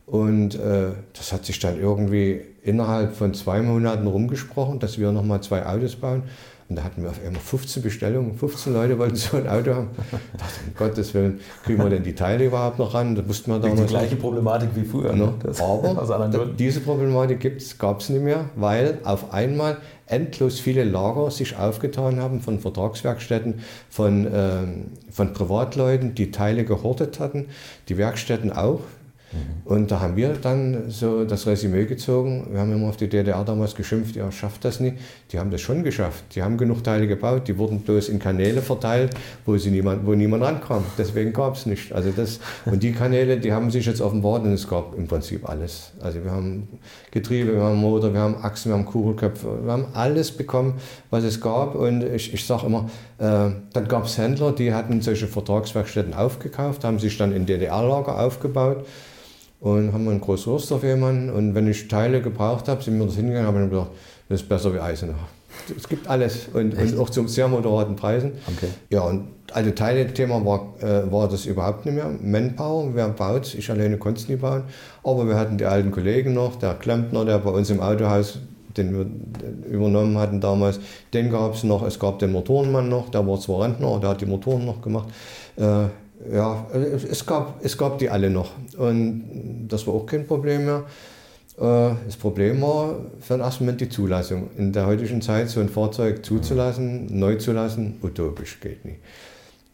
Und 0.06 0.56
äh, 0.56 0.91
das 1.14 1.34
hat 1.34 1.45
sich 1.45 1.60
dann 1.60 1.80
irgendwie 1.80 2.41
innerhalb 2.64 3.16
von 3.16 3.34
zwei 3.34 3.62
Monaten 3.62 4.06
rumgesprochen, 4.08 4.80
dass 4.80 4.99
wir 4.99 5.12
nochmal 5.12 5.41
zwei 5.41 5.66
Autos 5.66 5.95
bauen. 5.95 6.24
Und 6.68 6.78
da 6.78 6.84
hatten 6.84 7.03
wir 7.03 7.12
auf 7.12 7.24
einmal 7.24 7.41
15 7.41 7.84
Bestellungen, 7.84 8.36
15 8.36 8.74
Leute 8.74 8.97
wollten 8.97 9.16
so 9.16 9.38
ein 9.38 9.47
Auto 9.47 9.76
haben. 9.76 9.89
Ich 9.97 10.39
dachte, 10.39 10.60
um 10.68 10.76
Gottes 10.76 11.14
Willen, 11.14 11.39
kriegen 11.64 11.84
wir 11.84 11.89
denn 11.89 12.01
die 12.01 12.16
Teile 12.16 12.45
überhaupt 12.45 12.80
noch 12.80 12.95
ran? 12.95 13.16
Das 13.16 13.28
wusste 13.28 13.51
man 13.51 13.62
damals. 13.62 13.82
Die 13.82 13.88
gleiche 13.88 14.16
Problematik 14.16 14.70
wie 14.74 14.84
früher. 14.84 15.14
Ne? 15.14 15.34
Aber 15.60 16.45
diese 16.58 16.80
Problematik 16.80 17.78
gab 17.78 17.99
es 17.99 18.10
nicht 18.10 18.24
mehr, 18.24 18.45
weil 18.56 18.97
auf 19.03 19.32
einmal 19.32 19.78
endlos 20.08 20.60
viele 20.60 20.84
Lager 20.84 21.30
sich 21.30 21.56
aufgetan 21.56 22.20
haben 22.20 22.41
von 22.41 22.60
Vertragswerkstätten, 22.60 23.60
von, 23.89 24.28
ähm, 24.32 24.86
von 25.12 25.34
Privatleuten, 25.34 26.16
die 26.16 26.32
Teile 26.32 26.66
gehortet 26.66 27.20
hatten, 27.20 27.45
die 27.89 27.97
Werkstätten 27.97 28.51
auch. 28.51 28.82
Und 29.66 29.90
da 29.90 30.00
haben 30.00 30.16
wir 30.16 30.34
dann 30.34 30.92
so 30.92 31.26
das 31.26 31.48
Resümee 31.48 31.86
gezogen. 31.86 32.48
Wir 32.52 32.60
haben 32.60 32.72
immer 32.72 32.88
auf 32.88 32.98
die 32.98 33.10
DDR 33.10 33.44
damals 33.44 33.74
geschimpft, 33.74 34.16
ihr 34.16 34.32
schafft 34.32 34.64
das 34.64 34.80
nicht. 34.80 34.98
Die 35.32 35.40
haben 35.40 35.50
das 35.50 35.62
schon 35.62 35.84
geschafft. 35.84 36.24
Die 36.36 36.44
haben 36.44 36.58
genug 36.58 36.84
Teile 36.84 37.08
gebaut, 37.08 37.48
die 37.48 37.58
wurden 37.58 37.80
bloß 37.80 38.10
in 38.10 38.20
Kanäle 38.20 38.62
verteilt, 38.62 39.16
wo, 39.44 39.58
sie 39.58 39.72
niemand, 39.72 40.06
wo 40.06 40.14
niemand 40.14 40.44
rankam. 40.44 40.84
Deswegen 41.00 41.34
gab 41.34 41.56
es 41.56 41.66
nicht. 41.66 41.94
Also 41.94 42.12
das, 42.16 42.40
und 42.66 42.84
die 42.84 42.92
Kanäle, 42.92 43.40
die 43.40 43.54
haben 43.54 43.72
sich 43.72 43.88
jetzt 43.88 44.02
offenbart 44.02 44.44
und 44.44 44.54
es 44.54 44.68
gab 44.68 44.96
im 44.96 45.08
Prinzip 45.08 45.50
alles. 45.50 45.94
Also 46.00 46.24
wir 46.24 46.30
haben 46.30 46.68
Getriebe, 47.10 47.54
wir 47.56 47.64
haben 47.64 47.78
Motor, 47.78 48.14
wir 48.14 48.20
haben 48.20 48.36
Achsen, 48.36 48.72
wir 48.72 48.78
haben 48.78 48.86
Kugelköpfe, 48.86 49.66
wir 49.66 49.72
haben 49.72 49.88
alles 49.94 50.32
bekommen, 50.32 50.76
was 51.10 51.24
es 51.24 51.42
gab. 51.42 51.74
Und 51.74 52.04
ich, 52.04 52.32
ich 52.36 52.46
sage 52.46 52.68
immer, 52.68 52.88
äh, 53.18 53.50
dann 53.74 53.88
gab 53.88 54.06
es 54.06 54.20
Händler, 54.20 54.52
die 54.52 54.76
hatten 54.76 55.02
solche 55.02 55.26
Vertragswerkstätten 55.26 56.14
aufgekauft, 56.14 56.84
haben 56.84 57.00
sich 57.00 57.18
dann 57.18 57.32
in 57.32 57.48
DDR-Lager 57.48 58.20
aufgebaut 58.20 58.86
und 59.66 59.93
haben 59.93 60.07
einen 60.07 60.22
Großwurst 60.22 60.72
auf 60.74 60.84
jemanden. 60.84 61.32
Und 61.32 61.55
wenn 61.55 61.68
ich 61.68 61.88
Teile 61.88 62.22
gebraucht 62.22 62.68
habe, 62.68 62.84
sind 62.84 62.99
wir 62.99 63.05
das 63.07 63.16
hingegangen 63.16 63.47
und 63.47 63.55
haben 63.55 63.70
gedacht, 63.72 63.89
das 64.30 64.41
ist 64.41 64.47
besser 64.47 64.72
wie 64.76 64.80
Eisenach. 64.80 65.16
Es 65.76 65.89
gibt 65.89 66.07
alles 66.07 66.49
und, 66.53 66.78
und, 66.78 66.99
auch 66.99 67.09
zu 67.09 67.28
sehr 67.28 67.47
moderaten 67.47 67.95
Preisen. 67.95 68.34
Okay. 68.45 68.68
Ja, 68.91 69.01
und 69.01 69.30
alte 69.53 69.74
Teile-Thema 69.74 70.45
war, 70.45 70.76
äh, 70.82 71.11
war 71.11 71.28
das 71.28 71.47
überhaupt 71.47 71.86
nicht 71.86 71.95
mehr. 71.95 72.11
Manpower, 72.22 72.91
wer 72.93 73.09
baut, 73.09 73.55
ich 73.55 73.72
alleine 73.72 73.97
konnte 73.97 74.22
es 74.22 74.30
nie 74.30 74.36
bauen. 74.36 74.66
Aber 75.03 75.28
wir 75.28 75.36
hatten 75.36 75.57
die 75.57 75.66
alten 75.66 75.89
Kollegen 75.89 76.36
noch, 76.36 76.57
der 76.57 76.76
Klempner, 76.76 77.26
der 77.26 77.39
bei 77.39 77.49
uns 77.49 77.72
im 77.72 77.80
Autohaus 77.80 78.39
den 78.78 78.93
wir 78.93 79.72
übernommen 79.72 80.18
hatten 80.18 80.41
damals, 80.41 80.82
den 81.13 81.32
gab 81.32 81.53
es 81.53 81.63
noch. 81.63 81.82
Es 81.88 81.97
gab 81.97 82.20
den 82.20 82.34
Motorenmann 82.34 82.89
noch, 82.89 83.09
der 83.09 83.26
war 83.26 83.39
zwar 83.39 83.61
Rentner, 83.61 84.01
der 84.01 84.09
hat 84.09 84.20
die 84.20 84.26
Motoren 84.26 84.66
noch 84.66 84.82
gemacht. 84.82 85.07
Äh, 85.55 85.86
ja, 86.32 86.68
es 86.74 87.26
gab, 87.26 87.64
es 87.64 87.78
gab 87.78 88.00
die 88.00 88.10
alle 88.10 88.30
noch. 88.30 88.52
Und 88.78 89.68
das 89.68 89.86
war 89.88 89.94
auch 89.94 90.06
kein 90.06 90.26
Problem 90.26 90.66
mehr. 90.66 90.84
Äh, 91.58 91.96
das 92.06 92.16
Problem 92.18 92.62
war 92.62 92.96
für 93.20 93.36
den 93.36 93.42
ersten 93.42 93.66
Moment 93.66 93.82
die 93.82 93.90
Zulassung. 93.90 94.50
In 94.58 94.74
der 94.74 94.86
heutigen 94.86 95.22
Zeit 95.22 95.50
so 95.50 95.60
ein 95.60 95.70
Fahrzeug 95.70 96.26
zuzulassen, 96.26 97.08
neu 97.18 97.36
zu 97.36 97.52
lassen, 97.54 98.00
utopisch 98.02 98.60
geht 98.60 98.86
nicht. 98.86 99.00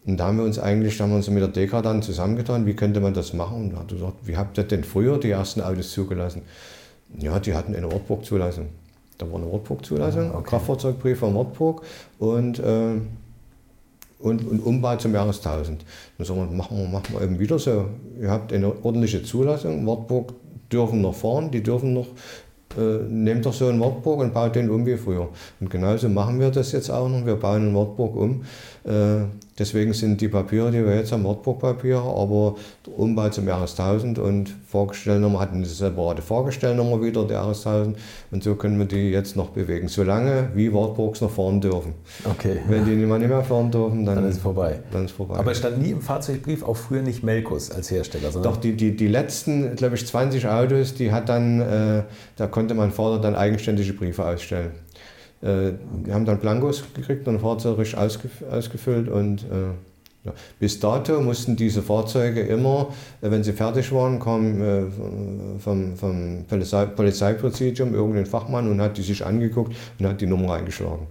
Und 0.06 0.18
da 0.18 0.28
haben 0.28 0.38
wir 0.38 0.45
uns 0.45 0.58
eigentlich, 0.58 0.97
da 0.97 1.04
haben 1.04 1.12
wir 1.12 1.18
uns 1.18 1.30
mit 1.30 1.41
der 1.41 1.49
DK 1.49 1.82
dann 1.84 2.02
zusammengetan, 2.02 2.66
wie 2.66 2.74
könnte 2.74 2.99
man 2.99 3.14
das 3.14 3.34
machen? 3.34 3.58
Und 3.58 3.74
da 3.74 3.80
hat 3.80 3.89
gesagt, 3.89 4.16
wie 4.24 4.36
habt 4.36 4.58
ihr 4.58 4.64
denn 4.64 4.84
früher 4.84 5.20
die 5.20 5.30
ersten 5.30 5.62
Autos 5.62 5.91
zugelassen? 5.91 6.41
Ja, 7.20 7.39
die 7.39 7.54
hatten 7.54 7.76
eine 7.76 7.91
Wartburg-Zulassung. 7.91 8.70
Da 9.18 9.30
war 9.32 9.39
eine 9.39 9.52
Wartburg-Zulassung, 9.52 10.32
ah, 10.32 10.39
okay. 10.39 10.49
Kraftfahrzeugbrief 10.49 11.20
von 11.20 11.36
Wartburg 11.36 11.84
und 12.18 12.58
äh, 12.58 12.95
und, 14.22 14.47
und 14.47 14.59
Umbau 14.59 14.95
zum 14.95 15.13
Jahrestausend. 15.13 15.86
Dann 16.17 16.28
sagen 16.28 16.39
wir, 16.39 16.55
machen 16.55 16.78
wir, 16.78 16.88
machen 16.88 17.13
wir 17.13 17.22
eben 17.22 17.39
wieder 17.39 17.59
so. 17.59 17.86
Ihr 18.19 18.30
habt 18.30 18.53
eine 18.53 18.74
ordentliche 18.84 19.24
Zulassung, 19.24 19.86
Wartburg 19.86 20.34
dürfen 20.72 21.01
noch 21.01 21.15
fahren, 21.15 21.51
die 21.51 21.61
dürfen 21.61 21.93
noch, 21.93 22.07
äh, 22.78 23.03
nehmt 23.09 23.45
doch 23.45 23.53
so 23.53 23.67
einen 23.67 23.80
Wartburg 23.80 24.22
und 24.22 24.34
baut 24.34 24.55
den 24.55 24.69
um 24.69 24.86
wie 24.86 24.97
früher. 24.97 25.30
Und 25.59 25.69
genauso 25.69 26.09
machen 26.09 26.39
wir 26.39 26.51
das 26.51 26.72
jetzt 26.72 26.89
auch 26.89 27.09
noch. 27.09 27.26
Wir 27.26 27.36
bauen 27.36 27.67
einen 27.67 27.76
Wartburg 27.76 28.15
um. 28.15 28.43
Äh, 28.86 29.26
Deswegen 29.62 29.93
sind 29.93 30.20
die 30.22 30.28
Papiere, 30.28 30.72
die 30.72 30.84
wir 30.84 30.95
jetzt 30.95 31.12
haben, 31.12 31.24
Wortbuchpapiere, 31.24 32.01
aber 32.01 32.55
der 32.84 32.97
Umbau 32.97 33.30
zum 33.30 33.47
RS1000 33.47 34.20
und 34.20 34.49
Fahrgestellnummer 34.66 35.39
hatten 35.39 35.57
eine 35.57 35.68
separate 35.68 36.24
Fahrgestellnummer 36.24 36.99
wieder, 37.03 37.28
der 37.28 37.43
RS1000. 37.43 37.93
Und 38.32 38.43
so 38.43 38.55
können 38.55 38.80
wir 38.80 38.88
die 38.88 39.12
jetzt 39.12 39.36
noch 39.36 39.49
bewegen, 39.49 39.88
solange 39.88 40.49
wie 40.55 40.74
Wartburgs 40.74 41.22
noch 41.22 41.30
fahren 41.30 41.62
dürfen. 41.62 41.93
Okay. 42.28 42.57
Wenn 42.68 42.86
die 42.86 42.95
nicht 42.95 43.07
mehr 43.07 43.43
fahren 43.43 43.70
dürfen, 43.70 44.03
dann, 44.03 44.16
dann 44.16 44.28
ist 44.28 44.38
es 44.38 44.41
vorbei. 44.41 44.80
Dann 44.91 45.05
ist 45.05 45.12
vorbei. 45.12 45.36
Aber 45.36 45.51
es 45.51 45.59
stand 45.59 45.80
nie 45.80 45.91
im 45.91 46.01
Fahrzeugbrief, 46.01 46.64
auch 46.64 46.76
früher 46.76 47.03
nicht 47.03 47.22
Melkus 47.22 47.70
als 47.70 47.91
Hersteller. 47.91 48.32
Doch, 48.41 48.57
die, 48.57 48.76
die, 48.76 48.95
die 48.95 49.07
letzten, 49.07 49.76
glaube 49.76 49.93
ich, 49.93 50.07
20 50.07 50.47
Autos, 50.47 50.95
die 50.95 51.12
hat 51.12 51.30
dann, 51.30 51.62
äh, 51.62 52.03
da 52.36 52.47
konnte 52.47 52.74
mein 52.74 52.89
Vater 52.89 53.22
dann 53.22 53.36
eigenständige 53.36 53.93
Briefe 53.93 54.26
ausstellen. 54.26 54.72
Äh, 55.41 55.73
wir 56.03 56.13
haben 56.13 56.25
dann 56.25 56.39
Blankos 56.39 56.83
gekriegt 56.93 57.27
und 57.27 57.39
Fahrzeug 57.39 57.77
richtig 57.77 57.97
ausgefüllt 57.97 59.09
und 59.09 59.43
äh, 59.43 59.73
ja. 60.23 60.33
Bis 60.59 60.79
dato 60.79 61.19
mussten 61.19 61.55
diese 61.55 61.81
Fahrzeuge 61.81 62.41
immer, 62.41 62.89
äh, 63.21 63.31
wenn 63.31 63.43
sie 63.43 63.53
fertig 63.53 63.91
waren, 63.91 64.19
kam 64.19 64.61
äh, 64.61 64.83
vom, 65.59 65.95
vom 65.95 66.45
Polizei, 66.47 66.85
Polizeipräsidium 66.85 67.95
irgendein 67.95 68.27
Fachmann 68.27 68.69
und 68.69 68.79
hat 68.81 68.97
die 68.97 69.01
sich 69.01 69.25
angeguckt 69.25 69.75
und 69.97 70.05
hat 70.05 70.21
die 70.21 70.27
Nummer 70.27 70.53
eingeschlagen. 70.53 71.07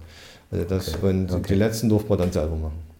Also 0.49 0.63
das, 0.63 0.95
okay. 0.95 1.09
Und 1.09 1.31
okay. 1.31 1.43
die 1.49 1.55
letzten 1.55 1.89
durfte 1.89 2.09
man 2.09 2.19
dann 2.19 2.31
selber 2.31 2.55
machen. 2.55 2.91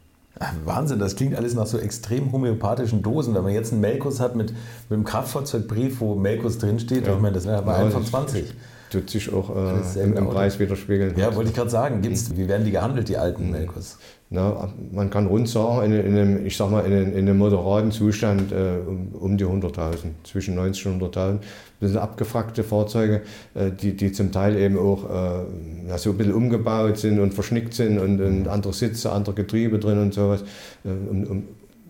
Wahnsinn, 0.65 0.99
das 0.99 1.15
klingt 1.15 1.35
alles 1.35 1.53
nach 1.53 1.67
so 1.67 1.77
extrem 1.77 2.31
homöopathischen 2.31 3.03
Dosen. 3.03 3.35
Wenn 3.35 3.43
man 3.43 3.53
jetzt 3.53 3.71
einen 3.71 3.81
Melkus 3.81 4.19
hat 4.19 4.35
mit, 4.35 4.49
mit 4.49 4.57
einem 4.89 5.03
Kraftfahrzeugbrief, 5.03 6.01
wo 6.01 6.15
Melkus 6.15 6.57
drinsteht, 6.57 7.07
ja. 7.07 7.13
ich 7.13 7.21
meine, 7.21 7.35
das 7.35 7.45
wäre 7.45 7.61
bei 7.61 7.73
ja, 7.73 7.77
einem 7.79 7.91
von 7.91 8.05
20 8.05 8.53
tut 8.91 9.09
sich 9.09 9.33
auch 9.33 9.49
äh, 9.55 10.03
im, 10.03 10.15
im 10.15 10.29
Preis 10.29 10.59
widerspiegeln. 10.59 11.17
Ja, 11.17 11.33
wollte 11.35 11.49
ich 11.49 11.55
gerade 11.55 11.69
sagen. 11.69 12.01
Gibt's, 12.01 12.29
mhm. 12.29 12.37
wie 12.37 12.47
werden 12.47 12.65
die 12.65 12.71
gehandelt, 12.71 13.09
die 13.09 13.17
alten 13.17 13.45
mhm. 13.45 13.51
Melkos? 13.51 13.97
Na, 14.29 14.69
man 14.91 15.09
kann 15.09 15.27
rund 15.27 15.49
sagen, 15.49 15.91
in, 15.91 15.93
in, 15.93 16.17
einem, 16.17 16.45
ich 16.45 16.55
sag 16.55 16.71
mal, 16.71 16.85
in, 16.85 17.13
in 17.13 17.27
einem 17.27 17.37
moderaten 17.37 17.91
Zustand 17.91 18.51
äh, 18.51 18.77
um, 18.87 19.09
um, 19.13 19.37
die 19.37 19.45
100.000, 19.45 19.95
zwischen 20.23 20.55
90 20.55 20.87
und 20.87 21.03
100.000. 21.03 21.39
Das 21.79 21.91
sind 21.91 21.99
abgefragte 21.99 22.63
Fahrzeuge, 22.63 23.23
äh, 23.55 23.71
die, 23.71 23.95
die 23.95 24.11
zum 24.11 24.31
Teil 24.31 24.57
eben 24.57 24.77
auch 24.77 25.03
äh, 25.03 25.97
so 25.97 26.11
ein 26.11 26.17
bisschen 26.17 26.33
umgebaut 26.33 26.97
sind 26.97 27.19
und 27.19 27.33
verschnickt 27.33 27.73
sind 27.73 27.99
und, 27.99 28.21
und 28.21 28.47
andere 28.47 28.73
Sitze, 28.73 29.11
andere 29.11 29.35
Getriebe 29.35 29.79
drin 29.79 29.99
und 29.99 30.13
sowas. 30.13 30.43
Äh, 30.85 30.89
um, 30.89 31.23
um, 31.25 31.43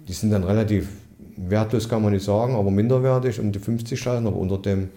die 0.07 0.13
sind 0.13 0.31
dann 0.31 0.43
relativ 0.43 0.89
wertlos, 1.37 1.89
kann 1.89 2.01
man 2.01 2.11
nicht 2.11 2.25
sagen, 2.25 2.55
aber 2.55 2.71
minderwertig, 2.71 3.39
um 3.39 3.51
die 3.51 3.59
50.000, 3.59 4.27
aber 4.27 4.35
unter 4.35 4.57
dem 4.57 4.89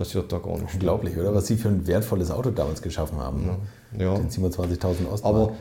passiert 0.00 0.32
da 0.32 0.38
gar 0.38 0.56
nichts. 0.56 0.72
Unglaublich, 0.72 1.14
oder? 1.18 1.34
Was 1.34 1.46
Sie 1.46 1.56
für 1.56 1.68
ein 1.68 1.86
wertvolles 1.86 2.30
Auto 2.30 2.50
damals 2.50 2.80
geschaffen 2.80 3.18
haben. 3.18 3.44
Ne? 3.44 4.02
Ja. 4.02 4.14
Den 4.16 4.30
27.000 4.30 5.12
Ostmark. 5.12 5.24
Aber 5.24 5.52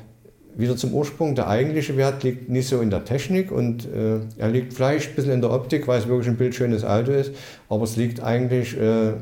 wieder 0.56 0.78
zum 0.78 0.94
Ursprung, 0.94 1.36
der 1.36 1.50
eigentliche 1.50 1.98
Wert 1.98 2.24
liegt 2.24 2.50
nicht 2.50 2.70
so 2.70 2.80
in 2.80 2.90
der 2.90 3.04
Technik 3.04 3.52
und 3.52 3.86
äh, 3.86 4.20
er 4.38 4.50
liegt 4.50 4.74
vielleicht 4.74 5.10
ein 5.10 5.16
bisschen 5.16 5.34
in 5.34 5.42
der 5.42 5.52
Optik, 5.52 5.88
weil 5.88 6.00
es 6.00 6.08
wirklich 6.08 6.28
ein 6.28 6.38
bildschönes 6.38 6.86
Auto 6.86 7.12
ist, 7.12 7.32
aber 7.68 7.84
es 7.84 7.98
liegt 7.98 8.22
eigentlich 8.22 8.78
äh, 8.78 9.10
äh, 9.10 9.14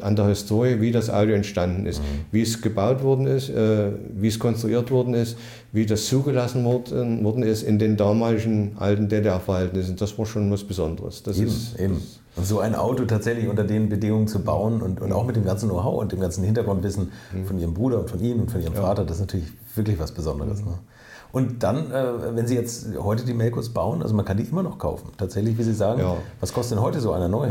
an 0.00 0.14
der 0.14 0.26
Historie, 0.28 0.80
wie 0.80 0.92
das 0.92 1.08
Auto 1.08 1.32
entstanden 1.32 1.86
ist, 1.86 2.00
mhm. 2.00 2.26
wie 2.30 2.42
es 2.42 2.60
gebaut 2.60 3.02
worden 3.02 3.26
ist, 3.26 3.48
äh, 3.48 3.92
wie 4.14 4.28
es 4.28 4.38
konstruiert 4.38 4.90
worden 4.90 5.14
ist, 5.14 5.38
wie 5.72 5.86
das 5.86 6.06
zugelassen 6.06 6.64
worden, 6.64 7.24
worden 7.24 7.42
ist 7.42 7.62
in 7.62 7.78
den 7.78 7.96
damaligen 7.96 8.72
alten 8.78 9.08
DDR-Verhältnissen. 9.08 9.96
Das 9.96 10.18
war 10.18 10.26
schon 10.26 10.50
was 10.50 10.64
Besonderes. 10.64 11.22
Das 11.22 11.38
eben, 11.38 11.48
ist, 11.48 11.78
eben. 11.78 11.94
Und 11.94 12.02
so 12.42 12.60
ein 12.60 12.74
Auto 12.74 13.04
tatsächlich 13.04 13.48
unter 13.48 13.64
den 13.64 13.88
Bedingungen 13.88 14.28
zu 14.28 14.40
bauen 14.40 14.82
und, 14.82 15.00
und 15.00 15.12
auch 15.12 15.24
mit 15.24 15.36
dem 15.36 15.44
ganzen 15.44 15.68
Know-how 15.68 16.00
und 16.00 16.12
dem 16.12 16.20
ganzen 16.20 16.44
Hintergrundwissen 16.44 17.12
mhm. 17.32 17.46
von 17.46 17.58
Ihrem 17.58 17.74
Bruder 17.74 18.00
und 18.00 18.10
von 18.10 18.20
Ihnen 18.20 18.40
und 18.40 18.50
von 18.50 18.60
Ihrem 18.60 18.74
ja. 18.74 18.80
Vater, 18.80 19.04
das 19.04 19.16
ist 19.16 19.20
natürlich 19.20 19.48
wirklich 19.74 19.98
was 19.98 20.12
Besonderes. 20.12 20.60
Ne? 20.60 20.78
Und 21.32 21.62
dann, 21.62 21.90
äh, 21.90 22.36
wenn 22.36 22.46
Sie 22.46 22.54
jetzt 22.54 22.86
heute 22.98 23.24
die 23.24 23.34
Melkos 23.34 23.70
bauen, 23.70 24.02
also 24.02 24.14
man 24.14 24.24
kann 24.24 24.36
die 24.36 24.44
immer 24.44 24.62
noch 24.62 24.78
kaufen, 24.78 25.10
tatsächlich, 25.18 25.58
wie 25.58 25.62
Sie 25.62 25.74
sagen. 25.74 26.00
Ja. 26.00 26.16
Was 26.40 26.52
kostet 26.52 26.78
denn 26.78 26.84
heute 26.84 27.00
so 27.00 27.12
einer 27.12 27.28
neu? 27.28 27.50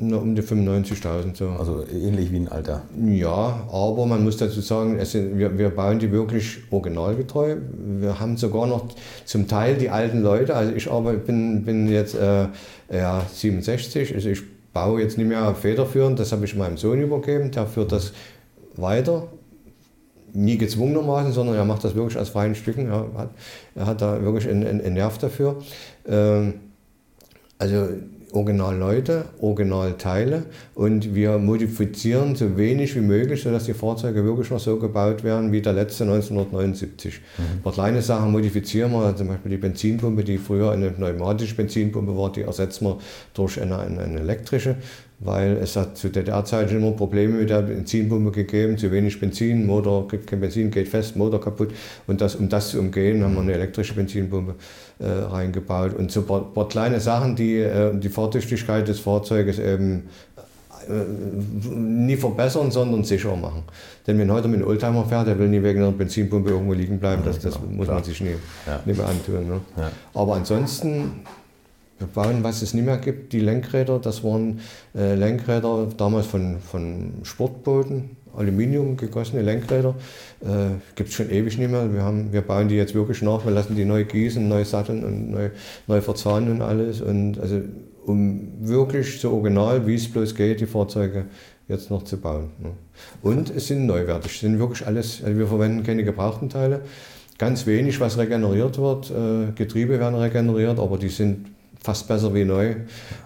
Nur 0.00 0.22
um 0.22 0.36
die 0.36 0.42
95.000 0.42 1.36
so. 1.36 1.48
Also 1.48 1.84
ähnlich 1.92 2.30
wie 2.30 2.36
ein 2.36 2.48
alter. 2.48 2.82
Ja, 3.04 3.66
aber 3.72 4.06
man 4.06 4.22
muss 4.22 4.36
dazu 4.36 4.60
sagen, 4.60 4.96
es 4.98 5.14
wir, 5.14 5.58
wir 5.58 5.70
bauen 5.70 5.98
die 5.98 6.12
wirklich 6.12 6.58
originalgetreu. 6.70 7.56
Wir 7.98 8.20
haben 8.20 8.36
sogar 8.36 8.68
noch 8.68 8.86
zum 9.24 9.48
Teil 9.48 9.76
die 9.76 9.90
alten 9.90 10.22
Leute, 10.22 10.54
also 10.54 10.72
ich 10.72 10.88
aber 10.88 11.14
bin, 11.14 11.64
bin 11.64 11.88
jetzt 11.88 12.14
äh, 12.14 12.46
ja, 12.92 13.26
67, 13.32 14.14
also 14.14 14.28
ich 14.28 14.42
baue 14.72 15.00
jetzt 15.00 15.18
nicht 15.18 15.26
mehr 15.26 15.52
federführend, 15.56 16.20
das 16.20 16.30
habe 16.30 16.44
ich 16.44 16.54
meinem 16.54 16.76
Sohn 16.76 17.00
übergeben, 17.00 17.50
der 17.50 17.66
führt 17.66 17.90
das 17.90 18.12
weiter. 18.76 19.26
Nie 20.32 20.58
gezwungenermaßen, 20.58 21.32
sondern 21.32 21.56
er 21.56 21.64
macht 21.64 21.82
das 21.82 21.96
wirklich 21.96 22.18
aus 22.18 22.28
freien 22.28 22.54
Stücken. 22.54 22.86
Er 22.86 23.12
hat, 23.16 23.30
er 23.74 23.86
hat 23.86 24.02
da 24.02 24.22
wirklich 24.22 24.48
einen, 24.48 24.64
einen 24.64 24.94
Nerv 24.94 25.18
dafür. 25.18 25.56
Ähm, 26.06 26.54
also 27.58 27.88
Originalleute, 28.32 29.24
Originalteile 29.40 30.44
und 30.74 31.14
wir 31.14 31.38
modifizieren 31.38 32.36
so 32.36 32.56
wenig 32.56 32.94
wie 32.94 33.00
möglich, 33.00 33.42
sodass 33.42 33.64
die 33.64 33.74
Fahrzeuge 33.74 34.24
wirklich 34.24 34.50
noch 34.50 34.60
so 34.60 34.78
gebaut 34.78 35.24
werden 35.24 35.50
wie 35.52 35.62
der 35.62 35.72
letzte 35.72 36.04
1979. 36.04 37.20
Mhm. 37.38 37.42
Ein 37.42 37.62
paar 37.62 37.72
kleine 37.72 38.02
Sachen 38.02 38.32
modifizieren 38.32 38.92
wir, 38.92 39.16
zum 39.16 39.28
Beispiel 39.28 39.50
die 39.50 39.56
Benzinpumpe, 39.56 40.24
die 40.24 40.38
früher 40.38 40.72
eine 40.72 40.90
pneumatische 40.90 41.54
Benzinpumpe 41.54 42.16
war, 42.16 42.30
die 42.30 42.42
ersetzen 42.42 42.86
wir 42.86 42.98
durch 43.34 43.60
eine, 43.60 43.78
eine, 43.78 44.00
eine 44.00 44.20
elektrische 44.20 44.76
weil 45.20 45.56
es 45.56 45.74
hat 45.74 45.96
zu 45.96 46.10
DDR-Zeiten 46.10 46.76
immer 46.76 46.92
Probleme 46.92 47.38
mit 47.38 47.50
der 47.50 47.62
Benzinpumpe 47.62 48.30
gegeben, 48.30 48.78
zu 48.78 48.92
wenig 48.92 49.18
Benzin, 49.18 49.66
Motor 49.66 50.06
kriegt 50.06 50.28
kein 50.28 50.40
Benzin, 50.40 50.70
geht 50.70 50.88
fest, 50.88 51.16
Motor 51.16 51.40
kaputt. 51.40 51.70
Und 52.06 52.20
das, 52.20 52.36
um 52.36 52.48
das 52.48 52.70
zu 52.70 52.78
umgehen, 52.78 53.24
haben 53.24 53.34
wir 53.34 53.40
eine 53.40 53.52
elektrische 53.52 53.94
Benzinpumpe 53.94 54.54
äh, 55.00 55.06
reingebaut. 55.06 55.94
Und 55.94 56.12
so 56.12 56.20
ein 56.20 56.26
paar, 56.26 56.52
paar, 56.52 56.68
kleine 56.68 57.00
Sachen, 57.00 57.34
die 57.34 57.56
äh, 57.56 57.98
die 57.98 58.08
Fahrtüchtigkeit 58.08 58.86
des 58.86 59.00
Fahrzeuges 59.00 59.58
eben 59.58 60.04
äh, 60.88 60.92
nie 61.68 62.16
verbessern, 62.16 62.70
sondern 62.70 63.02
sicher 63.02 63.34
machen. 63.34 63.64
Denn 64.06 64.18
wenn 64.20 64.30
heute 64.30 64.46
mit 64.46 64.60
einem 64.60 64.68
Oldtimer 64.68 65.04
fährt, 65.04 65.26
der 65.26 65.36
will 65.38 65.48
nie 65.48 65.62
wegen 65.62 65.82
einer 65.82 65.90
Benzinpumpe 65.90 66.50
irgendwo 66.50 66.74
liegen 66.74 67.00
bleiben, 67.00 67.22
das, 67.24 67.40
das 67.40 67.58
muss 67.60 67.88
man 67.88 68.04
sich 68.04 68.20
nie, 68.20 68.36
ja. 68.66 68.80
nie 68.86 68.92
mehr 68.92 69.08
antun. 69.08 69.48
Ne? 69.48 69.60
Ja. 69.76 69.90
Aber 70.14 70.36
ansonsten 70.36 71.24
wir 71.98 72.06
bauen, 72.06 72.44
was 72.44 72.62
es 72.62 72.74
nicht 72.74 72.84
mehr 72.84 72.98
gibt, 72.98 73.32
die 73.32 73.40
Lenkräder. 73.40 73.98
Das 73.98 74.22
waren 74.22 74.60
äh, 74.94 75.14
Lenkräder 75.14 75.88
damals 75.96 76.26
von, 76.26 76.60
von 76.60 77.14
Sportbooten, 77.24 78.16
Aluminium 78.36 78.96
gegossene 78.96 79.42
Lenkräder. 79.42 79.94
Äh, 80.40 80.78
gibt 80.94 81.08
es 81.08 81.16
schon 81.16 81.30
ewig 81.30 81.58
nicht 81.58 81.70
mehr. 81.70 81.92
Wir, 81.92 82.02
haben, 82.02 82.32
wir 82.32 82.42
bauen 82.42 82.68
die 82.68 82.76
jetzt 82.76 82.94
wirklich 82.94 83.20
nach. 83.22 83.44
Wir 83.44 83.52
lassen 83.52 83.74
die 83.74 83.84
neu 83.84 84.04
gießen, 84.04 84.46
neu 84.46 84.64
satteln 84.64 85.04
und 85.04 85.30
neu, 85.30 85.50
neu 85.88 86.00
verzahnen 86.00 86.52
und 86.52 86.62
alles. 86.62 87.00
Und 87.00 87.40
also, 87.40 87.60
um 88.06 88.48
wirklich 88.60 89.20
so 89.20 89.32
original, 89.32 89.86
wie 89.86 89.96
es 89.96 90.08
bloß 90.08 90.34
geht, 90.34 90.60
die 90.60 90.66
Fahrzeuge 90.66 91.26
jetzt 91.66 91.90
noch 91.90 92.04
zu 92.04 92.16
bauen. 92.16 92.50
Ne? 92.62 92.70
Und 93.22 93.50
es 93.50 93.66
sind 93.66 93.86
neuwertig. 93.86 94.32
Es 94.32 94.40
sind 94.40 94.58
wirklich 94.60 94.86
alles, 94.86 95.22
also 95.22 95.36
wir 95.36 95.48
verwenden 95.48 95.82
keine 95.82 96.04
gebrauchten 96.04 96.48
Teile. 96.48 96.82
Ganz 97.38 97.66
wenig, 97.66 98.00
was 98.00 98.18
regeneriert 98.18 98.78
wird. 98.78 99.10
Äh, 99.10 99.52
Getriebe 99.54 99.98
werden 99.98 100.14
regeneriert, 100.14 100.78
aber 100.78 100.96
die 100.96 101.08
sind 101.08 101.46
fast 101.82 102.08
besser 102.08 102.34
wie 102.34 102.44
neu. 102.44 102.76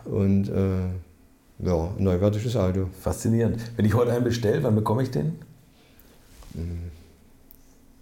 Und 0.05 0.48
äh, 0.48 1.66
ja, 1.66 1.90
neuwertiges 1.98 2.57
Auto. 2.57 2.88
Faszinierend. 3.00 3.59
Wenn 3.76 3.84
ich 3.84 3.94
heute 3.94 4.12
einen 4.12 4.24
bestelle, 4.24 4.62
wann 4.62 4.74
bekomme 4.74 5.03
ich 5.03 5.11
den? 5.11 5.38
Hm. 6.55 6.90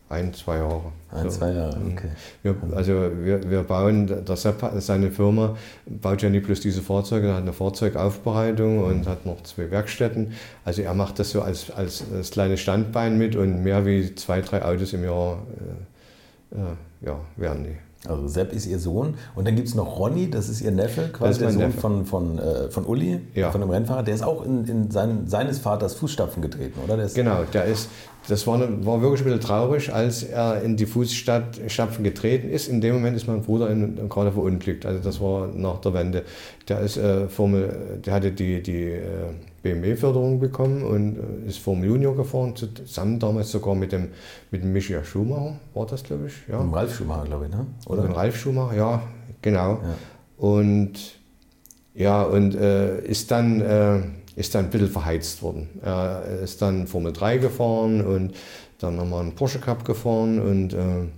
Ein, 0.09 0.34
zwei 0.34 0.57
Jahre. 0.57 0.92
Ein, 1.12 1.30
so. 1.30 1.38
zwei 1.38 1.53
Jahre, 1.53 1.76
hm. 1.76 1.92
okay. 1.92 2.09
Wir, 2.42 2.57
also 2.74 2.92
wir, 3.22 3.48
wir 3.48 3.62
bauen, 3.62 4.24
der 4.26 4.36
Sepp, 4.36 4.68
seine 4.78 5.12
Firma 5.12 5.57
baut 5.86 6.22
ja 6.22 6.30
nicht 6.30 6.46
bloß 6.46 6.61
diese 6.61 6.82
Fahrzeuge, 6.82 7.28
er 7.28 7.34
hat 7.34 7.42
eine 7.42 7.53
Fahrzeugaufbereitung 7.53 8.82
und 8.82 9.07
hat 9.07 9.24
noch 9.24 9.40
zwei 9.44 9.70
Werkstätten. 9.70 10.32
Also 10.64 10.82
er 10.82 10.94
macht 10.94 11.20
das 11.20 11.30
so 11.30 11.42
als, 11.42 11.70
als, 11.70 12.03
als 12.12 12.32
kleines 12.32 12.61
Standbein 12.61 13.18
mit 13.18 13.36
und 13.36 13.62
mehr 13.62 13.86
wie 13.86 14.12
zwei, 14.16 14.40
drei 14.40 14.64
Autos 14.64 14.92
im 14.94 15.05
Jahr 15.05 15.38
äh, 16.53 16.57
äh, 16.57 17.07
ja, 17.07 17.20
werden 17.36 17.64
die. 17.64 17.89
Also 18.09 18.28
Sepp 18.28 18.55
ist 18.55 18.66
ihr 18.66 18.78
Sohn. 18.78 19.14
Und 19.34 19.46
dann 19.46 19.57
gibt 19.57 19.68
es 19.68 19.74
noch 19.74 19.98
Ronny, 19.98 20.30
das 20.30 20.48
ist 20.48 20.62
ihr 20.62 20.70
Neffe, 20.70 21.11
quasi 21.12 21.40
der 21.40 21.51
Sohn 21.51 21.62
Neffe. 21.62 21.80
von, 21.80 22.07
von, 22.07 22.38
äh, 22.38 22.70
von 22.70 22.86
Uli, 22.86 23.20
ja. 23.34 23.51
von 23.51 23.61
dem 23.61 23.68
Rennfahrer. 23.68 24.03
Der 24.03 24.14
ist 24.14 24.22
auch 24.22 24.44
in, 24.44 24.64
in 24.64 24.90
seinen, 24.90 25.28
seines 25.28 25.59
Vaters 25.59 25.94
Fußstapfen 25.94 26.40
getreten, 26.40 26.80
oder? 26.82 26.96
Der 26.96 27.09
genau, 27.09 27.44
der 27.53 27.66
ist, 27.66 27.90
das 28.26 28.46
war, 28.46 28.59
war 28.59 29.03
wirklich 29.03 29.20
ein 29.20 29.24
bisschen 29.24 29.40
traurig, 29.40 29.92
als 29.92 30.22
er 30.22 30.62
in 30.62 30.78
die 30.78 30.86
Fußstapfen 30.86 32.03
getreten 32.03 32.48
ist. 32.48 32.68
In 32.68 32.80
dem 32.80 32.94
Moment 32.94 33.18
ist 33.18 33.26
mein 33.26 33.42
Bruder 33.42 33.68
in, 33.68 33.98
in, 33.98 34.09
gerade 34.09 34.32
verunglückt. 34.32 34.86
Also 34.86 35.01
das 35.03 35.20
war 35.20 35.48
nach 35.48 35.78
der 35.82 35.92
Wende. 35.92 36.24
Der, 36.68 36.80
ist, 36.80 36.96
äh, 36.96 37.28
Formel, 37.28 38.01
der 38.05 38.14
hatte 38.14 38.32
die, 38.32 38.62
die 38.62 38.84
äh, 38.84 39.03
BMW-Förderung 39.62 40.40
bekommen 40.40 40.82
und 40.82 41.16
äh, 41.16 41.48
ist 41.48 41.58
Formel 41.58 41.88
Junior 41.88 42.16
gefahren, 42.16 42.54
zusammen 42.56 43.18
damals 43.18 43.50
sogar 43.50 43.74
mit 43.74 43.92
dem, 43.92 44.08
mit 44.50 44.62
dem 44.62 44.72
Michael 44.72 45.04
Schumacher, 45.04 45.58
war 45.74 45.86
das, 45.86 46.02
glaube 46.02 46.26
ich. 46.28 46.34
Ja. 46.48 46.62
Mit 46.62 46.74
Ralf 46.74 46.96
Schumacher, 46.96 47.24
glaube 47.24 47.46
ich, 47.46 47.50
ne? 47.52 47.66
Oder? 47.86 48.02
Mit 48.02 48.16
Ralf 48.16 48.36
Schumacher, 48.36 48.76
ja, 48.76 49.02
genau. 49.42 49.80
Ja. 49.82 49.94
Und 50.38 50.92
ja, 51.94 52.22
und 52.22 52.54
äh, 52.54 53.04
ist 53.04 53.30
dann. 53.30 53.61
Äh, 53.61 54.00
ist 54.36 54.54
dann 54.54 54.66
ein 54.66 54.70
bisschen 54.70 54.88
verheizt 54.88 55.42
worden. 55.42 55.68
Er 55.82 56.24
ist 56.42 56.62
dann 56.62 56.86
Formel 56.86 57.12
3 57.12 57.38
gefahren 57.38 58.00
und 58.00 58.32
dann 58.78 58.96
nochmal 58.96 59.22
einen 59.22 59.34
Porsche 59.34 59.58
Cup 59.58 59.84
gefahren 59.84 60.40
und 60.40 60.72
äh, 60.72 61.08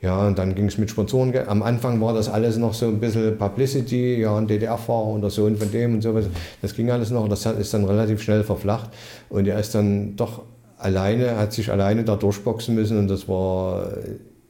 ja, 0.00 0.26
und 0.26 0.38
dann 0.38 0.54
ging 0.54 0.66
es 0.66 0.78
mit 0.78 0.90
Sponsoren. 0.90 1.34
Am 1.48 1.62
Anfang 1.62 2.00
war 2.00 2.14
das 2.14 2.28
alles 2.28 2.56
noch 2.56 2.72
so 2.72 2.86
ein 2.86 3.00
bisschen 3.00 3.36
Publicity, 3.36 4.20
ja, 4.20 4.36
ein 4.36 4.46
DDR-Fahrer 4.46 5.08
und 5.08 5.22
der 5.22 5.30
Sohn 5.30 5.56
von 5.56 5.72
dem 5.72 5.94
und 5.94 6.02
sowas. 6.02 6.26
Das 6.62 6.74
ging 6.74 6.90
alles 6.90 7.10
noch, 7.10 7.28
das 7.28 7.44
ist 7.46 7.74
dann 7.74 7.84
relativ 7.84 8.22
schnell 8.22 8.44
verflacht. 8.44 8.90
Und 9.28 9.48
er 9.48 9.58
ist 9.58 9.74
dann 9.74 10.14
doch 10.14 10.42
alleine, 10.76 11.36
hat 11.36 11.52
sich 11.52 11.72
alleine 11.72 12.04
da 12.04 12.14
durchboxen 12.14 12.76
müssen 12.76 12.96
und 12.98 13.08
das 13.08 13.28
war 13.28 13.90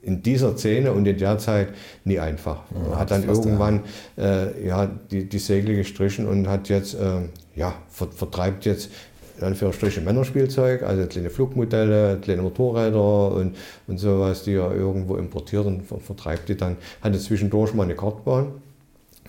in 0.03 0.23
dieser 0.23 0.57
Szene 0.57 0.93
und 0.93 1.07
in 1.07 1.19
der 1.19 1.39
Zeit 1.39 1.69
nie 2.05 2.19
einfach. 2.19 2.63
Ja, 2.75 2.99
hat 2.99 3.11
dann 3.11 3.25
irgendwann 3.25 3.81
äh, 4.17 4.67
ja, 4.67 4.87
die, 5.11 5.29
die 5.29 5.39
Segel 5.39 5.77
gestrichen 5.77 6.27
und 6.27 6.49
hat 6.49 6.69
jetzt, 6.69 6.95
äh, 6.95 7.23
ja, 7.55 7.75
vertreibt 7.89 8.65
jetzt 8.65 8.91
in 9.39 9.45
Anführungsstrichen 9.45 10.05
Männerspielzeug, 10.05 10.83
also 10.83 11.07
kleine 11.07 11.31
Flugmodelle, 11.31 12.19
kleine 12.21 12.43
Motorräder 12.43 13.33
und, 13.33 13.57
und 13.87 13.99
sowas, 13.99 14.43
die 14.43 14.55
er 14.55 14.75
irgendwo 14.75 15.17
importiert 15.17 15.67
und 15.67 15.83
vertreibt 15.85 16.49
die 16.49 16.57
dann. 16.57 16.77
Hatte 17.01 17.19
zwischendurch 17.19 17.75
mal 17.75 17.85
eine 17.85 17.95
Kartbahn, 17.95 18.53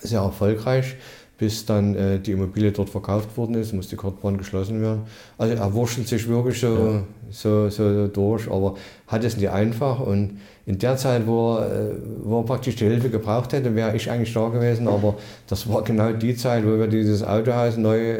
sehr 0.00 0.20
erfolgreich, 0.20 0.96
bis 1.38 1.64
dann 1.64 1.94
äh, 1.94 2.18
die 2.18 2.32
Immobilie 2.32 2.72
dort 2.72 2.90
verkauft 2.90 3.36
worden 3.36 3.54
ist, 3.54 3.72
muss 3.72 3.88
die 3.88 3.96
Kartbahn 3.96 4.36
geschlossen 4.36 4.82
werden. 4.82 5.02
Also 5.38 5.54
er 5.54 5.72
wurschtelt 5.72 6.08
sich 6.08 6.28
wirklich 6.28 6.60
so, 6.60 6.76
ja. 6.76 7.02
so, 7.30 7.68
so 7.68 8.08
durch, 8.08 8.50
aber 8.50 8.74
hat 9.06 9.24
es 9.24 9.36
nicht 9.36 9.48
einfach 9.48 10.00
und 10.00 10.38
in 10.66 10.78
der 10.78 10.96
Zeit, 10.96 11.26
wo 11.26 11.56
er, 11.56 11.90
äh, 11.90 11.94
wo 12.22 12.40
er 12.40 12.44
praktisch 12.44 12.76
die 12.76 12.84
Hilfe 12.84 13.10
gebraucht 13.10 13.52
hätte, 13.52 13.74
wäre 13.74 13.96
ich 13.96 14.10
eigentlich 14.10 14.32
da 14.32 14.48
gewesen, 14.48 14.88
aber 14.88 15.16
das 15.46 15.68
war 15.68 15.82
genau 15.82 16.12
die 16.12 16.36
Zeit, 16.36 16.64
wo 16.64 16.78
wir 16.78 16.86
dieses 16.86 17.22
Autohaus 17.22 17.76
neu 17.76 17.98
äh, 17.98 18.18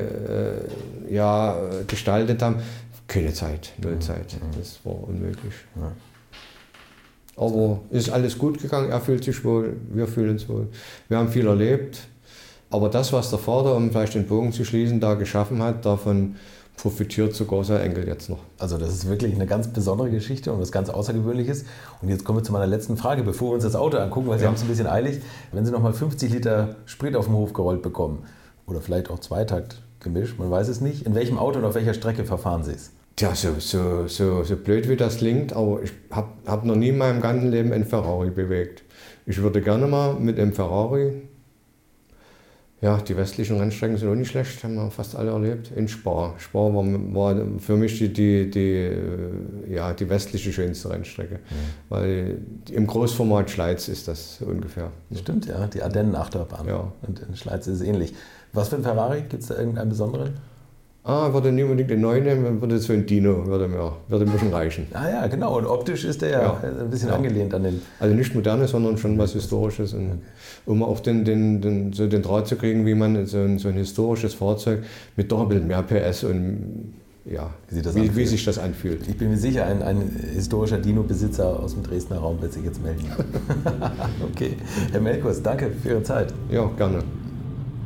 ja, 1.08 1.56
gestaltet 1.86 2.42
haben. 2.42 2.56
Keine 3.06 3.32
Zeit, 3.32 3.72
null 3.82 3.98
Zeit. 3.98 4.36
Das 4.56 4.80
war 4.84 5.08
unmöglich. 5.08 5.54
Aber 7.36 7.80
ist 7.90 8.10
alles 8.10 8.38
gut 8.38 8.60
gegangen, 8.60 8.90
er 8.90 9.00
fühlt 9.00 9.24
sich 9.24 9.44
wohl, 9.44 9.76
wir 9.92 10.06
fühlen 10.06 10.30
uns 10.30 10.48
wohl. 10.48 10.68
Wir 11.08 11.18
haben 11.18 11.28
viel 11.28 11.46
erlebt, 11.46 12.00
aber 12.70 12.88
das, 12.88 13.12
was 13.12 13.30
der 13.30 13.38
Vater, 13.38 13.74
um 13.74 13.90
vielleicht 13.90 14.14
den 14.14 14.26
Bogen 14.26 14.52
zu 14.52 14.64
schließen, 14.64 15.00
da 15.00 15.14
geschaffen 15.14 15.62
hat, 15.62 15.84
davon 15.84 16.36
profitiert 16.80 17.34
sogar 17.34 17.62
sein 17.62 17.82
Enkel 17.82 18.08
jetzt 18.08 18.30
noch. 18.30 18.38
Also 18.58 18.78
das 18.78 18.88
ist 18.88 19.06
wirklich 19.06 19.34
eine 19.34 19.46
ganz 19.46 19.68
besondere 19.68 20.10
Geschichte 20.10 20.50
und 20.50 20.60
was 20.60 20.72
ganz 20.72 20.88
Außergewöhnliches. 20.88 21.66
Und 22.00 22.08
jetzt 22.08 22.24
kommen 22.24 22.38
wir 22.38 22.42
zu 22.42 22.52
meiner 22.52 22.66
letzten 22.66 22.96
Frage, 22.96 23.22
bevor 23.22 23.50
wir 23.50 23.54
uns 23.56 23.64
das 23.64 23.76
Auto 23.76 23.98
angucken, 23.98 24.28
weil 24.28 24.38
Sie 24.38 24.46
haben 24.46 24.54
es 24.54 24.62
ein 24.62 24.68
bisschen 24.68 24.86
eilig. 24.86 25.20
Wenn 25.52 25.66
Sie 25.66 25.72
nochmal 25.72 25.92
50 25.92 26.32
Liter 26.32 26.76
Sprit 26.86 27.16
auf 27.16 27.26
dem 27.26 27.34
Hof 27.34 27.52
gerollt 27.52 27.82
bekommen 27.82 28.24
oder 28.66 28.80
vielleicht 28.80 29.10
auch 29.10 29.18
Zweitakt 29.18 29.82
gemischt, 30.00 30.38
man 30.38 30.50
weiß 30.50 30.68
es 30.68 30.80
nicht, 30.80 31.04
in 31.04 31.14
welchem 31.14 31.38
Auto 31.38 31.58
und 31.58 31.66
auf 31.66 31.74
welcher 31.74 31.92
Strecke 31.92 32.24
verfahren 32.24 32.64
Sie 32.64 32.72
es? 32.72 32.92
Tja, 33.16 33.34
so, 33.34 33.56
so, 33.58 34.06
so, 34.06 34.42
so 34.42 34.56
blöd 34.56 34.88
wie 34.88 34.96
das 34.96 35.18
klingt, 35.18 35.52
aber 35.52 35.82
ich 35.82 35.92
habe 36.10 36.28
hab 36.46 36.64
noch 36.64 36.76
nie 36.76 36.88
in 36.88 36.96
meinem 36.96 37.20
ganzen 37.20 37.50
Leben 37.50 37.72
einen 37.74 37.84
Ferrari 37.84 38.30
bewegt. 38.30 38.84
Ich 39.26 39.42
würde 39.42 39.60
gerne 39.60 39.86
mal 39.86 40.14
mit 40.14 40.38
einem 40.38 40.54
Ferrari 40.54 41.28
ja, 42.82 42.96
die 42.96 43.14
westlichen 43.14 43.58
Rennstrecken 43.58 43.98
sind 43.98 44.08
auch 44.08 44.14
nicht 44.14 44.30
schlecht, 44.30 44.64
haben 44.64 44.74
wir 44.76 44.90
fast 44.90 45.14
alle 45.14 45.32
erlebt. 45.32 45.70
In 45.76 45.86
Spa. 45.86 46.34
Spa 46.38 46.58
war, 46.58 46.84
war 47.14 47.36
für 47.58 47.76
mich 47.76 47.98
die, 47.98 48.10
die, 48.10 48.50
die, 48.50 48.60
äh, 48.60 49.74
ja, 49.74 49.92
die 49.92 50.08
westliche 50.08 50.50
schönste 50.50 50.88
Rennstrecke. 50.88 51.34
Mhm. 51.34 51.54
Weil 51.90 52.38
im 52.70 52.86
Großformat 52.86 53.50
Schleiz 53.50 53.88
ist 53.88 54.08
das 54.08 54.40
ungefähr. 54.40 54.90
Stimmt, 55.14 55.46
ja, 55.46 55.66
die 55.66 55.82
Ardennen-Achterbahn. 55.82 56.66
Ja. 56.66 56.90
Und 57.06 57.20
in 57.20 57.36
Schleiz 57.36 57.66
ist 57.66 57.80
es 57.80 57.86
ähnlich. 57.86 58.14
Was 58.54 58.70
für 58.70 58.76
ein 58.76 58.82
Ferrari? 58.82 59.22
Gibt 59.28 59.42
es 59.42 59.48
da 59.48 59.58
irgendeinen 59.58 59.90
besonderen? 59.90 60.34
Ah, 61.10 61.32
würde 61.32 61.50
nicht 61.50 61.64
unbedingt 61.64 61.90
den 61.90 62.00
neu 62.02 62.20
nehmen, 62.20 62.44
dann 62.44 62.60
würde 62.60 62.78
so 62.78 62.92
ein 62.92 63.04
Dino, 63.04 63.44
würde 63.46 63.66
mir, 63.66 63.92
würde 64.08 64.26
mir 64.26 64.38
schon 64.38 64.52
reichen. 64.52 64.86
Ah 64.92 65.08
ja, 65.10 65.26
genau. 65.26 65.58
Und 65.58 65.66
optisch 65.66 66.04
ist 66.04 66.22
der 66.22 66.30
ja, 66.30 66.42
Ja. 66.42 66.60
ein 66.80 66.88
bisschen 66.90 67.08
Ja. 67.08 67.16
angelehnt 67.16 67.52
an 67.52 67.64
den. 67.64 67.82
Also 67.98 68.14
nicht 68.14 68.32
modernes, 68.34 68.70
sondern 68.70 68.96
schon 68.96 69.18
was 69.18 69.32
Historisches. 69.32 69.92
Und 69.94 70.20
um 70.66 70.82
auch 70.84 71.00
den, 71.00 71.24
den, 71.24 71.60
den, 71.60 71.92
so 71.92 72.06
den 72.06 72.22
Draht 72.22 72.46
zu 72.46 72.54
kriegen, 72.56 72.86
wie 72.86 72.94
man 72.94 73.26
so 73.26 73.38
ein, 73.38 73.58
so 73.58 73.68
ein 73.68 73.74
historisches 73.74 74.34
Fahrzeug 74.34 74.84
mit 75.16 75.32
doch 75.32 75.40
ein 75.42 75.48
bisschen 75.48 75.66
mehr 75.66 75.82
PS 75.82 76.22
und 76.24 76.94
ja, 77.26 77.50
Wie 77.68 77.74
sich 77.74 77.84
das 77.84 77.94
wie, 77.94 78.02
wie 78.02 78.08
anfühlt. 78.08 78.28
sich 78.28 78.44
das 78.44 78.58
anfühlt. 78.58 79.06
Ich 79.08 79.16
bin 79.18 79.30
mir 79.30 79.36
sicher, 79.36 79.66
ein, 79.66 79.82
ein 79.82 80.02
historischer 80.34 80.78
Dino-Besitzer 80.78 81.60
aus 81.60 81.74
dem 81.74 81.82
Dresdner 81.82 82.18
Raum 82.18 82.40
wird 82.40 82.52
sich 82.52 82.64
jetzt 82.64 82.82
melden. 82.82 83.04
okay. 84.32 84.56
Herr 84.90 85.00
Melkus, 85.00 85.42
danke 85.42 85.70
für 85.82 85.88
Ihre 85.90 86.02
Zeit. 86.02 86.32
Ja, 86.50 86.70
gerne. 86.78 87.00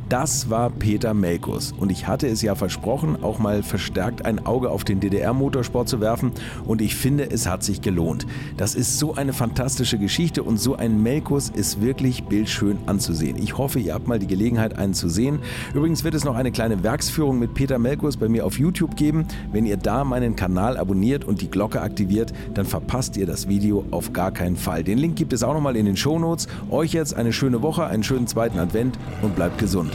Das 0.07 0.51
war 0.51 0.69
Peter 0.69 1.15
Melkus 1.15 1.71
und 1.71 1.91
ich 1.91 2.07
hatte 2.07 2.27
es 2.27 2.43
ja 2.43 2.53
versprochen, 2.53 3.23
auch 3.23 3.39
mal 3.39 3.63
verstärkt 3.63 4.23
ein 4.23 4.45
Auge 4.45 4.69
auf 4.69 4.83
den 4.83 4.99
DDR-Motorsport 4.99 5.89
zu 5.89 5.99
werfen 5.99 6.31
und 6.63 6.79
ich 6.83 6.95
finde, 6.95 7.31
es 7.31 7.47
hat 7.47 7.63
sich 7.63 7.81
gelohnt. 7.81 8.27
Das 8.55 8.75
ist 8.75 8.99
so 8.99 9.15
eine 9.15 9.33
fantastische 9.33 9.97
Geschichte 9.97 10.43
und 10.43 10.59
so 10.59 10.75
ein 10.75 11.01
Melkus 11.01 11.49
ist 11.49 11.81
wirklich 11.81 12.25
bildschön 12.25 12.77
anzusehen. 12.85 13.37
Ich 13.41 13.57
hoffe, 13.57 13.79
ihr 13.79 13.95
habt 13.95 14.07
mal 14.07 14.19
die 14.19 14.27
Gelegenheit, 14.27 14.77
einen 14.77 14.93
zu 14.93 15.09
sehen. 15.09 15.39
Übrigens 15.73 16.03
wird 16.03 16.13
es 16.13 16.23
noch 16.23 16.35
eine 16.35 16.51
kleine 16.51 16.83
Werksführung 16.83 17.39
mit 17.39 17.55
Peter 17.55 17.79
Melkus 17.79 18.15
bei 18.17 18.29
mir 18.29 18.45
auf 18.45 18.59
YouTube 18.59 18.95
geben. 18.95 19.25
Wenn 19.51 19.65
ihr 19.65 19.77
da 19.77 20.03
meinen 20.03 20.35
Kanal 20.35 20.77
abonniert 20.77 21.25
und 21.25 21.41
die 21.41 21.49
Glocke 21.49 21.81
aktiviert, 21.81 22.31
dann 22.53 22.67
verpasst 22.67 23.17
ihr 23.17 23.25
das 23.25 23.47
Video 23.47 23.83
auf 23.89 24.13
gar 24.13 24.31
keinen 24.31 24.55
Fall. 24.55 24.83
Den 24.83 24.99
Link 24.99 25.15
gibt 25.15 25.33
es 25.33 25.41
auch 25.41 25.55
nochmal 25.55 25.75
in 25.75 25.87
den 25.87 25.97
Shownotes. 25.97 26.47
Euch 26.69 26.93
jetzt 26.93 27.15
eine 27.15 27.33
schöne 27.33 27.63
Woche, 27.63 27.87
einen 27.87 28.03
schönen 28.03 28.27
zweiten 28.27 28.59
Advent 28.59 28.99
und 29.23 29.35
bleibt 29.35 29.57
gesund. 29.57 29.94